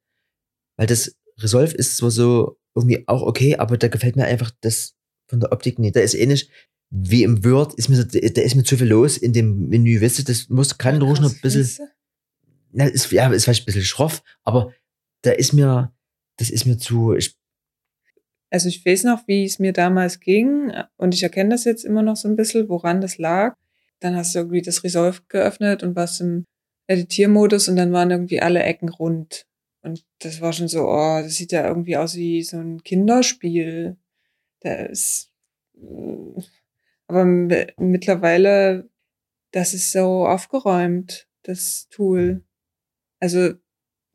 Weil 0.77 0.87
das 0.87 1.17
Resolve 1.39 1.75
ist 1.75 1.97
zwar 1.97 2.11
so 2.11 2.59
irgendwie 2.75 3.07
auch 3.07 3.23
okay, 3.23 3.57
aber 3.57 3.79
da 3.79 3.89
gefällt 3.89 4.17
mir 4.17 4.25
einfach 4.25 4.51
das 4.61 4.95
von 5.29 5.41
der 5.41 5.53
Optik 5.53 5.79
nicht. 5.79 5.97
Da 5.97 6.01
ist 6.01 6.15
ähnlich 6.15 6.51
wie 6.91 7.23
im 7.23 7.45
Word, 7.45 7.75
ist 7.75 7.89
mir, 7.89 8.05
da 8.05 8.41
ist 8.41 8.55
mir 8.55 8.65
zu 8.65 8.77
viel 8.77 8.89
los 8.89 9.17
in 9.17 9.33
dem 9.33 9.69
Menü. 9.69 10.01
Weißt 10.01 10.19
du, 10.19 10.23
das 10.25 10.49
muss, 10.49 10.79
kann 10.79 11.01
ruhig 11.03 11.21
noch 11.21 11.33
ein 11.33 11.41
bisschen, 11.41 11.89
na, 12.73 12.87
ist, 12.87 13.11
ja, 13.11 13.29
ist 13.33 13.45
vielleicht 13.45 13.63
ein 13.63 13.67
bisschen 13.67 13.83
schroff, 13.83 14.23
aber 14.43 14.73
da 15.23 15.33
ist 15.33 15.53
mir, 15.53 15.93
das 16.39 16.51
ist 16.51 16.67
mir 16.67 16.79
zu, 16.79 17.15
ich, 17.15 17.37
Also 18.55 18.69
ich 18.69 18.87
weiß 18.87 19.03
noch, 19.03 19.27
wie 19.27 19.43
es 19.45 19.59
mir 19.59 19.73
damals 19.73 20.21
ging 20.21 20.73
und 20.97 21.13
ich 21.13 21.25
erkenne 21.25 21.51
das 21.51 21.65
jetzt 21.65 21.85
immer 21.85 22.03
noch 22.03 22.15
so 22.15 22.29
ein 22.29 22.37
bisschen, 22.37 22.69
woran 22.69 23.01
das 23.01 23.19
lag. 23.19 23.57
Dann 23.99 24.15
hast 24.15 24.33
du 24.33 24.39
irgendwie 24.39 24.63
das 24.63 24.85
Resolve 24.85 25.23
geöffnet 25.27 25.83
und 25.83 25.97
warst 25.97 26.21
im 26.21 26.45
Editiermodus 26.87 27.67
und 27.67 27.75
dann 27.75 27.93
waren 27.93 28.13
irgendwie 28.13 28.41
alle 28.41 28.63
Ecken 28.63 28.91
rund. 28.91 29.49
Und 29.83 30.05
das 30.21 30.41
war 30.41 30.53
schon 30.53 30.69
so, 30.69 30.89
oh, 30.89 31.21
das 31.21 31.35
sieht 31.35 31.51
ja 31.51 31.67
irgendwie 31.67 31.97
aus 31.97 32.15
wie 32.15 32.45
so 32.45 32.57
ein 32.59 32.81
Kinderspiel. 32.85 33.97
Da 34.61 34.71
äh, 34.71 34.95
aber 37.09 37.25
mittlerweile, 37.25 38.89
das 39.51 39.75
ist 39.75 39.91
so 39.91 40.29
aufgeräumt, 40.29 41.27
das 41.43 41.89
Tool. 41.89 42.45
Also, 43.19 43.55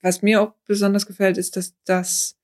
was 0.02 0.22
mir 0.22 0.42
auch 0.42 0.54
besonders 0.64 1.06
gefällt, 1.06 1.38
ist, 1.38 1.58
dass 1.58 1.76
das 1.84 2.39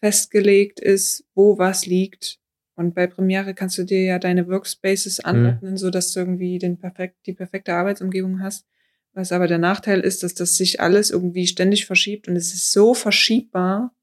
festgelegt 0.00 0.80
ist, 0.80 1.24
wo 1.34 1.58
was 1.58 1.86
liegt. 1.86 2.38
Und 2.74 2.94
bei 2.94 3.06
Premiere 3.06 3.54
kannst 3.54 3.78
du 3.78 3.84
dir 3.84 4.02
ja 4.02 4.18
deine 4.18 4.46
Workspaces 4.48 5.20
anordnen, 5.20 5.76
so 5.78 5.90
dass 5.90 6.12
du 6.12 6.20
irgendwie 6.20 6.58
den 6.58 6.78
perfekt, 6.78 7.16
die 7.26 7.32
perfekte 7.32 7.72
Arbeitsumgebung 7.72 8.40
hast. 8.42 8.66
Was 9.14 9.32
aber 9.32 9.46
der 9.46 9.58
Nachteil 9.58 10.00
ist, 10.00 10.22
dass 10.22 10.34
das 10.34 10.58
sich 10.58 10.80
alles 10.80 11.10
irgendwie 11.10 11.46
ständig 11.46 11.86
verschiebt 11.86 12.28
und 12.28 12.36
es 12.36 12.52
ist 12.52 12.72
so 12.72 12.92
verschiebbar. 12.92 13.94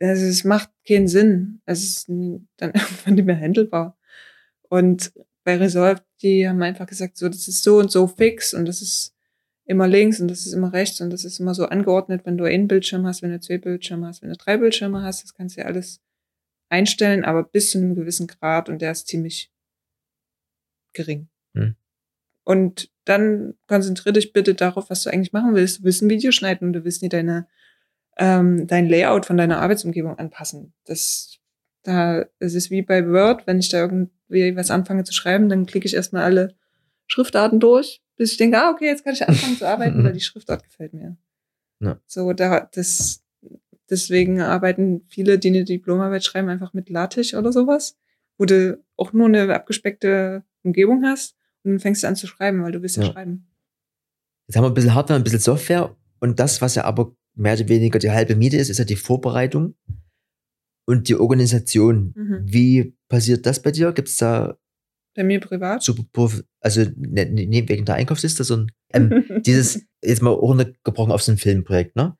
Also 0.00 0.26
es 0.26 0.44
macht 0.44 0.70
keinen 0.86 1.08
Sinn. 1.08 1.60
Es 1.66 1.82
ist 1.82 2.08
dann 2.08 2.44
irgendwann 2.58 3.14
nicht 3.14 3.26
mehr 3.26 3.40
handelbar. 3.40 3.98
Und 4.68 5.12
bei 5.42 5.56
Resolve, 5.56 6.02
die 6.22 6.48
haben 6.48 6.62
einfach 6.62 6.86
gesagt, 6.86 7.16
so, 7.16 7.28
das 7.28 7.48
ist 7.48 7.64
so 7.64 7.78
und 7.78 7.90
so 7.90 8.06
fix 8.06 8.54
und 8.54 8.66
das 8.66 8.80
ist 8.80 9.13
immer 9.66 9.88
links 9.88 10.20
und 10.20 10.28
das 10.28 10.46
ist 10.46 10.52
immer 10.52 10.72
rechts 10.72 11.00
und 11.00 11.10
das 11.10 11.24
ist 11.24 11.40
immer 11.40 11.54
so 11.54 11.66
angeordnet, 11.66 12.22
wenn 12.24 12.36
du 12.36 12.44
einen 12.44 12.68
Bildschirm 12.68 13.06
hast, 13.06 13.22
wenn 13.22 13.30
du 13.30 13.40
zwei 13.40 13.58
Bildschirme 13.58 14.06
hast, 14.06 14.22
wenn 14.22 14.28
du 14.28 14.36
drei 14.36 14.58
Bildschirme 14.58 15.02
hast, 15.02 15.22
das 15.22 15.34
kannst 15.34 15.56
du 15.56 15.62
ja 15.62 15.66
alles 15.66 16.00
einstellen, 16.68 17.24
aber 17.24 17.44
bis 17.44 17.70
zu 17.70 17.78
einem 17.78 17.94
gewissen 17.94 18.26
Grad 18.26 18.68
und 18.68 18.82
der 18.82 18.92
ist 18.92 19.08
ziemlich 19.08 19.50
gering. 20.92 21.28
Hm. 21.54 21.76
Und 22.44 22.90
dann 23.04 23.54
konzentrier 23.66 24.12
dich 24.12 24.32
bitte 24.32 24.54
darauf, 24.54 24.90
was 24.90 25.02
du 25.02 25.10
eigentlich 25.10 25.32
machen 25.32 25.54
willst. 25.54 25.78
Du 25.78 25.84
willst 25.84 26.02
ein 26.02 26.10
Video 26.10 26.30
schneiden 26.30 26.68
und 26.68 26.72
du 26.74 26.84
willst 26.84 27.02
nicht 27.02 27.12
deine, 27.12 27.46
ähm, 28.18 28.66
dein 28.66 28.88
Layout 28.88 29.26
von 29.26 29.36
deiner 29.36 29.60
Arbeitsumgebung 29.60 30.18
anpassen. 30.18 30.74
Das, 30.84 31.38
da, 31.82 32.26
es 32.38 32.54
ist 32.54 32.70
wie 32.70 32.82
bei 32.82 33.06
Word, 33.08 33.46
wenn 33.46 33.58
ich 33.58 33.70
da 33.70 33.78
irgendwie 33.80 34.56
was 34.56 34.70
anfange 34.70 35.04
zu 35.04 35.14
schreiben, 35.14 35.48
dann 35.48 35.66
klicke 35.66 35.86
ich 35.86 35.94
erstmal 35.94 36.24
alle 36.24 36.54
Schriftarten 37.06 37.60
durch, 37.60 38.02
bis 38.16 38.32
ich 38.32 38.38
denke, 38.38 38.58
ah, 38.60 38.70
okay, 38.70 38.86
jetzt 38.86 39.04
kann 39.04 39.14
ich 39.14 39.26
anfangen 39.26 39.56
zu 39.56 39.66
arbeiten, 39.68 40.02
weil 40.04 40.12
die 40.12 40.20
Schriftart 40.20 40.62
gefällt 40.64 40.94
mir. 40.94 41.16
Ja. 41.80 42.00
So, 42.06 42.32
da, 42.32 42.68
das, 42.72 43.22
deswegen 43.90 44.40
arbeiten 44.40 45.02
viele, 45.08 45.38
die 45.38 45.48
eine 45.48 45.64
Diplomarbeit 45.64 46.24
schreiben, 46.24 46.48
einfach 46.48 46.72
mit 46.74 46.88
LaTeX 46.88 47.34
oder 47.34 47.52
sowas, 47.52 47.96
wo 48.38 48.44
du 48.44 48.82
auch 48.96 49.12
nur 49.12 49.26
eine 49.26 49.52
abgespeckte 49.54 50.44
Umgebung 50.62 51.04
hast 51.04 51.36
und 51.62 51.72
dann 51.72 51.80
fängst 51.80 52.02
du 52.02 52.08
an 52.08 52.16
zu 52.16 52.26
schreiben, 52.26 52.62
weil 52.62 52.72
du 52.72 52.82
willst 52.82 52.96
ja, 52.96 53.04
Ja. 53.04 53.12
schreiben. 53.12 53.46
Jetzt 54.46 54.56
haben 54.56 54.64
wir 54.64 54.68
ein 54.68 54.74
bisschen 54.74 54.94
Hardware, 54.94 55.18
ein 55.18 55.24
bisschen 55.24 55.40
Software 55.40 55.96
und 56.20 56.38
das, 56.38 56.60
was 56.60 56.74
ja 56.74 56.84
aber 56.84 57.14
mehr 57.34 57.54
oder 57.54 57.68
weniger 57.68 57.98
die 57.98 58.10
halbe 58.10 58.36
Miete 58.36 58.56
ist, 58.56 58.68
ist 58.68 58.78
ja 58.78 58.84
die 58.84 58.96
Vorbereitung 58.96 59.74
und 60.86 61.08
die 61.08 61.16
Organisation. 61.16 62.12
Mhm. 62.14 62.40
Wie 62.44 62.96
passiert 63.08 63.46
das 63.46 63.60
bei 63.60 63.70
dir? 63.72 63.92
Gibt 63.92 64.08
es 64.08 64.16
da 64.18 64.58
Bei 65.14 65.22
mir 65.24 65.40
privat. 65.40 65.82
super, 65.82 66.30
also 66.60 66.82
ne, 66.96 67.26
ne, 67.26 67.46
ne, 67.46 67.68
wegen 67.68 67.84
der 67.84 67.94
Einkaufsliste, 67.96 68.44
sondern 68.44 68.72
ähm, 68.92 69.24
dieses, 69.46 69.82
jetzt 70.02 70.22
mal 70.22 70.30
runtergebrochen 70.30 71.12
auf 71.12 71.22
so 71.22 71.32
ein 71.32 71.38
Filmprojekt, 71.38 71.96
ne? 71.96 72.16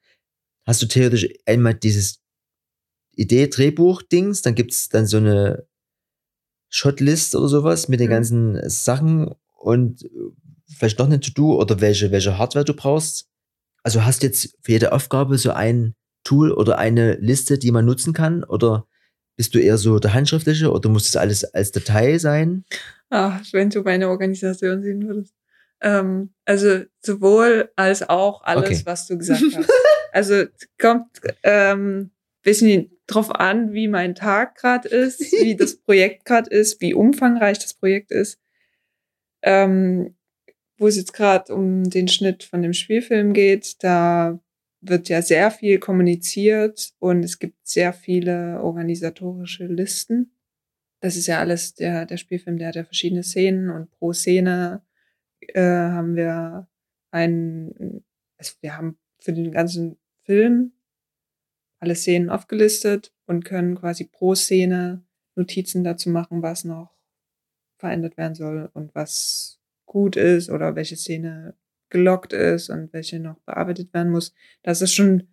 Hast 0.66 0.80
du 0.82 0.86
theoretisch 0.86 1.28
einmal 1.46 1.74
dieses 1.74 2.20
Idee, 3.16 3.48
Drehbuch, 3.48 4.02
Dings, 4.02 4.42
dann 4.42 4.54
gibt's 4.54 4.88
dann 4.88 5.06
so 5.06 5.18
eine 5.18 5.66
Shotlist 6.68 7.34
oder 7.34 7.48
sowas 7.48 7.88
mit 7.88 8.00
den 8.00 8.08
Mhm. 8.08 8.12
ganzen 8.12 8.68
Sachen 8.70 9.34
und 9.52 10.04
äh, 10.04 10.08
vielleicht 10.76 10.98
noch 10.98 11.06
eine 11.06 11.20
To-Do 11.20 11.60
oder 11.60 11.80
welche, 11.80 12.10
welche 12.10 12.38
Hardware 12.38 12.64
du 12.64 12.74
brauchst. 12.74 13.28
Also 13.82 14.04
hast 14.04 14.22
du 14.22 14.26
jetzt 14.26 14.56
für 14.62 14.72
jede 14.72 14.92
Aufgabe 14.92 15.38
so 15.38 15.50
ein 15.50 15.94
Tool 16.24 16.50
oder 16.52 16.78
eine 16.78 17.14
Liste, 17.16 17.58
die 17.58 17.70
man 17.70 17.84
nutzen 17.84 18.12
kann? 18.14 18.42
Oder 18.44 18.86
bist 19.36 19.54
du 19.54 19.58
eher 19.60 19.78
so 19.78 19.98
der 19.98 20.14
Handschriftliche 20.14 20.70
oder 20.70 20.88
muss 20.88 21.04
das 21.04 21.16
alles 21.16 21.44
als 21.44 21.72
Datei 21.72 22.18
sein? 22.18 22.64
Ach, 23.10 23.40
wenn 23.52 23.70
du 23.70 23.82
meine 23.82 24.08
Organisation 24.08 24.82
sehen 24.82 25.06
würdest. 25.06 25.34
Ähm, 25.80 26.32
also 26.44 26.82
sowohl 27.00 27.70
als 27.76 28.08
auch 28.08 28.42
alles, 28.44 28.64
Okay. 28.80 28.82
was 28.84 29.06
du 29.06 29.18
gesagt 29.18 29.42
hast. 29.54 29.68
Also 30.12 30.34
es 30.34 30.68
kommt 30.78 31.08
ähm, 31.42 32.12
bisschen 32.42 32.92
drauf 33.08 33.34
an, 33.34 33.72
wie 33.72 33.88
mein 33.88 34.14
Tag 34.14 34.54
gerade 34.54 34.88
ist, 34.88 35.20
wie 35.20 35.56
das 35.56 35.76
Projekt 35.82 36.24
gerade 36.24 36.48
ist, 36.50 36.80
wie 36.80 36.94
umfangreich 36.94 37.58
das 37.58 37.74
Projekt 37.74 38.12
ist. 38.12 38.38
Ähm, 39.42 40.14
wo 40.78 40.86
es 40.86 40.96
jetzt 40.96 41.14
gerade 41.14 41.52
um 41.52 41.90
den 41.90 42.06
Schnitt 42.06 42.44
von 42.44 42.62
dem 42.62 42.74
Spielfilm 42.74 43.32
geht, 43.32 43.82
da 43.82 44.38
wird 44.88 45.08
ja 45.08 45.22
sehr 45.22 45.50
viel 45.50 45.78
kommuniziert 45.78 46.94
und 46.98 47.24
es 47.24 47.38
gibt 47.38 47.66
sehr 47.66 47.92
viele 47.92 48.60
organisatorische 48.62 49.66
Listen. 49.66 50.36
Das 51.00 51.16
ist 51.16 51.26
ja 51.26 51.40
alles 51.40 51.74
der, 51.74 52.06
der 52.06 52.16
Spielfilm, 52.16 52.58
der 52.58 52.68
hat 52.68 52.76
ja 52.76 52.84
verschiedene 52.84 53.22
Szenen 53.22 53.70
und 53.70 53.90
pro 53.90 54.12
Szene 54.12 54.82
äh, 55.40 55.60
haben 55.60 56.16
wir 56.16 56.68
einen, 57.10 58.04
also 58.38 58.54
wir 58.60 58.76
haben 58.76 58.98
für 59.18 59.32
den 59.32 59.52
ganzen 59.52 59.96
Film 60.22 60.72
alle 61.80 61.94
Szenen 61.94 62.30
aufgelistet 62.30 63.12
und 63.26 63.44
können 63.44 63.74
quasi 63.76 64.04
pro 64.04 64.34
Szene 64.34 65.04
Notizen 65.34 65.84
dazu 65.84 66.08
machen, 66.10 66.42
was 66.42 66.64
noch 66.64 66.94
verändert 67.78 68.16
werden 68.16 68.34
soll 68.34 68.70
und 68.72 68.94
was 68.94 69.60
gut 69.84 70.16
ist 70.16 70.48
oder 70.48 70.74
welche 70.74 70.96
Szene 70.96 71.54
gelockt 71.90 72.32
ist 72.32 72.70
und 72.70 72.92
welche 72.92 73.20
noch 73.20 73.38
bearbeitet 73.40 73.92
werden 73.94 74.12
muss. 74.12 74.34
Das 74.62 74.82
ist 74.82 74.94
schon 74.94 75.28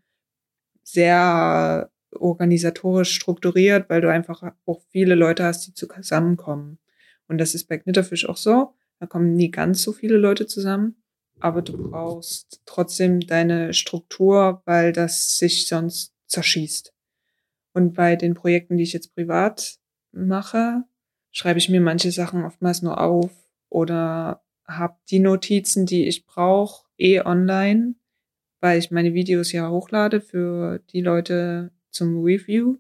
sehr 0.84 1.92
organisatorisch 2.12 3.14
strukturiert, 3.14 3.90
weil 3.90 4.02
du 4.02 4.12
einfach 4.12 4.44
auch 4.66 4.82
viele 4.92 5.16
Leute 5.16 5.44
hast, 5.44 5.68
die 5.68 5.74
zusammenkommen. 5.74 6.80
Und 7.28 7.38
das 7.38 7.56
ist 7.56 7.68
bei 7.68 7.78
Knitterfisch 7.78 8.28
auch 8.28 8.38
so. 8.38 8.74
Da 9.00 9.06
kommen 9.08 9.34
nie 9.34 9.50
ganz 9.50 9.82
so 9.82 9.94
viele 9.94 10.18
Leute 10.18 10.46
zusammen, 10.46 11.02
aber 11.40 11.62
du 11.62 11.90
brauchst 11.90 12.62
trotzdem 12.66 13.20
deine 13.22 13.74
Struktur, 13.74 14.62
weil 14.66 14.94
das 14.94 15.40
sich 15.40 15.68
sonst 15.68 16.14
zerschießt. 16.28 16.94
Und 17.74 17.94
bei 17.94 18.16
den 18.16 18.34
Projekten, 18.34 18.78
die 18.78 18.84
ich 18.84 18.94
jetzt 18.94 19.16
privat 19.16 19.80
mache, 20.12 20.84
schreibe 21.32 21.58
ich 21.60 21.70
mir 21.70 21.82
manche 21.82 22.12
Sachen 22.12 22.44
oftmals 22.44 22.82
nur 22.82 23.00
auf 23.00 23.32
oder 23.70 24.44
habe 24.78 24.96
die 25.10 25.20
Notizen, 25.20 25.86
die 25.86 26.08
ich 26.08 26.26
brauche, 26.26 26.86
eh 26.98 27.22
online, 27.22 27.96
weil 28.60 28.80
ich 28.80 28.92
meine 28.92 29.14
Videos 29.14 29.52
ja 29.52 29.70
hochlade 29.70 30.22
für 30.22 30.80
die 30.92 31.02
Leute 31.02 31.72
zum 31.90 32.24
Review 32.24 32.78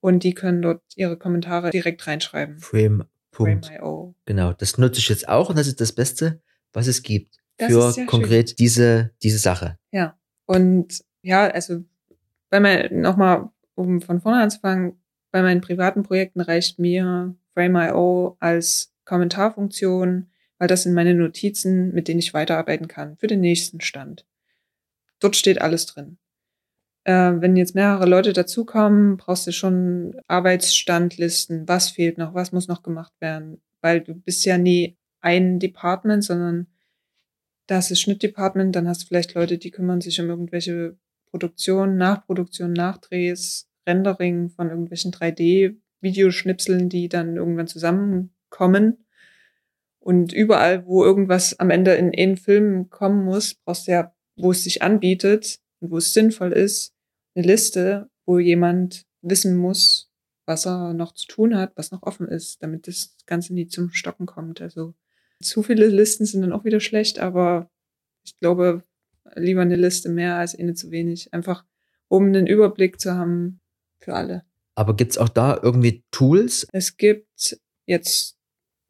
und 0.00 0.24
die 0.24 0.34
können 0.34 0.62
dort 0.62 0.82
ihre 0.96 1.16
Kommentare 1.16 1.70
direkt 1.70 2.06
reinschreiben. 2.06 2.58
Frame, 2.58 3.04
Punkt. 3.30 3.66
Frame.io. 3.66 4.14
Genau, 4.26 4.52
das 4.52 4.78
nutze 4.78 5.00
ich 5.00 5.08
jetzt 5.08 5.28
auch 5.28 5.50
und 5.50 5.58
das 5.58 5.66
ist 5.66 5.80
das 5.80 5.92
Beste, 5.92 6.42
was 6.72 6.86
es 6.86 7.02
gibt 7.02 7.38
Das 7.56 7.70
für 7.96 8.06
konkret 8.06 8.58
diese, 8.58 9.12
diese 9.22 9.38
Sache. 9.38 9.78
Ja. 9.92 10.18
Und 10.46 11.04
ja, 11.22 11.46
also 11.48 11.84
bei 12.50 12.60
mein, 12.60 13.00
nochmal, 13.00 13.50
um 13.74 14.00
von 14.00 14.20
vorne 14.20 14.42
anzufangen, 14.42 15.00
bei 15.30 15.42
meinen 15.42 15.60
privaten 15.60 16.02
Projekten 16.02 16.40
reicht 16.40 16.78
mir 16.78 17.34
Frame.io 17.54 18.36
als 18.40 18.92
Kommentarfunktion, 19.04 20.30
weil 20.58 20.68
das 20.68 20.84
sind 20.84 20.94
meine 20.94 21.14
Notizen, 21.14 21.92
mit 21.92 22.08
denen 22.08 22.20
ich 22.20 22.34
weiterarbeiten 22.34 22.88
kann 22.88 23.16
für 23.16 23.26
den 23.26 23.40
nächsten 23.40 23.80
Stand. 23.80 24.26
Dort 25.20 25.36
steht 25.36 25.60
alles 25.60 25.86
drin. 25.86 26.18
Äh, 27.04 27.32
wenn 27.40 27.56
jetzt 27.56 27.74
mehrere 27.74 28.06
Leute 28.06 28.32
dazukommen, 28.32 29.16
brauchst 29.16 29.46
du 29.46 29.52
schon 29.52 30.16
Arbeitsstandlisten. 30.26 31.68
Was 31.68 31.90
fehlt 31.90 32.18
noch? 32.18 32.34
Was 32.34 32.52
muss 32.52 32.68
noch 32.68 32.82
gemacht 32.82 33.12
werden? 33.20 33.60
Weil 33.80 34.00
du 34.00 34.14
bist 34.14 34.44
ja 34.44 34.58
nie 34.58 34.96
ein 35.20 35.58
Department, 35.58 36.24
sondern 36.24 36.66
das 37.66 37.90
ist 37.90 38.00
Schnittdepartment. 38.00 38.74
Dann 38.74 38.88
hast 38.88 39.02
du 39.02 39.06
vielleicht 39.06 39.34
Leute, 39.34 39.58
die 39.58 39.70
kümmern 39.70 40.00
sich 40.00 40.20
um 40.20 40.28
irgendwelche 40.28 40.96
Produktion, 41.26 41.96
Nachproduktion, 41.96 42.72
Nachdrehs, 42.72 43.68
Rendering 43.86 44.48
von 44.50 44.70
irgendwelchen 44.70 45.12
3D-Videoschnipseln, 45.12 46.88
die 46.88 47.08
dann 47.08 47.36
irgendwann 47.36 47.66
zusammenkommen. 47.66 49.03
Und 50.04 50.34
überall, 50.34 50.84
wo 50.84 51.02
irgendwas 51.02 51.58
am 51.58 51.70
Ende 51.70 51.94
in 51.94 52.14
einen 52.14 52.36
Film 52.36 52.90
kommen 52.90 53.24
muss, 53.24 53.54
brauchst 53.54 53.88
du 53.88 53.92
ja, 53.92 54.14
wo 54.36 54.50
es 54.50 54.62
sich 54.62 54.82
anbietet 54.82 55.60
und 55.80 55.90
wo 55.90 55.96
es 55.96 56.12
sinnvoll 56.12 56.52
ist, 56.52 56.92
eine 57.34 57.46
Liste, 57.46 58.10
wo 58.26 58.38
jemand 58.38 59.06
wissen 59.22 59.56
muss, 59.56 60.12
was 60.44 60.66
er 60.66 60.92
noch 60.92 61.12
zu 61.12 61.26
tun 61.26 61.56
hat, 61.56 61.72
was 61.76 61.90
noch 61.90 62.02
offen 62.02 62.28
ist, 62.28 62.62
damit 62.62 62.86
das 62.86 63.16
Ganze 63.24 63.54
nie 63.54 63.66
zum 63.66 63.94
Stocken 63.94 64.26
kommt. 64.26 64.60
Also 64.60 64.92
zu 65.40 65.62
viele 65.62 65.86
Listen 65.86 66.26
sind 66.26 66.42
dann 66.42 66.52
auch 66.52 66.64
wieder 66.64 66.80
schlecht, 66.80 67.18
aber 67.18 67.70
ich 68.26 68.38
glaube, 68.40 68.82
lieber 69.36 69.62
eine 69.62 69.76
Liste 69.76 70.10
mehr 70.10 70.36
als 70.36 70.54
eine 70.54 70.74
zu 70.74 70.90
wenig. 70.90 71.32
Einfach, 71.32 71.64
um 72.08 72.26
einen 72.26 72.46
Überblick 72.46 73.00
zu 73.00 73.14
haben 73.14 73.62
für 74.00 74.12
alle. 74.12 74.44
Aber 74.74 74.94
gibt's 74.96 75.16
auch 75.16 75.30
da 75.30 75.58
irgendwie 75.62 76.04
Tools? 76.10 76.66
Es 76.72 76.98
gibt 76.98 77.58
jetzt 77.86 78.36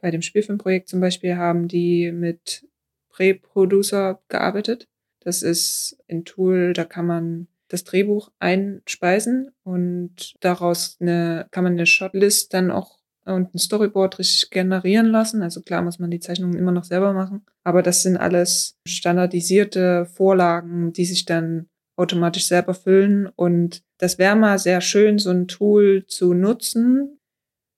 bei 0.04 0.10
dem 0.10 0.20
Spielfilmprojekt 0.20 0.90
zum 0.90 1.00
Beispiel 1.00 1.36
haben 1.36 1.66
die 1.66 2.12
mit 2.12 2.68
Pre-Producer 3.08 4.20
gearbeitet. 4.28 4.86
Das 5.20 5.42
ist 5.42 5.96
ein 6.10 6.26
Tool, 6.26 6.74
da 6.74 6.84
kann 6.84 7.06
man 7.06 7.48
das 7.68 7.84
Drehbuch 7.84 8.30
einspeisen 8.38 9.52
und 9.62 10.34
daraus 10.40 10.98
eine, 11.00 11.46
kann 11.52 11.64
man 11.64 11.72
eine 11.72 11.86
Shotlist 11.86 12.52
dann 12.52 12.70
auch 12.70 12.98
und 13.24 13.54
ein 13.54 13.58
Storyboard 13.58 14.18
richtig 14.18 14.50
generieren 14.50 15.06
lassen. 15.06 15.42
Also 15.42 15.62
klar 15.62 15.80
muss 15.80 15.98
man 15.98 16.10
die 16.10 16.20
Zeichnungen 16.20 16.58
immer 16.58 16.72
noch 16.72 16.84
selber 16.84 17.14
machen. 17.14 17.46
Aber 17.62 17.82
das 17.82 18.02
sind 18.02 18.18
alles 18.18 18.76
standardisierte 18.86 20.04
Vorlagen, 20.04 20.92
die 20.92 21.06
sich 21.06 21.24
dann 21.24 21.68
automatisch 21.96 22.46
selber 22.46 22.74
füllen. 22.74 23.26
Und 23.36 23.82
das 23.96 24.18
wäre 24.18 24.36
mal 24.36 24.58
sehr 24.58 24.82
schön, 24.82 25.18
so 25.18 25.30
ein 25.30 25.48
Tool 25.48 26.04
zu 26.06 26.34
nutzen. 26.34 27.20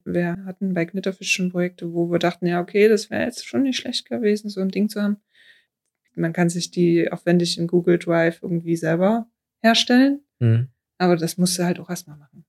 Wir 0.06 0.44
hatten 0.44 0.72
bei 0.72 0.86
Knitterfisch 0.86 1.32
schon 1.32 1.50
Projekte, 1.50 1.92
wo 1.92 2.10
wir 2.10 2.18
dachten, 2.18 2.46
ja, 2.46 2.60
okay, 2.60 2.88
das 2.88 3.10
wäre 3.10 3.24
jetzt 3.24 3.46
schon 3.46 3.62
nicht 3.62 3.76
schlecht 3.76 4.08
gewesen, 4.08 4.48
so 4.48 4.60
ein 4.60 4.68
Ding 4.68 4.88
zu 4.88 5.02
haben. 5.02 5.16
Man 6.14 6.32
kann 6.32 6.48
sich 6.48 6.70
die 6.70 7.10
aufwendig 7.10 7.58
in 7.58 7.66
Google 7.66 7.98
Drive 7.98 8.40
irgendwie 8.42 8.76
selber 8.76 9.28
herstellen. 9.60 10.20
Hm. 10.38 10.68
Aber 10.98 11.16
das 11.16 11.36
musst 11.36 11.58
du 11.58 11.64
halt 11.64 11.78
auch 11.80 11.90
erstmal 11.90 12.16
machen. 12.16 12.46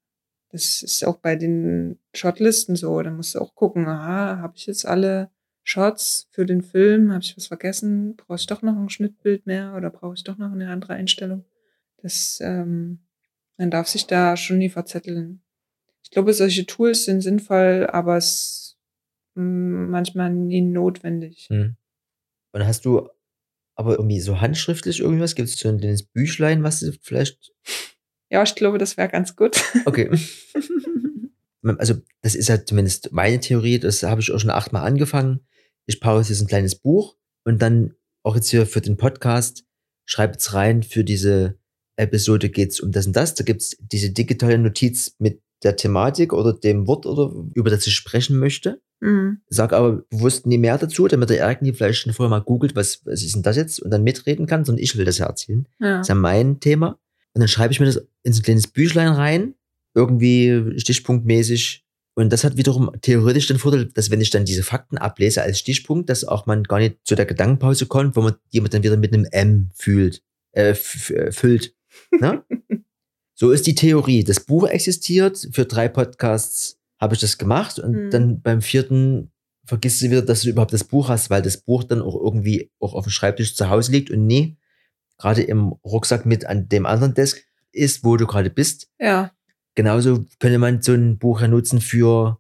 Das 0.50 0.82
ist 0.84 1.04
auch 1.04 1.18
bei 1.18 1.36
den 1.36 2.00
Shotlisten 2.14 2.76
so. 2.76 3.02
Da 3.02 3.12
musst 3.12 3.36
du 3.36 3.40
auch 3.40 3.56
gucken, 3.56 3.88
aha, 3.88 4.38
habe 4.38 4.54
ich 4.56 4.68
jetzt 4.68 4.86
alle 4.86 5.30
Shots 5.64 6.30
für 6.32 6.46
den 6.46 6.62
Film? 6.62 7.12
Habe 7.12 7.24
ich 7.24 7.36
was 7.36 7.48
vergessen? 7.48 8.16
Brauche 8.16 8.38
ich 8.38 8.48
doch 8.48 8.62
noch 8.62 8.78
ein 8.78 8.90
Schnittbild 8.90 9.46
mehr 9.46 9.76
oder 9.76 9.90
brauche 9.90 10.14
ich 10.14 10.24
doch 10.24 10.38
noch 10.38 10.52
eine 10.52 10.70
andere 10.70 10.94
Einstellung? 10.94 11.44
Das, 11.98 12.40
ähm, 12.42 13.00
man 13.58 13.72
darf 13.72 13.88
sich 13.88 14.08
da 14.08 14.38
schon 14.38 14.60
nie 14.60 14.70
verzetteln. 14.70 15.42
Ich 16.08 16.12
glaube, 16.12 16.32
solche 16.32 16.66
Tools 16.66 17.04
sind 17.04 17.20
sinnvoll, 17.20 17.86
aber 17.92 18.16
es 18.16 18.78
mh, 19.36 19.88
manchmal 19.90 20.34
nie 20.34 20.62
notwendig. 20.62 21.48
Hm. 21.50 21.76
Und 22.54 22.66
hast 22.66 22.86
du 22.86 23.10
aber 23.76 23.98
irgendwie 23.98 24.22
so 24.22 24.40
handschriftlich 24.40 25.02
irgendwas? 25.02 25.36
Gibt 25.36 25.50
es 25.50 25.60
so 25.60 25.68
ein 25.68 25.80
kleines 25.80 26.04
Büchlein, 26.04 26.64
was 26.64 26.80
du 26.80 26.94
vielleicht. 27.02 27.54
Ja, 28.30 28.44
ich 28.44 28.56
glaube, 28.56 28.78
das 28.78 28.98
wäre 28.98 29.08
ganz 29.08 29.36
gut. 29.38 29.62
Okay. 29.86 30.10
Also, 31.80 31.96
das 32.22 32.36
ist 32.36 32.50
halt 32.50 32.70
zumindest 32.70 33.12
meine 33.12 33.42
Theorie, 33.42 33.78
das 33.78 34.02
habe 34.04 34.22
ich 34.22 34.32
auch 34.32 34.40
schon 34.40 34.52
achtmal 34.52 34.86
angefangen. 34.86 35.46
Ich 35.86 36.00
baue 36.00 36.22
jetzt 36.22 36.40
ein 36.40 36.48
kleines 36.48 36.76
Buch 36.76 37.18
und 37.44 37.62
dann 37.62 37.94
auch 38.24 38.36
jetzt 38.36 38.50
hier 38.50 38.66
für 38.66 38.80
den 38.80 38.96
Podcast, 38.96 39.66
schreibe 40.06 40.34
jetzt 40.34 40.54
rein, 40.54 40.82
für 40.82 41.04
diese 41.04 41.60
Episode 41.98 42.50
geht's 42.50 42.80
um 42.80 42.94
das 42.94 43.08
und 43.08 43.18
das. 43.18 43.36
Da 43.36 43.44
gibt's 43.44 43.76
diese 43.80 44.12
digitale 44.12 44.58
Notiz 44.58 45.16
mit 45.20 45.42
der 45.64 45.76
Thematik 45.76 46.34
oder 46.34 46.54
dem 46.54 46.88
Wort 46.88 47.06
oder 47.06 47.32
über 47.54 47.70
das 47.70 47.88
ich 47.88 47.96
sprechen 47.96 48.38
möchte. 48.38 48.82
Mhm. 49.00 49.42
Sag 49.48 49.74
aber 49.74 50.04
bewusst 50.10 50.46
nie 50.48 50.58
mehr 50.58 50.78
dazu, 50.78 51.08
damit 51.08 51.30
der 51.30 51.48
irgendwie 51.48 51.74
vielleicht 51.74 52.00
schon 52.00 52.14
vorher 52.14 52.30
mal 52.30 52.44
googelt, 52.44 52.76
was, 52.76 53.06
was 53.06 53.24
ist 53.24 53.36
denn 53.36 53.44
das 53.44 53.56
jetzt 53.56 53.80
und 53.80 53.92
dann 53.92 54.04
mitreden 54.04 54.48
kann, 54.48 54.66
sondern 54.66 54.84
ich 54.84 54.98
will 54.98 55.06
das 55.06 55.20
ja 55.20 55.28
erzählen. 55.28 55.68
Ja. 55.80 55.98
Das 55.98 56.02
ist 56.02 56.10
ja 56.10 56.16
mein 56.16 56.60
Thema. 56.60 57.00
Und 57.34 57.42
dann 57.42 57.48
schreibe 57.48 57.72
ich 57.72 57.80
mir 57.80 57.86
das 57.86 58.02
in 58.24 58.34
so 58.34 58.40
ein 58.40 58.44
kleines 58.44 58.68
Büchlein 58.68 59.10
rein, 59.10 59.54
irgendwie 59.94 60.80
stichpunktmäßig. 60.80 61.86
Und 62.16 62.34
das 62.34 62.44
hat 62.44 62.58
wiederum 62.58 62.90
theoretisch 63.02 63.46
den 63.46 63.60
Vorteil, 63.60 63.86
dass 63.94 64.10
wenn 64.10 64.22
ich 64.22 64.32
dann 64.32 64.46
diese 64.46 64.64
Fakten 64.64 64.98
ablese 64.98 65.44
als 65.44 65.60
Stichpunkt, 65.60 66.10
dass 66.10 66.24
auch 66.24 66.48
man 66.48 66.64
gar 66.64 66.80
nicht 66.80 66.98
zu 67.04 67.14
der 67.14 67.28
Gedankenpause 67.28 67.86
kommt, 67.86 68.16
wo 68.16 68.22
man 68.22 68.36
jemand 68.50 68.74
dann 68.74 68.82
wieder 68.82 68.98
mit 68.98 69.14
einem 69.14 69.26
M 69.26 69.70
fühlt, 69.76 70.24
äh, 70.54 70.74
füllt. 70.74 71.76
Ne? 72.20 72.44
So 73.40 73.52
ist 73.52 73.68
die 73.68 73.76
Theorie. 73.76 74.24
Das 74.24 74.40
Buch 74.40 74.68
existiert. 74.68 75.48
Für 75.52 75.66
drei 75.66 75.88
Podcasts 75.88 76.80
habe 77.00 77.14
ich 77.14 77.22
das 77.22 77.38
gemacht 77.38 77.78
und 77.78 77.92
Mhm. 78.06 78.10
dann 78.10 78.42
beim 78.42 78.62
vierten 78.64 79.32
vergisst 79.64 80.02
du 80.02 80.06
wieder, 80.10 80.24
dass 80.24 80.42
du 80.42 80.50
überhaupt 80.50 80.74
das 80.74 80.84
Buch 80.84 81.10
hast, 81.10 81.30
weil 81.30 81.44
das 81.44 81.58
Buch 81.58 81.84
dann 81.84 82.02
auch 82.02 82.16
irgendwie 82.16 82.72
auch 82.80 82.96
auf 82.96 83.06
dem 83.06 83.12
Schreibtisch 83.12 83.56
zu 83.56 83.70
Hause 83.70 83.92
liegt 83.92 84.10
und 84.10 84.26
nie 84.26 84.58
gerade 85.20 85.44
im 85.44 85.74
Rucksack 85.86 86.26
mit 86.26 86.46
an 86.46 86.68
dem 86.70 86.86
anderen 86.86 87.14
Desk 87.14 87.44
ist, 87.72 88.04
wo 88.04 88.18
du 88.18 88.26
gerade 88.26 88.50
bist. 88.50 88.88
Ja. 89.00 89.32
Genauso 89.76 90.26
könnte 90.40 90.58
man 90.58 90.82
so 90.82 90.94
ein 90.94 91.20
Buch 91.20 91.42
ja 91.42 91.48
nutzen 91.48 91.82
für, 91.82 92.40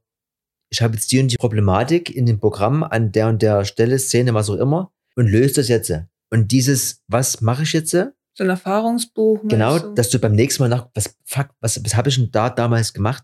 ich 0.70 0.82
habe 0.82 0.96
jetzt 0.96 1.12
die 1.12 1.20
und 1.20 1.32
die 1.32 1.36
Problematik 1.38 2.10
in 2.16 2.26
dem 2.26 2.40
Programm 2.40 2.82
an 2.84 3.12
der 3.12 3.28
und 3.28 3.42
der 3.44 3.66
Stelle, 3.66 4.00
Szene, 4.00 4.34
was 4.34 4.50
auch 4.50 4.56
immer, 4.56 4.92
und 5.16 5.28
löse 5.28 5.56
das 5.56 5.68
jetzt. 5.68 5.92
Und 6.32 6.52
dieses, 6.52 7.04
was 7.08 7.42
mache 7.42 7.64
ich 7.64 7.74
jetzt? 7.74 7.96
So 8.38 8.44
ein 8.44 8.52
Erfahrungsbuch. 8.52 9.42
Genau, 9.46 9.80
du? 9.80 9.94
dass 9.96 10.10
du 10.12 10.20
beim 10.20 10.34
nächsten 10.34 10.62
Mal 10.62 10.70
nach, 10.70 10.88
was, 10.94 11.16
fuck, 11.26 11.50
was, 11.60 11.84
was 11.84 11.96
habe 11.96 12.10
ich 12.10 12.16
denn 12.18 12.30
da 12.32 12.52
damals 12.52 12.94
gemacht? 12.94 13.24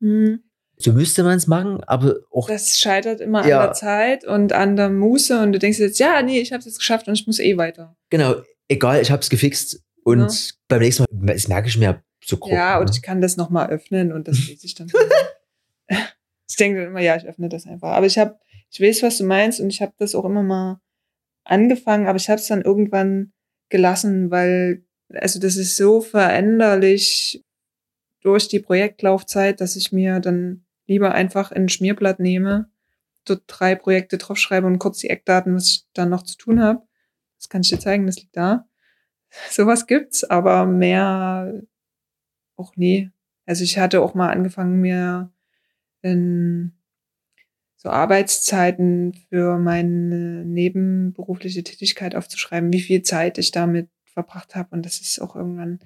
Hm. 0.00 0.44
So 0.76 0.92
müsste 0.92 1.24
man 1.24 1.36
es 1.36 1.48
machen, 1.48 1.82
aber 1.84 2.14
auch, 2.30 2.46
Das 2.48 2.78
scheitert 2.78 3.20
immer 3.20 3.44
Ja. 3.46 3.60
an 3.60 3.66
der 3.66 3.72
Zeit 3.74 4.24
und 4.24 4.52
an 4.52 4.76
der 4.76 4.90
Muße 4.90 5.40
und 5.42 5.52
du 5.52 5.58
denkst 5.58 5.80
jetzt, 5.80 5.98
ja, 5.98 6.22
nee, 6.22 6.38
ich 6.40 6.52
habe 6.52 6.60
es 6.60 6.66
jetzt 6.66 6.78
geschafft 6.78 7.08
und 7.08 7.14
ich 7.14 7.26
muss 7.26 7.40
eh 7.40 7.56
weiter. 7.56 7.96
genau, 8.10 8.36
egal, 8.68 9.02
ich 9.02 9.10
habe 9.10 9.20
es 9.22 9.28
gefixt. 9.28 9.82
Und 10.04 10.20
Ja. 10.20 10.54
beim 10.68 10.80
nächsten 10.80 11.02
Mal, 11.02 11.34
das 11.34 11.48
merke 11.48 11.66
ich 11.68 11.76
mir 11.76 12.02
so 12.24 12.36
grob. 12.36 12.52
ja, 12.52 12.78
und 12.78 12.84
ne? 12.86 12.90
ich 12.94 13.02
kann 13.02 13.20
das 13.20 13.36
nochmal 13.36 13.70
öffnen 13.70 14.12
und 14.12 14.28
das 14.28 14.36
lese 14.46 14.66
ich 14.66 14.74
dann. 14.76 14.88
ich 16.48 16.56
denke 16.56 16.78
dann 16.80 16.88
immer, 16.90 17.00
ja, 17.00 17.16
ich 17.16 17.24
öffne 17.26 17.48
das 17.48 17.66
einfach. 17.66 17.88
Aber 17.90 18.06
ich 18.06 18.18
habe, 18.18 18.38
ich 18.70 18.80
weiß, 18.80 19.02
was 19.02 19.18
du 19.18 19.24
meinst 19.24 19.60
und 19.60 19.70
ich 19.70 19.82
habe 19.82 19.92
das 19.98 20.14
auch 20.14 20.24
immer 20.24 20.42
mal 20.44 20.80
angefangen, 21.44 22.06
aber 22.06 22.16
ich 22.16 22.28
habe 22.30 22.40
es 22.40 22.46
dann 22.46 22.62
irgendwann 22.62 23.32
gelassen, 23.74 24.30
weil, 24.30 24.84
also 25.12 25.40
das 25.40 25.56
ist 25.56 25.76
so 25.76 26.00
veränderlich 26.00 27.42
durch 28.20 28.46
die 28.46 28.60
Projektlaufzeit, 28.60 29.60
dass 29.60 29.74
ich 29.74 29.90
mir 29.90 30.20
dann 30.20 30.64
lieber 30.86 31.10
einfach 31.10 31.50
ein 31.50 31.68
Schmierblatt 31.68 32.20
nehme, 32.20 32.70
dort 33.24 33.42
drei 33.48 33.74
Projekte 33.74 34.16
draufschreibe 34.16 34.64
und 34.64 34.78
kurz 34.78 34.98
die 35.00 35.10
Eckdaten, 35.10 35.56
was 35.56 35.66
ich 35.66 35.88
dann 35.92 36.08
noch 36.08 36.22
zu 36.22 36.36
tun 36.36 36.62
habe. 36.62 36.86
Das 37.36 37.48
kann 37.48 37.62
ich 37.62 37.68
dir 37.68 37.80
zeigen, 37.80 38.06
das 38.06 38.14
liegt 38.14 38.36
da. 38.36 38.68
Sowas 39.50 39.88
gibt's, 39.88 40.22
aber 40.22 40.66
mehr 40.66 41.60
auch 42.54 42.76
nie. 42.76 43.10
Also 43.44 43.64
ich 43.64 43.76
hatte 43.76 44.02
auch 44.02 44.14
mal 44.14 44.30
angefangen, 44.30 44.80
mir 44.80 45.32
in 46.00 46.78
so 47.84 47.90
Arbeitszeiten 47.90 49.12
für 49.28 49.58
meine 49.58 50.42
nebenberufliche 50.46 51.62
Tätigkeit 51.62 52.16
aufzuschreiben, 52.16 52.72
wie 52.72 52.80
viel 52.80 53.02
Zeit 53.02 53.36
ich 53.36 53.50
damit 53.50 53.90
verbracht 54.06 54.56
habe. 54.56 54.70
Und 54.70 54.86
das 54.86 55.00
ist 55.00 55.20
auch 55.20 55.36
irgendwann, 55.36 55.80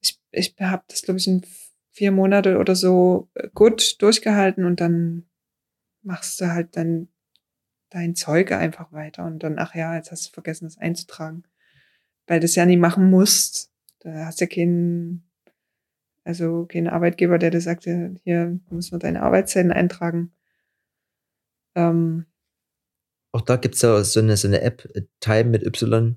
ich, 0.00 0.20
ich 0.30 0.54
habe 0.60 0.84
das, 0.86 1.02
glaube 1.02 1.18
ich, 1.18 1.26
in 1.26 1.44
vier 1.90 2.12
Monate 2.12 2.58
oder 2.58 2.76
so 2.76 3.28
gut 3.52 4.00
durchgehalten 4.00 4.64
und 4.64 4.80
dann 4.80 5.24
machst 6.02 6.40
du 6.40 6.52
halt 6.52 6.76
dann 6.76 7.08
dein 7.90 8.14
Zeug 8.14 8.52
einfach 8.52 8.92
weiter 8.92 9.24
und 9.24 9.42
dann, 9.42 9.58
ach 9.58 9.74
ja, 9.74 9.96
jetzt 9.96 10.12
hast 10.12 10.28
du 10.28 10.32
vergessen, 10.32 10.66
das 10.66 10.78
einzutragen. 10.78 11.42
Weil 12.28 12.38
du 12.38 12.44
das 12.44 12.54
ja 12.54 12.64
nie 12.64 12.76
machen 12.76 13.10
musst. 13.10 13.72
Da 13.98 14.26
hast 14.26 14.40
du 14.40 14.44
ja 14.44 14.48
keinen, 14.54 15.28
also 16.22 16.66
keinen 16.66 16.86
Arbeitgeber, 16.86 17.38
der 17.38 17.50
dir 17.50 17.60
sagt, 17.60 17.88
hier 18.22 18.60
muss 18.70 18.92
man 18.92 19.00
deine 19.00 19.22
Arbeitszeiten 19.22 19.72
eintragen. 19.72 20.32
Ähm, 21.74 22.26
Auch 23.32 23.42
da 23.42 23.56
gibt's 23.56 23.82
ja 23.82 24.02
so 24.04 24.20
eine, 24.20 24.36
so 24.36 24.48
eine 24.48 24.62
App, 24.62 24.88
äh, 24.94 25.02
Time 25.20 25.50
mit 25.50 25.62
Y. 25.64 26.16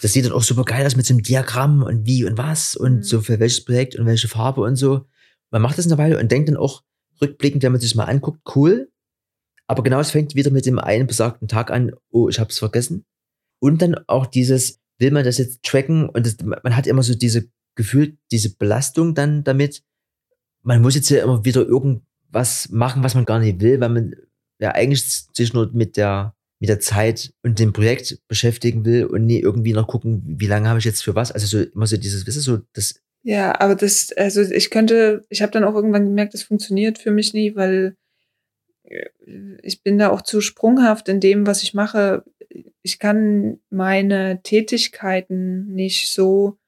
Das 0.00 0.12
sieht 0.12 0.24
dann 0.24 0.32
auch 0.32 0.42
super 0.42 0.64
geil 0.64 0.86
aus 0.86 0.96
mit 0.96 1.04
so 1.04 1.12
einem 1.12 1.22
Diagramm 1.22 1.82
und 1.82 2.06
wie 2.06 2.24
und 2.24 2.38
was 2.38 2.76
und 2.76 2.96
Mhm. 2.98 3.02
so 3.02 3.20
für 3.20 3.38
welches 3.40 3.64
Projekt 3.64 3.96
und 3.96 4.06
welche 4.06 4.28
Farbe 4.28 4.62
und 4.62 4.76
so. 4.76 5.06
Man 5.50 5.60
macht 5.60 5.76
das 5.76 5.86
eine 5.86 5.98
Weile 5.98 6.18
und 6.18 6.30
denkt 6.30 6.48
dann 6.48 6.56
auch 6.56 6.82
rückblickend, 7.20 7.62
wenn 7.62 7.72
man 7.72 7.80
sich 7.80 7.94
mal 7.94 8.04
anguckt, 8.04 8.40
cool. 8.54 8.90
Aber 9.66 9.82
genau, 9.82 10.00
es 10.00 10.10
fängt 10.10 10.34
wieder 10.34 10.50
mit 10.50 10.66
dem 10.66 10.78
einen 10.78 11.06
besagten 11.06 11.48
Tag 11.48 11.70
an, 11.70 11.92
oh, 12.10 12.28
ich 12.28 12.40
hab's 12.40 12.58
vergessen. 12.58 13.04
Und 13.58 13.82
dann 13.82 13.96
auch 14.06 14.26
dieses, 14.26 14.80
will 14.98 15.10
man 15.10 15.24
das 15.24 15.38
jetzt 15.38 15.62
tracken? 15.62 16.08
Und 16.08 16.24
das, 16.26 16.36
man 16.42 16.76
hat 16.76 16.86
immer 16.86 17.02
so 17.02 17.14
diese 17.14 17.50
Gefühl, 17.74 18.16
diese 18.30 18.56
Belastung 18.56 19.14
dann 19.14 19.44
damit. 19.44 19.82
Man 20.62 20.80
muss 20.80 20.94
jetzt 20.94 21.10
ja 21.10 21.22
immer 21.22 21.44
wieder 21.44 21.62
irgendwas 21.66 22.68
machen, 22.70 23.02
was 23.02 23.14
man 23.14 23.24
gar 23.26 23.38
nicht 23.38 23.60
will, 23.60 23.80
weil 23.80 23.88
man 23.90 24.14
ja 24.60 24.72
eigentlich 24.72 25.02
sich 25.34 25.52
nur 25.52 25.70
mit 25.72 25.96
der, 25.96 26.34
mit 26.60 26.68
der 26.68 26.80
Zeit 26.80 27.32
und 27.42 27.58
dem 27.58 27.72
Projekt 27.72 28.20
beschäftigen 28.28 28.84
will 28.84 29.06
und 29.06 29.24
nie 29.24 29.40
irgendwie 29.40 29.72
noch 29.72 29.88
gucken, 29.88 30.22
wie 30.24 30.46
lange 30.46 30.68
habe 30.68 30.78
ich 30.78 30.84
jetzt 30.84 31.02
für 31.02 31.14
was. 31.14 31.32
Also 31.32 31.46
so 31.46 31.62
immer 31.62 31.86
so 31.86 31.96
dieses, 31.96 32.26
wisst 32.26 32.38
ihr, 32.38 32.42
so 32.42 32.60
das, 32.74 33.00
Ja, 33.22 33.58
aber 33.60 33.74
das, 33.74 34.12
also 34.12 34.42
ich 34.42 34.70
könnte, 34.70 35.24
ich 35.30 35.42
habe 35.42 35.52
dann 35.52 35.64
auch 35.64 35.74
irgendwann 35.74 36.04
gemerkt, 36.04 36.34
das 36.34 36.42
funktioniert 36.42 36.98
für 36.98 37.10
mich 37.10 37.32
nie, 37.32 37.56
weil 37.56 37.96
äh, 38.84 39.06
ich 39.62 39.82
bin 39.82 39.98
da 39.98 40.10
auch 40.10 40.22
zu 40.22 40.40
sprunghaft 40.40 41.08
in 41.08 41.20
dem, 41.20 41.46
was 41.46 41.62
ich 41.62 41.74
mache. 41.74 42.24
Ich 42.82 42.98
kann 42.98 43.58
meine 43.70 44.42
Tätigkeiten 44.42 45.72
nicht 45.72 46.12
so 46.12 46.58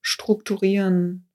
strukturieren. 0.00 1.28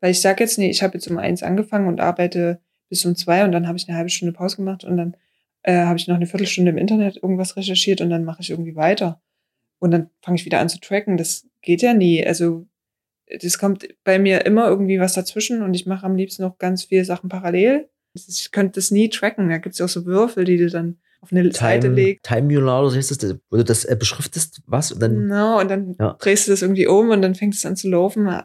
Weil 0.00 0.10
ich 0.10 0.20
sage 0.20 0.44
jetzt 0.44 0.58
nicht, 0.58 0.70
ich 0.70 0.82
habe 0.82 0.94
jetzt 0.94 1.08
um 1.08 1.16
eins 1.16 1.42
angefangen 1.42 1.88
und 1.88 2.00
arbeite 2.00 2.60
bis 2.90 3.04
um 3.06 3.16
zwei 3.16 3.44
und 3.44 3.52
dann 3.52 3.66
habe 3.66 3.78
ich 3.78 3.88
eine 3.88 3.96
halbe 3.96 4.10
Stunde 4.10 4.32
Pause 4.32 4.56
gemacht 4.56 4.84
und 4.84 4.96
dann 4.96 5.16
äh, 5.64 5.84
habe 5.84 5.98
ich 5.98 6.06
noch 6.08 6.16
eine 6.16 6.26
Viertelstunde 6.26 6.70
im 6.70 6.78
Internet 6.78 7.16
irgendwas 7.16 7.56
recherchiert 7.56 8.00
und 8.00 8.08
dann 8.10 8.24
mache 8.24 8.40
ich 8.42 8.50
irgendwie 8.50 8.76
weiter. 8.76 9.20
Und 9.80 9.90
dann 9.90 10.08
fange 10.22 10.36
ich 10.36 10.44
wieder 10.44 10.60
an 10.60 10.68
zu 10.68 10.78
tracken. 10.78 11.16
Das 11.16 11.46
geht 11.60 11.82
ja 11.82 11.92
nie. 11.92 12.24
Also 12.24 12.66
das 13.42 13.58
kommt 13.58 13.88
bei 14.04 14.18
mir 14.18 14.46
immer 14.46 14.68
irgendwie 14.68 15.00
was 15.00 15.14
dazwischen 15.14 15.62
und 15.62 15.74
ich 15.74 15.86
mache 15.86 16.06
am 16.06 16.14
liebsten 16.16 16.42
noch 16.42 16.58
ganz 16.58 16.84
viele 16.84 17.04
Sachen 17.04 17.28
parallel. 17.28 17.88
Ich 18.14 18.50
könnte 18.52 18.78
das 18.78 18.90
nie 18.90 19.08
tracken. 19.08 19.48
Da 19.48 19.58
gibt 19.58 19.72
es 19.74 19.78
ja 19.80 19.86
auch 19.86 19.90
so 19.90 20.04
Würfel, 20.06 20.44
die 20.44 20.56
du 20.58 20.68
dann 20.70 20.98
auf 21.20 21.32
eine 21.32 21.50
Seite 21.52 21.88
Time, 21.88 21.94
legst. 21.94 22.24
Time 22.24 22.42
Mular 22.42 22.82
oder 22.82 22.90
so 22.90 22.96
heißt 22.96 23.10
das, 23.22 23.36
wo 23.50 23.56
du 23.56 23.64
das 23.64 23.84
äh, 23.86 23.96
beschriftest, 23.98 24.60
was? 24.66 24.92
Und 24.92 25.00
dann, 25.00 25.14
Genau, 25.14 25.60
und 25.60 25.70
dann 25.70 25.96
Ja. 25.98 26.16
drehst 26.20 26.46
du 26.46 26.52
das 26.52 26.62
irgendwie 26.62 26.86
um 26.86 27.08
und 27.10 27.22
dann 27.22 27.34
fängt 27.34 27.54
es 27.54 27.64
an 27.66 27.76
zu 27.76 27.88
laufen. 27.88 28.28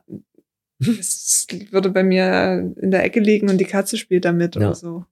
Das 0.80 1.46
würde 1.72 1.90
bei 1.90 2.04
mir 2.04 2.74
in 2.82 2.90
der 2.92 3.04
Ecke 3.04 3.20
liegen 3.20 3.50
und 3.50 3.58
die 3.58 3.66
Katze 3.66 3.98
spielt 3.98 4.24
damit 4.24 4.56
Ja. 4.56 4.62
oder 4.68 4.76
so. 4.76 5.04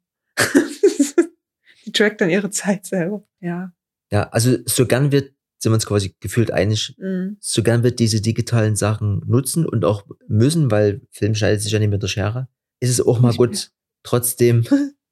Die 1.87 1.91
trackt 1.91 2.21
dann 2.21 2.29
ihre 2.29 2.49
Zeit 2.51 2.85
selber. 2.85 3.23
Ja. 3.39 3.73
ja, 4.11 4.29
also 4.29 4.57
so 4.65 4.85
gern 4.85 5.11
wird, 5.11 5.33
sind 5.59 5.71
wir 5.71 5.75
uns 5.75 5.85
quasi 5.87 6.15
gefühlt 6.19 6.51
einig, 6.51 6.95
Mhm. 6.99 7.37
so 7.39 7.63
gern 7.63 7.81
wird 7.81 7.97
diese 7.99 8.21
digitalen 8.21 8.75
Sachen 8.75 9.23
nutzen 9.25 9.65
und 9.65 9.85
auch 9.85 10.05
müssen, 10.27 10.69
weil 10.69 11.01
Film 11.11 11.33
schneidet 11.33 11.61
sich 11.61 11.71
ja 11.71 11.79
nicht 11.79 11.89
mit 11.89 12.03
der 12.03 12.07
Schere, 12.07 12.47
ist 12.79 12.91
es 12.91 13.01
auch 13.01 13.19
mal 13.19 13.29
Nicht 13.29 13.37
gut, 13.37 13.71
trotzdem 14.03 14.67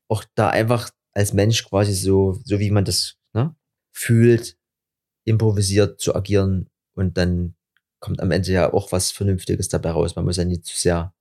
auch 0.08 0.24
da 0.36 0.50
einfach 0.50 0.92
als 1.14 1.34
Mensch 1.34 1.64
quasi 1.66 1.94
so, 1.94 2.40
so 2.44 2.60
wie 2.60 2.70
man 2.72 2.86
das 2.86 3.16
ne, 3.34 3.56
fühlt, 3.92 4.58
improvisiert 5.26 6.00
zu 6.00 6.14
agieren 6.16 6.70
und 6.94 7.18
dann 7.18 7.56
kommt 8.00 8.22
am 8.22 8.30
Ende 8.32 8.52
ja 8.52 8.72
auch 8.72 8.92
was 8.92 9.12
Vernünftiges 9.12 9.70
dabei 9.70 9.92
raus. 9.92 10.16
Man 10.16 10.26
muss 10.26 10.38
ja 10.38 10.46
nicht 10.46 10.66
zu 10.66 10.78
sehr. 10.78 11.14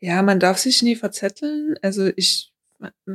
Ja, 0.00 0.22
man 0.22 0.40
darf 0.40 0.58
sich 0.58 0.82
nie 0.82 0.96
verzetteln. 0.96 1.76
Also 1.82 2.10
ich 2.16 2.52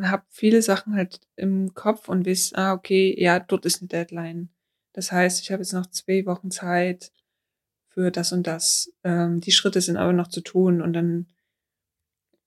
habe 0.02 0.24
viele 0.30 0.62
Sachen 0.62 0.96
halt 0.96 1.22
im 1.36 1.74
Kopf 1.74 2.10
und 2.10 2.26
weiß, 2.26 2.54
ah, 2.56 2.74
okay, 2.74 3.16
ja, 3.18 3.40
dort 3.40 3.66
ist 3.66 3.82
eine 3.82 3.88
Deadline. 3.88 4.50
Das 4.94 5.12
heißt, 5.12 5.42
ich 5.42 5.52
habe 5.52 5.62
jetzt 5.62 5.74
noch 5.74 5.88
zwei 5.88 6.26
Wochen 6.26 6.52
Zeit 6.52 7.12
für 7.90 8.12
das 8.12 8.32
und 8.32 8.48
das. 8.48 8.92
Ähm, 9.04 9.40
die 9.42 9.52
Schritte 9.52 9.82
sind 9.82 9.98
aber 9.98 10.14
noch 10.14 10.28
zu 10.28 10.42
tun 10.42 10.82
und 10.82 10.94
dann 10.94 11.28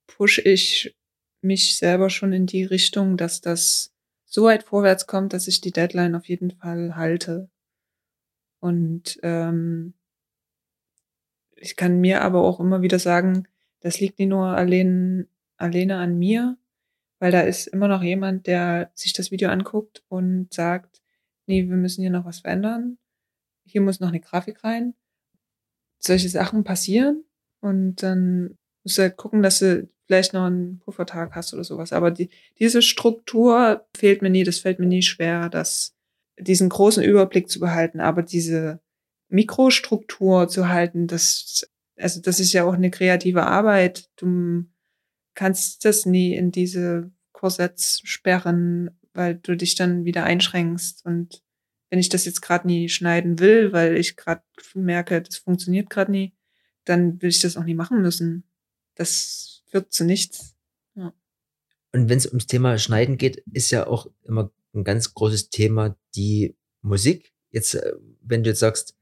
push 0.06 0.38
ich 0.38 0.96
mich 1.40 1.76
selber 1.76 2.10
schon 2.10 2.32
in 2.32 2.46
die 2.46 2.64
Richtung, 2.64 3.16
dass 3.16 3.40
das 3.40 3.92
so 4.24 4.44
weit 4.44 4.64
vorwärts 4.64 5.06
kommt, 5.06 5.32
dass 5.32 5.48
ich 5.48 5.60
die 5.60 5.70
Deadline 5.70 6.14
auf 6.14 6.26
jeden 6.26 6.50
Fall 6.50 6.96
halte. 6.96 7.48
Und 8.60 9.18
ähm, 9.22 9.94
ich 11.54 11.76
kann 11.76 12.00
mir 12.00 12.22
aber 12.22 12.42
auch 12.42 12.60
immer 12.60 12.82
wieder 12.82 12.98
sagen, 12.98 13.48
das 13.80 14.00
liegt 14.00 14.18
nicht 14.18 14.28
nur 14.28 14.46
allein, 14.48 15.28
alleine 15.56 15.98
an 15.98 16.18
mir, 16.18 16.58
weil 17.18 17.32
da 17.32 17.40
ist 17.40 17.66
immer 17.66 17.88
noch 17.88 18.02
jemand, 18.02 18.46
der 18.46 18.90
sich 18.94 19.12
das 19.12 19.30
Video 19.30 19.48
anguckt 19.48 20.02
und 20.08 20.52
sagt, 20.52 21.00
nee, 21.46 21.68
wir 21.68 21.76
müssen 21.76 22.02
hier 22.02 22.10
noch 22.10 22.24
was 22.24 22.40
verändern. 22.40 22.98
Hier 23.64 23.80
muss 23.80 24.00
noch 24.00 24.08
eine 24.08 24.20
Grafik 24.20 24.62
rein. 24.64 24.94
Solche 25.98 26.28
Sachen 26.28 26.64
passieren 26.64 27.24
und 27.60 28.02
dann 28.02 28.56
musst 28.84 28.98
du 28.98 29.02
halt 29.02 29.16
gucken, 29.16 29.42
dass 29.42 29.58
du 29.58 29.88
vielleicht 30.06 30.32
noch 30.32 30.44
einen 30.44 30.78
Puffertag 30.78 31.34
hast 31.34 31.52
oder 31.52 31.64
sowas. 31.64 31.92
Aber 31.92 32.10
die, 32.10 32.30
diese 32.58 32.82
Struktur 32.82 33.86
fehlt 33.96 34.22
mir 34.22 34.30
nie, 34.30 34.44
das 34.44 34.58
fällt 34.58 34.78
mir 34.78 34.86
nie 34.86 35.02
schwer, 35.02 35.48
das, 35.48 35.94
diesen 36.38 36.68
großen 36.68 37.02
Überblick 37.02 37.48
zu 37.48 37.58
behalten. 37.58 38.00
Aber 38.00 38.22
diese 38.22 38.80
Mikrostruktur 39.28 40.48
zu 40.48 40.68
halten, 40.68 41.08
das, 41.08 41.68
also 41.96 42.20
das 42.20 42.38
ist 42.38 42.52
ja 42.52 42.64
auch 42.64 42.74
eine 42.74 42.90
kreative 42.90 43.44
Arbeit. 43.44 44.08
Du 44.16 44.64
kannst 45.36 45.84
das 45.84 46.04
nie 46.04 46.34
in 46.34 46.50
diese 46.50 47.12
Korsetts 47.32 48.00
sperren, 48.02 48.90
weil 49.12 49.36
du 49.36 49.56
dich 49.56 49.76
dann 49.76 50.04
wieder 50.04 50.24
einschränkst. 50.24 51.06
Und 51.06 51.44
wenn 51.90 52.00
ich 52.00 52.08
das 52.08 52.24
jetzt 52.24 52.42
gerade 52.42 52.66
nie 52.66 52.88
schneiden 52.88 53.38
will, 53.38 53.72
weil 53.72 53.96
ich 53.96 54.16
gerade 54.16 54.42
merke, 54.74 55.22
das 55.22 55.36
funktioniert 55.36 55.90
gerade 55.90 56.10
nie, 56.10 56.34
dann 56.84 57.22
will 57.22 57.28
ich 57.28 57.40
das 57.40 57.56
auch 57.56 57.64
nie 57.64 57.74
machen 57.74 58.02
müssen. 58.02 58.44
Das 58.96 59.62
führt 59.70 59.92
zu 59.92 60.04
nichts. 60.04 60.56
Und 61.92 62.10
wenn 62.10 62.18
es 62.18 62.26
ums 62.26 62.46
Thema 62.46 62.78
Schneiden 62.78 63.16
geht, 63.16 63.42
ist 63.52 63.70
ja 63.70 63.86
auch 63.86 64.10
immer 64.24 64.50
ein 64.74 64.84
ganz 64.84 65.14
großes 65.14 65.48
Thema 65.48 65.96
die 66.14 66.54
Musik. 66.82 67.32
Jetzt, 67.50 67.74
äh, 67.74 67.92
wenn 68.20 68.42
du 68.42 68.50
jetzt 68.50 68.60
sagst, 68.60 68.96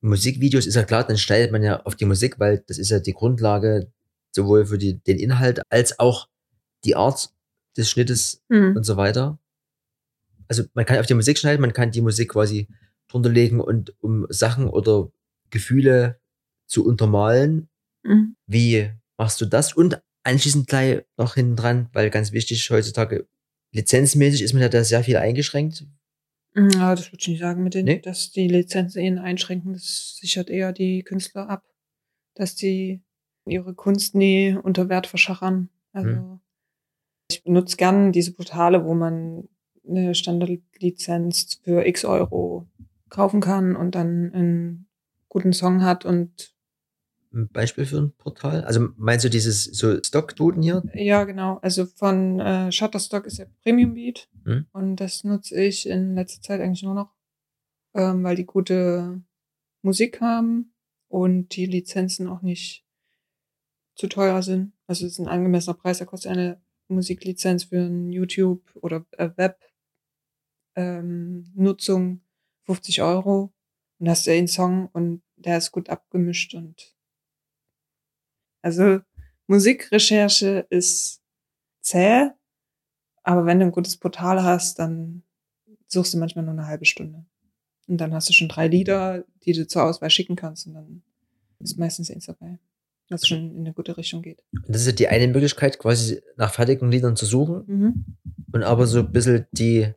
Musikvideos 0.00 0.66
ist 0.66 0.74
ja 0.74 0.84
klar, 0.84 1.06
dann 1.06 1.18
schneidet 1.18 1.52
man 1.52 1.62
ja 1.62 1.82
auf 1.84 1.94
die 1.94 2.06
Musik, 2.06 2.38
weil 2.40 2.64
das 2.66 2.78
ist 2.78 2.90
ja 2.90 2.98
die 2.98 3.12
Grundlage 3.12 3.92
sowohl 4.34 4.66
für 4.66 4.78
die, 4.78 4.98
den 5.04 5.18
Inhalt 5.18 5.60
als 5.70 5.98
auch 5.98 6.28
die 6.84 6.96
Art 6.96 7.30
des 7.76 7.90
Schnittes 7.90 8.42
Mhm. 8.48 8.76
und 8.76 8.84
so 8.84 8.96
weiter. 8.96 9.38
Also 10.48 10.64
man 10.74 10.84
kann 10.86 10.98
auf 10.98 11.06
die 11.06 11.14
Musik 11.14 11.38
schneiden, 11.38 11.60
man 11.60 11.72
kann 11.72 11.90
die 11.90 12.00
Musik 12.00 12.30
quasi 12.30 12.68
drunter 13.08 13.30
legen 13.30 13.60
und 13.60 13.94
um 14.02 14.26
Sachen 14.30 14.68
oder 14.68 15.10
Gefühle 15.50 16.20
zu 16.66 16.84
untermalen. 16.86 17.68
Mhm. 18.02 18.36
Wie 18.46 18.90
machst 19.16 19.40
du 19.40 19.46
das? 19.46 19.72
Und 19.74 20.00
anschließend 20.24 20.66
gleich 20.66 21.02
noch 21.16 21.34
hinten 21.34 21.56
dran, 21.56 21.88
weil 21.92 22.10
ganz 22.10 22.32
wichtig 22.32 22.68
heutzutage, 22.70 23.26
lizenzmäßig 23.74 24.42
ist 24.42 24.52
man 24.52 24.62
ja 24.62 24.68
da 24.68 24.84
sehr 24.84 25.04
viel 25.04 25.16
eingeschränkt. 25.16 25.84
Mhm, 26.54 26.70
Ja, 26.70 26.94
das 26.94 27.06
würde 27.12 27.18
ich 27.20 27.28
nicht 27.28 27.40
sagen 27.40 27.62
mit 27.62 27.74
den, 27.74 27.84
Nee? 27.84 28.00
dass 28.00 28.30
die 28.30 28.48
Lizenzen 28.48 29.00
ihn 29.02 29.18
einschränken. 29.18 29.74
Das 29.74 30.16
sichert 30.20 30.48
eher 30.50 30.72
die 30.72 31.02
Künstler 31.02 31.48
ab, 31.48 31.64
dass 32.34 32.54
die 32.54 33.02
ihre 33.50 33.74
Kunst 33.74 34.14
nie 34.14 34.56
unter 34.62 34.88
Wert 34.88 35.06
verschachern. 35.06 35.68
Also 35.92 36.08
Hm. 36.10 36.40
ich 37.30 37.42
benutze 37.44 37.76
gern 37.76 38.12
diese 38.12 38.32
Portale, 38.32 38.84
wo 38.84 38.94
man 38.94 39.48
eine 39.88 40.14
Standardlizenz 40.14 41.60
für 41.62 41.86
x 41.86 42.04
Euro 42.04 42.66
kaufen 43.08 43.40
kann 43.40 43.74
und 43.76 43.94
dann 43.94 44.32
einen 44.32 44.86
guten 45.28 45.52
Song 45.52 45.82
hat 45.82 46.04
und 46.04 46.54
Ein 47.32 47.48
Beispiel 47.48 47.84
für 47.84 47.98
ein 47.98 48.12
Portal? 48.12 48.64
Also 48.64 48.88
meinst 48.96 49.24
du 49.24 49.28
dieses 49.30 49.64
so 49.64 50.02
Stockduden 50.02 50.62
hier? 50.62 50.82
Ja, 50.94 51.24
genau. 51.24 51.58
Also 51.60 51.84
von 51.84 52.40
äh, 52.40 52.72
Shutterstock 52.72 53.26
ist 53.26 53.38
ja 53.38 53.44
Premium 53.62 53.94
Beat 53.94 54.28
Hm. 54.44 54.66
und 54.72 54.96
das 54.96 55.24
nutze 55.24 55.60
ich 55.62 55.86
in 55.88 56.14
letzter 56.14 56.40
Zeit 56.40 56.60
eigentlich 56.60 56.82
nur 56.82 56.94
noch, 56.94 57.14
ähm, 57.94 58.24
weil 58.24 58.36
die 58.36 58.46
gute 58.46 59.20
Musik 59.82 60.20
haben 60.22 60.72
und 61.08 61.54
die 61.56 61.66
Lizenzen 61.66 62.28
auch 62.28 62.40
nicht 62.42 62.84
zu 63.98 64.08
teuer 64.08 64.42
sind. 64.42 64.72
Also 64.86 65.04
es 65.04 65.12
ist 65.12 65.18
ein 65.18 65.28
angemessener 65.28 65.74
Preis. 65.74 65.98
Da 65.98 66.06
kostet 66.06 66.32
eine 66.32 66.60
Musiklizenz 66.88 67.64
für 67.64 67.80
ein 67.80 68.10
YouTube 68.10 68.62
oder 68.76 69.04
äh, 69.18 69.30
Web 69.36 69.60
ähm, 70.76 71.44
Nutzung 71.54 72.22
50 72.64 73.02
Euro 73.02 73.52
und 73.98 74.06
da 74.06 74.12
hast 74.12 74.26
du 74.26 74.32
einen 74.32 74.48
Song 74.48 74.88
und 74.92 75.22
der 75.36 75.58
ist 75.58 75.72
gut 75.72 75.88
abgemischt 75.88 76.54
und 76.54 76.94
also 78.62 79.00
Musikrecherche 79.46 80.66
ist 80.70 81.22
zäh, 81.80 82.30
aber 83.22 83.46
wenn 83.46 83.60
du 83.60 83.66
ein 83.66 83.72
gutes 83.72 83.96
Portal 83.96 84.42
hast, 84.42 84.78
dann 84.78 85.22
suchst 85.86 86.14
du 86.14 86.18
manchmal 86.18 86.44
nur 86.44 86.52
eine 86.52 86.66
halbe 86.66 86.84
Stunde. 86.84 87.24
Und 87.86 87.98
dann 87.98 88.12
hast 88.12 88.28
du 88.28 88.34
schon 88.34 88.48
drei 88.48 88.68
Lieder, 88.68 89.24
die 89.44 89.52
du 89.52 89.66
zur 89.66 89.84
Auswahl 89.84 90.10
schicken 90.10 90.36
kannst 90.36 90.66
und 90.66 90.74
dann 90.74 91.02
ist 91.60 91.78
meistens 91.78 92.10
eins 92.10 92.26
dabei, 92.26 92.58
was 93.10 93.26
schon 93.26 93.52
in 93.52 93.60
eine 93.60 93.72
gute 93.72 93.96
Richtung 93.96 94.22
geht. 94.22 94.42
Und 94.52 94.68
das 94.68 94.82
ist 94.82 94.86
ja 94.88 94.92
die 94.92 95.08
eine 95.08 95.28
Möglichkeit, 95.28 95.78
quasi 95.78 96.20
nach 96.36 96.52
fertigen 96.52 96.90
Liedern 96.90 97.16
zu 97.16 97.26
suchen. 97.26 97.64
Mhm. 97.66 98.04
Und 98.52 98.62
aber 98.62 98.86
so 98.86 99.00
ein 99.00 99.12
bisschen 99.12 99.46
die, 99.52 99.92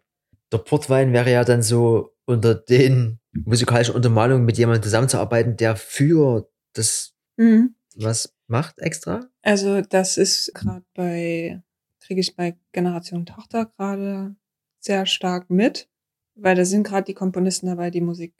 der 0.51 0.57
Portwein 0.57 1.13
wäre 1.13 1.31
ja 1.31 1.43
dann 1.43 1.61
so 1.61 2.13
unter 2.25 2.55
den 2.55 3.19
musikalischen 3.33 3.95
Untermalungen 3.95 4.45
mit 4.45 4.57
jemandem 4.57 4.83
zusammenzuarbeiten, 4.83 5.57
der 5.57 5.75
für 5.75 6.49
das 6.73 7.13
Mhm. 7.37 7.75
was 7.95 8.33
macht 8.47 8.79
extra. 8.79 9.27
Also 9.41 9.81
das 9.81 10.17
ist 10.17 10.53
gerade 10.53 10.85
bei, 10.93 11.61
kriege 11.99 12.21
ich 12.21 12.35
bei 12.35 12.55
Generation 12.71 13.25
Tochter 13.25 13.65
gerade 13.65 14.35
sehr 14.79 15.05
stark 15.05 15.49
mit, 15.49 15.89
weil 16.35 16.55
da 16.55 16.65
sind 16.65 16.83
gerade 16.83 17.05
die 17.05 17.13
Komponisten 17.13 17.67
dabei, 17.67 17.89
die 17.89 18.01
Musik 18.01 18.33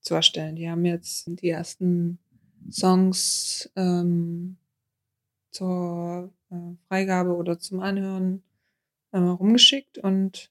zu 0.00 0.14
erstellen. 0.14 0.56
Die 0.56 0.70
haben 0.70 0.84
jetzt 0.84 1.24
die 1.26 1.50
ersten 1.50 2.18
Songs 2.70 3.70
ähm, 3.76 4.56
zur 5.50 6.32
äh, 6.50 6.54
Freigabe 6.88 7.34
oder 7.34 7.58
zum 7.58 7.80
Anhören 7.80 8.42
äh, 9.12 9.18
rumgeschickt 9.18 9.98
und 9.98 10.50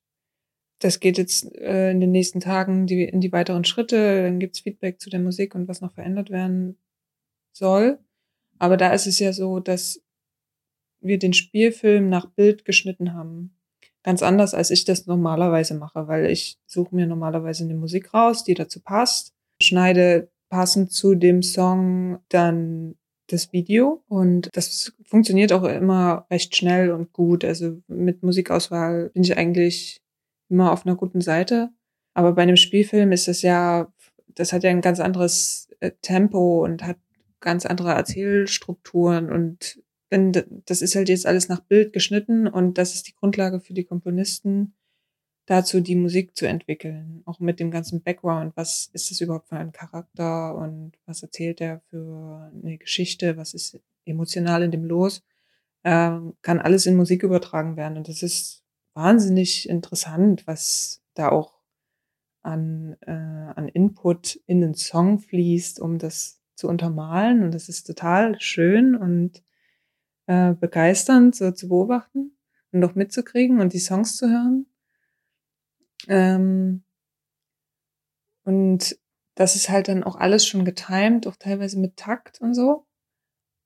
das 0.80 1.00
geht 1.02 1.18
jetzt 1.18 1.54
äh, 1.56 1.92
in 1.92 2.00
den 2.00 2.12
nächsten 2.12 2.40
Tagen 2.40 2.88
die, 2.88 3.04
in 3.04 3.20
die 3.20 3.32
weiteren 3.32 3.66
Schritte. 3.66 4.24
Dann 4.24 4.40
gibt's 4.40 4.62
Feedback 4.62 5.02
zu 5.02 5.10
der 5.10 5.20
Musik 5.20 5.54
und 5.54 5.68
was 5.68 5.82
noch 5.82 5.92
verändert 5.92 6.30
werden 6.30 6.78
soll. 7.52 8.00
Aber 8.58 8.78
da 8.78 8.94
ist 8.94 9.06
es 9.06 9.20
ja 9.20 9.34
so, 9.34 9.60
dass 9.60 10.02
wir 11.02 11.20
den 11.20 11.34
Spielfilm 11.34 12.10
nach 12.10 12.28
Bild 12.28 12.66
geschnitten 12.66 13.14
haben. 13.14 13.56
Ganz 14.04 14.24
anders, 14.24 14.54
als 14.54 14.72
ich 14.72 14.86
das 14.86 15.06
normalerweise 15.06 15.76
mache, 15.76 16.08
weil 16.08 16.30
ich 16.30 16.58
suche 16.66 16.96
mir 16.96 17.06
normalerweise 17.06 17.66
eine 17.66 17.76
Musik 17.76 18.14
raus, 18.14 18.46
die 18.46 18.54
dazu 18.54 18.80
passt, 18.80 19.34
schneide 19.62 20.30
passend 20.50 20.92
zu 20.92 21.16
dem 21.16 21.42
Song 21.44 22.20
dann 22.30 22.96
das 23.28 23.54
Video 23.54 24.04
und 24.08 24.50
das 24.54 24.94
funktioniert 25.04 25.54
auch 25.54 25.64
immer 25.64 26.26
recht 26.32 26.56
schnell 26.56 26.92
und 26.92 27.14
gut. 27.14 27.46
Also 27.46 27.82
mit 27.88 28.24
Musikauswahl 28.24 29.10
bin 29.14 29.24
ich 29.24 29.38
eigentlich 29.38 30.02
immer 30.50 30.72
auf 30.72 30.86
einer 30.86 30.96
guten 30.96 31.22
Seite. 31.22 31.70
Aber 32.16 32.34
bei 32.34 32.42
einem 32.42 32.58
Spielfilm 32.58 33.12
ist 33.12 33.28
das 33.28 33.44
ja, 33.44 33.94
das 34.28 34.52
hat 34.52 34.64
ja 34.64 34.72
ein 34.72 34.82
ganz 34.82 35.00
anderes 35.00 35.70
äh, 35.80 35.92
Tempo 36.02 36.64
und 36.64 36.84
hat 36.84 36.98
ganz 37.40 37.66
andere 37.66 37.92
Erzählstrukturen 37.94 39.32
und 39.32 39.80
wenn 40.10 40.32
das 40.66 40.82
ist 40.82 40.96
halt 40.96 41.08
jetzt 41.08 41.26
alles 41.26 41.50
nach 41.50 41.60
Bild 41.60 41.94
geschnitten 41.94 42.48
und 42.48 42.78
das 42.78 42.96
ist 42.96 43.08
die 43.08 43.14
Grundlage 43.14 43.60
für 43.60 43.74
die 43.74 43.84
Komponisten, 43.84 44.74
dazu 45.50 45.82
die 45.82 45.96
Musik 45.96 46.38
zu 46.38 46.48
entwickeln, 46.48 47.24
auch 47.26 47.40
mit 47.40 47.60
dem 47.60 47.72
ganzen 47.72 48.02
Background. 48.02 48.54
Was 48.56 48.90
ist 48.94 49.10
das 49.10 49.20
überhaupt 49.20 49.50
für 49.50 49.58
ein 49.58 49.72
Charakter 49.72 50.56
und 50.56 50.94
was 51.06 51.24
erzählt 51.24 51.60
er 51.60 51.82
für 51.90 52.52
eine 52.64 52.78
Geschichte? 52.78 53.36
Was 53.36 53.54
ist 53.54 53.80
emotional 54.06 54.62
in 54.64 54.72
dem 54.72 54.86
los? 54.86 55.24
Ähm, 55.84 56.36
kann 56.42 56.60
alles 56.60 56.86
in 56.86 56.96
Musik 56.96 57.24
übertragen 57.24 57.78
werden 57.78 57.98
und 57.98 58.08
das 58.08 58.22
ist 58.22 58.64
wahnsinnig 58.94 59.68
interessant, 59.68 60.46
was 60.46 61.02
da 61.14 61.30
auch 61.30 61.60
an, 62.42 62.96
äh, 63.02 63.12
an 63.12 63.70
Input 63.70 64.40
in 64.46 64.62
den 64.62 64.76
Song 64.76 65.20
fließt, 65.20 65.80
um 65.80 65.98
das 65.98 66.42
zu 66.56 66.68
untermalen. 66.68 67.44
Und 67.44 67.54
das 67.54 67.70
ist 67.70 67.88
total 67.88 68.40
schön 68.40 68.96
und 68.96 69.44
äh, 70.28 70.54
begeisternd 70.54 71.36
so 71.36 71.52
zu 71.52 71.70
beobachten 71.70 72.38
und 72.72 72.84
auch 72.84 72.96
mitzukriegen 72.96 73.62
und 73.62 73.74
die 73.74 73.80
Songs 73.80 74.16
zu 74.18 74.30
hören. 74.30 74.68
Ähm, 76.08 76.84
und 78.44 78.98
das 79.36 79.56
ist 79.56 79.70
halt 79.70 79.88
dann 79.88 80.04
auch 80.04 80.16
alles 80.16 80.46
schon 80.46 80.66
getimed, 80.66 81.28
auch 81.28 81.36
teilweise 81.36 81.80
mit 81.80 81.98
Takt 81.98 82.42
und 82.42 82.54
so. 82.54 82.86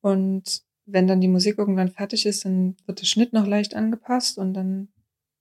Und 0.02 0.64
wenn 0.86 1.08
dann 1.08 1.22
die 1.22 1.28
Musik 1.28 1.58
irgendwann 1.58 1.90
fertig 1.90 2.26
ist, 2.26 2.46
dann 2.46 2.76
wird 2.86 3.02
der 3.02 3.06
Schnitt 3.06 3.34
noch 3.34 3.48
leicht 3.48 3.76
angepasst 3.76 4.38
und 4.38 4.54
dann 4.54 4.90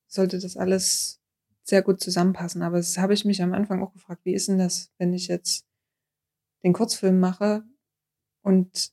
sollte 0.06 0.38
das 0.38 0.56
alles 0.56 1.20
sehr 1.64 1.82
gut 1.82 2.00
zusammenpassen. 2.00 2.62
Aber 2.62 2.76
das 2.76 2.98
habe 2.98 3.14
ich 3.14 3.24
mich 3.24 3.42
am 3.42 3.52
Anfang 3.52 3.82
auch 3.82 3.92
gefragt, 3.92 4.24
wie 4.24 4.34
ist 4.34 4.48
denn 4.48 4.58
das, 4.58 4.90
wenn 4.98 5.12
ich 5.12 5.26
jetzt 5.26 5.66
den 6.62 6.72
Kurzfilm 6.72 7.18
mache 7.18 7.64
und 8.42 8.92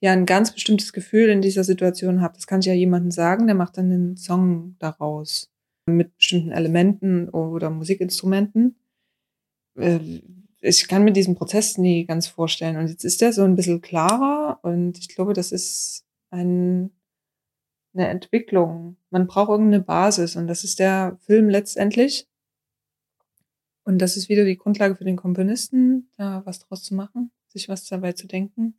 ja 0.00 0.12
ein 0.12 0.26
ganz 0.26 0.52
bestimmtes 0.52 0.92
Gefühl 0.92 1.28
in 1.28 1.42
dieser 1.42 1.64
Situation 1.64 2.20
habe. 2.20 2.34
Das 2.34 2.46
kann 2.46 2.60
ich 2.60 2.66
ja 2.66 2.74
jemandem 2.74 3.10
sagen, 3.10 3.46
der 3.46 3.56
macht 3.56 3.78
dann 3.78 3.92
einen 3.92 4.16
Song 4.16 4.76
daraus 4.78 5.50
mit 5.96 6.16
bestimmten 6.16 6.52
Elementen 6.52 7.28
oder 7.30 7.70
Musikinstrumenten. 7.70 8.76
Äh, 9.76 10.00
Ich 10.60 10.88
kann 10.88 11.04
mir 11.04 11.12
diesen 11.12 11.36
Prozess 11.36 11.78
nie 11.78 12.04
ganz 12.04 12.26
vorstellen. 12.26 12.76
Und 12.76 12.88
jetzt 12.88 13.04
ist 13.04 13.20
der 13.20 13.32
so 13.32 13.44
ein 13.44 13.54
bisschen 13.54 13.80
klarer 13.80 14.58
und 14.62 14.98
ich 14.98 15.08
glaube, 15.08 15.32
das 15.32 15.52
ist 15.52 16.04
ein, 16.30 16.90
eine 17.94 18.08
Entwicklung. 18.08 18.96
Man 19.10 19.26
braucht 19.28 19.50
irgendeine 19.50 19.82
Basis 19.84 20.34
und 20.36 20.48
das 20.48 20.64
ist 20.64 20.78
der 20.80 21.16
Film 21.20 21.48
letztendlich. 21.48 22.26
Und 23.84 23.98
das 23.98 24.16
ist 24.16 24.28
wieder 24.28 24.44
die 24.44 24.58
Grundlage 24.58 24.96
für 24.96 25.04
den 25.04 25.16
Komponisten, 25.16 26.10
da 26.16 26.42
was 26.44 26.58
draus 26.58 26.82
zu 26.82 26.94
machen, 26.94 27.30
sich 27.46 27.68
was 27.68 27.86
dabei 27.86 28.12
zu 28.12 28.26
denken. 28.26 28.78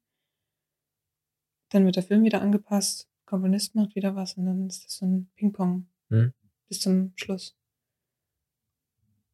Dann 1.69 1.85
wird 1.85 1.95
der 1.95 2.03
Film 2.03 2.23
wieder 2.23 2.41
angepasst, 2.41 3.07
Komponist 3.25 3.73
macht 3.75 3.95
wieder 3.95 4.15
was 4.15 4.33
und 4.35 4.45
dann 4.45 4.67
ist 4.67 4.85
das 4.85 4.97
so 4.97 5.05
ein 5.05 5.29
Ping-Pong 5.35 5.87
Hm. 6.09 6.33
Bis 6.69 6.79
zum 6.79 7.11
Schluss. 7.15 7.57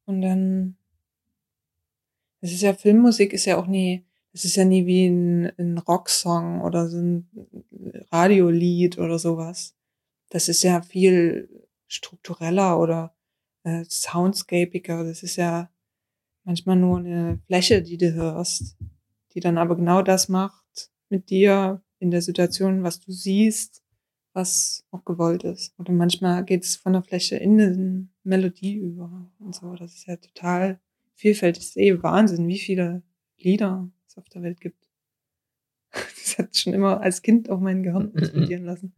Und 0.05 0.21
dann, 0.21 0.77
es 2.41 2.51
ist 2.51 2.61
ja 2.61 2.73
Filmmusik, 2.73 3.33
ist 3.33 3.45
ja 3.45 3.57
auch 3.57 3.67
nie, 3.67 4.05
es 4.33 4.45
ist 4.45 4.55
ja 4.55 4.65
nie 4.65 4.86
wie 4.86 5.07
ein, 5.07 5.51
ein 5.57 5.77
Rocksong 5.77 6.61
oder 6.61 6.88
so 6.89 6.97
ein 6.97 7.29
Radiolied 8.11 8.97
oder 8.97 9.19
sowas. 9.19 9.75
Das 10.29 10.49
ist 10.49 10.63
ja 10.63 10.81
viel 10.81 11.49
struktureller 11.88 12.79
oder 12.79 13.15
äh, 13.63 13.83
soundscapiger. 13.88 15.03
Das 15.03 15.23
ist 15.23 15.36
ja 15.36 15.69
manchmal 16.43 16.75
nur 16.75 16.99
eine 16.99 17.39
Fläche, 17.47 17.81
die 17.81 17.97
du 17.97 18.13
hörst, 18.13 18.77
die 19.33 19.39
dann 19.39 19.57
aber 19.57 19.75
genau 19.75 20.01
das 20.01 20.29
macht, 20.29 20.91
mit 21.09 21.29
dir 21.29 21.81
in 21.99 22.11
der 22.11 22.21
Situation, 22.21 22.83
was 22.83 22.99
du 22.99 23.11
siehst, 23.11 23.84
was 24.36 24.86
auch 24.91 25.05
gewollt 25.05 25.43
ist. 25.43 25.73
Oder 25.79 25.93
manchmal 25.93 26.43
geht 26.43 26.63
es 26.63 26.75
von 26.75 26.93
der 26.93 27.03
Fläche 27.03 27.38
in 27.38 27.59
eine 27.59 28.07
Melodie 28.23 28.75
über 28.75 29.31
und 29.39 29.55
so. 29.55 29.73
Das 29.75 29.95
ist 29.95 30.07
ja 30.07 30.17
total 30.17 30.79
vielfältig. 31.15 31.63
Ich 31.63 31.71
sehe 31.71 32.03
Wahnsinn, 32.03 32.47
wie 32.47 32.59
viele 32.59 33.01
Lieder 33.38 33.89
es 34.07 34.17
auf 34.17 34.29
der 34.29 34.43
Welt 34.43 34.59
gibt. 34.59 34.88
Das 36.25 36.39
hat 36.39 36.57
schon 36.57 36.73
immer 36.73 37.01
als 37.01 37.21
Kind 37.21 37.49
auch 37.49 37.59
mein 37.59 37.83
Gehirn 37.83 38.13
explodieren 38.15 38.65
lassen. 38.65 38.93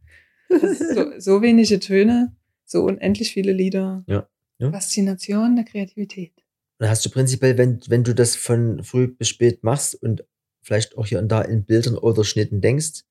So, 0.50 1.20
so, 1.20 1.42
wenige 1.42 1.80
Töne, 1.80 2.36
so 2.64 2.84
unendlich 2.84 3.34
viele 3.34 3.52
Lieder. 3.52 4.06
Ja. 4.08 4.30
ja. 4.60 4.72
Faszination 4.72 5.58
der 5.58 5.66
Kreativität. 5.66 6.34
Dann 6.80 6.90
hast 6.90 7.06
du 7.06 7.10
prinzipiell, 7.10 7.58
wenn, 7.58 7.82
wenn 7.90 8.04
du 8.04 8.16
das 8.16 8.38
von 8.38 8.82
früh 8.84 9.08
bis 9.08 9.28
spät 9.28 9.64
machst 9.64 10.02
und 10.02 10.26
vielleicht 10.62 10.98
auch 10.98 11.06
hier 11.06 11.20
und 11.20 11.28
da 11.28 11.42
in 11.42 11.66
Bildern 11.66 11.98
oder 11.98 12.24
Schnitten 12.24 12.62
denkst, 12.62 13.04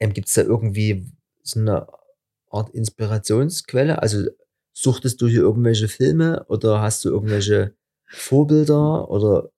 ähm, 0.00 0.12
gibt 0.12 0.28
es 0.28 0.34
da 0.34 0.42
irgendwie 0.42 1.06
so 1.42 1.60
eine 1.60 1.86
Art 2.50 2.70
Inspirationsquelle? 2.70 4.00
Also 4.00 4.26
suchtest 4.72 5.20
du 5.20 5.28
hier 5.28 5.40
irgendwelche 5.40 5.88
Filme 5.88 6.44
oder 6.48 6.80
hast 6.80 7.04
du 7.04 7.10
irgendwelche 7.10 7.74
Vorbilder 8.06 9.10
oder 9.10 9.50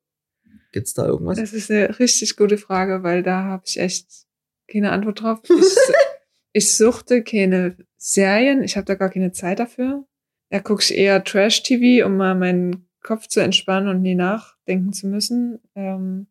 gibt 0.72 0.87
es 0.87 0.95
da 0.95 1.07
irgendwas? 1.07 1.39
Das 1.39 1.53
ist 1.53 1.70
eine 1.70 1.99
richtig 1.99 2.37
gute 2.37 2.59
Frage, 2.59 3.03
weil 3.03 3.22
da 3.22 3.45
habe 3.45 3.64
ich 3.66 3.78
echt 3.78 4.26
keine 4.70 4.93
Antwort 4.93 5.22
drauf. 5.22 5.41
Ich, 5.45 5.53
ich 6.53 6.76
suchte 6.76 7.22
keine 7.22 7.76
Serien, 7.97 8.62
ich 8.62 8.76
habe 8.76 8.85
da 8.85 8.95
gar 8.95 9.11
keine 9.11 9.32
Zeit 9.32 9.59
dafür. 9.59 10.05
Da 10.51 10.61
gucke 10.61 10.82
ich 10.82 10.95
eher 10.95 11.24
Trash-TV, 11.24 12.07
um 12.07 12.16
mal 12.16 12.35
meinen 12.35 12.89
Kopf 13.03 13.28
zu 13.28 13.41
entspannen 13.41 13.89
und 13.89 14.03
nie 14.03 14.14
nachdenken 14.14 14.93
zu 14.93 15.07
müssen. 15.07 15.61
Ähm, 15.74 16.26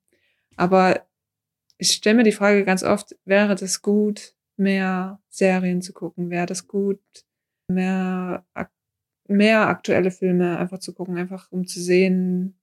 aber 0.56 1.06
ich 1.78 1.91
stelle 1.91 2.18
mir 2.18 2.24
die 2.24 2.32
Frage 2.32 2.64
ganz 2.64 2.84
oft, 2.84 3.16
wäre 3.26 3.56
das 3.56 3.82
gut, 3.82 4.36
mehr 4.58 5.22
Serien 5.30 5.82
zu 5.82 5.93
gucken? 5.93 6.30
Wäre 6.30 6.45
das 6.45 6.68
gut, 6.68 7.01
mehr, 7.68 8.45
mehr 9.28 9.68
aktuelle 9.68 10.12
Filme 10.12 10.58
einfach 10.58 10.80
zu 10.80 10.93
gucken, 10.93 11.18
einfach 11.18 11.51
um 11.51 11.66
zu 11.68 11.82
sehen, 11.82 12.60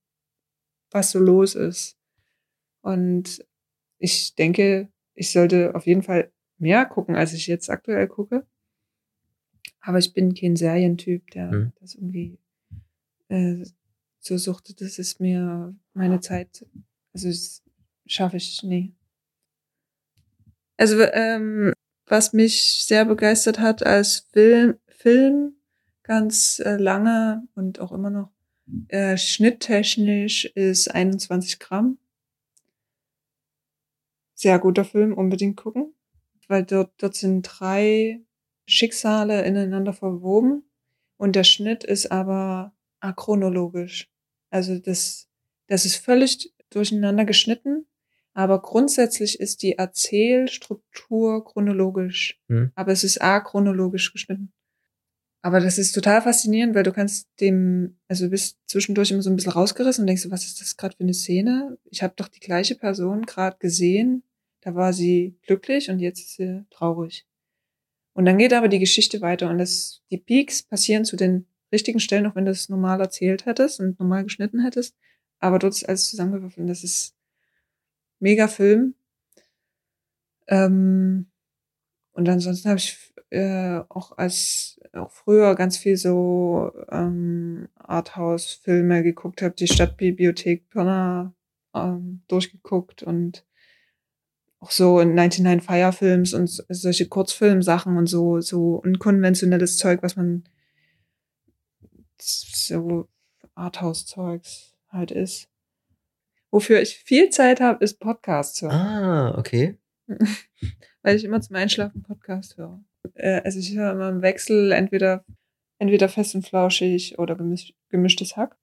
was 0.89 1.11
so 1.11 1.19
los 1.19 1.55
ist? 1.55 1.97
Und 2.81 3.45
ich 3.97 4.35
denke, 4.35 4.89
ich 5.13 5.31
sollte 5.31 5.75
auf 5.75 5.85
jeden 5.85 6.03
Fall 6.03 6.31
mehr 6.57 6.85
gucken, 6.85 7.15
als 7.15 7.33
ich 7.33 7.47
jetzt 7.47 7.69
aktuell 7.69 8.07
gucke. 8.07 8.45
Aber 9.79 9.97
ich 9.97 10.13
bin 10.13 10.33
kein 10.33 10.55
Serientyp, 10.55 11.31
der 11.31 11.51
hm. 11.51 11.73
das 11.79 11.95
irgendwie 11.95 12.37
äh, 13.29 13.65
so 14.19 14.37
suchte. 14.37 14.75
Das 14.75 14.99
ist 14.99 15.19
mir 15.19 15.75
meine 15.93 16.19
Zeit, 16.19 16.65
also 17.13 17.29
schaffe 18.05 18.37
ich 18.37 18.61
nie. 18.63 18.95
Also 20.77 21.01
ähm, 21.01 21.73
was 22.05 22.33
mich 22.33 22.85
sehr 22.85 23.05
begeistert 23.05 23.59
hat 23.59 23.85
als 23.85 24.27
Film, 24.31 24.77
Film 24.87 25.55
ganz 26.03 26.59
äh, 26.59 26.77
lange 26.77 27.47
und 27.55 27.79
auch 27.79 27.91
immer 27.91 28.09
noch 28.09 28.31
äh, 28.89 29.17
schnitttechnisch 29.17 30.45
ist 30.45 30.89
21 30.89 31.59
Gramm. 31.59 31.97
Sehr 34.33 34.59
guter 34.59 34.85
Film, 34.85 35.13
unbedingt 35.13 35.57
gucken, 35.57 35.93
weil 36.47 36.63
dort, 36.63 36.91
dort 36.97 37.15
sind 37.15 37.43
drei 37.43 38.21
Schicksale 38.65 39.45
ineinander 39.45 39.93
verwoben 39.93 40.63
und 41.17 41.35
der 41.35 41.43
Schnitt 41.43 41.83
ist 41.83 42.11
aber 42.11 42.73
achronologisch. 42.99 44.09
Also 44.49 44.79
das, 44.79 45.29
das 45.67 45.85
ist 45.85 45.97
völlig 45.97 46.53
durcheinander 46.69 47.25
geschnitten 47.25 47.85
aber 48.33 48.61
grundsätzlich 48.61 49.39
ist 49.39 49.61
die 49.61 49.77
Erzählstruktur 49.77 51.43
chronologisch. 51.43 52.39
Hm. 52.47 52.71
Aber 52.75 52.91
es 52.91 53.03
ist 53.03 53.21
achronologisch 53.21 54.13
geschnitten. 54.13 54.53
Aber 55.43 55.59
das 55.59 55.77
ist 55.77 55.93
total 55.93 56.21
faszinierend, 56.21 56.75
weil 56.75 56.83
du 56.83 56.93
kannst 56.93 57.27
dem, 57.39 57.97
also 58.07 58.25
du 58.25 58.29
bist 58.29 58.57
zwischendurch 58.67 59.11
immer 59.11 59.23
so 59.23 59.29
ein 59.31 59.35
bisschen 59.35 59.53
rausgerissen 59.53 60.03
und 60.03 60.07
denkst, 60.07 60.29
was 60.29 60.45
ist 60.45 60.61
das 60.61 60.77
gerade 60.77 60.95
für 60.95 61.03
eine 61.03 61.15
Szene? 61.15 61.77
Ich 61.85 62.03
habe 62.03 62.13
doch 62.15 62.27
die 62.27 62.39
gleiche 62.39 62.75
Person 62.75 63.23
gerade 63.23 63.57
gesehen. 63.57 64.23
Da 64.61 64.75
war 64.75 64.93
sie 64.93 65.35
glücklich 65.41 65.89
und 65.89 65.99
jetzt 65.99 66.19
ist 66.19 66.35
sie 66.35 66.63
traurig. 66.69 67.25
Und 68.13 68.25
dann 68.25 68.37
geht 68.37 68.53
aber 68.53 68.67
die 68.67 68.79
Geschichte 68.79 69.21
weiter 69.21 69.49
und 69.49 69.57
das, 69.57 70.03
die 70.11 70.17
Peaks 70.17 70.61
passieren 70.61 71.05
zu 71.05 71.15
den 71.15 71.47
richtigen 71.71 71.99
Stellen, 71.99 72.27
auch 72.27 72.35
wenn 72.35 72.45
du 72.45 72.51
es 72.51 72.69
normal 72.69 72.99
erzählt 73.01 73.45
hättest 73.45 73.79
und 73.79 73.99
normal 73.99 74.25
geschnitten 74.25 74.61
hättest. 74.61 74.95
Aber 75.39 75.57
dort 75.57 75.73
ist 75.73 75.87
alles 75.87 76.09
zusammengewürfelt. 76.09 76.69
Das 76.69 76.83
ist 76.83 77.15
mega 78.21 78.47
Film. 78.47 78.95
Ähm, 80.47 81.27
und 82.13 82.29
ansonsten 82.29 82.69
habe 82.69 82.79
ich 82.79 83.13
äh, 83.29 83.79
auch 83.89 84.17
als 84.17 84.79
auch 84.93 85.11
früher 85.11 85.55
ganz 85.55 85.77
viel 85.77 85.95
so 85.95 86.71
ähm, 86.89 87.69
Arthouse-Filme 87.75 89.03
geguckt, 89.03 89.41
habe 89.41 89.55
die 89.55 89.67
Stadtbibliothek 89.67 90.69
Pirna 90.69 91.33
ähm, 91.73 92.23
durchgeguckt 92.27 93.03
und 93.03 93.45
auch 94.59 94.71
so 94.71 95.03
99 95.03 95.63
Fire 95.63 95.93
Films 95.93 96.33
und 96.33 96.47
solche 96.69 97.07
Kurzfilmsachen 97.07 97.97
und 97.97 98.07
so 98.07 98.41
so 98.41 98.75
unkonventionelles 98.75 99.77
Zeug, 99.77 100.03
was 100.03 100.15
man 100.17 100.43
so 102.19 103.07
Arthouse-Zeugs 103.55 104.75
halt 104.89 105.11
ist. 105.11 105.50
Wofür 106.51 106.81
ich 106.81 106.97
viel 106.97 107.29
Zeit 107.29 107.61
habe, 107.61 107.83
ist 107.83 107.99
Podcasts 107.99 108.61
hören. 108.61 108.71
Ah, 108.71 109.37
okay. 109.37 109.77
Weil 111.01 111.15
ich 111.15 111.23
immer 111.23 111.41
zum 111.41 111.55
Einschlafen 111.55 112.03
Podcast 112.03 112.57
höre. 112.57 112.83
Äh, 113.15 113.41
also 113.43 113.57
ich 113.57 113.75
höre 113.75 113.91
immer 113.91 114.09
im 114.09 114.21
Wechsel 114.21 114.73
entweder, 114.73 115.23
entweder 115.79 116.09
fest 116.09 116.35
und 116.35 116.45
flauschig 116.45 117.17
oder 117.17 117.35
gemisch, 117.35 117.73
gemischtes 117.89 118.35
Hack. 118.35 118.57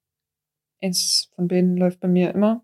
Eins 0.81 1.29
von 1.35 1.47
beiden 1.47 1.75
läuft 1.75 1.99
bei 1.99 2.07
mir 2.07 2.33
immer. 2.33 2.63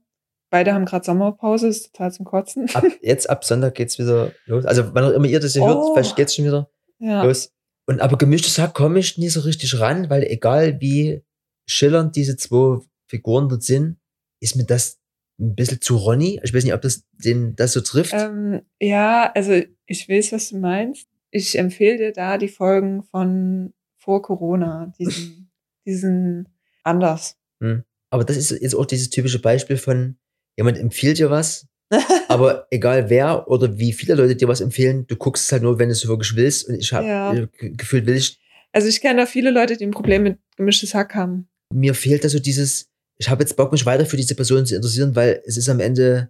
Beide 0.51 0.73
haben 0.73 0.85
gerade 0.85 1.03
Sommerpause, 1.03 1.67
ist 1.67 1.91
total 1.91 2.13
zum 2.13 2.25
Kotzen. 2.25 2.69
Ab, 2.73 2.85
jetzt 3.01 3.29
ab 3.29 3.43
Sonntag 3.43 3.75
geht's 3.75 3.97
wieder 3.97 4.31
los. 4.45 4.65
Also 4.65 4.93
wann 4.93 5.03
auch 5.03 5.11
immer 5.11 5.27
ihr 5.27 5.39
das 5.39 5.53
hier 5.53 5.63
oh. 5.63 5.67
hört, 5.67 5.97
vielleicht 5.97 6.15
geht's 6.15 6.35
schon 6.35 6.45
wieder 6.45 6.69
ja. 6.99 7.23
los. 7.23 7.51
Und 7.87 7.99
aber 7.99 8.17
gemischtes 8.17 8.57
Hack 8.59 8.73
komme 8.73 8.99
ich 8.99 9.17
nie 9.17 9.29
so 9.29 9.41
richtig 9.41 9.79
ran, 9.79 10.09
weil 10.09 10.23
egal 10.23 10.79
wie 10.79 11.23
schillernd 11.67 12.15
diese 12.15 12.37
zwei 12.37 12.79
Figuren 13.07 13.49
dort 13.49 13.63
sind, 13.63 13.97
ist 14.39 14.55
mir 14.55 14.65
das 14.65 15.01
ein 15.39 15.55
bisschen 15.55 15.81
zu 15.81 15.97
Ronny. 15.97 16.39
Ich 16.43 16.53
weiß 16.53 16.63
nicht, 16.63 16.73
ob 16.73 16.81
das 16.81 17.03
den 17.11 17.55
das 17.55 17.73
so 17.73 17.81
trifft. 17.81 18.13
Ähm, 18.13 18.61
ja, 18.79 19.31
also 19.33 19.61
ich 19.85 20.07
weiß, 20.07 20.31
was 20.31 20.49
du 20.49 20.57
meinst. 20.57 21.07
Ich 21.31 21.57
empfehle 21.57 21.97
dir 21.97 22.11
da 22.13 22.37
die 22.37 22.47
Folgen 22.47 23.03
von 23.03 23.73
vor 23.97 24.21
Corona, 24.21 24.93
diesen, 24.97 25.51
diesen 25.85 26.47
anders. 26.83 27.37
Hm. 27.59 27.83
Aber 28.09 28.23
das 28.23 28.37
ist 28.37 28.51
jetzt 28.51 28.75
auch 28.75 28.85
dieses 28.85 29.09
typische 29.09 29.39
Beispiel 29.39 29.77
von 29.77 30.17
jemand 30.55 30.77
empfiehlt 30.77 31.17
dir 31.17 31.29
was, 31.29 31.67
aber 32.29 32.67
egal 32.71 33.09
wer 33.09 33.49
oder 33.49 33.77
wie 33.77 33.93
viele 33.93 34.15
Leute 34.15 34.35
dir 34.35 34.47
was 34.47 34.61
empfehlen, 34.61 35.05
du 35.07 35.15
guckst 35.15 35.45
es 35.45 35.51
halt 35.51 35.63
nur, 35.63 35.77
wenn 35.79 35.89
du 35.89 35.93
es 35.93 36.07
wirklich 36.07 36.35
willst. 36.35 36.67
Und 36.67 36.75
ich 36.75 36.93
habe 36.93 37.07
ja. 37.07 37.47
gefühlt, 37.59 38.05
will 38.05 38.15
ich. 38.15 38.39
Also 38.71 38.87
ich 38.87 39.01
kenne 39.01 39.21
da 39.21 39.25
viele 39.25 39.51
Leute, 39.51 39.77
die 39.77 39.85
ein 39.85 39.91
Problem 39.91 40.23
mit 40.23 40.39
gemischtes 40.55 40.93
Hack 40.93 41.15
haben. 41.15 41.47
Mir 41.73 41.93
fehlt 41.93 42.23
da 42.23 42.29
so 42.29 42.39
dieses, 42.39 42.89
ich 43.17 43.29
habe 43.29 43.43
jetzt 43.43 43.55
Bock, 43.55 43.71
mich 43.71 43.85
weiter 43.85 44.05
für 44.05 44.17
diese 44.17 44.35
Person 44.35 44.65
zu 44.65 44.75
interessieren, 44.75 45.15
weil 45.15 45.41
es 45.45 45.57
ist 45.57 45.69
am 45.69 45.79
Ende 45.79 46.29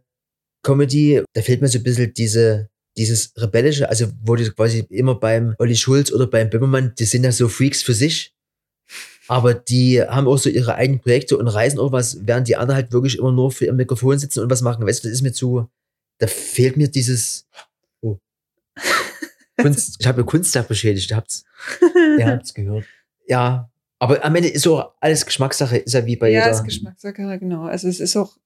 Comedy, 0.63 1.23
da 1.33 1.41
fehlt 1.41 1.61
mir 1.61 1.67
so 1.67 1.79
ein 1.79 1.83
bisschen 1.83 2.13
diese, 2.13 2.69
dieses 2.97 3.33
Rebellische, 3.37 3.89
also 3.89 4.07
wo 4.23 4.35
die 4.35 4.49
quasi 4.49 4.79
immer 4.89 5.15
beim 5.15 5.55
Olli 5.59 5.75
Schulz 5.75 6.11
oder 6.11 6.27
beim 6.27 6.49
Böhmermann, 6.49 6.93
die 6.97 7.05
sind 7.05 7.23
ja 7.23 7.31
so 7.31 7.47
Freaks 7.47 7.83
für 7.83 7.93
sich, 7.93 8.33
aber 9.27 9.53
die 9.53 10.01
haben 10.01 10.27
auch 10.27 10.37
so 10.37 10.49
ihre 10.49 10.75
eigenen 10.75 11.01
Projekte 11.01 11.37
und 11.37 11.47
reisen 11.47 11.79
auch 11.79 11.91
was, 11.91 12.25
während 12.25 12.47
die 12.47 12.55
anderen 12.55 12.75
halt 12.75 12.91
wirklich 12.91 13.17
immer 13.17 13.31
nur 13.31 13.51
für 13.51 13.65
ihr 13.65 13.73
Mikrofon 13.73 14.19
sitzen 14.19 14.41
und 14.41 14.49
was 14.49 14.61
machen. 14.61 14.85
Weißt 14.85 15.03
du, 15.03 15.07
das 15.07 15.15
ist 15.15 15.23
mir 15.23 15.33
zu, 15.33 15.67
da 16.19 16.27
fehlt 16.27 16.77
mir 16.77 16.87
dieses, 16.87 17.47
oh. 18.01 18.17
Kunst, 19.57 19.97
ich 19.99 20.07
habe 20.07 20.21
mir 20.21 20.25
Kunstwerk 20.25 20.67
beschädigt, 20.67 21.09
ihr 21.09 21.17
habt's, 21.17 21.45
ihr 22.19 22.27
habt's 22.27 22.53
gehört. 22.53 22.85
Ja, 23.27 23.71
aber 23.99 24.23
am 24.23 24.35
Ende 24.35 24.49
ist 24.49 24.63
so 24.63 24.83
alles 24.99 25.25
Geschmackssache, 25.25 25.77
ist 25.77 25.93
ja 25.93 26.05
wie 26.05 26.15
bei 26.15 26.29
ja, 26.29 26.39
jeder. 26.39 26.51
Ja, 26.51 26.51
ist 26.51 26.63
Geschmackssache, 26.63 27.39
genau. 27.39 27.63
Also 27.63 27.87
es 27.87 27.99
ist 27.99 28.15
auch, 28.15 28.37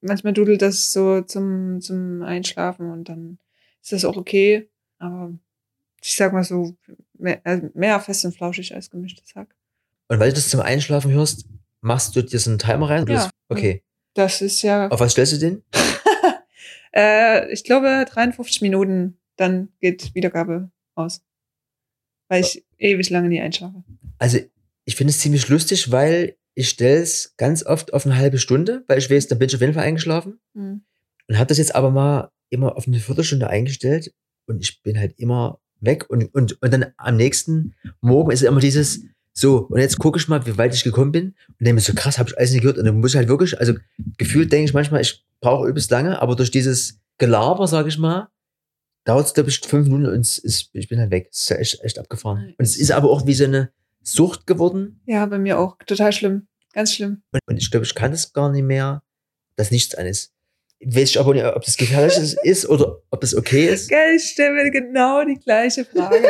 manchmal 0.00 0.32
dudelt 0.32 0.62
das 0.62 0.92
so 0.92 1.22
zum, 1.22 1.80
zum 1.80 2.22
Einschlafen 2.22 2.90
und 2.90 3.08
dann 3.08 3.38
ist 3.82 3.92
das 3.92 4.04
auch 4.04 4.16
okay. 4.16 4.68
Aber 4.98 5.32
ich 6.02 6.14
sag 6.16 6.32
mal 6.32 6.44
so, 6.44 6.76
mehr, 7.14 7.40
also 7.44 7.68
mehr 7.74 8.00
fest 8.00 8.24
und 8.24 8.36
flauschig 8.36 8.74
als 8.74 8.90
gemischtes 8.90 9.34
Hack. 9.34 9.54
Und 10.08 10.20
weil 10.20 10.30
du 10.30 10.36
das 10.36 10.48
zum 10.48 10.60
Einschlafen 10.60 11.12
hörst, 11.12 11.46
machst 11.80 12.14
du 12.16 12.22
dir 12.22 12.38
so 12.38 12.50
einen 12.50 12.58
Timer 12.58 12.90
rein? 12.90 13.06
Ja. 13.06 13.30
Okay. 13.48 13.82
Das 14.14 14.42
ist 14.42 14.62
ja. 14.62 14.88
Auf 14.88 15.00
was 15.00 15.12
stellst 15.12 15.34
du 15.34 15.38
den? 15.38 15.62
äh, 16.92 17.50
ich 17.52 17.64
glaube 17.64 18.04
53 18.08 18.60
Minuten, 18.60 19.18
dann 19.36 19.68
geht 19.80 20.14
Wiedergabe 20.14 20.70
aus. 20.94 21.22
Weil 22.30 22.42
ich 22.42 22.64
ewig 22.78 23.10
lange 23.10 23.28
nie 23.28 23.40
einschlafe. 23.40 23.82
Also 24.18 24.38
ich 24.84 24.96
finde 24.96 25.10
es 25.10 25.18
ziemlich 25.18 25.48
lustig, 25.48 25.90
weil 25.90 26.36
ich 26.54 26.68
stelle 26.68 27.02
es 27.02 27.34
ganz 27.36 27.66
oft 27.66 27.92
auf 27.92 28.06
eine 28.06 28.16
halbe 28.16 28.38
Stunde, 28.38 28.84
weil 28.86 28.98
ich 28.98 29.10
weiß, 29.10 29.26
dann 29.26 29.38
bin 29.38 29.48
ich 29.48 29.54
auf 29.54 29.60
jeden 29.60 29.74
Fall 29.74 29.84
eingeschlafen. 29.84 30.38
Mhm. 30.54 30.82
Und 31.28 31.38
habe 31.38 31.48
das 31.48 31.58
jetzt 31.58 31.74
aber 31.74 31.90
mal 31.90 32.30
immer 32.48 32.76
auf 32.76 32.86
eine 32.86 33.00
Viertelstunde 33.00 33.48
eingestellt 33.48 34.12
und 34.46 34.62
ich 34.62 34.80
bin 34.82 34.98
halt 34.98 35.18
immer 35.18 35.58
weg 35.80 36.08
und, 36.08 36.32
und, 36.34 36.60
und 36.62 36.72
dann 36.72 36.86
am 36.96 37.16
nächsten 37.16 37.74
Morgen 38.00 38.30
ist 38.30 38.42
immer 38.42 38.60
dieses, 38.60 39.00
so, 39.32 39.66
und 39.68 39.80
jetzt 39.80 39.98
gucke 39.98 40.18
ich 40.18 40.28
mal, 40.28 40.44
wie 40.46 40.58
weit 40.58 40.74
ich 40.74 40.84
gekommen 40.84 41.12
bin 41.12 41.34
und 41.48 41.60
denke 41.60 41.74
mir 41.74 41.80
so, 41.80 41.94
krass, 41.94 42.18
habe 42.18 42.28
ich 42.28 42.38
alles 42.38 42.52
nicht 42.52 42.62
gehört 42.62 42.78
und 42.78 42.84
dann 42.84 43.00
muss 43.00 43.12
ich 43.12 43.16
halt 43.16 43.28
wirklich, 43.28 43.58
also 43.58 43.74
gefühlt 44.18 44.52
denke 44.52 44.66
ich 44.66 44.74
manchmal, 44.74 45.00
ich 45.00 45.24
brauche 45.40 45.68
übelst 45.68 45.90
lange, 45.90 46.20
aber 46.20 46.36
durch 46.36 46.50
dieses 46.50 47.00
Gelaber, 47.18 47.66
sage 47.66 47.88
ich 47.88 47.98
mal, 47.98 48.28
dauert 49.04 49.26
es, 49.26 49.34
glaube 49.34 49.50
ich, 49.50 49.60
fünf 49.60 49.88
Minuten 49.88 50.14
und 50.14 50.20
ist, 50.20 50.70
ich 50.72 50.88
bin 50.88 50.98
halt 50.98 51.10
weg. 51.10 51.28
Es 51.32 51.42
ist 51.42 51.50
echt, 51.50 51.84
echt 51.84 51.98
abgefahren. 51.98 52.54
Und 52.58 52.64
es 52.64 52.76
ist 52.76 52.90
aber 52.90 53.10
auch 53.10 53.26
wie 53.26 53.34
so 53.34 53.44
eine 53.44 53.70
Sucht 54.02 54.46
geworden. 54.46 55.00
Ja, 55.06 55.26
bei 55.26 55.38
mir 55.38 55.58
auch. 55.58 55.76
Total 55.86 56.12
schlimm. 56.12 56.46
Ganz 56.72 56.94
schlimm. 56.94 57.22
Und, 57.32 57.40
und 57.46 57.56
ich 57.56 57.70
glaube, 57.70 57.84
ich 57.84 57.94
kann 57.94 58.12
es 58.12 58.32
gar 58.32 58.50
nicht 58.50 58.62
mehr, 58.62 59.02
dass 59.56 59.70
nichts 59.70 59.94
an 59.94 60.06
ist. 60.06 60.32
Weiß 60.82 61.10
ich 61.10 61.20
aber 61.20 61.34
nicht, 61.34 61.44
ob 61.44 61.64
das 61.64 61.76
gefährlich 61.76 62.16
ist, 62.16 62.38
ist 62.44 62.68
oder 62.68 62.98
ob 63.10 63.20
das 63.20 63.34
okay 63.34 63.68
ist. 63.68 63.90
Geil, 63.90 64.16
ich 64.16 64.30
stelle 64.30 64.52
mir 64.52 64.70
genau 64.70 65.24
die 65.24 65.38
gleiche 65.38 65.84
Frage. 65.84 66.22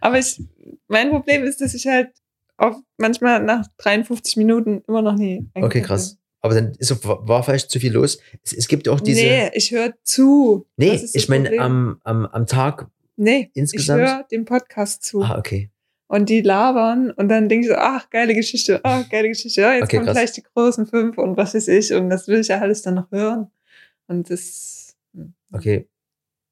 aber 0.00 0.18
ich, 0.18 0.42
mein 0.88 1.10
Problem 1.10 1.44
ist, 1.44 1.60
dass 1.60 1.74
ich 1.74 1.86
halt 1.86 2.10
auch 2.58 2.76
manchmal 2.98 3.42
nach 3.42 3.66
53 3.78 4.36
Minuten 4.36 4.82
immer 4.86 5.02
noch 5.02 5.14
nie. 5.14 5.48
Okay, 5.54 5.82
krass. 5.82 6.18
Aber 6.46 6.54
dann 6.54 6.72
ist, 6.78 7.04
war 7.04 7.42
vielleicht 7.42 7.70
zu 7.70 7.78
viel 7.80 7.92
los. 7.92 8.18
Es, 8.42 8.52
es 8.52 8.68
gibt 8.68 8.88
auch 8.88 9.00
diese. 9.00 9.20
Nee, 9.20 9.50
ich 9.54 9.70
höre 9.72 9.94
zu. 10.02 10.66
Nee, 10.76 11.00
ich 11.12 11.28
meine 11.28 11.58
am, 11.58 12.00
am, 12.04 12.26
am 12.26 12.46
Tag 12.46 12.88
nee, 13.16 13.50
insgesamt. 13.54 14.02
Ich 14.02 14.08
höre 14.08 14.22
dem 14.30 14.44
Podcast 14.44 15.02
zu. 15.04 15.22
Ah, 15.22 15.38
okay. 15.38 15.70
Und 16.08 16.28
die 16.28 16.40
labern 16.40 17.10
und 17.10 17.28
dann 17.28 17.48
denke 17.48 17.66
ich 17.66 17.72
so, 17.72 17.76
ach, 17.76 18.08
geile 18.10 18.32
Geschichte, 18.34 18.80
ach, 18.84 19.08
geile 19.08 19.28
Geschichte. 19.28 19.60
Ja, 19.60 19.74
jetzt 19.74 19.84
Okay, 19.84 19.96
kommen 19.96 20.06
krass. 20.06 20.14
gleich 20.16 20.32
die 20.32 20.42
großen 20.42 20.86
fünf 20.86 21.18
und 21.18 21.36
was 21.36 21.54
weiß 21.54 21.66
ich. 21.68 21.92
Und 21.92 22.10
das 22.10 22.28
will 22.28 22.40
ich 22.40 22.48
ja 22.48 22.60
alles 22.60 22.82
dann 22.82 22.94
noch 22.94 23.10
hören. 23.10 23.50
Und 24.06 24.30
das. 24.30 24.94
hm. 25.14 25.34
Okay. 25.52 25.88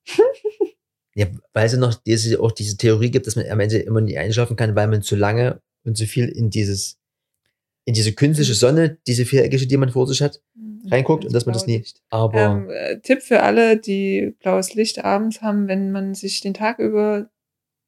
ja, 1.14 1.26
weil 1.52 1.66
es 1.66 1.72
ja 1.72 1.78
noch 1.78 1.94
diese, 1.94 2.40
auch 2.40 2.50
diese 2.50 2.76
Theorie 2.76 3.12
gibt, 3.12 3.28
dass 3.28 3.36
man 3.36 3.48
am 3.48 3.60
Ende 3.60 3.78
immer 3.78 4.00
nie 4.00 4.18
einschlafen 4.18 4.56
kann, 4.56 4.74
weil 4.74 4.88
man 4.88 5.02
zu 5.02 5.14
lange 5.14 5.60
und 5.84 5.96
zu 5.96 6.06
viel 6.06 6.28
in 6.28 6.50
dieses, 6.50 6.98
in 7.86 7.94
diese 7.94 8.12
künstliche 8.14 8.54
Sonne, 8.54 8.98
diese 9.06 9.24
viereckige, 9.26 9.66
die 9.66 9.76
man 9.76 9.90
vor 9.90 10.06
sich 10.06 10.22
hat, 10.22 10.42
reinguckt 10.86 11.24
und 11.24 11.32
dass 11.34 11.46
man 11.46 11.52
das 11.52 11.66
nie. 11.66 11.84
Aber 12.10 12.38
Ähm, 12.40 12.70
äh, 12.70 13.00
Tipp 13.00 13.22
für 13.22 13.42
alle, 13.42 13.78
die 13.78 14.34
blaues 14.40 14.74
Licht 14.74 15.04
abends 15.04 15.42
haben, 15.42 15.68
wenn 15.68 15.92
man 15.92 16.14
sich 16.14 16.40
den 16.40 16.54
Tag 16.54 16.78
über 16.78 17.30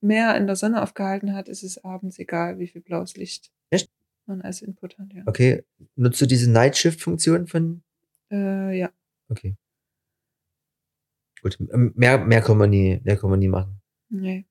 mehr 0.00 0.36
in 0.36 0.46
der 0.46 0.56
Sonne 0.56 0.82
aufgehalten 0.82 1.34
hat, 1.34 1.48
ist 1.48 1.62
es 1.62 1.82
abends 1.84 2.18
egal, 2.18 2.58
wie 2.58 2.66
viel 2.68 2.82
blaues 2.82 3.16
Licht 3.16 3.50
Echt? 3.70 3.90
man 4.26 4.42
als 4.42 4.60
Input 4.62 4.98
hat. 4.98 5.12
Ja. 5.14 5.22
okay, 5.26 5.64
nutzt 5.94 6.20
du 6.20 6.26
diese 6.26 6.50
Night 6.50 6.76
Shift 6.76 7.00
Funktion 7.00 7.46
von? 7.46 7.82
Äh, 8.30 8.78
ja. 8.78 8.90
Okay. 9.28 9.56
Gut, 11.42 11.58
m- 11.60 11.92
mehr, 11.96 12.18
mehr 12.18 12.40
kann 12.42 12.58
man 12.58 12.70
nie, 12.70 13.00
mehr 13.04 13.16
kann 13.16 13.30
man 13.30 13.38
nie 13.38 13.48
machen. 13.48 13.80
Nee, 14.08 14.46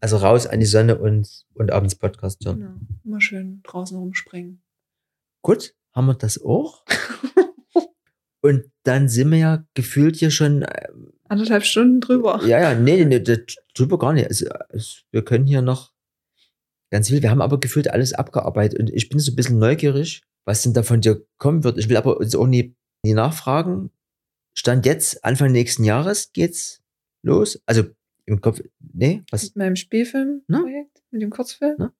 Also 0.00 0.16
raus 0.18 0.46
an 0.46 0.60
die 0.60 0.66
Sonne 0.66 0.98
und, 0.98 1.46
und 1.54 1.70
abends 1.72 1.94
Podcast 1.94 2.44
hören. 2.44 2.58
genau. 2.60 2.74
Immer 3.04 3.20
schön 3.20 3.60
draußen 3.62 3.96
rumspringen. 3.98 4.60
Gut, 5.44 5.74
haben 5.92 6.06
wir 6.06 6.14
das 6.14 6.42
auch? 6.42 6.86
und 8.40 8.64
dann 8.82 9.10
sind 9.10 9.30
wir 9.30 9.38
ja 9.38 9.64
gefühlt 9.74 10.16
hier 10.16 10.30
schon 10.30 10.62
äh, 10.62 10.88
Anderthalb 11.28 11.64
Stunden 11.64 12.00
drüber. 12.00 12.40
Ja, 12.46 12.60
ja, 12.60 12.74
nee, 12.74 13.04
nee, 13.04 13.18
nee, 13.18 13.36
drüber 13.74 13.98
gar 13.98 14.14
nicht. 14.14 14.26
Also, 14.26 14.46
wir 15.10 15.22
können 15.22 15.46
hier 15.46 15.60
noch 15.60 15.92
ganz 16.90 17.10
viel. 17.10 17.20
Wir 17.20 17.30
haben 17.30 17.42
aber 17.42 17.60
gefühlt 17.60 17.90
alles 17.90 18.14
abgearbeitet 18.14 18.80
und 18.80 18.88
ich 18.88 19.10
bin 19.10 19.18
so 19.18 19.32
ein 19.32 19.36
bisschen 19.36 19.58
neugierig, 19.58 20.22
was 20.46 20.62
denn 20.62 20.72
da 20.72 20.82
von 20.82 21.02
dir 21.02 21.26
kommen 21.36 21.62
wird. 21.62 21.76
Ich 21.76 21.90
will 21.90 21.98
aber 21.98 22.16
uns 22.16 22.34
auch 22.34 22.46
nie, 22.46 22.74
nie 23.04 23.12
nachfragen. 23.12 23.90
Stand 24.54 24.86
jetzt, 24.86 25.26
Anfang 25.26 25.52
nächsten 25.52 25.84
Jahres 25.84 26.32
geht's 26.32 26.82
los. 27.22 27.62
Also 27.66 27.84
im 28.24 28.40
Kopf, 28.40 28.62
nee, 28.80 29.22
was? 29.30 29.42
Mit 29.42 29.56
meinem 29.56 29.76
Spielfilmprojekt, 29.76 31.02
mit 31.10 31.20
dem 31.20 31.30
Kurzfilm. 31.30 31.76
Ne? 31.76 31.92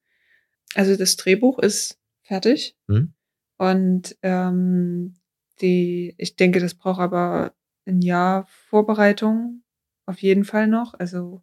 Also 0.75 0.97
das 0.97 1.17
Drehbuch 1.17 1.59
ist 1.59 1.99
fertig. 2.23 2.75
Hm? 2.89 3.13
Und 3.57 4.17
ähm, 4.23 5.15
die, 5.61 6.15
ich 6.19 6.37
denke, 6.37 6.61
das 6.61 6.75
braucht 6.75 7.01
aber 7.01 7.55
ein 7.87 8.01
Jahr 8.01 8.47
Vorbereitung 8.69 9.63
auf 10.07 10.21
jeden 10.21 10.45
Fall 10.45 10.67
noch. 10.67 10.95
Also 10.95 11.43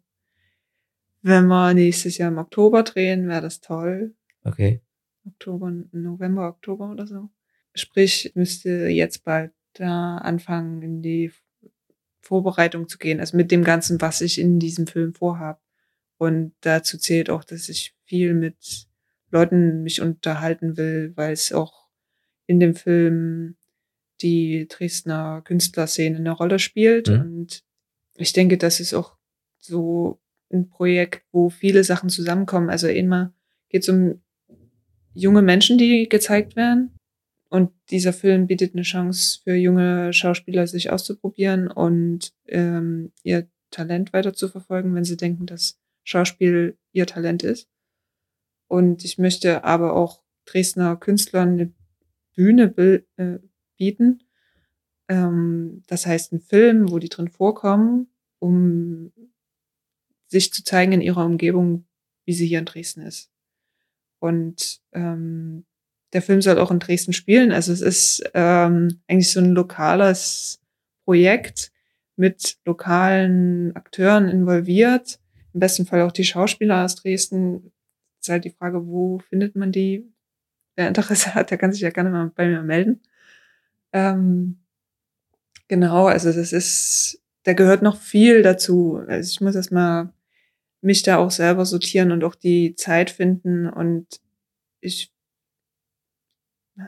wenn 1.22 1.46
wir 1.46 1.74
nächstes 1.74 2.18
Jahr 2.18 2.30
im 2.30 2.38
Oktober 2.38 2.82
drehen, 2.82 3.28
wäre 3.28 3.42
das 3.42 3.60
toll. 3.60 4.14
Okay. 4.44 4.80
Oktober, 5.24 5.72
November, 5.92 6.48
Oktober 6.48 6.90
oder 6.90 7.06
so. 7.06 7.30
Sprich, 7.74 8.32
müsste 8.34 8.88
jetzt 8.88 9.24
bald 9.24 9.52
da 9.74 10.18
anfangen, 10.18 10.82
in 10.82 11.00
die 11.00 11.32
Vorbereitung 12.20 12.88
zu 12.88 12.98
gehen. 12.98 13.20
Also 13.20 13.36
mit 13.36 13.50
dem 13.50 13.64
Ganzen, 13.64 14.00
was 14.00 14.20
ich 14.20 14.38
in 14.38 14.58
diesem 14.58 14.86
Film 14.86 15.14
vorhab. 15.14 15.62
Und 16.18 16.54
dazu 16.60 16.98
zählt 16.98 17.30
auch, 17.30 17.44
dass 17.44 17.68
ich 17.68 17.94
viel 18.04 18.34
mit 18.34 18.88
Leuten 19.30 19.82
mich 19.82 20.00
unterhalten 20.00 20.76
will, 20.76 21.12
weil 21.16 21.32
es 21.32 21.52
auch 21.52 21.81
in 22.52 22.60
dem 22.60 22.74
Film 22.74 23.56
die 24.20 24.68
Dresdner 24.68 25.40
Künstlerszene 25.42 26.18
eine 26.18 26.30
Rolle 26.30 26.58
spielt. 26.58 27.08
Mhm. 27.08 27.20
Und 27.20 27.64
ich 28.16 28.34
denke, 28.34 28.58
das 28.58 28.78
ist 28.78 28.92
auch 28.92 29.16
so 29.58 30.20
ein 30.52 30.68
Projekt, 30.68 31.24
wo 31.32 31.48
viele 31.48 31.82
Sachen 31.82 32.10
zusammenkommen. 32.10 32.68
Also 32.68 32.88
immer 32.88 33.32
geht 33.70 33.84
es 33.84 33.88
um 33.88 34.20
junge 35.14 35.40
Menschen, 35.40 35.78
die 35.78 36.10
gezeigt 36.10 36.54
werden. 36.54 36.90
Und 37.48 37.70
dieser 37.90 38.12
Film 38.12 38.46
bietet 38.46 38.74
eine 38.74 38.82
Chance 38.82 39.40
für 39.42 39.54
junge 39.54 40.12
Schauspieler, 40.12 40.66
sich 40.66 40.90
auszuprobieren 40.90 41.68
und 41.68 42.32
ähm, 42.48 43.12
ihr 43.22 43.48
Talent 43.70 44.12
weiter 44.12 44.34
zu 44.34 44.48
verfolgen, 44.48 44.94
wenn 44.94 45.04
sie 45.04 45.16
denken, 45.16 45.46
dass 45.46 45.78
Schauspiel 46.04 46.76
ihr 46.92 47.06
Talent 47.06 47.42
ist. 47.42 47.68
Und 48.68 49.04
ich 49.04 49.16
möchte 49.16 49.64
aber 49.64 49.94
auch 49.94 50.22
Dresdner 50.44 50.96
Künstlern 50.96 51.52
eine 51.52 51.72
Bühne 52.34 52.74
äh, 53.16 53.38
bieten. 53.76 54.22
Ähm, 55.08 55.82
das 55.86 56.06
heißt, 56.06 56.32
ein 56.32 56.40
Film, 56.40 56.90
wo 56.90 56.98
die 56.98 57.08
drin 57.08 57.28
vorkommen, 57.28 58.08
um 58.38 59.12
sich 60.26 60.52
zu 60.52 60.64
zeigen 60.64 60.92
in 60.92 61.00
ihrer 61.00 61.24
Umgebung, 61.24 61.84
wie 62.24 62.32
sie 62.32 62.46
hier 62.46 62.58
in 62.58 62.64
Dresden 62.64 63.02
ist. 63.02 63.30
Und 64.18 64.80
ähm, 64.92 65.64
der 66.12 66.22
Film 66.22 66.42
soll 66.42 66.58
auch 66.58 66.70
in 66.70 66.78
Dresden 66.78 67.12
spielen. 67.12 67.52
Also 67.52 67.72
es 67.72 67.80
ist 67.80 68.22
ähm, 68.34 69.00
eigentlich 69.08 69.30
so 69.30 69.40
ein 69.40 69.52
lokales 69.52 70.60
Projekt 71.04 71.72
mit 72.16 72.58
lokalen 72.64 73.74
Akteuren 73.74 74.28
involviert. 74.28 75.18
Im 75.54 75.60
besten 75.60 75.86
Fall 75.86 76.02
auch 76.02 76.12
die 76.12 76.24
Schauspieler 76.24 76.84
aus 76.84 76.96
Dresden. 76.96 77.72
ist 78.20 78.28
halt 78.28 78.44
die 78.44 78.50
Frage, 78.50 78.86
wo 78.86 79.18
findet 79.18 79.56
man 79.56 79.72
die? 79.72 80.11
Wer 80.76 80.88
Interesse 80.88 81.34
hat, 81.34 81.50
der 81.50 81.58
kann 81.58 81.72
sich 81.72 81.82
ja 81.82 81.90
gerne 81.90 82.10
mal 82.10 82.30
bei 82.34 82.48
mir 82.48 82.62
melden. 82.62 83.00
Ähm, 83.92 84.58
genau, 85.68 86.06
also 86.06 86.32
das 86.32 86.52
ist, 86.52 87.20
da 87.42 87.52
gehört 87.52 87.82
noch 87.82 87.96
viel 88.00 88.42
dazu. 88.42 89.02
Also 89.06 89.30
ich 89.30 89.40
muss 89.40 89.54
erst 89.54 89.72
mal 89.72 90.12
mich 90.80 91.02
da 91.02 91.18
auch 91.18 91.30
selber 91.30 91.64
sortieren 91.66 92.10
und 92.10 92.24
auch 92.24 92.34
die 92.34 92.74
Zeit 92.74 93.10
finden. 93.10 93.68
Und 93.68 94.20
ich 94.80 95.12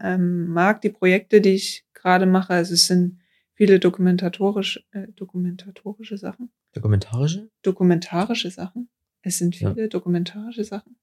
ähm, 0.01 0.49
mag 0.49 0.81
die 0.81 0.91
Projekte, 0.91 1.41
die 1.41 1.55
ich 1.55 1.85
gerade 1.93 2.27
mache. 2.27 2.55
Also 2.55 2.75
es 2.75 2.87
sind 2.87 3.21
viele 3.55 3.79
dokumentatorisch, 3.79 4.85
äh, 4.93 5.09
dokumentatorische 5.15 6.19
Sachen, 6.19 6.51
Dokumentarische? 6.73 7.49
dokumentarische 7.63 8.51
Sachen. 8.51 8.89
Es 9.23 9.39
sind 9.39 9.59
Ja. 9.61 9.73
viele 9.73 9.89
dokumentarische 9.89 10.65
Sachen. 10.65 10.97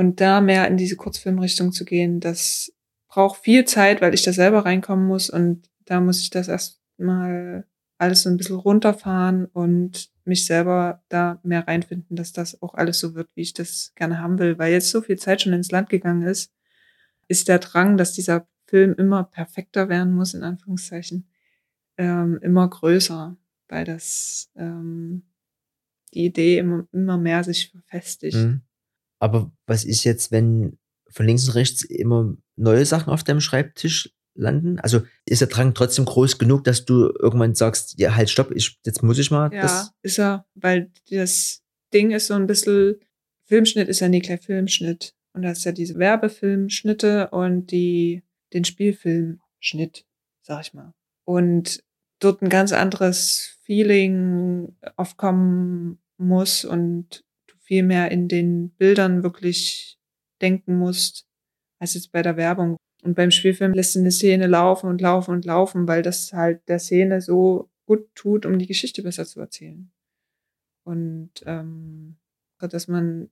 Und 0.00 0.22
da 0.22 0.40
mehr 0.40 0.66
in 0.66 0.78
diese 0.78 0.96
Kurzfilmrichtung 0.96 1.72
zu 1.72 1.84
gehen, 1.84 2.20
das 2.20 2.72
braucht 3.06 3.42
viel 3.42 3.66
Zeit, 3.66 4.00
weil 4.00 4.14
ich 4.14 4.22
da 4.22 4.32
selber 4.32 4.64
reinkommen 4.64 5.06
muss 5.06 5.28
und 5.28 5.68
da 5.84 6.00
muss 6.00 6.22
ich 6.22 6.30
das 6.30 6.48
erstmal 6.48 7.66
alles 7.98 8.22
so 8.22 8.30
ein 8.30 8.38
bisschen 8.38 8.56
runterfahren 8.56 9.44
und 9.44 10.08
mich 10.24 10.46
selber 10.46 11.02
da 11.10 11.38
mehr 11.42 11.68
reinfinden, 11.68 12.16
dass 12.16 12.32
das 12.32 12.62
auch 12.62 12.72
alles 12.72 12.98
so 12.98 13.14
wird, 13.14 13.28
wie 13.34 13.42
ich 13.42 13.52
das 13.52 13.92
gerne 13.94 14.18
haben 14.20 14.38
will. 14.38 14.58
Weil 14.58 14.72
jetzt 14.72 14.88
so 14.88 15.02
viel 15.02 15.18
Zeit 15.18 15.42
schon 15.42 15.52
ins 15.52 15.70
Land 15.70 15.90
gegangen 15.90 16.22
ist, 16.22 16.50
ist 17.28 17.48
der 17.48 17.58
Drang, 17.58 17.98
dass 17.98 18.14
dieser 18.14 18.48
Film 18.68 18.94
immer 18.94 19.24
perfekter 19.24 19.90
werden 19.90 20.14
muss, 20.14 20.32
in 20.32 20.44
Anführungszeichen, 20.44 21.28
ähm, 21.98 22.38
immer 22.40 22.66
größer, 22.70 23.36
weil 23.68 23.84
das 23.84 24.50
ähm, 24.56 25.24
die 26.14 26.24
Idee 26.24 26.56
immer, 26.56 26.88
immer 26.90 27.18
mehr 27.18 27.44
sich 27.44 27.70
verfestigt. 27.70 28.38
Mhm. 28.38 28.62
Aber 29.20 29.52
was 29.66 29.84
ist 29.84 30.02
jetzt, 30.04 30.32
wenn 30.32 30.78
von 31.08 31.26
links 31.26 31.46
und 31.46 31.54
rechts 31.54 31.84
immer 31.84 32.36
neue 32.56 32.84
Sachen 32.84 33.12
auf 33.12 33.22
deinem 33.22 33.40
Schreibtisch 33.40 34.12
landen? 34.34 34.80
Also 34.80 35.02
ist 35.26 35.40
der 35.40 35.48
Drang 35.48 35.74
trotzdem 35.74 36.04
groß 36.06 36.38
genug, 36.38 36.64
dass 36.64 36.84
du 36.84 37.12
irgendwann 37.20 37.54
sagst, 37.54 37.98
ja, 37.98 38.16
halt, 38.16 38.30
stopp, 38.30 38.50
ich, 38.50 38.78
jetzt 38.84 39.02
muss 39.02 39.18
ich 39.18 39.30
mal 39.30 39.52
Ja, 39.52 39.62
das. 39.62 39.92
ist 40.02 40.18
er, 40.18 40.46
weil 40.54 40.90
das 41.10 41.62
Ding 41.92 42.10
ist 42.10 42.26
so 42.26 42.34
ein 42.34 42.46
bisschen, 42.46 42.96
Filmschnitt 43.44 43.88
ist 43.88 44.00
ja 44.00 44.08
nie 44.08 44.20
gleich 44.20 44.40
Filmschnitt. 44.40 45.14
Und 45.32 45.42
da 45.42 45.52
ist 45.52 45.64
ja 45.64 45.72
diese 45.72 45.96
Werbefilmschnitte 45.96 47.28
und 47.30 47.66
die, 47.70 48.22
den 48.52 48.64
Spielfilmschnitt, 48.64 50.04
sag 50.42 50.62
ich 50.62 50.74
mal. 50.74 50.92
und 51.24 51.84
dort 52.18 52.42
ein 52.42 52.48
ganz 52.48 52.72
anderes 52.72 53.56
Feeling 53.62 54.76
aufkommen 54.96 55.98
muss 56.18 56.64
und 56.64 57.24
viel 57.70 57.84
mehr 57.84 58.10
in 58.10 58.26
den 58.26 58.70
Bildern 58.70 59.22
wirklich 59.22 59.96
denken 60.42 60.76
musst, 60.76 61.28
als 61.78 61.94
jetzt 61.94 62.10
bei 62.10 62.20
der 62.20 62.36
Werbung. 62.36 62.76
Und 63.04 63.14
beim 63.14 63.30
Spielfilm 63.30 63.74
lässt 63.74 63.94
du 63.94 64.00
eine 64.00 64.10
Szene 64.10 64.48
laufen 64.48 64.88
und 64.88 65.00
laufen 65.00 65.30
und 65.30 65.44
laufen, 65.44 65.86
weil 65.86 66.02
das 66.02 66.32
halt 66.32 66.68
der 66.68 66.80
Szene 66.80 67.20
so 67.20 67.70
gut 67.86 68.12
tut, 68.16 68.44
um 68.44 68.58
die 68.58 68.66
Geschichte 68.66 69.04
besser 69.04 69.24
zu 69.24 69.38
erzählen. 69.38 69.88
Und 70.82 71.30
ähm, 71.46 72.16
dass 72.58 72.88
man 72.88 73.30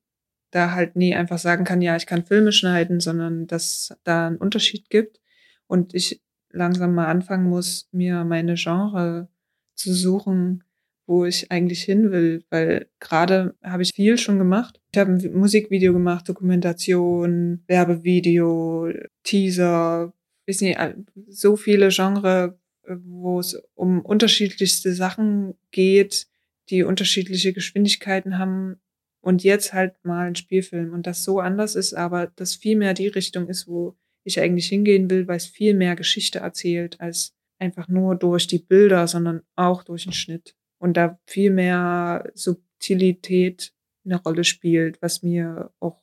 da 0.52 0.70
halt 0.70 0.94
nie 0.94 1.16
einfach 1.16 1.38
sagen 1.38 1.64
kann, 1.64 1.82
ja, 1.82 1.96
ich 1.96 2.06
kann 2.06 2.24
Filme 2.24 2.52
schneiden, 2.52 3.00
sondern 3.00 3.48
dass 3.48 3.98
da 4.04 4.28
einen 4.28 4.36
Unterschied 4.36 4.88
gibt 4.88 5.20
und 5.66 5.94
ich 5.94 6.22
langsam 6.50 6.94
mal 6.94 7.08
anfangen 7.08 7.48
muss, 7.48 7.88
mir 7.90 8.24
meine 8.24 8.54
Genre 8.54 9.28
zu 9.74 9.92
suchen, 9.92 10.62
wo 11.08 11.24
ich 11.24 11.50
eigentlich 11.50 11.82
hin 11.82 12.12
will, 12.12 12.44
weil 12.50 12.86
gerade 13.00 13.54
habe 13.62 13.82
ich 13.82 13.94
viel 13.94 14.18
schon 14.18 14.38
gemacht. 14.38 14.78
Ich 14.92 14.98
habe 14.98 15.12
ein 15.12 15.32
Musikvideo 15.32 15.94
gemacht, 15.94 16.28
Dokumentation, 16.28 17.64
Werbevideo, 17.66 18.92
Teaser, 19.22 20.12
weiß 20.46 20.60
nicht, 20.60 20.78
so 21.26 21.56
viele 21.56 21.88
Genre, 21.88 22.58
wo 22.86 23.40
es 23.40 23.54
um 23.74 24.02
unterschiedlichste 24.02 24.92
Sachen 24.92 25.54
geht, 25.70 26.26
die 26.68 26.82
unterschiedliche 26.82 27.54
Geschwindigkeiten 27.54 28.38
haben 28.38 28.76
und 29.22 29.42
jetzt 29.42 29.72
halt 29.72 29.94
mal 30.04 30.26
ein 30.26 30.36
Spielfilm 30.36 30.92
und 30.92 31.06
das 31.06 31.24
so 31.24 31.40
anders 31.40 31.74
ist, 31.74 31.94
aber 31.94 32.26
das 32.36 32.54
viel 32.54 32.76
mehr 32.76 32.92
die 32.92 33.08
Richtung 33.08 33.48
ist, 33.48 33.66
wo 33.66 33.96
ich 34.24 34.40
eigentlich 34.40 34.66
hingehen 34.66 35.08
will, 35.08 35.26
weil 35.26 35.38
es 35.38 35.46
viel 35.46 35.72
mehr 35.72 35.96
Geschichte 35.96 36.40
erzählt 36.40 37.00
als 37.00 37.34
einfach 37.58 37.88
nur 37.88 38.14
durch 38.14 38.46
die 38.46 38.58
Bilder, 38.58 39.08
sondern 39.08 39.40
auch 39.56 39.82
durch 39.84 40.04
den 40.04 40.12
Schnitt 40.12 40.57
und 40.78 40.96
da 40.96 41.18
viel 41.26 41.50
mehr 41.50 42.30
Subtilität 42.34 43.72
eine 44.04 44.20
Rolle 44.22 44.44
spielt, 44.44 45.00
was 45.02 45.22
mir 45.22 45.70
auch 45.80 46.02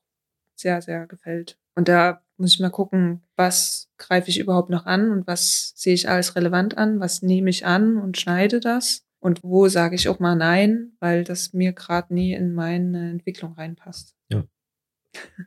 sehr, 0.55 0.81
sehr 0.81 1.07
gefällt. 1.07 1.57
Und 1.75 1.87
da 1.87 2.21
muss 2.37 2.53
ich 2.53 2.59
mal 2.59 2.69
gucken, 2.69 3.21
was 3.35 3.89
greife 3.97 4.29
ich 4.29 4.39
überhaupt 4.39 4.69
noch 4.69 4.85
an 4.85 5.11
und 5.11 5.27
was 5.27 5.73
sehe 5.75 5.93
ich 5.93 6.09
als 6.09 6.35
relevant 6.35 6.77
an, 6.77 6.99
was 6.99 7.21
nehme 7.21 7.49
ich 7.49 7.65
an 7.65 7.97
und 7.97 8.17
schneide 8.17 8.59
das 8.59 9.05
und 9.19 9.43
wo 9.43 9.67
sage 9.67 9.95
ich 9.95 10.09
auch 10.09 10.19
mal 10.19 10.35
nein, 10.35 10.91
weil 10.99 11.23
das 11.23 11.53
mir 11.53 11.73
gerade 11.73 12.13
nie 12.13 12.33
in 12.33 12.53
meine 12.53 13.09
Entwicklung 13.09 13.53
reinpasst. 13.53 14.15
Ja. 14.29 14.43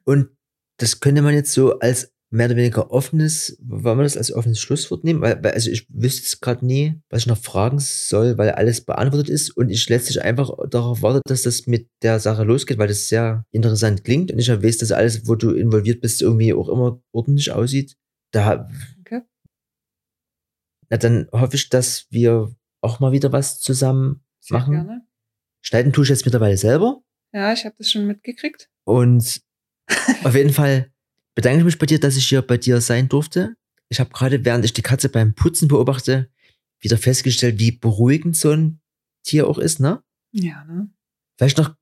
Und 0.05 0.31
das 0.79 1.01
könnte 1.01 1.23
man 1.23 1.35
jetzt 1.35 1.53
so 1.53 1.79
als 1.79 2.13
mehr 2.31 2.47
oder 2.47 2.57
weniger 2.57 2.91
offenes, 2.91 3.57
wollen 3.63 3.99
wir 3.99 4.03
das 4.03 4.17
als 4.17 4.33
offenes 4.33 4.61
Schlusswort 4.61 5.03
nehmen? 5.03 5.23
Weil, 5.23 5.43
weil 5.43 5.53
also 5.53 5.71
ich 5.71 5.87
wüsste 5.89 6.25
es 6.25 6.41
gerade 6.41 6.65
nie, 6.67 7.01
was 7.09 7.23
ich 7.23 7.27
noch 7.27 7.39
fragen 7.39 7.79
soll, 7.79 8.37
weil 8.37 8.51
alles 8.51 8.83
beantwortet 8.83 9.31
ist 9.31 9.51
und 9.57 9.71
ich 9.71 9.89
letztlich 9.89 10.23
einfach 10.23 10.51
darauf 10.69 11.03
warte, 11.03 11.23
dass 11.25 11.43
das 11.43 11.67
mit 11.67 11.89
der 12.03 12.21
Sache 12.21 12.45
losgeht, 12.45 12.79
weil 12.79 12.89
das 12.89 13.09
sehr 13.09 13.47
interessant 13.51 14.05
klingt 14.05 14.31
und 14.31 14.39
ich 14.39 14.49
ja 14.49 14.63
weiß, 14.63 14.79
dass 14.79 14.93
alles, 14.93 15.27
wo 15.27 15.37
du 15.37 15.53
involviert 15.53 16.01
bist, 16.03 16.21
irgendwie 16.21 16.53
auch 16.53 16.69
immer 16.69 17.01
ordentlich 17.13 17.51
aussieht. 17.53 17.97
Da, 18.31 18.69
okay. 19.01 19.23
Na, 20.91 20.99
dann 20.99 21.29
hoffe 21.33 21.57
ich, 21.57 21.71
dass 21.71 22.07
wir 22.11 22.55
auch 22.83 23.01
mal 23.01 23.13
wieder 23.13 23.33
was 23.33 23.59
zusammen 23.61 24.23
sehr 24.41 24.59
machen. 24.59 24.75
Gerne. 24.75 25.07
Schneiden 25.63 25.93
tue 25.93 26.05
ich 26.05 26.11
jetzt 26.11 26.27
mittlerweile 26.27 26.57
selber. 26.57 27.03
Ja, 27.33 27.53
ich 27.53 27.65
habe 27.65 27.75
das 27.79 27.91
schon 27.91 28.07
mitgekriegt. 28.07 28.71
Und 28.85 29.43
auf 30.25 30.35
jeden 30.35 30.53
Fall 30.53 30.93
bedanke 31.39 31.61
ich 31.61 31.65
mich 31.65 31.79
bei 31.79 31.87
dir, 31.87 32.01
dass 32.01 32.17
ich 32.17 32.29
hier 32.29 32.43
bei 32.43 32.57
dir 32.57 32.81
sein 32.81 33.09
durfte. 33.09 33.55
Ich 33.91 34.01
habe 34.01 34.11
gerade, 34.11 34.45
während 34.45 34.65
ich 34.65 34.73
die 34.73 34.83
Katze 34.83 35.09
beim 35.09 35.35
Putzen 35.35 35.69
beobachte, 35.69 36.29
wieder 36.81 36.99
festgestellt, 36.99 37.61
wie 37.61 37.71
beruhigend 37.71 38.35
so 38.35 38.51
ein 38.51 38.81
Tier 39.23 39.47
auch 39.47 39.59
ist, 39.59 39.79
ne? 39.79 40.03
Ja, 40.33 40.65
ne? 40.65 40.91
Vielleicht 41.37 41.59
noch 41.59 41.77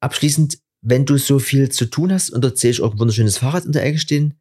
abschließend, 0.00 0.58
wenn 0.82 1.06
du 1.06 1.16
so 1.16 1.38
viel 1.38 1.70
zu 1.70 1.86
tun 1.86 2.12
hast 2.12 2.28
und 2.28 2.44
dort 2.44 2.58
sehe 2.58 2.70
ich 2.70 2.82
auch 2.82 2.92
ein 2.92 2.98
wunderschönes 2.98 3.38
Fahrrad 3.38 3.64
in 3.64 3.72
der 3.72 3.82
Ecke 3.86 3.98
stehen, 3.98 4.38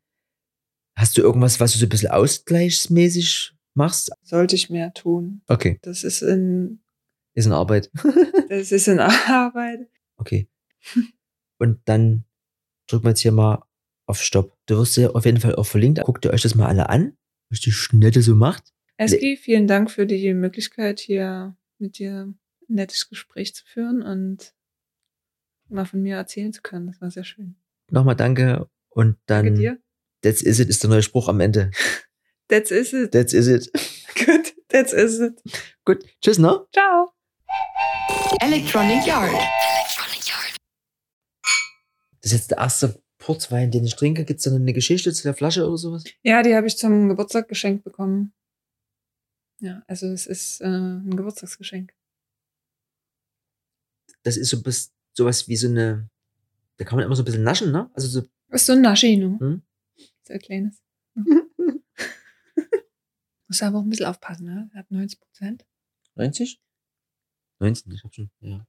hast 0.98 1.18
du 1.18 1.22
irgendwas, 1.22 1.62
was 1.62 1.72
du 1.72 1.80
so 1.80 1.86
ein 1.86 1.90
bisschen 1.90 2.12
ausgleichsmäßig 2.12 3.54
machst? 3.74 4.12
Sollte 4.24 4.58
ich 4.58 4.70
mehr 4.70 4.94
tun. 4.94 5.44
Okay. 5.48 5.80
Das 5.82 6.04
ist 6.04 6.22
in. 6.22 6.82
Ist 7.36 7.46
in 7.46 7.54
Arbeit. 7.54 7.90
das 8.50 8.74
ist 8.74 8.90
in 8.90 9.00
Arbeit. 9.00 9.88
Okay. 10.18 10.50
Und 11.58 11.80
dann 11.86 12.26
drücken 12.88 13.06
wir 13.06 13.12
jetzt 13.12 13.22
hier 13.22 13.32
mal 13.32 13.64
auf 14.08 14.22
Stopp. 14.22 14.58
Du 14.66 14.78
wirst 14.78 14.98
ja 14.98 15.12
auf 15.12 15.26
jeden 15.26 15.40
Fall 15.40 15.56
auch 15.56 15.66
verlinkt. 15.66 16.02
Guckt 16.04 16.26
ihr 16.26 16.32
euch 16.32 16.42
das 16.42 16.56
mal 16.56 16.68
alle 16.68 16.90
an, 16.90 17.16
was 17.50 17.60
die 17.60 17.72
Schnette 17.72 18.22
so 18.22 18.36
macht. 18.36 18.74
Eski, 18.98 19.38
vielen 19.38 19.68
Dank 19.68 19.92
für 19.92 20.08
die 20.08 20.34
Möglichkeit, 20.34 21.00
hier 21.00 21.56
mit 21.78 22.00
dir 22.00 22.26
ein 22.26 22.40
nettes 22.68 23.10
Gespräch 23.10 23.54
zu 23.54 23.64
führen 23.66 24.02
und 24.02 24.56
mal 25.70 25.86
von 25.86 26.02
mir 26.02 26.16
erzählen 26.16 26.52
zu 26.52 26.62
können. 26.62 26.88
Das 26.88 27.00
war 27.00 27.12
sehr 27.12 27.26
schön. 27.26 27.56
Nochmal 27.92 28.16
danke 28.16 28.68
und 28.90 29.18
dann. 29.28 29.46
Danke 29.46 29.60
dir. 29.60 29.78
That's 30.24 30.42
is 30.42 30.60
it 30.60 30.70
ist 30.70 30.82
der 30.82 30.90
neue 30.90 31.04
Spruch 31.04 31.28
am 31.30 31.40
Ende. 31.40 31.70
That's 32.48 32.72
is 32.72 32.94
it. 32.94 33.12
That's 33.12 33.34
is 33.34 33.48
it. 33.48 33.70
Gut, 34.26 34.56
that's 34.70 34.94
is 34.94 35.20
it. 35.20 35.40
Gut, 35.86 36.04
tschüss, 36.22 36.40
ne? 36.40 36.66
Ciao. 36.74 37.12
Electronic 38.42 39.06
Yard. 39.06 39.32
Das 42.22 42.32
ist 42.32 42.40
jetzt 42.40 42.52
der 42.52 42.58
erste 42.58 43.02
Portwein, 43.28 43.72
den 43.72 43.84
ich 43.84 43.98
trinke. 43.98 44.24
Gibt 44.24 44.38
es 44.38 44.46
da 44.46 44.52
noch 44.52 44.58
eine 44.58 44.72
Geschichte 44.72 45.12
zu 45.12 45.24
der 45.24 45.34
Flasche 45.34 45.68
oder 45.68 45.78
sowas? 45.78 46.06
Ja, 46.24 46.42
die 46.44 46.56
habe 46.56 46.66
ich 46.66 46.78
zum 46.78 47.10
Geburtstag 47.10 47.50
geschenkt 47.50 47.84
bekommen. 47.84 48.32
Ja, 49.60 49.84
also 49.86 50.08
es 50.08 50.28
ist 50.28 50.62
äh, 50.62 50.68
ein 50.68 51.14
Geburtstagsgeschenk. 51.14 51.94
Das 54.24 54.38
ist 54.38 54.50
so 54.50 54.62
bis, 54.62 54.94
sowas 55.12 55.50
wie 55.50 55.58
so 55.58 55.68
eine. 55.68 56.10
Da 56.78 56.86
kann 56.86 56.96
man 56.96 57.06
immer 57.06 57.18
so 57.18 57.24
ein 57.24 57.26
bisschen 57.26 57.44
naschen, 57.44 57.74
ne? 57.74 57.92
Also 57.94 58.08
so. 58.08 58.22
Das 58.48 58.62
ist 58.62 58.68
so 58.68 58.74
ein 58.74 58.82
Naschi, 58.82 59.18
ne? 59.18 59.38
Hm? 59.38 59.62
Sehr 60.24 60.40
kleines. 60.40 60.82
Muss 63.50 63.62
aber 63.62 63.80
auch 63.80 63.84
ein 63.84 63.90
bisschen 63.90 64.06
aufpassen, 64.06 64.46
ne? 64.46 64.70
Er 64.74 64.80
hat 64.80 64.90
90 64.90 65.20
Prozent. 65.20 65.66
90? 66.16 66.62
19, 67.60 67.92
ich 67.92 68.06
hab 68.06 68.16
schon, 68.16 68.32
ja. 68.40 68.66